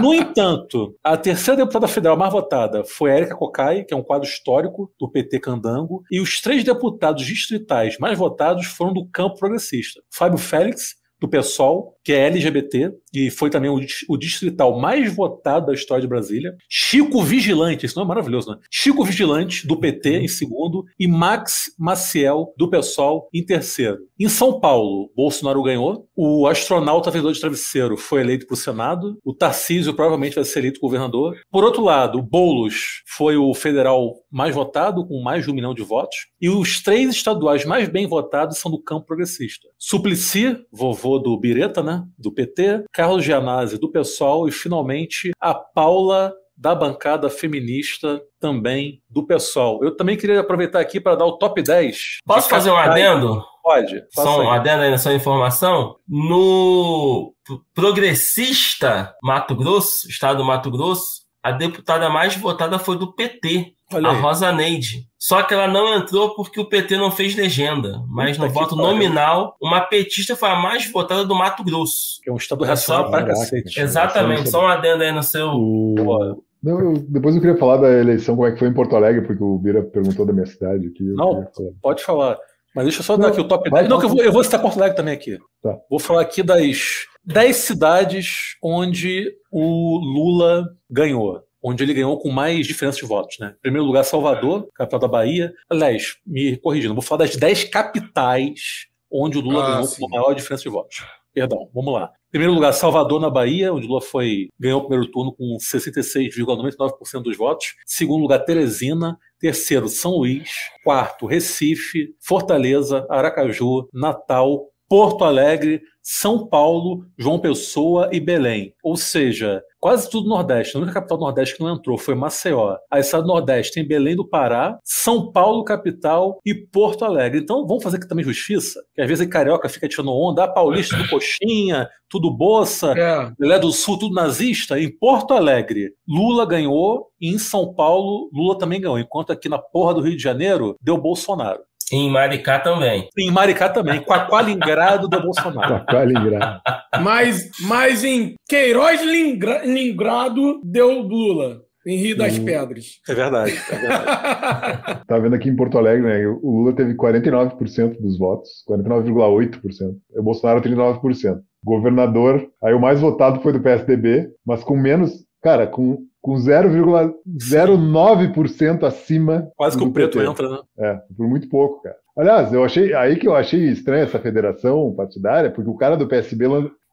No 0.00 0.14
entanto, 0.14 0.96
a 1.02 1.16
terceira 1.16 1.58
deputada 1.58 1.88
federal 1.88 2.16
mais 2.16 2.32
votada 2.32 2.84
foi 2.84 3.10
a 3.10 3.14
Érica 3.14 3.36
Cocai, 3.36 3.84
que 3.84 3.94
é 3.94 3.96
um 3.96 4.02
quadro 4.02 4.28
histórico 4.28 4.92
do 4.98 5.10
PT 5.10 5.40
Candango. 5.40 6.02
E 6.10 6.20
os 6.20 6.40
três 6.40 6.64
deputados 6.64 7.24
distritais 7.24 7.98
mais 7.98 8.18
votados 8.18 8.66
foram 8.66 8.92
do 8.92 9.06
campo 9.08 9.38
progressista. 9.38 10.00
Fábio 10.10 10.38
Félix, 10.38 10.96
do 11.20 11.28
PSOL, 11.28 11.97
que 12.08 12.12
é 12.14 12.26
LGBT, 12.26 12.90
e 13.12 13.30
foi 13.30 13.50
também 13.50 13.70
o, 13.70 13.78
o, 14.08 14.16
distrital 14.16 14.80
mais 14.80 15.14
votado 15.14 15.66
da 15.66 15.74
história 15.74 16.00
de 16.00 16.08
Brasília. 16.08 16.56
Chico 16.66 17.22
Vigilante, 17.22 17.84
esse 17.84 17.94
nome 17.94 18.06
é 18.06 18.08
maravilhoso, 18.08 18.50
né? 18.50 18.56
Chico 18.70 19.04
Vigilante, 19.04 19.66
do 19.66 19.78
PT, 19.78 20.20
em 20.20 20.26
segundo, 20.26 20.86
e 20.98 21.06
Max 21.06 21.64
Maciel, 21.78 22.54
do 22.56 22.70
PSOL, 22.70 23.28
em 23.30 23.44
terceiro. 23.44 23.98
Em 24.18 24.26
São 24.26 24.58
Paulo, 24.58 25.10
Bolsonaro 25.14 25.62
ganhou, 25.62 26.08
o 26.16 26.46
astronauta 26.46 27.10
vendedor 27.10 27.34
de 27.34 27.40
travesseiro 27.40 27.98
foi 27.98 28.22
eleito 28.22 28.46
para 28.46 28.54
o 28.54 28.56
Senado, 28.56 29.18
o 29.22 29.34
Tarcísio 29.34 29.92
provavelmente 29.92 30.36
vai 30.36 30.44
ser 30.44 30.60
eleito 30.60 30.80
governador. 30.80 31.36
Por 31.50 31.62
outro 31.62 31.84
lado, 31.84 32.22
Boulos 32.22 33.02
foi 33.06 33.36
o 33.36 33.52
federal 33.52 34.14
mais 34.32 34.54
votado, 34.54 35.06
com 35.06 35.22
mais 35.22 35.44
de 35.44 35.50
um 35.50 35.54
milhão 35.54 35.74
de 35.74 35.82
votos, 35.82 36.16
e 36.40 36.48
os 36.48 36.82
três 36.82 37.10
estaduais 37.10 37.66
mais 37.66 37.86
bem 37.86 38.06
votados 38.06 38.56
são 38.56 38.70
do 38.70 38.82
campo 38.82 39.06
progressista. 39.06 39.68
Suplicy, 39.78 40.56
vovô 40.72 41.18
do 41.18 41.38
Bireta, 41.38 41.82
né, 41.82 41.97
do 42.18 42.32
PT, 42.32 42.84
Carlos 42.92 43.24
Gianazzi, 43.24 43.78
do 43.78 43.90
PSOL, 43.90 44.48
e 44.48 44.52
finalmente 44.52 45.32
a 45.40 45.54
Paula 45.54 46.34
da 46.56 46.74
bancada 46.74 47.30
feminista 47.30 48.20
também 48.40 49.00
do 49.08 49.24
PSOL. 49.24 49.82
Eu 49.84 49.96
também 49.96 50.16
queria 50.16 50.40
aproveitar 50.40 50.80
aqui 50.80 51.00
para 51.00 51.14
dar 51.14 51.24
o 51.24 51.38
top 51.38 51.62
10. 51.62 52.18
Posso 52.26 52.48
fazer 52.48 52.70
um 52.70 52.76
adendo? 52.76 53.44
Pode. 53.62 54.04
Só 54.10 54.42
um 54.42 54.50
adendo 54.50 54.82
aí 54.82 54.90
nessa 54.90 55.12
informação. 55.12 55.96
No 56.08 57.32
progressista 57.74 59.14
Mato 59.22 59.54
Grosso, 59.54 60.08
estado 60.08 60.38
do 60.38 60.44
Mato 60.44 60.70
Grosso, 60.70 61.22
a 61.42 61.52
deputada 61.52 62.10
mais 62.10 62.36
votada 62.36 62.78
foi 62.78 62.98
do 62.98 63.14
PT, 63.14 63.74
Olha 63.92 64.08
a 64.08 64.12
aí. 64.12 64.20
Rosa 64.20 64.52
Neide. 64.52 65.08
Só 65.18 65.42
que 65.42 65.54
ela 65.54 65.66
não 65.66 65.94
entrou 65.96 66.34
porque 66.34 66.60
o 66.60 66.64
PT 66.64 66.96
não 66.96 67.10
fez 67.10 67.34
legenda. 67.34 68.02
Mas 68.08 68.36
Puta 68.36 68.46
no 68.46 68.52
voto 68.52 68.76
pariu. 68.76 68.92
nominal, 68.92 69.56
uma 69.60 69.80
petista 69.80 70.36
foi 70.36 70.48
a 70.50 70.56
mais 70.56 70.90
votada 70.90 71.24
do 71.24 71.34
Mato 71.34 71.64
Grosso. 71.64 72.20
Que 72.22 72.30
é 72.30 72.32
um 72.32 72.36
estado 72.36 72.64
é 72.64 72.68
racional 72.68 73.10
pra 73.10 73.24
cacete. 73.24 73.80
Exatamente. 73.80 74.50
Só 74.50 74.64
um 74.64 74.68
adendo 74.68 75.02
aí 75.02 75.12
no 75.12 75.22
seu. 75.22 75.48
O... 75.48 76.42
Não, 76.62 76.80
eu, 76.80 76.94
depois 77.08 77.34
eu 77.34 77.40
queria 77.40 77.56
falar 77.56 77.78
da 77.78 77.90
eleição, 77.90 78.34
como 78.34 78.46
é 78.46 78.52
que 78.52 78.58
foi 78.58 78.68
em 78.68 78.74
Porto 78.74 78.96
Alegre, 78.96 79.26
porque 79.26 79.42
o 79.42 79.58
Bira 79.58 79.82
perguntou 79.82 80.26
da 80.26 80.32
minha 80.32 80.46
cidade 80.46 80.88
aqui. 80.88 81.04
Não, 81.14 81.48
falar. 81.54 81.70
pode 81.80 82.02
falar. 82.02 82.38
Mas 82.74 82.84
deixa 82.84 83.00
eu 83.00 83.04
só 83.04 83.16
dar 83.16 83.28
aqui 83.28 83.40
o 83.40 83.48
top 83.48 83.70
10. 83.70 83.88
Não, 83.88 83.98
que 83.98 84.04
eu 84.04 84.10
vou, 84.10 84.22
eu 84.22 84.32
vou 84.32 84.44
citar 84.44 84.60
Porto 84.60 84.76
Alegre 84.76 84.96
também 84.96 85.14
aqui. 85.14 85.38
Tá. 85.62 85.76
Vou 85.88 85.98
falar 85.98 86.22
aqui 86.22 86.42
das 86.42 87.06
10 87.24 87.56
cidades 87.56 88.56
onde 88.62 89.32
o 89.50 89.98
Lula 89.98 90.64
ganhou 90.90 91.42
onde 91.62 91.82
ele 91.82 91.94
ganhou 91.94 92.18
com 92.18 92.30
mais 92.30 92.66
diferença 92.66 92.98
de 92.98 93.06
votos. 93.06 93.36
Né? 93.38 93.54
Em 93.58 93.60
primeiro 93.60 93.86
lugar, 93.86 94.04
Salvador, 94.04 94.68
capital 94.74 95.00
da 95.00 95.08
Bahia. 95.08 95.52
Aliás, 95.68 96.16
me 96.26 96.56
corrigindo, 96.58 96.94
vou 96.94 97.02
falar 97.02 97.24
das 97.24 97.36
10 97.36 97.64
capitais 97.64 98.86
onde 99.10 99.38
o 99.38 99.40
Lula 99.40 99.64
ah, 99.64 99.70
ganhou 99.70 99.84
sim. 99.84 100.00
com 100.00 100.08
maior 100.08 100.34
diferença 100.34 100.62
de 100.62 100.68
votos. 100.68 101.04
Perdão, 101.32 101.68
vamos 101.72 101.92
lá. 101.92 102.10
Em 102.28 102.30
primeiro 102.32 102.52
lugar, 102.52 102.72
Salvador, 102.72 103.20
na 103.20 103.30
Bahia, 103.30 103.72
onde 103.72 103.86
Lula 103.86 104.00
foi, 104.00 104.48
ganhou 104.58 104.80
o 104.80 104.86
primeiro 104.86 105.10
turno 105.10 105.32
com 105.32 105.56
66,99% 105.56 107.22
dos 107.22 107.36
votos. 107.36 107.74
Segundo 107.86 108.22
lugar, 108.22 108.40
Teresina. 108.40 109.18
Terceiro, 109.38 109.88
São 109.88 110.12
Luís. 110.12 110.50
Quarto, 110.82 111.26
Recife, 111.26 112.14
Fortaleza, 112.20 113.06
Aracaju, 113.08 113.88
Natal, 113.94 114.66
Porto 114.88 115.24
Alegre, 115.24 115.82
São 116.02 116.48
Paulo, 116.48 117.04
João 117.18 117.38
Pessoa 117.38 118.08
e 118.10 118.18
Belém. 118.18 118.72
Ou 118.82 118.96
seja, 118.96 119.62
quase 119.78 120.08
tudo 120.08 120.28
Nordeste. 120.28 120.76
A 120.76 120.80
única 120.80 120.94
capital 120.94 121.18
Nordeste 121.18 121.56
que 121.56 121.62
não 121.62 121.74
entrou 121.74 121.98
foi 121.98 122.14
Maceió. 122.14 122.76
A 122.90 122.98
estado 122.98 123.24
do 123.24 123.28
Nordeste 123.28 123.74
tem 123.74 123.86
Belém 123.86 124.16
do 124.16 124.26
Pará, 124.26 124.78
São 124.82 125.30
Paulo, 125.30 125.62
capital, 125.62 126.38
e 126.44 126.54
Porto 126.54 127.04
Alegre. 127.04 127.40
Então 127.40 127.66
vamos 127.66 127.84
fazer 127.84 127.98
aqui 127.98 128.08
também 128.08 128.24
justiça, 128.24 128.80
que 128.94 129.02
às 129.02 129.08
vezes 129.08 129.26
a 129.26 129.30
carioca 129.30 129.68
fica 129.68 129.88
tirando 129.88 130.12
onda, 130.12 130.44
ah, 130.44 130.48
paulista 130.48 130.96
do 130.96 131.08
coxinha, 131.08 131.88
tudo 132.08 132.30
boça, 132.30 132.92
é. 132.98 133.30
Lelé 133.38 133.58
do 133.58 133.70
Sul, 133.70 133.98
tudo 133.98 134.14
nazista. 134.14 134.80
Em 134.80 134.90
Porto 134.90 135.34
Alegre, 135.34 135.92
Lula 136.08 136.46
ganhou, 136.46 137.08
e 137.20 137.28
em 137.28 137.38
São 137.38 137.74
Paulo, 137.74 138.30
Lula 138.32 138.56
também 138.58 138.80
ganhou. 138.80 138.98
Enquanto 138.98 139.32
aqui 139.32 139.48
na 139.48 139.58
porra 139.58 139.92
do 139.92 140.00
Rio 140.00 140.16
de 140.16 140.22
Janeiro, 140.22 140.76
deu 140.80 140.96
Bolsonaro. 140.96 141.60
Em 141.92 142.10
Maricá 142.10 142.58
também. 142.58 143.08
Em 143.16 143.30
Maricá 143.30 143.68
também. 143.68 144.00
Quaqualingrado 144.00 145.08
do 145.08 145.20
Bolsonaro. 145.20 145.84
Quaqualingrado. 145.84 146.60
mas, 147.00 147.50
mas 147.62 148.04
em 148.04 148.34
Queiroz 148.48 149.00
Lingrado 149.02 150.60
deu 150.62 151.00
Lula. 151.00 151.62
Em 151.86 151.96
Rio 151.96 152.18
das 152.18 152.36
uhum. 152.36 152.44
Pedras. 152.44 153.00
É 153.08 153.14
verdade. 153.14 153.58
É 153.70 153.74
verdade. 153.78 155.04
tá 155.06 155.18
vendo 155.18 155.34
aqui 155.34 155.48
em 155.48 155.56
Porto 155.56 155.78
Alegre, 155.78 156.06
né? 156.06 156.26
O 156.26 156.58
Lula 156.58 156.74
teve 156.74 156.94
49% 156.94 157.98
dos 157.98 158.18
votos, 158.18 158.62
49,8%. 158.68 159.96
O 160.16 160.22
Bolsonaro 160.22 160.60
39%. 160.60 161.38
Governador, 161.64 162.46
aí 162.62 162.74
o 162.74 162.80
mais 162.80 163.00
votado 163.00 163.40
foi 163.40 163.52
do 163.52 163.62
PSDB, 163.62 164.28
mas 164.46 164.62
com 164.62 164.76
menos, 164.76 165.24
cara, 165.42 165.66
com 165.66 165.98
com 166.28 166.34
0,09% 166.34 168.82
acima. 168.82 169.50
Quase 169.56 169.78
que 169.78 169.84
o 169.84 169.90
preto 169.90 170.18
PT. 170.18 170.30
entra, 170.30 170.46
né? 170.46 170.58
É, 170.78 171.00
por 171.16 171.26
muito 171.26 171.48
pouco, 171.48 171.80
cara. 171.80 171.96
Aliás, 172.14 172.52
eu 172.52 172.62
achei 172.62 172.92
aí 172.92 173.16
que 173.16 173.26
eu 173.26 173.34
achei 173.34 173.70
estranha 173.70 174.04
essa 174.04 174.18
federação 174.18 174.92
partidária, 174.94 175.50
porque 175.50 175.70
o 175.70 175.76
cara 175.76 175.96
do 175.96 176.06
PSB, 176.06 176.46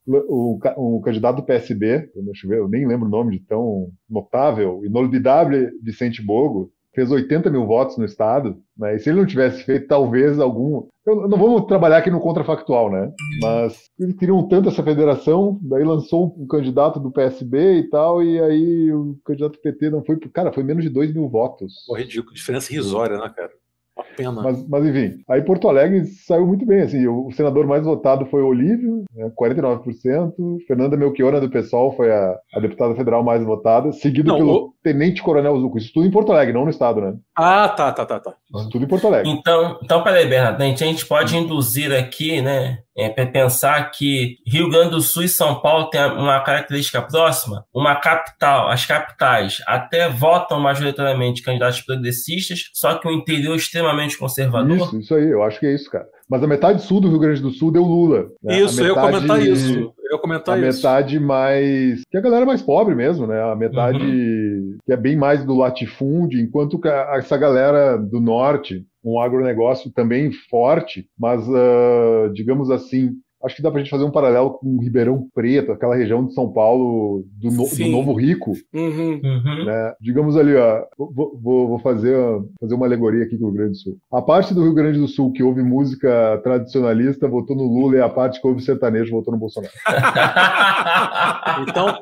o, 0.07 0.57
o 0.77 1.01
candidato 1.01 1.35
do 1.35 1.43
PSB, 1.43 2.09
deixa 2.15 2.45
eu 2.45 2.49
ver, 2.49 2.59
eu 2.59 2.69
nem 2.69 2.87
lembro 2.87 3.07
o 3.07 3.11
nome 3.11 3.37
de 3.37 3.43
tão 3.45 3.89
notável, 4.09 4.85
inolvidável 4.85 5.69
Vicente 5.83 6.21
Bogo, 6.21 6.71
fez 6.95 7.11
80 7.11 7.49
mil 7.51 7.67
votos 7.67 7.97
no 7.97 8.05
estado, 8.05 8.57
né? 8.77 8.95
E 8.95 8.99
se 8.99 9.09
ele 9.09 9.19
não 9.19 9.25
tivesse 9.25 9.63
feito, 9.63 9.87
talvez 9.87 10.39
algum. 10.39 10.87
Eu, 11.05 11.27
não 11.27 11.37
vamos 11.37 11.65
trabalhar 11.65 11.97
aqui 11.97 12.09
no 12.09 12.21
contrafactual, 12.21 12.89
né? 12.89 13.11
Mas 13.41 13.91
eles 13.99 14.15
queriam 14.15 14.47
tanto 14.47 14.69
essa 14.69 14.81
federação, 14.81 15.59
daí 15.61 15.83
lançou 15.83 16.33
um 16.37 16.47
candidato 16.47 16.99
do 16.99 17.11
PSB 17.11 17.79
e 17.79 17.89
tal, 17.89 18.23
e 18.23 18.41
aí 18.41 18.91
o 18.91 19.15
candidato 19.23 19.53
do 19.53 19.61
PT 19.61 19.89
não 19.89 20.03
foi. 20.03 20.17
Cara, 20.33 20.53
foi 20.53 20.63
menos 20.63 20.83
de 20.83 20.89
2 20.89 21.13
mil 21.13 21.29
votos. 21.29 21.83
Pô, 21.85 21.95
ridículo, 21.95 22.33
diferença 22.33 22.71
irrisória, 22.71 23.17
né, 23.17 23.31
cara? 23.35 23.51
Uma 23.95 24.03
pena. 24.03 24.41
Mas, 24.43 24.67
mas, 24.67 24.85
enfim, 24.85 25.23
aí 25.29 25.41
Porto 25.41 25.69
Alegre 25.69 26.05
saiu 26.05 26.45
muito 26.45 26.65
bem. 26.65 26.81
Assim, 26.81 27.07
o, 27.07 27.31
senador 27.31 27.65
mais 27.65 27.85
votado 27.85 28.25
foi 28.25 28.41
o 28.41 28.47
Olívio, 28.47 29.05
né, 29.13 29.31
49%. 29.39 30.33
Fernanda 30.67 30.97
Melchiona 30.97 31.39
do 31.39 31.49
PSOL 31.49 31.95
foi 31.95 32.11
a, 32.11 32.37
a 32.53 32.59
deputada 32.59 32.93
federal 32.93 33.23
mais 33.23 33.43
votada, 33.43 33.91
seguido 33.93 34.29
não, 34.29 34.37
pelo. 34.37 34.74
Tenente 34.85 35.23
Coronel 35.23 35.59
Zuco. 35.59 35.79
Isso 35.79 35.91
tudo 35.91 36.05
em 36.05 36.11
Porto 36.11 36.31
Alegre, 36.31 36.53
não 36.53 36.63
no 36.63 36.69
estado, 36.69 37.01
né? 37.01 37.15
Ah, 37.35 37.67
tá, 37.67 37.91
tá, 37.91 38.05
tá, 38.05 38.19
tá. 38.19 38.35
Isso 38.55 38.69
tudo 38.69 38.85
em 38.85 38.87
Porto 38.87 39.07
Alegre. 39.07 39.31
Então, 39.31 39.79
então 39.83 40.03
peraí, 40.03 40.27
Bernardo, 40.27 40.61
a 40.61 40.65
gente 40.67 41.07
pode 41.07 41.35
induzir 41.35 41.91
aqui, 41.91 42.39
né, 42.39 42.77
é, 42.95 43.09
para 43.09 43.25
pensar 43.25 43.89
que 43.89 44.37
Rio 44.45 44.69
Grande 44.69 44.91
do 44.91 45.01
Sul 45.01 45.23
e 45.23 45.27
São 45.27 45.59
Paulo 45.59 45.89
têm 45.89 46.05
uma 46.05 46.39
característica 46.41 47.01
próxima, 47.01 47.65
uma 47.73 47.95
capital, 47.95 48.69
as 48.69 48.85
capitais 48.85 49.57
até 49.65 50.07
votam 50.07 50.59
majoritariamente 50.59 51.41
candidatos 51.41 51.81
progressistas, 51.81 52.69
só 52.71 52.93
que 52.99 53.07
o 53.07 53.11
interior 53.11 53.53
é 53.53 53.57
extremamente 53.57 54.19
conservador. 54.19 54.77
Isso, 54.77 54.99
isso 54.99 55.15
aí, 55.15 55.31
eu 55.31 55.41
acho 55.41 55.59
que 55.59 55.65
é 55.65 55.73
isso, 55.73 55.89
cara. 55.89 56.05
Mas 56.29 56.43
a 56.43 56.47
metade 56.47 56.81
sul 56.81 57.01
do 57.01 57.09
Rio 57.09 57.19
Grande 57.19 57.41
do 57.41 57.51
Sul 57.51 57.71
deu 57.71 57.83
Lula. 57.83 58.27
Né? 58.41 58.59
Isso, 58.59 58.81
metade, 58.81 58.81
eu 58.81 58.95
ia 58.95 59.01
comentar 59.01 59.41
isso. 59.41 59.93
Eu 60.09 60.19
comentar 60.19 60.55
a 60.55 60.59
isso. 60.59 60.77
metade 60.77 61.19
mais. 61.19 62.01
que 62.09 62.17
a 62.17 62.21
galera 62.21 62.43
é 62.43 62.45
mais 62.45 62.61
pobre 62.61 62.93
mesmo, 62.93 63.25
né? 63.25 63.41
A 63.41 63.55
metade 63.55 63.97
uhum. 63.97 64.77
que 64.85 64.93
é 64.93 64.97
bem 64.97 65.15
mais 65.15 65.43
do 65.43 65.55
latifúndio, 65.55 66.39
enquanto 66.39 66.79
essa 66.85 67.37
galera 67.37 67.97
do 67.97 68.19
norte, 68.19 68.85
um 69.03 69.19
agronegócio 69.19 69.91
também 69.91 70.31
forte, 70.49 71.07
mas, 71.17 71.47
uh, 71.47 72.31
digamos 72.33 72.71
assim, 72.71 73.11
acho 73.45 73.55
que 73.55 73.61
dá 73.61 73.69
para 73.69 73.79
a 73.79 73.83
gente 73.83 73.91
fazer 73.91 74.03
um 74.03 74.11
paralelo 74.11 74.51
com 74.51 74.79
Ribeirão 74.79 75.27
Preto, 75.33 75.71
aquela 75.71 75.95
região 75.95 76.25
de 76.25 76.33
São 76.33 76.51
Paulo 76.51 77.23
do, 77.33 77.51
no, 77.51 77.69
do 77.69 77.87
Novo 77.89 78.13
Rico. 78.13 78.51
Uhum. 78.73 79.21
Uhum. 79.23 79.65
Né? 79.65 79.93
Digamos 80.01 80.35
ali, 80.35 80.55
ó, 80.55 80.83
vou, 80.97 81.39
vou, 81.41 81.67
vou, 81.67 81.79
fazer, 81.79 82.15
fazer 82.59 82.73
uma 82.73 82.85
alegoria 82.85 83.23
aqui 83.23 83.37
com 83.37 83.45
o 83.45 83.49
Rio 83.49 83.57
Grande 83.57 83.71
do 83.71 83.77
Sul. 83.77 83.97
A 84.11 84.21
parte 84.21 84.53
do 84.53 84.63
Rio 84.63 84.73
Grande 84.73 84.99
do 84.99 85.07
Sul 85.07 85.31
que 85.31 85.43
ouve 85.43 85.61
música 85.61 86.39
tradicionalista 86.43 87.27
votou 87.27 87.55
no 87.55 87.63
Lula 87.63 87.97
e 87.97 88.01
a 88.01 88.09
parte 88.09 88.41
que 88.41 88.47
ouve 88.47 88.61
sertanejo 88.61 89.11
votou 89.11 89.33
no 89.33 89.39
Bolsonaro. 89.39 89.73
então, 91.67 91.97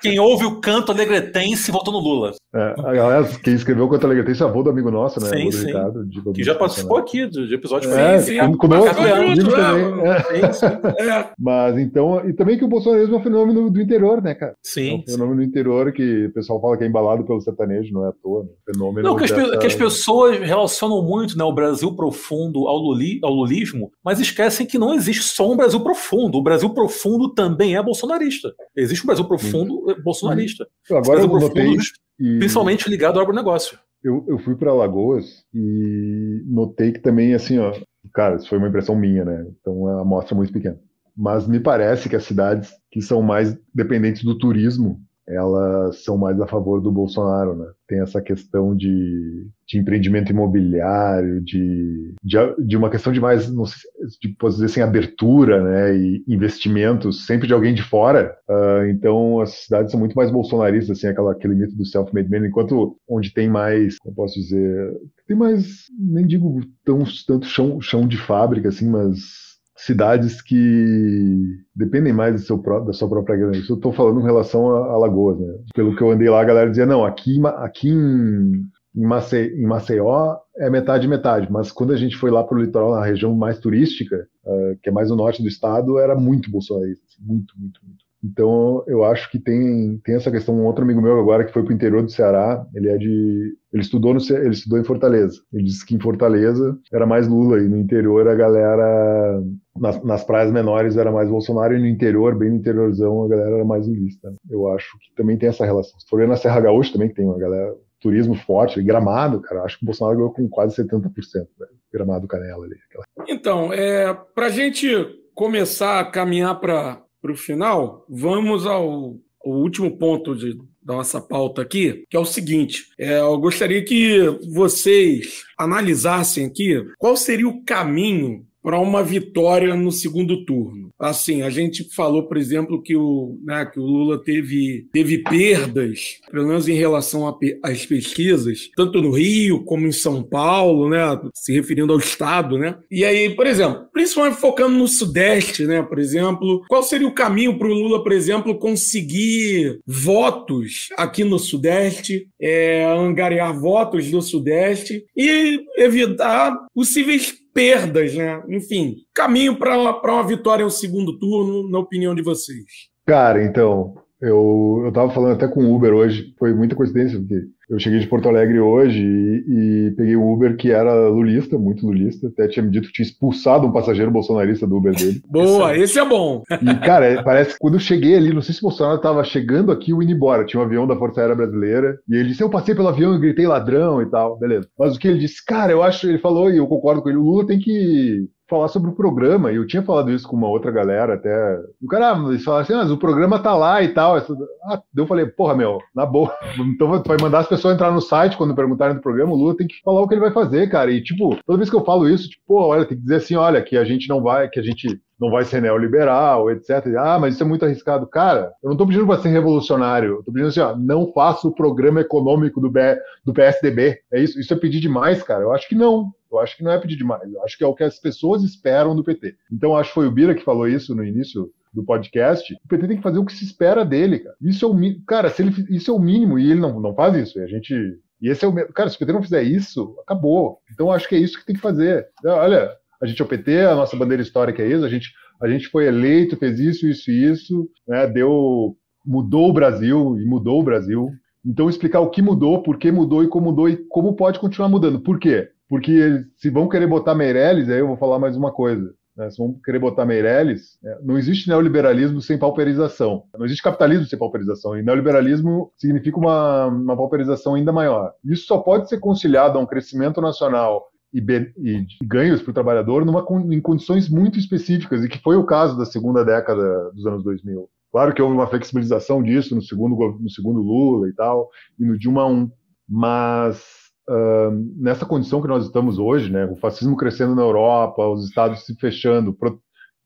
quem 0.00 0.18
ouve 0.18 0.44
o 0.46 0.60
canto 0.60 0.92
alegretense 0.92 1.70
votou 1.70 1.92
no 1.92 2.00
Lula. 2.00 2.32
É, 2.54 2.74
aliás, 2.84 3.36
quem 3.38 3.54
escreveu 3.54 3.84
o 3.84 3.88
canto 3.88 4.06
alegretense 4.06 4.42
é 4.42 4.46
avô 4.46 4.62
do 4.62 4.70
amigo 4.70 4.90
nosso, 4.90 5.20
né? 5.20 5.28
Sim, 5.28 5.50
sim. 5.50 5.66
Ricardo, 5.66 6.06
que 6.34 6.42
já 6.42 6.54
participou 6.54 6.96
aqui 6.96 7.26
de, 7.28 7.48
de 7.48 7.54
episódio. 7.54 7.92
É, 7.92 8.18
sim, 8.18 8.40
sim. 8.40 8.56
Conosco, 8.56 8.94
também. 8.94 10.06
É. 10.06 10.20
Sim, 10.22 10.52
sim. 10.52 10.66
É. 10.90 11.30
Mas 11.38 11.78
então, 11.78 12.26
e 12.28 12.32
também 12.32 12.58
que 12.58 12.64
o 12.64 12.68
bolsonarismo 12.68 13.14
é 13.14 13.18
um 13.18 13.22
fenômeno 13.22 13.70
do 13.70 13.80
interior, 13.80 14.22
né, 14.22 14.34
cara? 14.34 14.54
Sim. 14.62 14.90
É 14.90 15.10
um 15.10 15.12
fenômeno 15.14 15.36
do 15.36 15.42
interior 15.42 15.92
que 15.92 16.26
o 16.26 16.32
pessoal 16.32 16.60
fala 16.60 16.76
que 16.76 16.84
é 16.84 16.86
embalado 16.86 17.24
pelo 17.24 17.40
sertanejo, 17.40 17.92
não 17.92 18.04
é 18.04 18.08
à 18.08 18.12
toa, 18.12 18.44
né? 18.44 18.50
Fenômeno. 18.64 19.08
Não, 19.08 19.16
que 19.16 19.24
as, 19.24 19.30
dessa... 19.30 19.58
que 19.58 19.66
as, 19.66 19.74
pessoas 19.74 20.38
relacionam 20.38 21.02
muito 21.02 21.36
né, 21.36 21.44
o 21.44 21.52
Brasil 21.52 21.94
profundo 21.94 22.66
ao, 22.68 22.76
luli, 22.76 23.18
ao 23.22 23.32
lulismo, 23.32 23.90
mas 24.04 24.20
esquecem 24.20 24.66
que 24.66 24.78
não 24.78 24.94
existe 24.94 25.22
só 25.22 25.50
um 25.50 25.56
Brasil 25.56 25.80
profundo. 25.80 26.38
O 26.38 26.42
Brasil 26.42 26.70
profundo 26.70 27.34
também 27.34 27.76
é 27.76 27.82
bolsonarista. 27.82 28.52
Existe 28.76 29.04
um 29.04 29.06
Brasil 29.06 29.24
profundo 29.24 29.84
Sim. 29.88 30.02
bolsonarista. 30.02 30.66
Agora 30.90 31.20
eu 31.20 31.28
notei. 31.28 31.76
E... 32.18 32.38
Principalmente 32.38 32.88
ligado 32.88 33.16
ao 33.16 33.22
agronegócio. 33.22 33.78
Eu, 34.06 34.24
eu 34.28 34.38
fui 34.38 34.54
para 34.54 34.70
Alagoas 34.70 35.44
e 35.52 36.42
notei 36.46 36.92
que 36.92 37.00
também, 37.00 37.34
assim, 37.34 37.58
ó, 37.58 37.72
cara, 38.14 38.36
isso 38.36 38.48
foi 38.48 38.58
uma 38.58 38.68
impressão 38.68 38.94
minha, 38.94 39.24
né? 39.24 39.46
Então 39.60 39.88
é 39.88 39.94
uma 39.94 40.02
amostra 40.02 40.34
muito 40.34 40.52
pequena 40.52 40.78
mas 41.16 41.48
me 41.48 41.58
parece 41.58 42.08
que 42.08 42.16
as 42.16 42.24
cidades 42.24 42.70
que 42.90 43.00
são 43.00 43.22
mais 43.22 43.56
dependentes 43.74 44.22
do 44.22 44.36
turismo, 44.36 45.00
elas 45.28 46.04
são 46.04 46.16
mais 46.16 46.40
a 46.40 46.46
favor 46.46 46.80
do 46.80 46.90
Bolsonaro, 46.90 47.56
né? 47.56 47.66
Tem 47.88 48.00
essa 48.00 48.20
questão 48.20 48.76
de, 48.76 49.48
de 49.66 49.78
empreendimento 49.78 50.30
imobiliário, 50.30 51.40
de, 51.40 52.14
de, 52.22 52.36
de, 52.64 52.76
uma 52.76 52.90
questão 52.90 53.12
de 53.12 53.20
mais, 53.20 53.52
não 53.52 53.66
sei, 53.66 53.80
de, 54.20 54.28
posso 54.30 54.56
dizer 54.56 54.66
assim, 54.66 54.80
abertura, 54.80 55.62
né? 55.62 55.96
E 55.96 56.24
investimentos 56.28 57.26
sempre 57.26 57.46
de 57.46 57.54
alguém 57.54 57.74
de 57.74 57.82
fora. 57.82 58.36
Uh, 58.48 58.86
então, 58.88 59.40
as 59.40 59.50
cidades 59.64 59.90
são 59.90 59.98
muito 59.98 60.14
mais 60.14 60.30
bolsonaristas, 60.30 60.96
assim, 60.96 61.08
aquela, 61.08 61.32
aquele 61.32 61.54
mito 61.54 61.76
do 61.76 61.84
self-made 61.84 62.30
man, 62.30 62.46
enquanto 62.46 62.96
onde 63.08 63.32
tem 63.32 63.48
mais, 63.48 63.98
como 63.98 64.14
posso 64.14 64.34
dizer, 64.34 64.92
tem 65.26 65.36
mais, 65.36 65.86
nem 65.98 66.26
digo 66.26 66.60
tão, 66.84 67.02
tanto 67.26 67.46
chão, 67.46 67.80
chão 67.80 68.06
de 68.06 68.16
fábrica, 68.16 68.68
assim, 68.68 68.88
mas 68.88 69.55
cidades 69.76 70.40
que 70.40 71.58
dependem 71.74 72.12
mais 72.12 72.34
do 72.34 72.40
seu, 72.40 72.56
da 72.84 72.92
sua 72.92 73.08
própria 73.08 73.36
grana. 73.36 73.56
Isso 73.56 73.72
eu 73.72 73.76
estou 73.76 73.92
falando 73.92 74.20
em 74.20 74.24
relação 74.24 74.68
a, 74.70 74.96
Lagoas, 74.96 75.38
né? 75.38 75.54
Pelo 75.74 75.94
que 75.94 76.02
eu 76.02 76.10
andei 76.10 76.28
lá, 76.30 76.40
a 76.40 76.44
galera 76.44 76.70
dizia, 76.70 76.86
não, 76.86 77.04
aqui, 77.04 77.38
aqui 77.58 77.90
em, 77.90 78.62
em, 78.94 79.06
Maceió, 79.06 79.54
em 79.54 79.66
Maceió 79.66 80.36
é 80.56 80.70
metade 80.70 81.06
metade, 81.06 81.52
mas 81.52 81.70
quando 81.70 81.92
a 81.92 81.96
gente 81.96 82.16
foi 82.16 82.30
lá 82.30 82.42
para 82.42 82.56
o 82.56 82.60
litoral, 82.60 82.92
na 82.92 83.04
região 83.04 83.34
mais 83.36 83.58
turística, 83.58 84.26
uh, 84.44 84.78
que 84.82 84.88
é 84.88 84.92
mais 84.92 85.10
o 85.10 85.16
norte 85.16 85.42
do 85.42 85.48
estado, 85.48 85.98
era 85.98 86.16
muito 86.16 86.50
bolsonarista, 86.50 87.04
muito, 87.20 87.54
muito, 87.58 87.80
muito. 87.86 88.06
Então, 88.26 88.82
eu 88.88 89.04
acho 89.04 89.30
que 89.30 89.38
tem, 89.38 89.98
tem 89.98 90.16
essa 90.16 90.30
questão. 90.30 90.56
Um 90.56 90.64
outro 90.64 90.82
amigo 90.82 91.00
meu 91.00 91.18
agora 91.20 91.44
que 91.44 91.52
foi 91.52 91.62
para 91.62 91.70
o 91.70 91.74
interior 91.74 92.02
do 92.02 92.10
Ceará, 92.10 92.66
ele 92.74 92.88
é 92.88 92.96
de. 92.96 93.56
Ele 93.72 93.82
estudou, 93.82 94.14
no, 94.14 94.20
ele 94.30 94.54
estudou 94.54 94.78
em 94.78 94.84
Fortaleza. 94.84 95.40
Ele 95.52 95.64
disse 95.64 95.84
que 95.84 95.94
em 95.94 96.00
Fortaleza 96.00 96.76
era 96.92 97.06
mais 97.06 97.28
Lula 97.28 97.60
e 97.60 97.68
no 97.68 97.76
interior 97.76 98.26
a 98.26 98.34
galera. 98.34 99.42
Nas, 99.78 100.02
nas 100.02 100.24
praias 100.24 100.52
menores 100.52 100.96
era 100.96 101.10
mais 101.10 101.28
Bolsonaro 101.28 101.74
e 101.74 101.80
no 101.80 101.86
interior, 101.86 102.36
bem 102.36 102.50
no 102.50 102.56
interiorzão, 102.56 103.24
a 103.24 103.28
galera 103.28 103.56
era 103.56 103.64
mais 103.64 103.86
lulista. 103.86 104.32
Eu 104.48 104.68
acho 104.68 104.98
que 104.98 105.14
também 105.14 105.36
tem 105.36 105.48
essa 105.48 105.64
relação. 105.64 105.98
Se 105.98 106.08
for 106.08 106.26
na 106.26 106.36
Serra 106.36 106.60
Gaúcha 106.60 106.92
também, 106.92 107.08
que 107.08 107.14
tem 107.14 107.24
uma 107.24 107.38
galera 107.38 107.74
turismo 108.00 108.34
forte, 108.34 108.82
gramado, 108.82 109.40
cara, 109.40 109.62
acho 109.62 109.78
que 109.78 109.84
o 109.84 109.86
Bolsonaro 109.86 110.16
ganhou 110.16 110.32
com 110.32 110.48
quase 110.48 110.76
70%, 110.76 111.10
né? 111.58 111.66
gramado 111.92 112.28
canela 112.28 112.64
ali. 112.64 112.76
Aquela... 112.88 113.04
Então, 113.28 113.72
é, 113.72 114.12
para 114.34 114.46
a 114.46 114.50
gente 114.50 114.88
começar 115.34 116.00
a 116.00 116.04
caminhar 116.04 116.60
para 116.60 117.02
para 117.26 117.32
o 117.32 117.36
final, 117.36 118.06
vamos 118.08 118.66
ao, 118.66 119.16
ao 119.44 119.52
último 119.52 119.98
ponto 119.98 120.36
de, 120.36 120.56
da 120.80 120.94
nossa 120.94 121.20
pauta 121.20 121.62
aqui, 121.62 122.04
que 122.08 122.16
é 122.16 122.20
o 122.20 122.24
seguinte: 122.24 122.86
é, 122.96 123.18
eu 123.18 123.36
gostaria 123.38 123.84
que 123.84 124.20
vocês 124.52 125.42
analisassem 125.58 126.46
aqui 126.46 126.80
qual 126.98 127.16
seria 127.16 127.48
o 127.48 127.64
caminho 127.64 128.46
para 128.66 128.80
uma 128.80 129.00
vitória 129.00 129.76
no 129.76 129.92
segundo 129.92 130.44
turno. 130.44 130.90
Assim, 130.98 131.42
a 131.42 131.50
gente 131.50 131.84
falou, 131.94 132.26
por 132.26 132.36
exemplo, 132.36 132.82
que 132.82 132.96
o, 132.96 133.38
né, 133.44 133.64
que 133.64 133.78
o 133.78 133.84
Lula 133.84 134.20
teve, 134.20 134.88
teve 134.92 135.18
perdas, 135.18 136.16
pelo 136.28 136.48
menos 136.48 136.66
em 136.66 136.74
relação 136.74 137.32
às 137.62 137.86
pesquisas, 137.86 138.68
tanto 138.76 139.00
no 139.00 139.12
Rio 139.12 139.62
como 139.62 139.86
em 139.86 139.92
São 139.92 140.20
Paulo, 140.20 140.88
né, 140.88 140.98
se 141.32 141.52
referindo 141.52 141.92
ao 141.92 142.00
Estado. 142.00 142.58
Né? 142.58 142.76
E 142.90 143.04
aí, 143.04 143.30
por 143.36 143.46
exemplo, 143.46 143.86
principalmente 143.92 144.40
focando 144.40 144.76
no 144.76 144.88
Sudeste, 144.88 145.64
né, 145.64 145.80
por 145.80 146.00
exemplo, 146.00 146.64
qual 146.68 146.82
seria 146.82 147.06
o 147.06 147.14
caminho 147.14 147.56
para 147.56 147.68
o 147.68 147.72
Lula, 147.72 148.02
por 148.02 148.10
exemplo, 148.10 148.58
conseguir 148.58 149.78
votos 149.86 150.88
aqui 150.98 151.22
no 151.22 151.38
Sudeste, 151.38 152.26
é, 152.40 152.84
angariar 152.84 153.56
votos 153.56 154.10
do 154.10 154.20
Sudeste 154.20 155.04
e 155.16 155.60
evitar 155.78 156.66
possíveis 156.74 157.45
perdas, 157.56 158.14
né? 158.14 158.42
Enfim, 158.50 158.96
caminho 159.14 159.58
para 159.58 159.78
uma 159.78 160.26
vitória 160.26 160.62
no 160.62 160.70
segundo 160.70 161.18
turno, 161.18 161.70
na 161.70 161.78
opinião 161.78 162.14
de 162.14 162.20
vocês. 162.20 162.66
Cara, 163.06 163.42
então, 163.42 163.94
eu, 164.20 164.82
eu 164.84 164.92
tava 164.92 165.10
falando 165.10 165.36
até 165.36 165.48
com 165.48 165.64
o 165.64 165.74
Uber 165.74 165.94
hoje, 165.94 166.34
foi 166.38 166.52
muita 166.52 166.76
coincidência, 166.76 167.18
porque 167.18 167.46
eu 167.68 167.78
cheguei 167.80 167.98
de 167.98 168.06
Porto 168.06 168.28
Alegre 168.28 168.60
hoje 168.60 169.02
e, 169.02 169.88
e, 169.88 169.90
peguei 169.96 170.16
um 170.16 170.32
Uber 170.32 170.56
que 170.56 170.70
era 170.70 171.08
lulista, 171.08 171.58
muito 171.58 171.84
lulista. 171.84 172.28
Até 172.28 172.46
tinha 172.46 172.64
me 172.64 172.70
dito 172.70 172.86
que 172.86 172.92
tinha 172.92 173.06
expulsado 173.06 173.66
um 173.66 173.72
passageiro 173.72 174.10
bolsonarista 174.10 174.66
do 174.66 174.76
Uber 174.76 174.94
dele. 174.94 175.20
Boa, 175.28 175.72
esse 175.72 175.80
é, 175.80 175.84
esse 175.84 175.98
é 175.98 176.04
bom. 176.04 176.42
E, 176.50 176.74
cara, 176.86 177.22
parece 177.24 177.52
que 177.52 177.58
quando 177.58 177.74
eu 177.74 177.80
cheguei 177.80 178.14
ali, 178.14 178.32
não 178.32 178.40
sei 178.40 178.54
se 178.54 178.60
o 178.60 178.68
Bolsonaro 178.68 178.96
estava 178.96 179.24
chegando 179.24 179.72
aqui 179.72 179.92
ou 179.92 180.02
indo 180.02 180.12
embora. 180.12 180.44
Tinha 180.44 180.60
um 180.60 180.64
avião 180.64 180.86
da 180.86 180.96
Força 180.96 181.20
Aérea 181.20 181.34
Brasileira. 181.34 181.98
E 182.08 182.14
ele 182.14 182.28
disse: 182.28 182.42
Eu 182.42 182.50
passei 182.50 182.74
pelo 182.74 182.88
avião 182.88 183.14
e 183.14 183.20
gritei 183.20 183.46
ladrão 183.46 184.00
e 184.00 184.06
tal. 184.06 184.38
Beleza. 184.38 184.68
Mas 184.78 184.94
o 184.94 184.98
que 184.98 185.08
ele 185.08 185.18
disse, 185.18 185.44
cara, 185.44 185.72
eu 185.72 185.82
acho, 185.82 186.08
ele 186.08 186.18
falou, 186.18 186.50
e 186.50 186.58
eu 186.58 186.66
concordo 186.66 187.02
com 187.02 187.08
ele, 187.08 187.18
o 187.18 187.22
Lula 187.22 187.46
tem 187.46 187.58
que 187.58 188.28
falar 188.48 188.68
sobre 188.68 188.90
o 188.90 188.94
programa, 188.94 189.50
e 189.50 189.56
eu 189.56 189.66
tinha 189.66 189.82
falado 189.82 190.10
isso 190.10 190.26
com 190.26 190.36
uma 190.36 190.48
outra 190.48 190.70
galera 190.70 191.14
até. 191.14 191.58
O 191.82 191.86
cara, 191.86 192.16
eles 192.28 192.44
falaram 192.44 192.62
assim, 192.62 192.72
ah, 192.74 192.78
mas 192.78 192.90
o 192.90 192.96
programa 192.96 193.38
tá 193.38 193.54
lá 193.54 193.82
e 193.82 193.88
tal. 193.88 194.16
Ah, 194.16 194.82
eu 194.96 195.06
falei, 195.06 195.26
porra, 195.26 195.54
meu, 195.54 195.78
na 195.94 196.06
boa. 196.06 196.32
Então 196.76 196.88
vai 196.88 197.16
mandar 197.20 197.40
as 197.40 197.48
pessoas 197.48 197.74
entrar 197.74 197.90
no 197.90 198.00
site 198.00 198.36
quando 198.36 198.54
perguntarem 198.54 198.94
do 198.94 199.00
programa, 199.00 199.32
o 199.32 199.36
Lula 199.36 199.56
tem 199.56 199.66
que 199.66 199.80
falar 199.84 200.00
o 200.00 200.08
que 200.08 200.14
ele 200.14 200.20
vai 200.20 200.32
fazer, 200.32 200.68
cara. 200.68 200.90
E, 200.90 201.02
tipo, 201.02 201.36
toda 201.44 201.58
vez 201.58 201.70
que 201.70 201.76
eu 201.76 201.84
falo 201.84 202.08
isso, 202.08 202.28
tipo, 202.28 202.42
pô, 202.46 202.66
olha, 202.66 202.84
tem 202.84 202.96
que 202.96 203.02
dizer 203.02 203.16
assim, 203.16 203.36
olha, 203.36 203.62
que 203.62 203.76
a 203.76 203.84
gente 203.84 204.08
não 204.08 204.22
vai, 204.22 204.48
que 204.48 204.60
a 204.60 204.62
gente 204.62 205.00
não 205.18 205.30
vai 205.30 205.44
ser 205.44 205.62
neoliberal, 205.62 206.50
etc. 206.50 206.86
Ah, 206.98 207.18
mas 207.18 207.34
isso 207.34 207.42
é 207.42 207.46
muito 207.46 207.64
arriscado. 207.64 208.06
Cara, 208.06 208.52
eu 208.62 208.68
não 208.68 208.72
estou 208.72 208.86
pedindo 208.86 209.06
para 209.06 209.20
ser 209.20 209.30
revolucionário, 209.30 210.10
eu 210.10 210.18
estou 210.20 210.32
pedindo 210.32 210.48
assim, 210.48 210.60
ó, 210.60 210.76
não 210.76 211.12
faça 211.12 211.48
o 211.48 211.54
programa 211.54 212.00
econômico 212.00 212.60
do, 212.60 212.70
B, 212.70 212.96
do 213.24 213.32
PSDB. 213.32 213.98
É 214.12 214.20
isso? 214.20 214.38
Isso 214.38 214.52
é 214.52 214.56
pedir 214.56 214.80
demais, 214.80 215.22
cara? 215.22 215.42
Eu 215.42 215.52
acho 215.52 215.68
que 215.68 215.74
não. 215.74 216.12
Eu 216.30 216.38
acho 216.38 216.56
que 216.56 216.64
não 216.64 216.72
é 216.72 216.78
pedir 216.78 216.96
demais. 216.96 217.32
Eu 217.32 217.42
acho 217.44 217.56
que 217.56 217.64
é 217.64 217.66
o 217.66 217.74
que 217.74 217.84
as 217.84 217.98
pessoas 217.98 218.42
esperam 218.42 218.94
do 218.94 219.04
PT. 219.04 219.36
Então, 219.52 219.76
acho 219.76 219.90
que 219.90 219.94
foi 219.94 220.06
o 220.06 220.12
Bira 220.12 220.34
que 220.34 220.44
falou 220.44 220.68
isso 220.68 220.94
no 220.94 221.04
início 221.04 221.50
do 221.72 221.84
podcast. 221.84 222.54
O 222.64 222.68
PT 222.68 222.88
tem 222.88 222.96
que 222.96 223.02
fazer 223.02 223.18
o 223.18 223.24
que 223.24 223.32
se 223.32 223.44
espera 223.44 223.84
dele, 223.84 224.20
cara. 224.20 224.36
Isso 224.40 224.64
é 224.64 224.68
o. 224.68 225.04
Cara, 225.06 225.28
se 225.30 225.42
ele, 225.42 225.52
isso 225.70 225.90
é 225.90 225.94
o 225.94 225.98
mínimo 225.98 226.38
e 226.38 226.50
ele 226.50 226.60
não, 226.60 226.80
não 226.80 226.94
faz 226.94 227.14
isso. 227.16 227.38
E 227.38 227.42
a 227.42 227.46
gente. 227.46 227.74
E 228.20 228.28
esse 228.28 228.44
é 228.44 228.48
o. 228.48 228.72
Cara, 228.72 228.88
se 228.88 228.96
o 228.96 228.98
PT 228.98 229.12
não 229.12 229.22
fizer 229.22 229.42
isso, 229.42 229.94
acabou. 230.00 230.58
Então, 230.72 230.90
acho 230.90 231.08
que 231.08 231.14
é 231.14 231.18
isso 231.18 231.38
que 231.38 231.46
tem 231.46 231.54
que 231.54 231.62
fazer. 231.62 232.08
Olha, 232.24 232.70
a 233.00 233.06
gente 233.06 233.20
é 233.20 233.24
o 233.24 233.28
PT, 233.28 233.60
a 233.60 233.74
nossa 233.74 233.96
bandeira 233.96 234.22
histórica 234.22 234.62
é 234.62 234.68
isso, 234.68 234.84
a 234.84 234.88
gente, 234.88 235.12
a 235.40 235.48
gente 235.48 235.68
foi 235.68 235.86
eleito, 235.86 236.36
fez 236.36 236.58
isso, 236.58 236.86
isso 236.86 237.10
e 237.10 237.24
isso, 237.30 237.68
né, 237.86 238.06
deu, 238.06 238.76
mudou 239.04 239.50
o 239.50 239.52
Brasil 239.52 240.18
e 240.18 240.24
mudou 240.24 240.60
o 240.60 240.64
Brasil. 240.64 241.10
Então, 241.44 241.68
explicar 241.68 242.00
o 242.00 242.10
que 242.10 242.20
mudou, 242.20 242.62
por 242.62 242.76
que 242.78 242.90
mudou 242.90 243.22
e 243.22 243.28
como 243.28 243.46
mudou 243.46 243.68
e 243.68 243.76
como 243.76 244.16
pode 244.16 244.40
continuar 244.40 244.68
mudando. 244.68 244.98
Por 245.00 245.18
quê? 245.20 245.50
Porque 245.68 246.24
se 246.36 246.50
vão 246.50 246.68
querer 246.68 246.86
botar 246.86 247.14
Meirelles, 247.14 247.68
aí 247.68 247.78
eu 247.78 247.88
vou 247.88 247.96
falar 247.96 248.18
mais 248.18 248.36
uma 248.36 248.52
coisa. 248.52 248.94
Né? 249.16 249.30
Se 249.30 249.38
vão 249.38 249.54
querer 249.64 249.78
botar 249.78 250.04
Meirelles, 250.04 250.78
né? 250.82 250.98
não 251.02 251.18
existe 251.18 251.48
neoliberalismo 251.48 252.20
sem 252.20 252.38
pauperização. 252.38 253.24
Não 253.36 253.44
existe 253.44 253.62
capitalismo 253.62 254.06
sem 254.06 254.18
pauperização. 254.18 254.78
E 254.78 254.82
neoliberalismo 254.82 255.72
significa 255.76 256.18
uma, 256.18 256.66
uma 256.66 256.96
pauperização 256.96 257.54
ainda 257.54 257.72
maior. 257.72 258.12
Isso 258.24 258.46
só 258.46 258.58
pode 258.58 258.88
ser 258.88 259.00
conciliado 259.00 259.58
a 259.58 259.62
um 259.62 259.66
crescimento 259.66 260.20
nacional 260.20 260.84
e, 261.12 261.18
e 261.58 261.86
ganhos 262.04 262.42
para 262.42 262.50
o 262.50 262.54
trabalhador 262.54 263.04
numa, 263.04 263.24
em 263.50 263.60
condições 263.60 264.08
muito 264.08 264.38
específicas, 264.38 265.02
e 265.02 265.08
que 265.08 265.18
foi 265.18 265.36
o 265.36 265.46
caso 265.46 265.76
da 265.76 265.84
segunda 265.84 266.24
década 266.24 266.90
dos 266.92 267.06
anos 267.06 267.24
2000. 267.24 267.68
Claro 267.90 268.12
que 268.12 268.20
houve 268.20 268.34
uma 268.34 268.46
flexibilização 268.46 269.22
disso 269.22 269.54
no 269.54 269.62
segundo, 269.62 269.96
no 270.20 270.28
segundo 270.28 270.60
Lula 270.60 271.08
e 271.08 271.14
tal, 271.14 271.48
e 271.78 271.84
no 271.84 271.98
Dilma 271.98 272.26
1, 272.26 272.50
mas 272.86 273.85
uh, 274.08 274.50
nessa 274.76 275.06
condição 275.06 275.40
que 275.40 275.48
nós 275.48 275.64
estamos 275.64 275.98
hoje, 275.98 276.30
né, 276.30 276.46
o 276.46 276.56
fascismo 276.56 276.96
crescendo 276.96 277.34
na 277.34 277.42
Europa, 277.42 278.06
os 278.06 278.24
estados 278.24 278.64
se 278.64 278.74
fechando, 278.76 279.36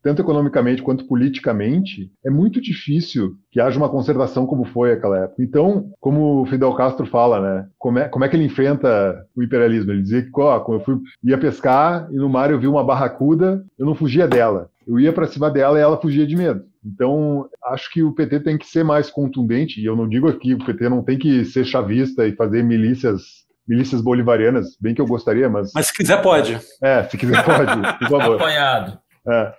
tanto 0.03 0.23
economicamente 0.23 0.83
quanto 0.83 1.07
politicamente, 1.07 2.11
é 2.25 2.31
muito 2.31 2.61
difícil 2.61 3.35
que 3.51 3.61
haja 3.61 3.79
uma 3.79 3.89
concertação 3.89 4.47
como 4.47 4.65
foi 4.65 4.93
aquela 4.93 5.25
época. 5.25 5.43
Então, 5.43 5.91
como 6.01 6.43
o 6.43 6.47
Fidel 6.47 6.73
Castro 6.75 7.07
fala, 7.07 7.41
né? 7.41 7.69
Como 7.79 7.99
é, 7.99 8.09
como 8.09 8.25
é 8.25 8.29
que 8.29 8.37
ele 8.37 8.45
enfrenta 8.45 9.27
o 9.37 9.43
imperialismo? 9.43 9.93
Ele 9.93 10.03
dizia 10.03 10.23
que, 10.23 10.31
ó, 10.37 10.65
eu 10.69 10.81
fui, 10.81 10.99
ia 11.23 11.37
pescar 11.37 12.09
e 12.11 12.17
no 12.17 12.29
mar 12.29 12.51
eu 12.51 12.59
vi 12.59 12.67
uma 12.67 12.85
barracuda, 12.85 13.63
eu 13.79 13.85
não 13.85 13.95
fugia 13.95 14.27
dela. 14.27 14.71
Eu 14.87 14.99
ia 14.99 15.13
para 15.13 15.27
cima 15.27 15.51
dela 15.51 15.79
e 15.79 15.83
ela 15.83 16.01
fugia 16.01 16.27
de 16.27 16.35
medo. 16.35 16.65
Então, 16.85 17.47
acho 17.67 17.93
que 17.93 18.03
o 18.03 18.13
PT 18.13 18.41
tem 18.41 18.57
que 18.57 18.67
ser 18.67 18.83
mais 18.83 19.11
contundente, 19.11 19.81
e 19.81 19.85
eu 19.85 19.95
não 19.95 20.09
digo 20.09 20.29
aqui, 20.29 20.55
o 20.55 20.65
PT 20.65 20.89
não 20.89 21.03
tem 21.03 21.19
que 21.19 21.45
ser 21.45 21.65
chavista 21.65 22.27
e 22.27 22.35
fazer 22.35 22.65
milícias 22.65 23.45
milícias 23.71 24.01
bolivarianas, 24.01 24.77
bem 24.81 24.93
que 24.93 25.01
eu 25.01 25.07
gostaria, 25.07 25.49
mas. 25.49 25.71
Mas 25.73 25.87
se 25.87 25.95
quiser, 25.95 26.21
pode. 26.21 26.59
É, 26.83 27.05
se 27.05 27.17
quiser, 27.17 27.45
pode, 27.45 27.99
por 27.99 28.09
favor. 28.09 28.35
Apoiado. 28.35 28.99
É. 29.29 29.53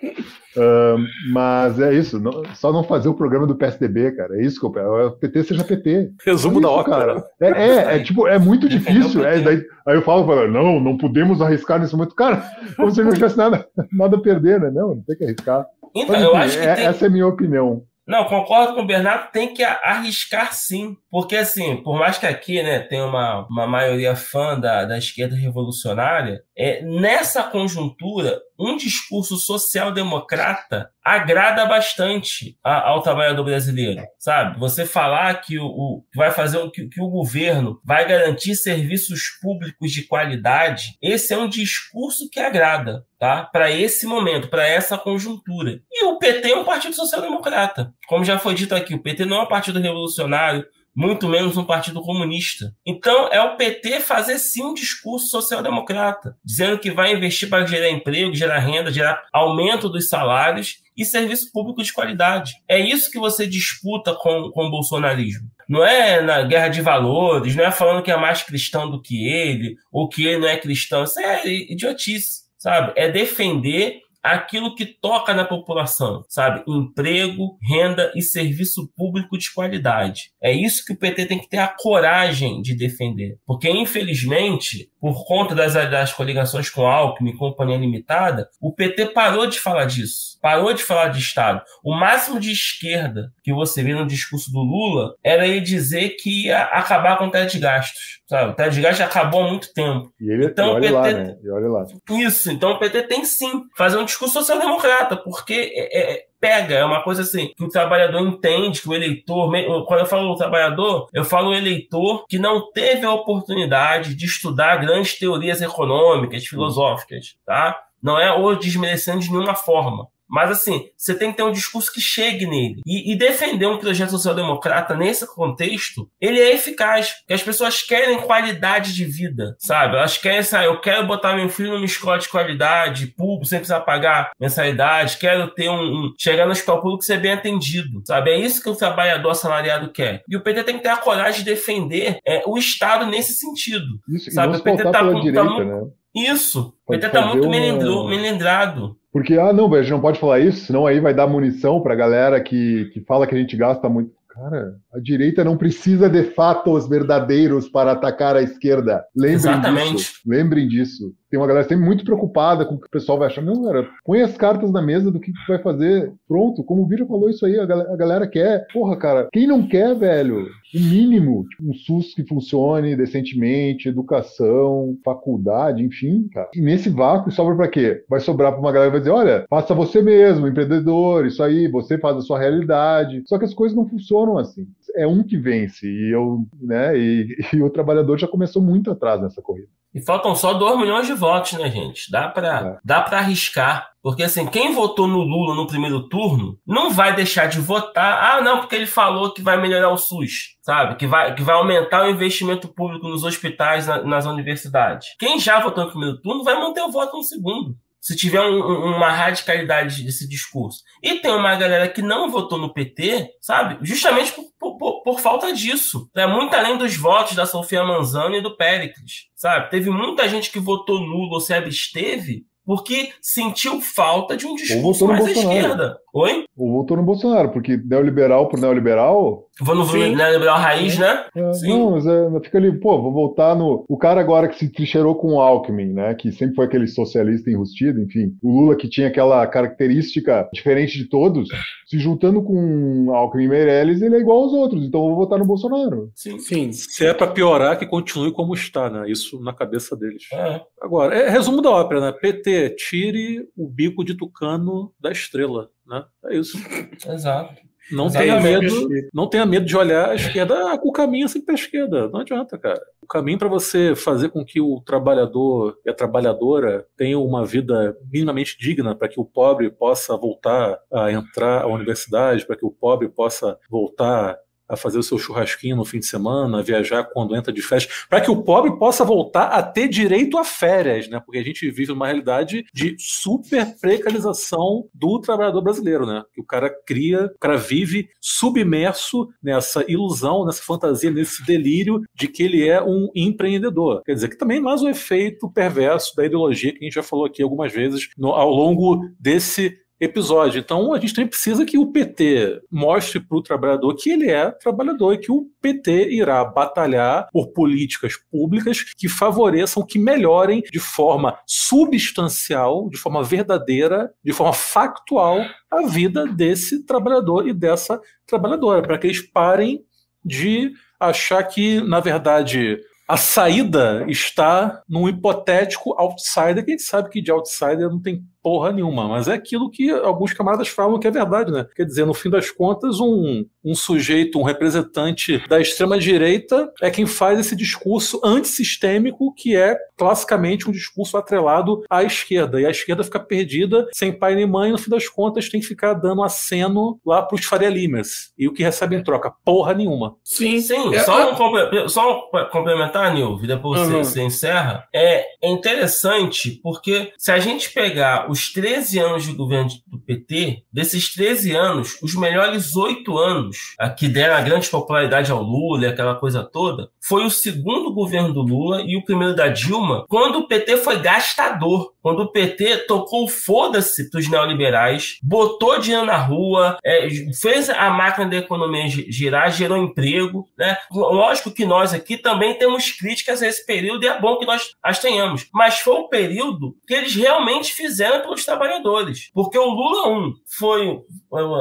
Uh, 0.58 0.98
mas 1.32 1.80
é 1.80 1.94
isso, 1.94 2.20
não, 2.20 2.44
só 2.56 2.74
não 2.74 2.84
fazer 2.84 3.08
o 3.08 3.14
programa 3.14 3.48
do 3.48 3.56
PSDB, 3.56 4.12
cara. 4.12 4.36
É 4.38 4.42
isso 4.42 4.60
que 4.60 4.66
eu 4.66 4.72
peço. 4.72 4.90
O 4.90 5.12
PT 5.12 5.44
seja 5.44 5.64
PT. 5.64 6.12
Resumo 6.26 6.60
é 6.60 6.62
da 6.64 6.70
ópera. 6.70 7.24
É, 7.40 7.48
é, 7.48 7.96
é, 7.96 8.00
tipo, 8.00 8.28
é 8.28 8.38
muito 8.38 8.68
difícil. 8.68 9.24
É, 9.24 9.40
daí, 9.40 9.64
aí 9.88 9.96
eu 9.96 10.02
falo, 10.02 10.26
falo, 10.26 10.48
não, 10.48 10.80
não 10.80 10.98
podemos 10.98 11.42
arriscar 11.42 11.80
nesse 11.80 11.96
momento. 11.96 12.16
Cara, 12.16 12.44
como 12.76 12.92
se 12.92 13.02
não 13.02 13.14
tivesse 13.14 13.38
nada, 13.38 13.66
nada 13.94 14.18
a 14.18 14.22
perder, 14.22 14.60
né? 14.60 14.72
Não, 14.72 14.96
não 14.96 15.04
tem 15.04 15.16
que 15.16 15.24
arriscar. 15.24 15.66
Então, 15.96 16.16
mas, 16.16 16.24
eu 16.24 16.36
acho 16.36 16.58
que 16.58 16.68
é, 16.68 16.76
tem... 16.76 16.86
essa 16.86 17.06
é 17.06 17.08
a 17.08 17.12
minha 17.12 17.28
opinião. 17.28 17.84
Não, 18.12 18.26
concordo 18.26 18.76
com 18.76 18.82
o 18.82 18.86
Bernardo, 18.86 19.32
tem 19.32 19.54
que 19.54 19.64
arriscar 19.64 20.54
sim. 20.54 20.98
Porque, 21.10 21.38
assim, 21.38 21.78
por 21.78 21.98
mais 21.98 22.18
que 22.18 22.26
aqui 22.26 22.62
né, 22.62 22.80
tenha 22.80 23.06
uma, 23.06 23.48
uma 23.50 23.66
maioria 23.66 24.18
fã 24.18 24.60
da, 24.60 24.84
da 24.84 24.98
esquerda 24.98 25.34
revolucionária, 25.34 26.44
é, 26.54 26.82
nessa 26.84 27.42
conjuntura, 27.42 28.38
um 28.62 28.78
discurso 28.78 29.38
social-democrata 29.38 30.92
agrada 31.04 31.66
bastante 31.66 32.56
a, 32.64 32.90
ao 32.90 33.02
trabalhador 33.02 33.44
brasileiro, 33.44 34.04
sabe? 34.20 34.60
Você 34.60 34.86
falar 34.86 35.42
que 35.42 35.58
o, 35.58 35.66
o 35.66 36.06
vai 36.16 36.32
fazer 36.32 36.60
que, 36.70 36.88
que, 36.88 37.02
o 37.02 37.10
governo 37.10 37.82
vai 37.84 38.08
garantir 38.08 38.56
serviços 38.56 39.22
públicos 39.42 39.92
de 39.92 40.04
qualidade, 40.04 40.96
esse 41.02 41.34
é 41.34 41.38
um 41.38 41.50
discurso 41.50 42.30
que 42.30 42.40
agrada, 42.40 43.04
tá? 43.20 43.44
Para 43.44 43.72
esse 43.72 44.06
momento, 44.06 44.48
para 44.48 44.68
essa 44.68 44.98
conjuntura. 44.98 45.80
E 45.92 46.06
o 46.06 46.20
PT 46.20 46.52
é 46.52 46.56
um 46.56 46.64
partido 46.64 46.96
social-democrata. 46.96 47.94
Como 48.08 48.24
já 48.24 48.38
foi 48.38 48.54
dito 48.54 48.76
aqui, 48.76 48.94
o 48.94 49.02
PT 49.02 49.26
não 49.26 49.38
é 49.38 49.44
um 49.44 49.48
partido 49.48 49.80
revolucionário, 49.80 50.66
muito 50.96 51.28
menos 51.28 51.58
um 51.58 51.64
partido 51.64 52.02
comunista. 52.02 52.74
Então, 52.86 53.30
é 53.32 53.42
o 53.42 53.56
PT 53.56 54.02
fazer 54.02 54.38
sim 54.40 54.64
um 54.64 54.74
discurso 54.74 55.28
social-democrata, 55.28 56.36
dizendo 56.44 56.78
que 56.78 56.92
vai 56.92 57.14
investir 57.14 57.50
para 57.50 57.66
gerar 57.66 57.90
emprego, 57.90 58.36
gerar 58.36 58.60
renda, 58.60 58.92
gerar 58.92 59.24
aumento 59.34 59.90
dos 59.90 60.10
salários 60.10 60.78
e 60.98 61.06
serviço 61.06 61.52
público 61.52 61.82
de 61.82 61.94
qualidade. 61.94 62.54
É 62.68 62.80
isso 62.80 63.10
que 63.10 63.20
você 63.20 63.48
disputa 63.48 64.14
com, 64.16 64.52
com 64.52 64.66
o 64.66 64.72
bolsonarismo. 64.72 65.50
Não 65.68 65.86
é 65.86 66.22
na 66.22 66.42
guerra 66.44 66.68
de 66.68 66.82
valores, 66.82 67.56
não 67.56 67.64
é 67.64 67.72
falando 67.72 68.04
que 68.04 68.12
é 68.12 68.18
mais 68.18 68.44
cristão 68.44 68.90
do 68.90 69.02
que 69.02 69.26
ele, 69.26 69.76
ou 69.92 70.10
que 70.10 70.26
ele 70.26 70.40
não 70.40 70.48
é 70.48 70.58
cristão. 70.58 71.04
Isso 71.04 71.20
é 71.20 71.48
idiotice, 71.48 72.42
sabe? 72.58 72.92
É 72.98 73.10
defender 73.10 74.02
aquilo 74.22 74.76
que 74.76 74.86
toca 74.86 75.34
na 75.34 75.46
população, 75.46 76.24
sabe? 76.30 76.64
Emprego, 76.68 77.58
renda 77.62 78.12
e 78.16 78.22
serviço 78.22 78.92
público 78.96 79.38
de 79.38 79.52
qualidade. 79.52 80.32
É 80.42 80.54
isso 80.54 80.86
que 80.86 80.94
o 80.94 80.98
PT 80.98 81.26
tem 81.26 81.40
que 81.40 81.50
ter 81.50 81.58
a 81.58 81.68
coragem 81.68 82.62
de 82.62 82.76
defender. 82.76 83.38
Porque, 83.46 83.70
infelizmente, 83.70 84.91
por 85.02 85.26
conta 85.26 85.56
das, 85.56 85.74
das 85.74 86.14
coligações 86.14 86.70
com 86.70 86.86
Alckmin 86.86 87.32
e 87.32 87.38
Companhia 87.38 87.76
Limitada, 87.76 88.48
o 88.62 88.72
PT 88.72 89.08
parou 89.08 89.48
de 89.48 89.60
falar 89.60 89.86
disso. 89.86 90.40
Parou 90.40 90.74
de 90.74 90.84
falar 90.84 91.08
de 91.08 91.20
Estado. 91.20 91.64
O 91.84 91.94
máximo 91.94 92.40
de 92.40 92.52
esquerda 92.52 93.32
que 93.44 93.52
você 93.52 93.84
vê 93.84 93.94
no 93.94 94.06
discurso 94.06 94.52
do 94.52 94.60
Lula 94.60 95.16
era 95.24 95.48
ele 95.48 95.60
dizer 95.60 96.12
que 96.20 96.46
ia 96.46 96.64
acabar 96.66 97.18
com 97.18 97.26
o 97.26 97.32
teto 97.32 97.52
de 97.52 97.60
gastos. 97.60 98.22
Sabe? 98.28 98.52
O 98.52 98.54
teto 98.54 98.74
de 98.74 98.82
gastos 98.82 99.02
acabou 99.02 99.44
há 99.44 99.50
muito 99.50 99.74
tempo. 99.74 100.14
E 100.22 100.32
ele 100.32 100.46
então, 100.46 100.74
olha 100.74 100.82
PT... 100.82 100.94
lá, 100.94 101.12
né? 101.12 101.38
E 101.44 101.50
olha 101.50 101.68
lá. 101.68 101.86
Isso. 102.12 102.52
Então 102.52 102.72
o 102.72 102.80
PT 102.80 103.04
tem 103.04 103.26
sim 103.26 103.64
fazer 103.76 103.98
um 103.98 104.06
discurso 104.06 104.36
social-democrata, 104.36 105.18
porque 105.18 105.72
é, 105.76 106.14
é, 106.14 106.26
pega, 106.42 106.74
é 106.74 106.84
uma 106.84 107.04
coisa 107.04 107.22
assim, 107.22 107.54
que 107.56 107.64
o 107.64 107.70
trabalhador 107.70 108.20
entende, 108.20 108.82
que 108.82 108.90
o 108.90 108.94
eleitor, 108.96 109.52
quando 109.86 110.00
eu 110.00 110.06
falo 110.08 110.36
trabalhador, 110.36 111.08
eu 111.14 111.24
falo 111.24 111.52
o 111.52 111.54
eleitor 111.54 112.26
que 112.28 112.40
não 112.40 112.72
teve 112.72 113.06
a 113.06 113.14
oportunidade 113.14 114.16
de 114.16 114.26
estudar 114.26 114.78
grandes 114.78 115.18
teorias 115.20 115.62
econômicas, 115.62 116.44
filosóficas, 116.46 117.36
tá? 117.46 117.80
Não 118.02 118.20
é 118.20 118.34
o 118.34 118.56
desmerecendo 118.56 119.20
de 119.20 119.30
nenhuma 119.32 119.54
forma. 119.54 120.08
Mas, 120.32 120.50
assim, 120.50 120.86
você 120.96 121.14
tem 121.14 121.32
que 121.32 121.38
ter 121.38 121.44
um 121.44 121.52
discurso 121.52 121.92
que 121.92 122.00
chegue 122.00 122.46
nele. 122.46 122.82
E, 122.86 123.12
e 123.12 123.16
defender 123.18 123.66
um 123.66 123.78
projeto 123.78 124.12
social-democrata 124.12 124.96
nesse 124.96 125.28
contexto, 125.28 126.10
ele 126.20 126.40
é 126.40 126.54
eficaz. 126.54 127.12
Porque 127.20 127.34
as 127.34 127.44
pessoas 127.44 127.82
querem 127.82 128.22
qualidade 128.22 128.94
de 128.94 129.04
vida, 129.04 129.56
sabe? 129.60 129.98
Elas 129.98 130.18
querem, 130.18 130.42
sabe, 130.42 130.66
eu 130.66 130.80
quero 130.80 131.06
botar 131.06 131.36
meu 131.36 131.50
filho 131.50 131.74
numa 131.74 131.86
escola 131.86 132.18
de 132.18 132.30
qualidade, 132.30 133.08
público, 133.08 133.46
sem 133.46 133.60
precisar 133.60 133.82
pagar 133.82 134.32
mensalidade, 134.40 135.18
quero 135.18 135.50
ter 135.50 135.70
um, 135.70 135.82
um 135.82 136.14
chegar 136.18 136.46
no 136.46 136.52
hospital 136.52 136.82
público 136.82 137.04
e 137.04 137.06
ser 137.06 137.20
bem 137.20 137.34
atendido, 137.34 138.02
sabe? 138.06 138.32
É 138.32 138.40
isso 138.40 138.62
que 138.64 138.70
o 138.70 138.76
trabalhador 138.76 139.32
assalariado 139.32 139.92
quer. 139.92 140.24
E 140.30 140.38
o 140.38 140.42
PT 140.42 140.64
tem 140.64 140.78
que 140.78 140.84
ter 140.84 140.90
a 140.90 140.98
coragem 140.98 141.44
de 141.44 141.52
defender 141.52 142.18
é, 142.26 142.42
o 142.46 142.58
Estado 142.58 143.06
nesse 143.06 143.34
sentido. 143.34 144.00
Isso, 144.08 144.32
sabe? 144.32 144.56
O 144.56 144.64
PT 144.64 144.84
tá, 144.84 144.92
tá 144.92 145.02
direita, 145.04 145.44
tá, 145.44 145.64
né? 145.64 145.82
Isso. 146.16 146.74
O 146.86 146.92
PT 146.92 147.10
tá 147.10 147.26
muito 147.26 147.48
uma... 147.48 148.10
melindrado. 148.10 148.98
Porque, 149.12 149.38
ah, 149.38 149.52
não, 149.52 149.74
a 149.74 149.82
gente 149.82 149.92
não 149.92 150.02
pode 150.02 150.20
falar 150.20 150.40
isso, 150.40 150.66
senão 150.66 150.86
aí 150.86 151.00
vai 151.00 151.14
dar 151.14 151.28
munição 151.28 151.82
pra 151.82 151.96
galera 151.96 152.40
que, 152.42 152.90
que 152.94 153.02
fala 153.02 153.28
que 153.28 153.36
a 153.36 153.38
gente 153.38 153.58
gasta 153.58 153.90
muito. 153.90 154.12
Cara, 154.30 154.78
a 154.94 155.00
direita 155.00 155.44
não 155.44 155.58
precisa 155.58 156.10
de 156.10 156.24
fatos 156.24 156.88
verdadeiros 156.88 157.70
para 157.70 157.94
atacar 157.94 158.36
a 158.36 158.42
esquerda. 158.42 159.04
Lembrem 159.16 159.36
Exatamente. 159.36 159.96
disso. 159.96 160.14
Lembrem 160.26 160.68
disso. 160.68 161.14
Tem 161.32 161.40
uma 161.40 161.48
galera 161.48 161.66
sempre 161.66 161.86
muito 161.86 162.04
preocupada 162.04 162.66
com 162.66 162.76
o 162.76 162.80
que 162.80 162.88
o 162.88 162.92
pessoal 162.92 163.18
vai 163.18 163.28
achar. 163.30 163.42
Não, 163.42 163.64
cara, 163.64 163.88
põe 164.04 164.22
as 164.22 164.36
cartas 164.36 164.70
na 164.70 164.82
mesa 164.82 165.10
do 165.10 165.18
que, 165.18 165.32
que 165.32 165.48
vai 165.48 165.62
fazer. 165.64 166.12
Pronto, 166.28 166.62
como 166.62 166.84
o 166.84 166.86
Vira 166.86 167.06
falou 167.06 167.30
isso 167.30 167.46
aí, 167.46 167.58
a 167.58 167.66
galera, 167.66 167.94
a 167.94 167.96
galera 167.96 168.28
quer. 168.28 168.68
Porra, 168.74 168.98
cara, 168.98 169.30
quem 169.32 169.48
não 169.48 169.66
quer, 169.66 169.96
velho? 169.96 170.48
O 170.76 170.80
mínimo, 170.80 171.46
tipo, 171.48 171.70
um 171.70 171.74
SUS 171.74 172.14
que 172.14 172.26
funcione 172.26 172.98
decentemente, 172.98 173.88
educação, 173.88 174.98
faculdade, 175.06 175.82
enfim, 175.82 176.28
cara. 176.34 176.50
E 176.54 176.60
nesse 176.60 176.90
vácuo 176.90 177.32
sobra 177.32 177.56
para 177.56 177.68
quê? 177.70 178.04
Vai 178.10 178.20
sobrar 178.20 178.52
para 178.52 178.60
uma 178.60 178.72
galera 178.72 178.92
que 178.92 178.98
vai 178.98 179.00
dizer: 179.00 179.12
olha, 179.12 179.46
faça 179.50 179.74
você 179.74 180.02
mesmo, 180.02 180.48
empreendedor, 180.48 181.26
isso 181.26 181.42
aí, 181.42 181.70
você 181.70 181.98
faz 181.98 182.18
a 182.18 182.22
sua 182.22 182.40
realidade. 182.40 183.24
Só 183.26 183.40
que 183.40 183.46
as 183.46 183.54
coisas 183.54 183.76
não 183.76 183.88
funcionam 183.88 184.38
assim. 184.38 184.68
É 184.96 185.06
um 185.08 185.24
que 185.24 185.38
vence, 185.38 185.88
e 185.88 186.14
eu, 186.14 186.46
né, 186.60 186.98
e, 186.98 187.38
e 187.54 187.62
o 187.62 187.70
trabalhador 187.70 188.18
já 188.18 188.28
começou 188.28 188.62
muito 188.62 188.92
atrás 188.92 189.22
nessa 189.22 189.42
corrida. 189.42 189.70
E 189.94 190.00
faltam 190.00 190.34
só 190.36 190.54
2 190.54 190.80
milhões 190.80 191.06
de 191.06 191.14
votos, 191.14 191.52
né, 191.54 191.70
gente? 191.70 192.10
Dá 192.10 192.30
para 192.30 192.60
é. 192.60 192.78
dá 192.84 193.02
para 193.02 193.18
arriscar. 193.18 193.90
Porque 194.02 194.24
assim, 194.24 194.48
quem 194.48 194.74
votou 194.74 195.06
no 195.06 195.20
Lula 195.20 195.54
no 195.54 195.68
primeiro 195.68 196.08
turno 196.08 196.58
não 196.66 196.92
vai 196.92 197.14
deixar 197.14 197.48
de 197.48 197.60
votar. 197.60 198.38
Ah, 198.38 198.42
não, 198.42 198.60
porque 198.60 198.76
ele 198.76 198.88
falou 198.88 199.34
que 199.34 199.42
vai 199.42 199.62
melhorar 199.62 199.90
o 199.90 199.98
SUS, 199.98 200.56
sabe? 200.62 200.96
Que 200.96 201.06
vai, 201.06 201.36
que 201.36 201.44
vai 201.44 201.56
aumentar 201.56 202.06
o 202.06 202.10
investimento 202.10 202.70
público 202.70 203.08
nos 203.08 203.26
hospitais, 203.26 203.86
na, 203.86 204.02
nas 204.02 204.26
universidades. 204.26 205.10
Quem 205.20 205.38
já 205.40 205.60
votou 205.60 205.84
no 205.84 205.92
primeiro 205.92 206.22
turno 206.22 206.44
vai 206.44 206.58
manter 206.58 206.82
o 206.82 206.92
voto 206.92 207.18
no 207.18 207.24
segundo 207.24 207.76
se 208.02 208.16
tiver 208.16 208.42
um, 208.42 208.60
um, 208.60 208.96
uma 208.96 209.12
radicalidade 209.12 210.04
desse 210.04 210.28
discurso. 210.28 210.82
E 211.04 211.20
tem 211.20 211.32
uma 211.32 211.56
galera 211.56 211.88
que 211.88 212.02
não 212.02 212.32
votou 212.32 212.58
no 212.58 212.74
PT, 212.74 213.30
sabe? 213.40 213.78
Justamente 213.84 214.34
por, 214.60 214.78
por, 214.78 215.04
por, 215.04 215.20
falta 215.20 215.54
disso. 215.54 216.10
É 216.16 216.26
muito 216.26 216.56
além 216.56 216.78
dos 216.78 216.98
votos 216.98 217.36
da 217.36 217.46
Sofia 217.46 217.84
Manzano 217.84 218.36
e 218.36 218.42
do 218.42 218.58
Péricles, 218.58 219.28
sabe? 219.36 219.70
Teve 219.70 219.92
muita 219.92 220.28
gente 220.28 220.52
que 220.52 220.60
votou 220.60 221.00
nulo 221.00 221.34
ou 221.34 221.40
se 221.40 221.54
absteve 221.54 222.44
porque 222.66 223.12
sentiu 223.22 223.82
falta 223.82 224.38
de 224.38 224.46
um 224.46 224.56
discurso 224.56 225.08
mais 225.08 225.26
à 225.26 225.32
esquerda. 225.32 225.98
Oi? 226.14 226.44
Ou 226.58 226.72
votou 226.74 226.98
no 226.98 227.04
Bolsonaro, 227.04 227.52
porque 227.52 227.78
neoliberal 227.78 228.50
por 228.50 228.60
neoliberal. 228.60 229.48
Vou 229.62 229.76
no 229.76 229.86
Sim. 229.86 230.16
neoliberal 230.16 230.58
raiz, 230.58 230.98
né? 230.98 231.26
É, 231.36 231.68
não, 231.68 231.92
mas 231.92 232.06
é, 232.06 232.40
fica 232.42 232.58
ali, 232.58 232.80
pô, 232.80 233.02
vou 233.02 233.14
voltar 233.14 233.56
no. 233.56 233.86
O 233.88 233.98
cara 233.98 234.20
agora 234.20 234.48
que 234.50 234.58
se 234.58 234.72
trincheirou 234.72 235.16
com 235.16 235.36
o 235.36 235.40
Alckmin, 235.40 235.94
né? 235.94 236.14
Que 236.14 236.32
sempre 236.32 236.56
foi 236.56 236.66
aquele 236.66 236.88
socialista 236.88 237.50
enrustido, 237.50 238.02
enfim. 238.02 238.34
O 238.44 238.52
Lula 238.52 238.76
que 238.76 238.90
tinha 238.90 239.08
aquela 239.08 239.46
característica 239.48 240.50
diferente 240.54 240.98
de 240.98 241.08
todos, 241.08 241.48
se 241.88 241.98
juntando 241.98 242.44
com 242.44 243.14
Alckmin 243.14 243.46
e 243.46 243.48
Meirelles, 243.48 244.02
ele 244.02 244.16
é 244.16 244.20
igual 244.20 244.40
aos 244.40 244.54
outros, 244.54 244.86
então 244.86 245.02
eu 245.02 245.08
vou 245.10 245.18
votar 245.18 245.40
no 245.40 245.46
Bolsonaro. 245.46 246.12
Sim, 246.16 246.40
sim. 246.40 246.72
Se 246.72 247.06
é 247.06 247.14
para 247.14 247.28
piorar, 247.28 247.78
que 247.80 247.86
continue 247.86 248.32
como 248.32 248.54
está, 248.54 248.90
né? 248.90 249.10
Isso 249.10 249.40
na 249.42 249.54
cabeça 249.54 249.96
deles. 249.96 250.24
É. 250.34 250.62
Agora, 250.82 251.16
é 251.16 251.30
resumo 251.30 251.62
da 251.62 251.70
ópera, 251.70 252.02
né? 252.02 252.12
PT, 252.12 252.76
tire 252.78 253.48
o 253.56 253.68
bico 253.70 254.04
de 254.04 254.16
tucano 254.16 254.92
da 255.00 255.12
estrela. 255.12 255.70
Né? 255.92 256.06
É 256.28 256.38
isso. 256.38 256.58
Exato. 257.06 257.62
Não 257.92 258.10
tenha 258.10 258.40
medo, 258.40 258.88
não 259.14 259.28
tenha 259.28 259.46
medo 259.46 259.66
de 259.66 259.76
olhar 259.76 260.12
a 260.12 260.16
esquerda, 260.16 260.80
o 260.82 260.94
caminho 260.94 261.26
é 261.26 261.28
sempre 261.28 261.52
a 261.52 261.56
esquerda. 261.56 262.08
Não 262.08 262.22
adianta, 262.22 262.58
cara. 262.58 262.82
O 263.02 263.08
caminho 263.08 263.38
para 263.38 263.50
você 263.50 263.94
fazer 263.96 264.30
com 264.30 264.46
que 264.46 264.62
o 264.62 264.80
trabalhador 264.80 265.78
e 265.86 265.90
a 265.90 265.94
trabalhadora 265.94 266.86
tenham 266.96 267.26
uma 267.26 267.46
vida 267.46 267.98
minimamente 268.10 268.58
digna, 268.58 268.96
para 268.96 269.10
que 269.10 269.20
o 269.20 269.26
pobre 269.26 269.70
possa 269.70 270.16
voltar 270.16 270.80
a 270.94 271.12
entrar 271.12 271.64
à 271.64 271.68
universidade, 271.68 272.46
para 272.46 272.56
que 272.56 272.66
o 272.66 272.72
pobre 272.72 273.10
possa 273.10 273.58
voltar 273.70 274.38
a 274.72 274.78
fazer 274.78 274.98
o 274.98 275.04
seu 275.04 275.18
churrasquinho 275.18 275.76
no 275.76 275.86
fim 275.86 276.00
de 276.00 276.06
semana, 276.06 276.60
a 276.60 276.64
viajar 276.64 277.04
quando 277.04 277.36
entra 277.36 277.52
de 277.52 277.62
férias, 277.62 278.06
para 278.10 278.22
que 278.22 278.32
o 278.32 278.42
pobre 278.42 278.78
possa 278.80 279.04
voltar 279.04 279.48
a 279.48 279.62
ter 279.62 279.88
direito 279.88 280.38
a 280.38 280.44
férias, 280.44 281.10
né? 281.10 281.20
Porque 281.20 281.38
a 281.38 281.44
gente 281.44 281.70
vive 281.70 281.92
uma 281.92 282.08
realidade 282.08 282.66
de 282.74 282.96
super 282.98 283.76
precarização 283.80 284.86
do 284.94 285.20
trabalhador 285.20 285.62
brasileiro, 285.62 286.06
né? 286.06 286.24
Que 286.34 286.40
o 286.40 286.46
cara 286.46 286.70
cria, 286.86 287.26
o 287.26 287.40
cara 287.40 287.58
vive 287.58 288.10
submerso 288.20 289.28
nessa 289.44 289.84
ilusão, 289.92 290.46
nessa 290.46 290.64
fantasia, 290.64 291.12
nesse 291.12 291.46
delírio 291.46 292.02
de 292.16 292.28
que 292.28 292.44
ele 292.44 292.68
é 292.68 292.82
um 292.82 293.10
empreendedor. 293.14 294.02
Quer 294.06 294.14
dizer, 294.14 294.30
que 294.30 294.38
também 294.38 294.62
mais 294.62 294.82
um 294.82 294.90
efeito 294.90 295.52
perverso 295.52 296.16
da 296.16 296.26
ideologia 296.26 296.72
que 296.72 296.80
a 296.80 296.84
gente 296.84 296.94
já 296.94 297.04
falou 297.04 297.26
aqui 297.26 297.44
algumas 297.44 297.74
vezes 297.74 298.10
no, 298.18 298.30
ao 298.30 298.50
longo 298.50 299.10
desse 299.20 299.78
episódio. 300.02 300.60
Então 300.60 300.92
a 300.94 301.00
gente 301.00 301.14
também 301.14 301.30
precisa 301.30 301.64
que 301.64 301.78
o 301.78 301.92
PT 301.92 302.62
mostre 302.72 303.20
para 303.20 303.38
o 303.38 303.44
trabalhador 303.44 303.96
que 303.96 304.10
ele 304.10 304.32
é 304.32 304.50
trabalhador 304.50 305.14
e 305.14 305.20
que 305.20 305.32
o 305.32 305.46
PT 305.62 306.10
irá 306.10 306.44
batalhar 306.44 307.28
por 307.32 307.54
políticas 307.54 308.16
públicas 308.32 308.84
que 308.98 309.08
favoreçam, 309.08 309.86
que 309.86 310.00
melhorem 310.00 310.64
de 310.72 310.80
forma 310.80 311.38
substancial, 311.46 312.90
de 312.90 312.98
forma 312.98 313.24
verdadeira, 313.24 314.12
de 314.26 314.34
forma 314.34 314.54
factual 314.54 315.46
a 315.70 315.86
vida 315.88 316.26
desse 316.26 316.84
trabalhador 316.84 317.48
e 317.48 317.54
dessa 317.54 318.02
trabalhadora, 318.26 318.82
para 318.82 318.98
que 318.98 319.06
eles 319.06 319.22
parem 319.22 319.86
de 320.26 320.72
achar 321.00 321.44
que, 321.44 321.82
na 321.82 322.00
verdade, 322.00 322.80
a 323.12 323.18
saída 323.18 324.06
está 324.08 324.82
num 324.88 325.10
hipotético 325.10 325.94
outsider, 325.98 326.64
que 326.64 326.72
a 326.72 326.78
gente 326.78 326.84
sabe 326.84 327.10
que 327.10 327.22
de 327.22 327.30
outsider 327.30 327.90
não 327.90 328.02
tem 328.02 328.24
porra 328.42 328.72
nenhuma, 328.72 329.08
mas 329.08 329.28
é 329.28 329.34
aquilo 329.34 329.70
que 329.70 329.90
alguns 329.90 330.34
camaradas 330.34 330.68
falam 330.68 331.00
que 331.00 331.08
é 331.08 331.12
verdade, 331.12 331.52
né? 331.52 331.66
Quer 331.76 331.86
dizer, 331.86 332.06
no 332.06 332.14
fim 332.14 332.30
das 332.30 332.50
contas, 332.50 333.00
um, 333.00 333.46
um 333.64 333.76
sujeito, 333.76 334.40
um 334.40 334.44
representante 334.44 335.42
da 335.48 335.60
extrema-direita 335.60 336.72
é 336.82 336.90
quem 336.90 337.06
faz 337.06 337.40
esse 337.40 337.56
discurso 337.56 338.20
antissistêmico, 338.24 339.34
que 339.34 339.56
é 339.56 339.78
classicamente 339.98 340.68
um 340.68 340.72
discurso 340.72 341.18
atrelado 341.18 341.84
à 341.90 342.04
esquerda. 342.04 342.60
E 342.60 342.66
a 342.66 342.72
esquerda 342.72 343.04
fica 343.04 343.20
perdida, 343.20 343.88
sem 343.94 344.12
pai 344.12 344.36
nem 344.36 344.48
mãe, 344.48 344.72
no 344.72 344.78
fim 344.78 344.90
das 344.90 345.08
contas 345.08 345.50
tem 345.50 345.62
que 345.62 345.68
ficar 345.68 345.94
dando 345.94 346.24
aceno 346.24 347.00
lá 347.06 347.22
para 347.22 347.36
os 347.36 347.46
Faria 347.46 347.70
Limers. 347.70 348.34
E 348.38 348.48
o 348.48 348.54
que 348.54 348.64
recebe 348.64 348.96
em 348.96 349.04
troca? 349.04 349.32
Porra 349.46 349.74
nenhuma. 349.74 350.16
Sim, 350.24 350.60
sim. 350.60 350.96
É, 350.96 351.00
só, 351.00 351.32
um, 351.32 351.90
só 351.90 352.30
complementar, 352.52 353.14
Nil, 353.14 353.38
depois 353.46 353.82
uhum. 353.82 354.04
você, 354.04 354.12
você 354.12 354.22
encerra. 354.24 354.88
É 354.94 355.26
interessante 355.44 356.60
porque 356.64 357.12
se 357.18 357.32
a 357.32 357.40
gente 357.40 357.72
pegar 357.72 358.31
os 358.32 358.52
13 358.54 358.98
anos 358.98 359.24
de 359.26 359.34
governo 359.34 359.70
do 359.86 360.00
PT, 360.00 360.64
desses 360.72 361.14
13 361.14 361.52
anos, 361.52 361.98
os 362.02 362.16
melhores 362.16 362.76
oito 362.78 363.18
anos, 363.18 363.58
que 363.98 364.08
deram 364.08 364.36
a 364.36 364.42
grande 364.42 364.70
popularidade 364.70 365.32
ao 365.32 365.44
Lula 365.44 365.84
e 365.84 365.88
aquela 365.88 366.16
coisa 366.16 366.44
toda, 366.44 366.90
foi 367.04 367.26
o 367.26 367.30
segundo 367.30 367.94
governo 367.94 368.34
do 368.34 368.42
Lula 368.42 368.82
e 368.84 368.96
o 368.96 369.04
primeiro 369.04 369.36
da 369.36 369.50
Dilma, 369.50 370.06
quando 370.08 370.40
o 370.40 370.48
PT 370.48 370.78
foi 370.78 371.00
gastador. 371.00 371.92
Quando 372.02 372.24
o 372.24 372.32
PT 372.32 372.78
tocou 372.88 373.28
foda-se 373.28 374.10
para 374.10 374.20
os 374.20 374.28
neoliberais, 374.28 375.20
botou 375.22 375.80
dinheiro 375.80 376.06
na 376.06 376.18
rua, 376.18 376.78
é, 376.84 377.08
fez 377.40 377.70
a 377.70 377.92
máquina 377.92 378.28
da 378.28 378.38
economia 378.38 378.88
girar, 378.88 379.52
gerou 379.52 379.78
emprego. 379.78 380.48
Né? 380.58 380.76
Lógico 380.92 381.52
que 381.52 381.64
nós 381.64 381.94
aqui 381.94 382.18
também 382.18 382.58
temos 382.58 382.92
críticas 382.92 383.44
a 383.44 383.48
esse 383.48 383.66
período 383.66 384.04
e 384.04 384.08
é 384.08 384.20
bom 384.20 384.38
que 384.38 384.46
nós 384.46 384.72
as 384.84 385.00
tenhamos. 385.00 385.48
Mas 385.54 385.80
foi 385.80 385.94
o 385.94 386.08
período 386.08 386.76
que 386.88 386.94
eles 386.94 387.16
realmente 387.16 387.72
fizeram 387.74 388.21
pelos 388.22 388.46
trabalhadores. 388.46 389.30
Porque 389.34 389.58
o 389.58 389.70
Lula 389.70 390.10
1 390.10 390.34
foi 390.58 391.02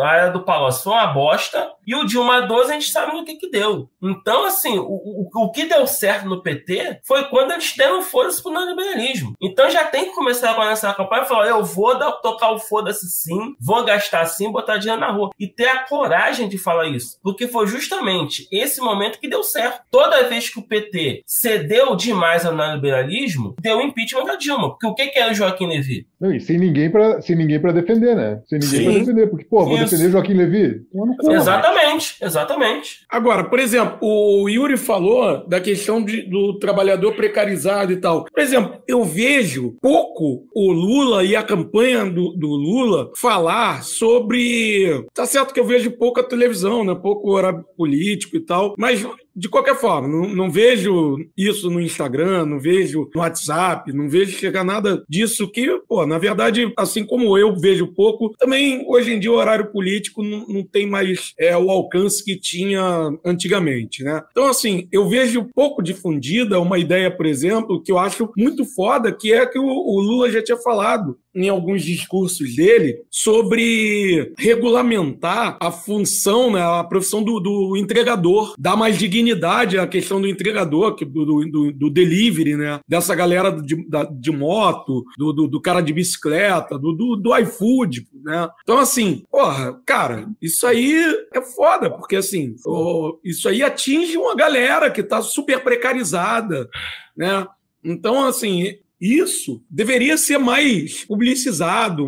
a 0.02 0.16
era 0.16 0.30
do 0.30 0.44
Palocci 0.44 0.82
foi 0.82 0.92
uma 0.92 1.06
bosta, 1.06 1.72
e 1.86 1.94
o 1.94 2.04
Dilma 2.04 2.42
12 2.42 2.70
a 2.70 2.74
gente 2.74 2.90
sabe 2.90 3.12
no 3.12 3.24
que 3.24 3.36
que 3.36 3.50
deu. 3.50 3.88
Então, 4.02 4.44
assim, 4.44 4.78
o, 4.78 4.84
o, 4.84 5.28
o 5.32 5.50
que 5.52 5.66
deu 5.66 5.86
certo 5.86 6.26
no 6.26 6.42
PT 6.42 7.00
foi 7.06 7.24
quando 7.24 7.52
eles 7.52 7.74
deram 7.76 8.02
força 8.02 8.42
pro 8.42 8.52
neoliberalismo. 8.52 9.34
Então 9.40 9.70
já 9.70 9.84
tem 9.84 10.06
que 10.06 10.14
começar 10.14 10.58
a 10.58 10.70
essa 10.70 10.92
campanha 10.92 11.22
e 11.22 11.28
falar: 11.28 11.48
eu 11.48 11.64
vou 11.64 11.98
dar, 11.98 12.12
tocar 12.12 12.50
o 12.50 12.58
foda-se 12.58 13.08
sim, 13.08 13.54
vou 13.60 13.84
gastar 13.84 14.26
sim, 14.26 14.50
botar 14.50 14.76
dinheiro 14.76 15.00
na 15.00 15.10
rua. 15.10 15.30
E 15.38 15.46
ter 15.46 15.68
a 15.68 15.84
coragem 15.84 16.48
de 16.48 16.58
falar 16.58 16.88
isso. 16.88 17.18
Porque 17.22 17.46
foi 17.46 17.66
justamente 17.66 18.48
esse 18.50 18.80
momento 18.80 19.20
que 19.20 19.28
deu 19.28 19.42
certo. 19.42 19.82
Toda 19.90 20.28
vez 20.28 20.48
que 20.48 20.58
o 20.58 20.66
PT 20.66 21.22
cedeu 21.26 21.94
demais 21.94 22.44
ao 22.44 22.54
neoliberalismo, 22.54 23.54
deu 23.60 23.80
impeachment 23.80 24.24
da 24.24 24.36
Dilma. 24.36 24.70
Porque 24.70 24.86
o 24.86 24.94
que, 24.94 25.08
que 25.08 25.18
era 25.18 25.30
o 25.30 25.34
Joaquim 25.34 25.66
Levy? 25.66 26.06
Não, 26.20 26.32
e 26.34 26.40
sem 26.40 26.58
ninguém 26.58 26.90
para 26.90 27.22
sem 27.22 27.34
ninguém 27.34 27.58
para 27.58 27.72
defender, 27.72 28.14
né? 28.14 28.42
Sem 28.46 28.58
ninguém 28.58 28.84
para 28.84 28.98
defender, 29.00 29.26
porque 29.28 29.44
pô, 29.46 29.64
vou 29.64 29.76
Isso. 29.76 29.84
defender 29.84 30.10
Joaquim 30.10 30.34
Levy. 30.34 30.82
Exatamente, 31.30 32.16
exatamente. 32.20 33.06
Agora, 33.08 33.44
por 33.44 33.58
exemplo, 33.58 33.98
o 34.02 34.48
Yuri 34.48 34.76
falou 34.76 35.46
da 35.48 35.60
questão 35.60 36.04
de, 36.04 36.22
do 36.22 36.58
trabalhador 36.58 37.14
precarizado 37.14 37.92
e 37.92 37.96
tal. 37.96 38.24
Por 38.24 38.42
exemplo, 38.42 38.82
eu 38.86 39.02
vejo 39.04 39.76
pouco 39.80 40.46
o 40.54 40.72
Lula 40.72 41.24
e 41.24 41.34
a 41.34 41.42
campanha 41.42 42.04
do, 42.04 42.34
do 42.34 42.48
Lula 42.48 43.10
falar 43.16 43.82
sobre. 43.82 45.06
Tá 45.14 45.24
certo 45.24 45.54
que 45.54 45.60
eu 45.60 45.66
vejo 45.66 45.90
pouco 45.92 46.20
a 46.20 46.24
televisão, 46.24 46.84
né? 46.84 46.94
Pouco 46.94 47.30
horário 47.30 47.64
político 47.76 48.36
e 48.36 48.40
tal, 48.40 48.74
mas 48.76 49.06
de 49.34 49.48
qualquer 49.48 49.76
forma, 49.76 50.08
não, 50.08 50.28
não, 50.28 50.50
vejo 50.50 51.16
isso 51.36 51.70
no 51.70 51.80
Instagram, 51.80 52.46
não 52.46 52.58
vejo 52.58 53.08
no 53.14 53.20
WhatsApp, 53.20 53.92
não 53.92 54.08
vejo 54.08 54.36
chegar 54.38 54.64
nada 54.64 55.04
disso 55.08 55.50
que, 55.50 55.80
pô, 55.88 56.06
na 56.06 56.18
verdade, 56.18 56.72
assim 56.76 57.04
como 57.04 57.38
eu 57.38 57.56
vejo 57.56 57.86
pouco, 57.88 58.34
também 58.38 58.84
hoje 58.88 59.12
em 59.12 59.20
dia 59.20 59.30
o 59.30 59.36
horário 59.36 59.70
político 59.70 60.22
não, 60.22 60.46
não 60.46 60.62
tem 60.64 60.86
mais 60.86 61.32
é, 61.38 61.56
o 61.56 61.70
alcance 61.70 62.24
que 62.24 62.36
tinha 62.36 63.10
antigamente, 63.24 64.02
né? 64.02 64.22
Então, 64.30 64.48
assim, 64.48 64.88
eu 64.92 65.08
vejo 65.08 65.48
pouco 65.54 65.82
difundida 65.82 66.60
uma 66.60 66.78
ideia, 66.78 67.10
por 67.10 67.26
exemplo, 67.26 67.82
que 67.82 67.92
eu 67.92 67.98
acho 67.98 68.30
muito 68.36 68.64
foda, 68.64 69.12
que 69.12 69.32
é 69.32 69.46
que 69.46 69.58
o, 69.58 69.64
o 69.64 70.00
Lula 70.00 70.30
já 70.30 70.42
tinha 70.42 70.58
falado 70.58 71.16
em 71.34 71.48
alguns 71.48 71.82
discursos 71.82 72.56
dele 72.56 73.02
sobre 73.10 74.32
regulamentar 74.38 75.56
a 75.60 75.70
função, 75.70 76.52
né, 76.52 76.60
a 76.60 76.82
profissão 76.82 77.22
do, 77.22 77.38
do 77.38 77.76
entregador, 77.76 78.54
dar 78.58 78.76
mais 78.76 78.98
dignidade 78.98 79.78
à 79.78 79.86
questão 79.86 80.20
do 80.20 80.28
entregador, 80.28 80.96
do, 80.96 81.44
do, 81.46 81.72
do 81.72 81.90
delivery, 81.90 82.56
né, 82.56 82.80
dessa 82.86 83.14
galera 83.14 83.50
de, 83.50 83.88
da, 83.88 84.04
de 84.04 84.30
moto, 84.30 85.04
do, 85.16 85.32
do, 85.32 85.46
do, 85.46 85.60
cara 85.60 85.80
de 85.80 85.92
bicicleta, 85.92 86.78
do, 86.78 86.92
do, 86.92 87.16
do 87.16 87.36
iFood, 87.38 88.06
né. 88.24 88.48
Então, 88.62 88.78
assim, 88.78 89.22
porra, 89.30 89.80
cara, 89.86 90.28
isso 90.42 90.66
aí 90.66 91.04
é 91.32 91.40
foda, 91.40 91.90
porque, 91.90 92.16
assim, 92.16 92.54
isso 93.24 93.48
aí 93.48 93.62
atinge 93.62 94.16
uma 94.16 94.34
galera 94.34 94.90
que 94.90 95.02
tá 95.02 95.22
super 95.22 95.62
precarizada, 95.62 96.68
né, 97.16 97.46
Então, 97.84 98.24
assim, 98.24 98.78
isso 99.00 99.64
deveria 99.70 100.18
ser 100.18 100.36
mais 100.36 101.04
publicizado, 101.04 102.06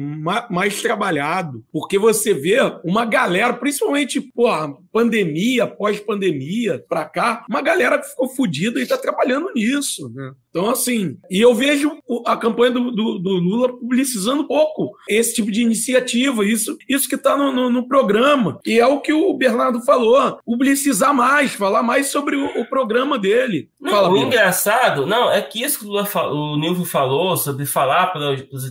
mais, 0.51 0.83
trabalhado, 0.83 1.65
porque 1.73 1.99
você 1.99 2.35
vê 2.35 2.59
uma 2.85 3.07
galera, 3.07 3.55
principalmente, 3.55 4.21
pô, 4.21 4.49
pandemia, 4.93 5.67
pós-pandemia, 5.67 6.85
para 6.87 7.07
cá, 7.07 7.47
uma 7.49 7.63
galera 7.63 7.99
que 7.99 8.09
ficou 8.09 8.29
fodida 8.29 8.79
e 8.79 8.83
está 8.83 8.99
trabalhando 8.99 9.51
nisso, 9.55 10.11
né? 10.11 10.33
Então, 10.53 10.69
assim, 10.69 11.17
e 11.31 11.41
eu 11.41 11.55
vejo 11.55 11.91
a 12.27 12.37
campanha 12.37 12.73
do, 12.73 12.91
do, 12.91 13.19
do, 13.19 13.31
Lula 13.31 13.71
publicizando 13.71 14.47
pouco 14.47 14.93
esse 15.09 15.35
tipo 15.35 15.51
de 15.51 15.63
iniciativa, 15.63 16.45
isso, 16.45 16.77
isso 16.87 17.09
que 17.09 17.15
está 17.15 17.39
no, 17.39 17.51
no, 17.51 17.71
no, 17.71 17.89
programa. 17.89 18.61
E 18.67 18.79
é 18.79 18.87
o 18.87 19.01
que 19.01 19.15
o 19.15 19.33
Bernardo 19.33 19.81
falou: 19.81 20.39
publicizar 20.45 21.15
mais, 21.15 21.55
falar 21.55 21.83
mais 21.83 22.09
sobre 22.09 22.37
o, 22.37 22.61
o 22.61 22.67
programa 22.67 23.19
dele. 23.19 23.71
Não, 23.81 23.93
Fala, 23.93 24.11
o 24.11 24.17
engraçado, 24.19 25.07
não, 25.07 25.33
é 25.33 25.41
que 25.41 25.63
isso 25.63 25.79
que 25.79 25.87
o, 25.87 25.89
Lula, 25.89 26.07
o 26.31 26.59
Nilvio 26.59 26.85
falou 26.85 27.35
sobre 27.35 27.65
falar 27.65 28.09
para 28.09 28.37
os 28.53 28.67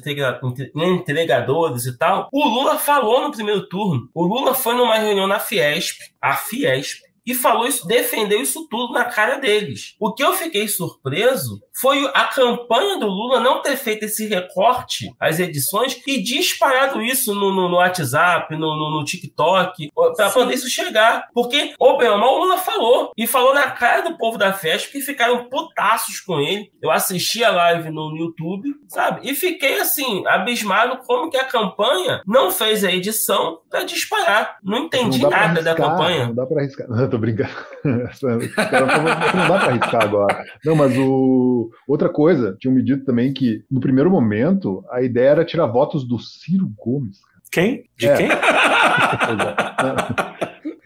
entregadores 0.75 1.85
e 1.87 1.97
tal, 1.97 2.29
o 2.31 2.47
Lula 2.47 2.77
falou 2.77 3.23
no 3.23 3.31
primeiro 3.31 3.67
turno. 3.67 4.07
O 4.13 4.23
Lula 4.23 4.53
foi 4.53 4.75
numa 4.75 4.97
reunião 4.97 5.25
na 5.25 5.39
Fiesp, 5.39 5.97
a 6.21 6.35
Fiesp, 6.35 7.01
e 7.25 7.35
falou 7.35 7.67
isso, 7.67 7.87
defendeu 7.87 8.41
isso 8.41 8.67
tudo 8.67 8.93
na 8.93 9.05
cara 9.05 9.37
deles. 9.37 9.95
O 9.99 10.13
que 10.13 10.23
eu 10.23 10.33
fiquei 10.33 10.67
surpreso 10.67 11.61
foi 11.81 12.07
a 12.13 12.25
campanha 12.25 12.99
do 12.99 13.07
Lula 13.07 13.39
não 13.39 13.59
ter 13.59 13.75
feito 13.75 14.03
esse 14.03 14.27
recorte 14.27 15.11
às 15.19 15.39
edições 15.39 15.99
e 16.05 16.21
disparado 16.21 17.01
isso 17.01 17.33
no, 17.33 17.51
no, 17.51 17.67
no 17.67 17.77
WhatsApp, 17.77 18.55
no, 18.55 18.75
no, 18.75 18.91
no 18.91 19.03
TikTok, 19.03 19.89
para 20.15 20.29
poder 20.29 20.53
isso 20.53 20.69
chegar. 20.69 21.27
Porque, 21.33 21.73
ou 21.79 21.97
bem 21.97 22.07
ou 22.09 22.19
mal, 22.19 22.35
o 22.35 22.43
Lula 22.43 22.57
falou. 22.57 23.11
E 23.17 23.25
falou 23.25 23.55
na 23.55 23.71
cara 23.71 24.01
do 24.01 24.15
povo 24.15 24.37
da 24.37 24.53
festa 24.53 24.91
que 24.91 25.01
ficaram 25.01 25.49
putaços 25.49 26.19
com 26.19 26.39
ele. 26.39 26.71
Eu 26.79 26.91
assisti 26.91 27.43
a 27.43 27.51
live 27.51 27.89
no 27.89 28.15
YouTube, 28.15 28.75
sabe? 28.87 29.27
E 29.27 29.33
fiquei 29.33 29.79
assim, 29.79 30.23
abismado 30.27 30.99
como 31.07 31.31
que 31.31 31.37
a 31.37 31.45
campanha 31.45 32.21
não 32.27 32.51
fez 32.51 32.83
a 32.83 32.91
edição 32.91 33.59
para 33.69 33.83
disparar. 33.83 34.57
Não 34.63 34.85
entendi 34.85 35.19
não 35.19 35.31
nada 35.31 35.45
arriscar, 35.45 35.63
da 35.63 35.75
campanha. 35.75 36.27
Não 36.27 36.35
dá 36.35 36.45
para 36.45 36.61
arriscar. 36.61 36.87
Não, 36.91 37.09
tô 37.09 37.17
brincando. 37.17 37.49
não 37.83 39.47
dá 39.47 39.59
para 39.59 39.69
arriscar 39.69 40.03
agora. 40.03 40.45
Não, 40.63 40.75
mas 40.75 40.95
o 40.97 41.70
Outra 41.87 42.09
coisa, 42.09 42.55
tinham 42.59 42.73
me 42.73 42.83
dito 42.83 43.05
também 43.05 43.33
que, 43.33 43.63
no 43.69 43.79
primeiro 43.79 44.09
momento, 44.09 44.83
a 44.89 45.01
ideia 45.01 45.29
era 45.29 45.45
tirar 45.45 45.67
votos 45.67 46.07
do 46.07 46.19
Ciro 46.19 46.71
Gomes. 46.77 47.19
Quem? 47.51 47.83
De 47.97 48.07
é. 48.07 48.17
quem? 48.17 48.29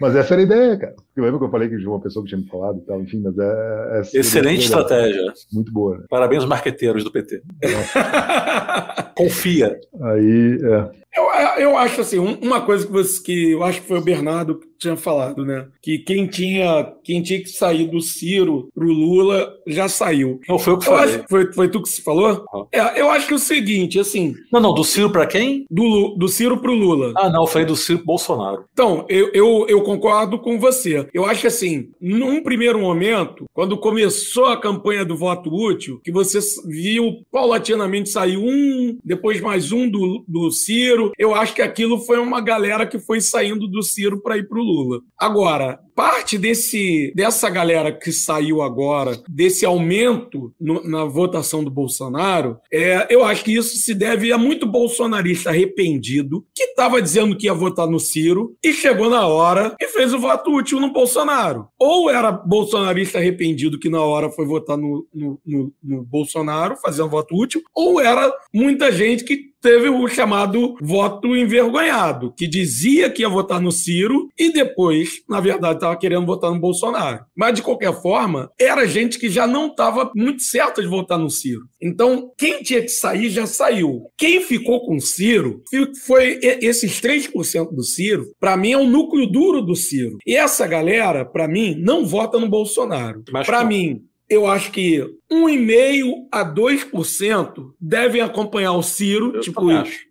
mas 0.01 0.15
essa 0.15 0.33
era 0.33 0.41
a 0.41 0.45
ideia, 0.45 0.77
cara. 0.77 0.95
lembra 1.15 1.37
que 1.37 1.45
eu 1.45 1.51
falei 1.51 1.69
que 1.69 1.77
de 1.77 1.87
uma 1.87 2.01
pessoa 2.01 2.23
que 2.23 2.29
tinha 2.29 2.41
me 2.41 2.47
falado 2.47 2.79
e 2.79 2.85
tal, 2.85 2.99
enfim, 3.01 3.21
mas 3.23 3.37
é. 3.37 3.97
é 3.97 4.19
Excelente 4.19 4.65
estratégia. 4.65 5.31
Muito 5.53 5.71
boa. 5.71 5.99
Né? 5.99 6.05
Parabéns 6.09 6.41
aos 6.41 6.49
marqueteiros 6.49 7.03
do 7.03 7.11
PT. 7.11 7.43
Confia. 9.15 9.79
Aí, 10.01 10.59
é. 10.63 11.05
Eu, 11.15 11.69
eu 11.69 11.77
acho 11.77 12.01
assim, 12.01 12.19
uma 12.19 12.61
coisa 12.61 12.85
que, 12.85 12.91
você, 12.91 13.23
que 13.23 13.51
eu 13.51 13.63
acho 13.63 13.81
que 13.81 13.87
foi 13.87 13.99
o 13.99 14.03
Bernardo 14.03 14.59
que 14.59 14.67
tinha 14.77 14.95
falado, 14.95 15.45
né? 15.45 15.67
Que 15.81 15.99
quem 15.99 16.27
tinha, 16.27 16.93
quem 17.03 17.21
tinha 17.21 17.41
que 17.41 17.49
sair 17.49 17.87
do 17.87 18.01
Ciro 18.01 18.69
pro 18.73 18.87
Lula 18.87 19.53
já 19.67 19.87
saiu. 19.87 20.39
Não 20.47 20.59
foi 20.59 20.73
o 20.73 20.77
que 20.77 20.87
eu 20.87 20.93
falei. 20.93 21.15
Acho, 21.15 21.25
foi, 21.29 21.53
foi 21.53 21.69
tu 21.69 21.81
que 21.81 21.89
se 21.89 22.01
falou? 22.01 22.45
Uhum. 22.53 22.67
É, 22.71 22.99
eu 22.99 23.09
acho 23.09 23.27
que 23.27 23.33
é 23.33 23.35
o 23.35 23.39
seguinte, 23.39 23.99
assim. 23.99 24.33
Não, 24.51 24.59
não, 24.59 24.73
do 24.73 24.83
Ciro 24.83 25.09
para 25.09 25.25
quem? 25.25 25.65
Do, 25.69 26.15
do 26.17 26.27
Ciro 26.27 26.57
pro 26.59 26.73
Lula. 26.73 27.13
Ah, 27.17 27.29
não, 27.29 27.43
eu 27.43 27.47
falei 27.47 27.65
do 27.65 27.75
Ciro 27.75 27.99
pro 27.99 28.07
Bolsonaro. 28.07 28.65
Então, 28.71 29.05
eu, 29.09 29.31
eu, 29.33 29.65
eu 29.67 29.81
concordo 29.81 30.39
com 30.39 30.59
você. 30.59 31.07
Eu 31.13 31.25
acho 31.25 31.41
que 31.41 31.47
assim, 31.47 31.89
num 31.99 32.43
primeiro 32.43 32.79
momento, 32.79 33.45
quando 33.53 33.77
começou 33.77 34.45
a 34.45 34.59
campanha 34.59 35.05
do 35.05 35.17
voto 35.17 35.53
útil, 35.53 35.99
que 36.03 36.11
você 36.11 36.39
viu 36.67 37.23
paulatinamente 37.31 38.09
sair 38.09 38.37
um, 38.37 38.97
depois 39.03 39.41
mais 39.41 39.71
um 39.71 39.89
do, 39.89 40.23
do 40.27 40.51
Ciro 40.51 41.11
eu 41.17 41.33
acho 41.33 41.53
que 41.53 41.61
aquilo 41.61 41.99
foi 41.99 42.19
uma 42.19 42.41
galera 42.41 42.85
que 42.85 42.99
foi 42.99 43.21
saindo 43.21 43.67
do 43.67 43.81
Ciro 43.81 44.21
para 44.21 44.37
ir 44.37 44.47
para 44.47 44.59
o 44.59 44.63
Lula. 44.65 45.01
Agora, 45.17 45.79
parte 45.95 46.37
desse 46.37 47.13
dessa 47.15 47.49
galera 47.49 47.91
que 47.91 48.11
saiu 48.11 48.61
agora, 48.61 49.17
desse 49.29 49.65
aumento 49.65 50.53
no, 50.59 50.83
na 50.83 51.05
votação 51.05 51.63
do 51.63 51.71
Bolsonaro, 51.71 52.59
é, 52.71 53.07
eu 53.09 53.23
acho 53.23 53.43
que 53.43 53.55
isso 53.55 53.77
se 53.77 53.93
deve 53.93 54.31
a 54.31 54.37
muito 54.37 54.65
bolsonarista 54.65 55.49
arrependido 55.49 56.45
que 56.53 56.63
estava 56.63 57.01
dizendo 57.01 57.37
que 57.37 57.45
ia 57.45 57.53
votar 57.53 57.87
no 57.87 57.99
Ciro 57.99 58.55
e 58.63 58.73
chegou 58.73 59.09
na 59.09 59.25
hora 59.25 59.75
e 59.79 59.87
fez 59.87 60.13
o 60.13 60.19
voto 60.19 60.53
útil 60.53 60.79
no 60.79 60.91
Bolsonaro. 60.91 61.67
Ou 61.79 62.09
era 62.09 62.31
bolsonarista 62.31 63.17
arrependido 63.17 63.79
que 63.79 63.89
na 63.89 64.01
hora 64.01 64.29
foi 64.29 64.45
votar 64.45 64.77
no, 64.77 65.07
no, 65.13 65.39
no, 65.45 65.73
no 65.81 66.03
Bolsonaro, 66.03 66.75
fazendo 66.77 67.09
voto 67.09 67.35
útil, 67.35 67.61
ou 67.73 68.01
era 68.01 68.31
muita 68.53 68.91
gente 68.91 69.23
que 69.23 69.55
teve 69.65 69.89
o 69.89 70.07
chamado 70.07 70.75
voto 70.79 71.35
envergonhado, 71.35 72.31
que 72.37 72.45
dizia 72.45 73.09
que 73.09 73.23
ia 73.23 73.29
votar 73.29 73.59
no 73.59 73.71
Ciro 73.71 74.29
e 74.37 74.53
depois, 74.53 75.23
na 75.27 75.39
verdade, 75.39 75.79
estava 75.85 75.97
querendo 75.97 76.25
votar 76.25 76.51
no 76.51 76.59
Bolsonaro. 76.59 77.25
Mas, 77.35 77.55
de 77.55 77.61
qualquer 77.61 77.93
forma, 78.01 78.51
era 78.59 78.87
gente 78.87 79.19
que 79.19 79.29
já 79.29 79.45
não 79.47 79.67
estava 79.67 80.11
muito 80.15 80.41
certa 80.41 80.81
de 80.81 80.87
votar 80.87 81.17
no 81.17 81.29
Ciro. 81.29 81.61
Então, 81.81 82.31
quem 82.37 82.63
tinha 82.63 82.81
que 82.81 82.89
sair 82.89 83.29
já 83.29 83.45
saiu. 83.45 84.03
Quem 84.17 84.41
ficou 84.41 84.85
com 84.85 84.95
o 84.95 85.01
Ciro 85.01 85.61
foi 86.05 86.39
esses 86.41 86.99
3% 86.99 87.71
do 87.71 87.83
Ciro, 87.83 88.25
para 88.39 88.57
mim, 88.57 88.71
é 88.71 88.77
o 88.77 88.87
núcleo 88.87 89.27
duro 89.27 89.61
do 89.61 89.75
Ciro. 89.75 90.17
E 90.25 90.35
essa 90.35 90.65
galera, 90.67 91.23
para 91.23 91.47
mim, 91.47 91.75
não 91.77 92.05
vota 92.05 92.39
no 92.39 92.49
Bolsonaro. 92.49 93.23
Para 93.45 93.63
mim, 93.63 94.01
eu 94.29 94.47
acho 94.47 94.71
que 94.71 95.03
1,5% 95.31 96.27
a 96.31 96.43
2% 96.43 97.71
devem 97.79 98.21
acompanhar 98.21 98.73
o 98.73 98.83
Ciro, 98.83 99.35
eu 99.35 99.41
tipo, 99.41 99.61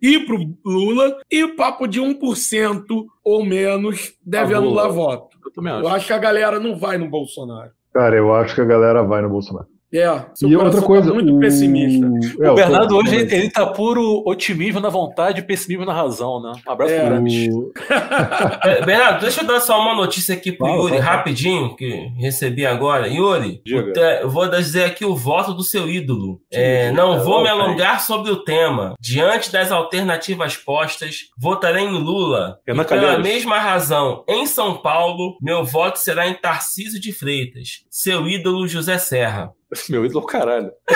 ir 0.00 0.26
pro 0.26 0.38
Lula, 0.64 1.18
e 1.30 1.44
o 1.44 1.56
papo 1.56 1.86
de 1.86 2.00
1% 2.00 2.84
ou 3.24 3.44
menos 3.44 4.14
deve 4.24 4.54
anular 4.54 4.90
voto. 4.90 5.36
Eu 5.44 5.52
também 5.52 5.72
acho. 5.72 5.82
Eu 5.82 5.88
acho 5.88 6.06
que 6.06 6.12
a 6.12 6.18
galera 6.18 6.60
não 6.60 6.78
vai 6.78 6.96
no 6.98 7.08
Bolsonaro. 7.08 7.70
Cara, 7.92 8.16
eu 8.16 8.34
acho 8.34 8.54
que 8.54 8.60
a 8.60 8.64
galera 8.64 9.02
vai 9.02 9.22
no 9.22 9.28
Bolsonaro. 9.28 9.68
É, 9.94 10.24
e 10.42 10.56
outra 10.56 10.80
tá 10.80 10.86
coisa, 10.86 11.08
tá 11.08 11.14
muito 11.14 11.36
o... 11.36 11.38
pessimista. 11.38 12.04
É, 12.40 12.50
o 12.50 12.54
Bernardo 12.54 12.96
hoje 12.96 13.14
ele 13.14 13.48
tá 13.48 13.64
puro 13.64 14.24
otimismo 14.26 14.80
na 14.80 14.88
vontade 14.88 15.38
e 15.38 15.44
pessimismo 15.44 15.84
na 15.84 15.92
razão, 15.92 16.42
né? 16.42 16.52
Um 16.66 16.72
abraço 16.72 16.92
é, 16.92 17.04
grande. 17.04 17.50
O... 17.50 17.72
É, 18.64 18.84
Bernardo, 18.84 19.20
deixa 19.20 19.42
eu 19.42 19.46
dar 19.46 19.60
só 19.60 19.80
uma 19.80 19.94
notícia 19.94 20.34
aqui 20.34 20.50
pro 20.50 20.66
fala, 20.66 20.78
Yuri, 20.78 20.98
fala. 20.98 21.02
rapidinho, 21.04 21.76
que 21.76 22.10
recebi 22.18 22.66
agora. 22.66 23.06
Yuri, 23.08 23.62
eu 23.66 24.28
vou 24.28 24.48
dizer 24.48 24.84
aqui 24.84 25.04
o 25.04 25.14
voto 25.14 25.52
do 25.52 25.62
seu 25.62 25.88
ídolo. 25.88 26.40
É, 26.50 26.90
não 26.92 27.22
vou 27.22 27.42
me 27.42 27.48
alongar 27.48 28.00
sobre 28.00 28.30
o 28.30 28.42
tema. 28.42 28.94
Diante 29.00 29.52
das 29.52 29.70
alternativas 29.70 30.56
postas, 30.56 31.28
votarei 31.38 31.84
em 31.84 31.98
Lula. 31.98 32.58
E 32.66 32.84
pela 32.84 33.18
mesma 33.18 33.58
razão, 33.58 34.24
em 34.28 34.46
São 34.46 34.76
Paulo, 34.78 35.36
meu 35.40 35.64
voto 35.64 35.98
será 35.98 36.26
em 36.26 36.34
Tarcísio 36.34 37.00
de 37.00 37.12
Freitas. 37.12 37.84
Seu 37.90 38.26
ídolo 38.26 38.66
José 38.66 38.98
Serra. 38.98 39.52
Meu 39.88 40.04
ídolo, 40.04 40.26
caralho. 40.26 40.70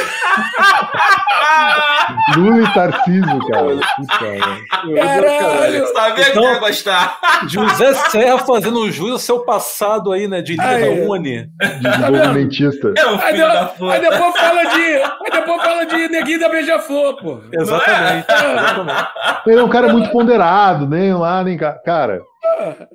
Lula 2.36 2.62
e 2.62 2.74
Tarcísio, 2.74 3.38
cara. 3.48 3.76
Caralho, 4.96 5.86
sabia 5.92 6.28
então, 6.30 6.42
que 6.42 6.48
ia 6.48 6.58
gostar. 6.58 7.18
José 7.46 7.94
Serra 7.94 8.38
fazendo 8.38 8.90
jus 8.90 9.12
ao 9.12 9.18
seu 9.18 9.40
passado 9.40 10.12
aí, 10.12 10.26
né? 10.26 10.40
De 10.40 10.52
líder 10.52 11.06
da 11.06 11.06
Uni. 11.06 11.46
De 11.60 11.78
desenvolvimentista. 11.80 12.94
É 12.96 13.06
um 13.06 13.18
filho 13.18 13.46
aí, 13.46 13.52
da 13.52 13.66
puta. 13.66 13.92
Aí 13.92 14.00
depois 14.00 14.36
fala 14.36 14.64
de. 14.64 14.84
Aí 14.84 15.30
depois 15.32 15.62
fala 15.62 15.84
de 15.84 16.08
neguinho 16.08 16.40
da 16.40 16.48
Beija-Flor, 16.48 17.16
pô. 17.16 17.40
Exatamente. 17.52 18.26
É? 18.30 18.52
Exatamente. 18.52 19.08
Ele 19.46 19.58
é 19.58 19.62
um 19.62 19.68
cara 19.68 19.92
muito 19.92 20.10
ponderado, 20.10 20.88
nem 20.88 21.12
lá, 21.14 21.44
nem 21.44 21.56
cá. 21.56 21.72
Cara, 21.84 22.22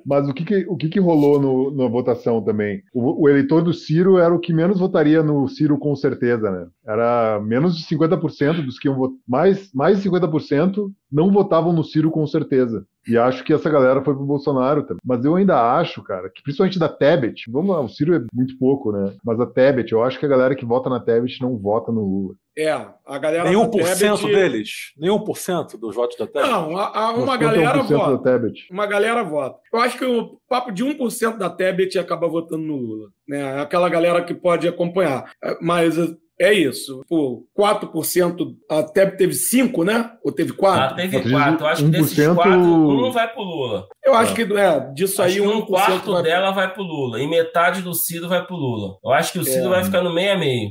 mas 0.04 0.28
o 0.28 0.34
que, 0.34 0.44
que 0.44 0.66
o 0.68 0.76
que, 0.76 0.88
que 0.88 1.00
rolou 1.00 1.40
no, 1.40 1.70
na 1.70 1.88
votação 1.88 2.42
também? 2.42 2.82
O, 2.92 3.24
o, 3.24 3.28
eleitor 3.28 3.62
do 3.62 3.72
Ciro 3.72 4.18
era 4.18 4.34
o 4.34 4.38
que 4.38 4.52
menos 4.52 4.78
votaria 4.78 5.22
no 5.22 5.48
Ciro 5.48 5.78
com 5.78 5.94
certeza, 5.94 6.50
né? 6.50 6.66
Era 6.86 7.40
menos 7.40 7.76
de 7.76 7.84
50% 7.84 8.64
dos 8.64 8.78
que 8.78 8.88
iam 8.88 8.96
votar. 8.96 9.16
Mais, 9.26 9.70
mais 9.72 10.02
de 10.02 10.08
50% 10.08 10.90
não 11.10 11.32
votavam 11.32 11.72
no 11.72 11.84
Ciro 11.84 12.10
com 12.10 12.26
certeza. 12.26 12.86
E 13.06 13.18
acho 13.18 13.44
que 13.44 13.52
essa 13.52 13.68
galera 13.68 14.02
foi 14.02 14.14
pro 14.14 14.24
Bolsonaro 14.24 14.82
também. 14.82 15.00
Mas 15.04 15.24
eu 15.24 15.36
ainda 15.36 15.76
acho, 15.76 16.02
cara, 16.02 16.30
que 16.30 16.42
principalmente 16.42 16.78
da 16.78 16.88
Tebet, 16.88 17.50
vamos 17.50 17.70
lá, 17.70 17.80
o 17.80 17.88
Ciro 17.88 18.14
é 18.14 18.24
muito 18.32 18.58
pouco, 18.58 18.92
né? 18.92 19.14
Mas 19.24 19.38
a 19.38 19.46
Tebet, 19.46 19.92
eu 19.92 20.02
acho 20.02 20.18
que 20.18 20.24
a 20.24 20.28
galera 20.28 20.54
que 20.54 20.64
vota 20.64 20.88
na 20.88 21.00
Tebet 21.00 21.40
não 21.42 21.58
vota 21.58 21.92
no 21.92 22.00
Lula. 22.00 22.34
É, 22.56 22.70
a 22.70 23.18
galera. 23.18 23.44
Nenhum 23.44 23.68
por 23.68 23.84
cento 23.84 24.26
deles? 24.26 24.92
Nenhum 24.96 25.18
por 25.18 25.36
cento 25.36 25.76
dos 25.76 25.94
votos 25.94 26.16
da 26.16 26.26
Tebet? 26.26 26.48
Não, 26.48 26.76
a, 26.76 26.98
a 26.98 27.10
uma 27.12 27.36
galera 27.36 27.82
vota. 27.82 28.40
Uma 28.70 28.86
galera 28.86 29.24
vota. 29.24 29.58
Eu 29.72 29.80
acho 29.80 29.98
que 29.98 30.04
o 30.04 30.38
papo 30.48 30.70
de 30.70 30.84
1% 30.84 31.36
da 31.36 31.50
Tebet 31.50 31.98
acaba 31.98 32.28
votando 32.28 32.62
no 32.62 32.76
Lula. 32.76 33.08
Né? 33.26 33.60
Aquela 33.60 33.88
galera 33.88 34.22
que 34.22 34.34
pode 34.34 34.68
acompanhar. 34.68 35.32
Mas 35.60 35.96
é 36.40 36.52
isso. 36.52 37.04
Pô, 37.08 37.44
4%, 37.56 38.56
até 38.68 39.06
teve 39.06 39.34
5, 39.34 39.84
né? 39.84 40.12
Ou 40.24 40.32
teve 40.32 40.52
4? 40.52 40.82
Ah, 40.82 40.94
teve 40.94 41.30
4. 41.30 41.64
Eu 41.64 41.66
acho 41.68 41.84
que 41.84 41.90
desses 41.90 42.34
4, 42.34 42.52
um 42.52 43.10
vai 43.10 43.32
pro 43.32 43.42
Lula. 43.42 43.86
Eu 44.04 44.14
acho 44.14 44.32
é. 44.32 44.34
que 44.34 44.52
é, 44.58 44.80
disso 44.92 45.22
acho 45.22 45.34
aí 45.34 45.40
um 45.40 45.62
quarto 45.62 46.12
vai 46.12 46.22
dela 46.22 46.50
vai 46.50 46.72
pro 46.72 46.82
Lula. 46.82 47.20
E 47.20 47.26
metade 47.26 47.82
do 47.82 47.94
Ciro 47.94 48.28
vai 48.28 48.44
pro 48.44 48.56
Lula. 48.56 48.96
Eu 49.04 49.12
acho 49.12 49.32
que 49.32 49.38
o 49.38 49.44
Ciro 49.44 49.66
é. 49.66 49.70
vai 49.70 49.84
ficar 49.84 50.02
no 50.02 50.12
meio 50.12 50.32
a 50.32 50.38
meio. 50.38 50.70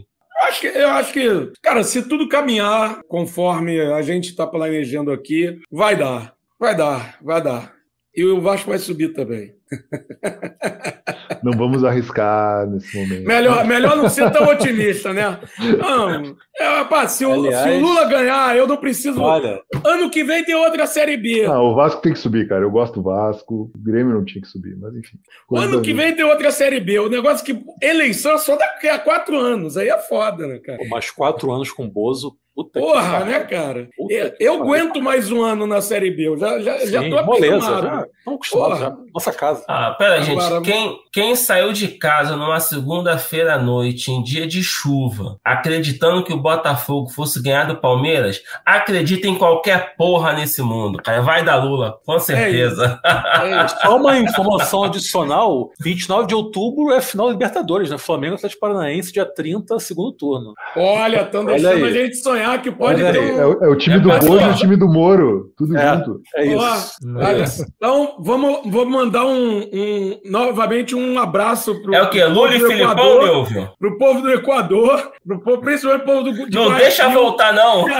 Acho 0.53 0.61
que, 0.61 0.67
eu 0.67 0.89
acho 0.89 1.13
que, 1.13 1.51
cara, 1.63 1.83
se 1.83 2.07
tudo 2.07 2.29
caminhar 2.29 3.01
conforme 3.07 3.79
a 3.81 4.03
gente 4.03 4.29
está 4.29 4.45
planejando 4.45 5.11
aqui, 5.11 5.59
vai 5.71 5.95
dar. 5.95 6.35
Vai 6.59 6.77
dar, 6.77 7.17
vai 7.23 7.41
dar. 7.41 7.73
E 8.15 8.23
o 8.23 8.39
Vasco 8.39 8.69
vai 8.69 8.77
subir 8.77 9.13
também. 9.13 9.55
Não 11.43 11.51
vamos 11.51 11.83
arriscar 11.83 12.67
nesse 12.67 12.95
momento. 12.97 13.25
Melhor, 13.25 13.65
melhor 13.65 13.97
não 13.97 14.09
ser 14.09 14.31
tão 14.31 14.47
otimista, 14.47 15.13
né? 15.13 15.39
Não, 15.77 16.35
é, 16.57 16.67
rapaz, 16.77 17.13
se, 17.13 17.25
o, 17.25 17.33
Aliás, 17.33 17.63
se 17.63 17.77
o 17.77 17.79
Lula 17.81 18.05
ganhar, 18.05 18.55
eu 18.55 18.67
não 18.67 18.77
preciso. 18.77 19.21
Olha, 19.21 19.61
Ano 19.83 20.09
que 20.09 20.23
vem 20.23 20.43
tem 20.43 20.55
outra 20.55 20.85
Série 20.85 21.17
B. 21.17 21.45
Ah, 21.45 21.61
o 21.61 21.75
Vasco 21.75 22.01
tem 22.01 22.13
que 22.13 22.19
subir, 22.19 22.47
cara. 22.47 22.63
Eu 22.63 22.71
gosto 22.71 22.95
do 22.95 23.03
Vasco. 23.03 23.71
O 23.75 23.77
Grêmio 23.77 24.13
não 24.13 24.23
tinha 24.23 24.41
que 24.41 24.47
subir, 24.47 24.75
mas 24.77 24.95
enfim. 24.95 25.17
Ano 25.53 25.81
que 25.81 25.93
vem 25.93 26.15
tem 26.15 26.25
outra 26.25 26.51
Série 26.51 26.79
B. 26.79 26.99
O 26.99 27.09
negócio 27.09 27.43
é 27.43 27.53
que 27.53 27.63
eleição 27.81 28.33
é 28.33 28.37
só 28.37 28.55
daqui 28.55 28.87
a 28.87 28.99
quatro 28.99 29.37
anos. 29.37 29.77
Aí 29.77 29.89
é 29.89 29.97
foda, 29.97 30.47
né, 30.47 30.59
cara? 30.59 30.77
pô, 30.77 30.87
mais 30.87 31.09
quatro 31.09 31.51
anos 31.51 31.71
com 31.71 31.89
Bozo. 31.89 32.37
Puta 32.55 32.79
Porra, 32.79 33.25
né, 33.25 33.39
cara? 33.41 33.89
Puta 33.97 34.13
Eu, 34.13 34.31
que 34.31 34.43
eu 34.43 34.57
pariu. 34.59 34.63
aguento 34.75 35.01
mais 35.01 35.31
um 35.31 35.41
ano 35.41 35.65
na 35.65 35.81
Série 35.81 36.11
B. 36.11 36.27
Eu 36.27 36.37
já, 36.37 36.59
já, 36.59 36.85
já 36.85 37.01
Sim, 37.01 37.09
tô 37.09 37.23
moleza, 37.23 37.55
acostumado. 37.55 37.83
já. 37.83 38.05
Estamos 38.19 38.35
acostumados 38.37 38.77
Porra. 38.79 38.89
já. 38.91 38.97
Nossa 39.13 39.33
casa. 39.33 39.65
Ah, 39.67 39.95
pera, 39.97 40.21
gente. 40.21 40.39
Agora- 40.39 40.61
Quem, 40.61 40.99
quem 41.11 41.35
saiu 41.35 41.73
de 41.73 41.87
casa 41.87 42.35
numa 42.35 42.59
segunda-feira 42.59 43.55
à 43.55 43.57
noite, 43.57 44.11
em 44.11 44.21
dia 44.21 44.45
de 44.45 44.61
chuva, 44.63 45.37
acreditando 45.43 46.23
que 46.23 46.31
o 46.31 46.37
Botafogo 46.37 47.09
fosse 47.09 47.41
ganhar 47.41 47.65
do 47.65 47.77
Palmeiras, 47.77 48.41
acredita 48.63 49.27
em 49.27 49.35
qualquer 49.35 49.95
porra 49.95 50.33
nesse 50.33 50.61
mundo, 50.61 50.99
cara. 51.01 51.21
Vai 51.23 51.43
dar 51.43 51.55
Lula, 51.55 51.97
com 52.05 52.19
certeza. 52.19 52.99
É 53.43 53.65
isso. 53.65 53.75
Só 53.81 53.97
uma 53.97 54.17
informação 54.19 54.83
adicional: 54.83 55.71
29 55.79 56.27
de 56.27 56.35
outubro 56.35 56.91
é 56.93 57.01
final 57.01 57.27
da 57.27 57.33
Libertadores, 57.33 57.89
né? 57.89 57.97
Flamengo 57.97 58.35
Atlético 58.35 58.61
Paranaense, 58.61 59.11
dia 59.11 59.25
30, 59.25 59.79
segundo 59.79 60.11
turno. 60.11 60.53
Olha, 60.75 61.21
estão 61.23 61.43
deixando 61.43 61.85
a 61.85 61.91
gente 61.91 62.15
sonhar 62.17 62.42
que 62.61 62.71
pode 62.71 63.01
Olha 63.03 63.11
ter 63.13 63.19
um. 63.19 63.39
É, 63.39 63.45
o- 63.45 63.63
é 63.63 63.67
o 63.69 63.75
time 63.75 63.95
É 63.95 63.99
do 63.99 64.09
Bozo 64.09 64.39
e 64.41 64.49
o 64.49 64.53
time 64.55 64.75
do 64.75 64.87
Moro. 64.87 65.51
Tudo 65.57 65.77
É. 65.77 65.93
junto. 65.95 66.21
É 66.35 66.45
isso. 66.45 66.57
Ó, 66.57 67.21
É 67.21 67.25
olha, 67.25 67.43
isso. 67.43 67.65
então 67.75 68.15
vamos, 68.19 68.59
vamos 68.65 68.91
mandar 68.93 69.25
um, 69.25 69.59
um- 69.61 70.19
novamente 70.25 70.95
um 70.95 71.17
abraço 71.19 71.81
pro, 71.81 71.93
É 71.95 72.01
o 72.03 72.09
quê? 72.09 72.23
Lula 72.25 72.55
e 72.55 72.59
povo 72.59 72.67
do 72.67 72.71
Filipão, 72.71 73.45
pro 73.79 73.97
povo 73.97 74.21
do 74.21 74.31
Equador, 74.31 75.11
pro 75.25 75.39
povo, 75.41 75.61
principalmente 75.61 76.03
pro 76.03 76.13
povo 76.13 76.23
do 76.23 76.33
de 76.49 76.55
Não 76.57 76.65
Guayaquil. 76.65 76.85
deixa 76.87 77.09
voltar, 77.09 77.53
não. 77.53 77.85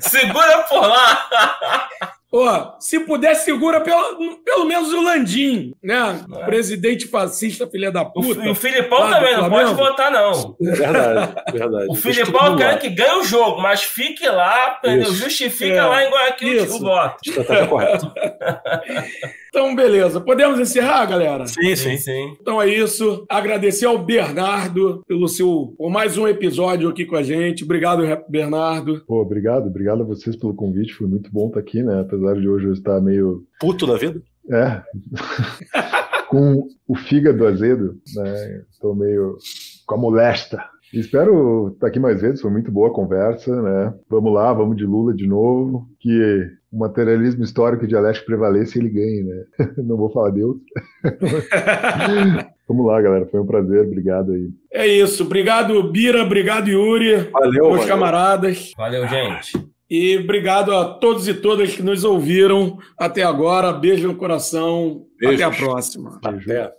Segura 0.00 0.58
por 0.68 0.86
lá. 0.86 1.28
Ó, 2.30 2.72
se 2.78 3.00
puder, 3.00 3.34
segura 3.34 3.80
pelo, 3.80 4.36
pelo 4.44 4.64
menos 4.66 4.92
o 4.92 5.00
Landim, 5.02 5.72
né? 5.82 6.20
Presidente 6.44 7.06
fascista, 7.06 7.66
filha 7.66 7.90
da 7.90 8.04
puta. 8.04 8.44
e 8.44 8.50
o 8.50 8.54
Filipão 8.54 9.08
também 9.10 9.34
não 9.36 9.48
pode 9.48 9.72
votar, 9.74 10.10
não. 10.12 10.54
Verdade, 10.60 11.34
verdade. 11.52 11.86
O 11.88 11.94
Filipão 11.94 12.54
quer 12.56 12.78
que 12.78 12.90
ganhe 12.90 13.20
o 13.20 13.24
jogo, 13.24 13.62
mas 13.62 13.82
fique 13.82 14.26
lá? 14.28 14.78
Isso. 14.84 15.10
É, 15.10 15.14
Justifica 15.14 15.86
lá 15.86 16.04
em 16.04 16.10
Guayaquil 16.10 16.64
isso. 16.64 16.76
o 16.76 16.80
voto. 16.80 17.16
Estratégia 17.26 17.66
correta. 17.68 18.12
Então, 19.48 19.74
beleza. 19.74 20.20
Podemos 20.20 20.60
encerrar, 20.60 21.06
galera? 21.06 21.46
Sim, 21.46 21.74
Sim, 21.74 21.76
sim. 21.76 21.96
sim. 21.98 22.36
Então 22.40 22.60
é 22.60 22.68
isso. 22.68 23.24
Agradecer 23.28 23.86
ao 23.86 23.98
Bernardo 23.98 25.02
pelo 25.08 25.26
seu 25.28 25.74
por 25.78 25.90
mais 25.90 26.18
um 26.18 26.28
episódio 26.28 26.88
aqui 26.88 27.04
com 27.06 27.16
a 27.16 27.22
gente. 27.22 27.64
Obrigado, 27.64 28.02
Bernardo. 28.28 29.02
Pô, 29.06 29.20
obrigado, 29.22 29.66
obrigado 29.66 30.02
a 30.02 30.04
vocês 30.04 30.36
pelo 30.36 30.54
convite. 30.54 30.92
Foi 30.92 31.06
muito 31.06 31.30
bom 31.32 31.48
estar 31.48 31.60
aqui, 31.60 31.82
né? 31.82 32.04
Apesar 32.18 32.40
de 32.40 32.48
hoje 32.48 32.66
eu 32.66 32.72
estar 32.72 33.00
meio. 33.00 33.44
Puto 33.60 33.86
da 33.86 33.96
vida. 33.96 34.20
É. 34.50 34.82
com 36.28 36.68
o 36.86 36.94
fígado 36.94 37.46
azedo, 37.46 37.96
né? 38.14 38.62
Estou 38.70 38.94
meio 38.94 39.36
com 39.86 39.94
a 39.94 39.98
molesta. 39.98 40.62
Espero 40.92 41.68
estar 41.74 41.86
aqui 41.86 42.00
mais 42.00 42.20
vezes, 42.20 42.40
foi 42.40 42.50
muito 42.50 42.70
boa 42.70 42.88
a 42.88 42.94
conversa, 42.94 43.60
né? 43.60 43.94
Vamos 44.08 44.32
lá, 44.32 44.52
vamos 44.52 44.76
de 44.76 44.86
Lula 44.86 45.12
de 45.12 45.26
novo. 45.26 45.86
Que 46.00 46.50
o 46.72 46.78
materialismo 46.78 47.44
histórico 47.44 47.86
de 47.86 47.94
Aleste 47.94 48.24
prevaleça 48.24 48.78
e 48.78 48.80
ele 48.80 48.88
ganhe, 48.88 49.22
né? 49.22 49.44
Não 49.76 49.96
vou 49.96 50.10
falar 50.10 50.30
Deus. 50.30 50.56
vamos 52.66 52.86
lá, 52.86 53.00
galera. 53.02 53.26
Foi 53.26 53.40
um 53.40 53.46
prazer, 53.46 53.82
obrigado 53.82 54.32
aí. 54.32 54.48
É 54.72 54.86
isso. 54.86 55.24
Obrigado, 55.24 55.82
Bira. 55.90 56.22
Obrigado, 56.22 56.68
Yuri. 56.68 57.28
Valeu, 57.32 57.64
Meus 57.64 57.80
valeu. 57.80 57.88
camaradas. 57.88 58.72
Valeu, 58.76 59.06
gente. 59.08 59.68
E 59.90 60.18
obrigado 60.18 60.74
a 60.74 60.84
todos 60.94 61.26
e 61.28 61.34
todas 61.34 61.74
que 61.74 61.82
nos 61.82 62.04
ouviram 62.04 62.78
até 62.96 63.22
agora. 63.22 63.72
Beijo 63.72 64.06
no 64.08 64.16
coração. 64.16 65.06
Até 65.16 65.42
a 65.42 65.48
Beijos. 65.50 65.56
próxima. 65.56 66.20
Beijo. 66.22 66.50
Até. 66.52 66.77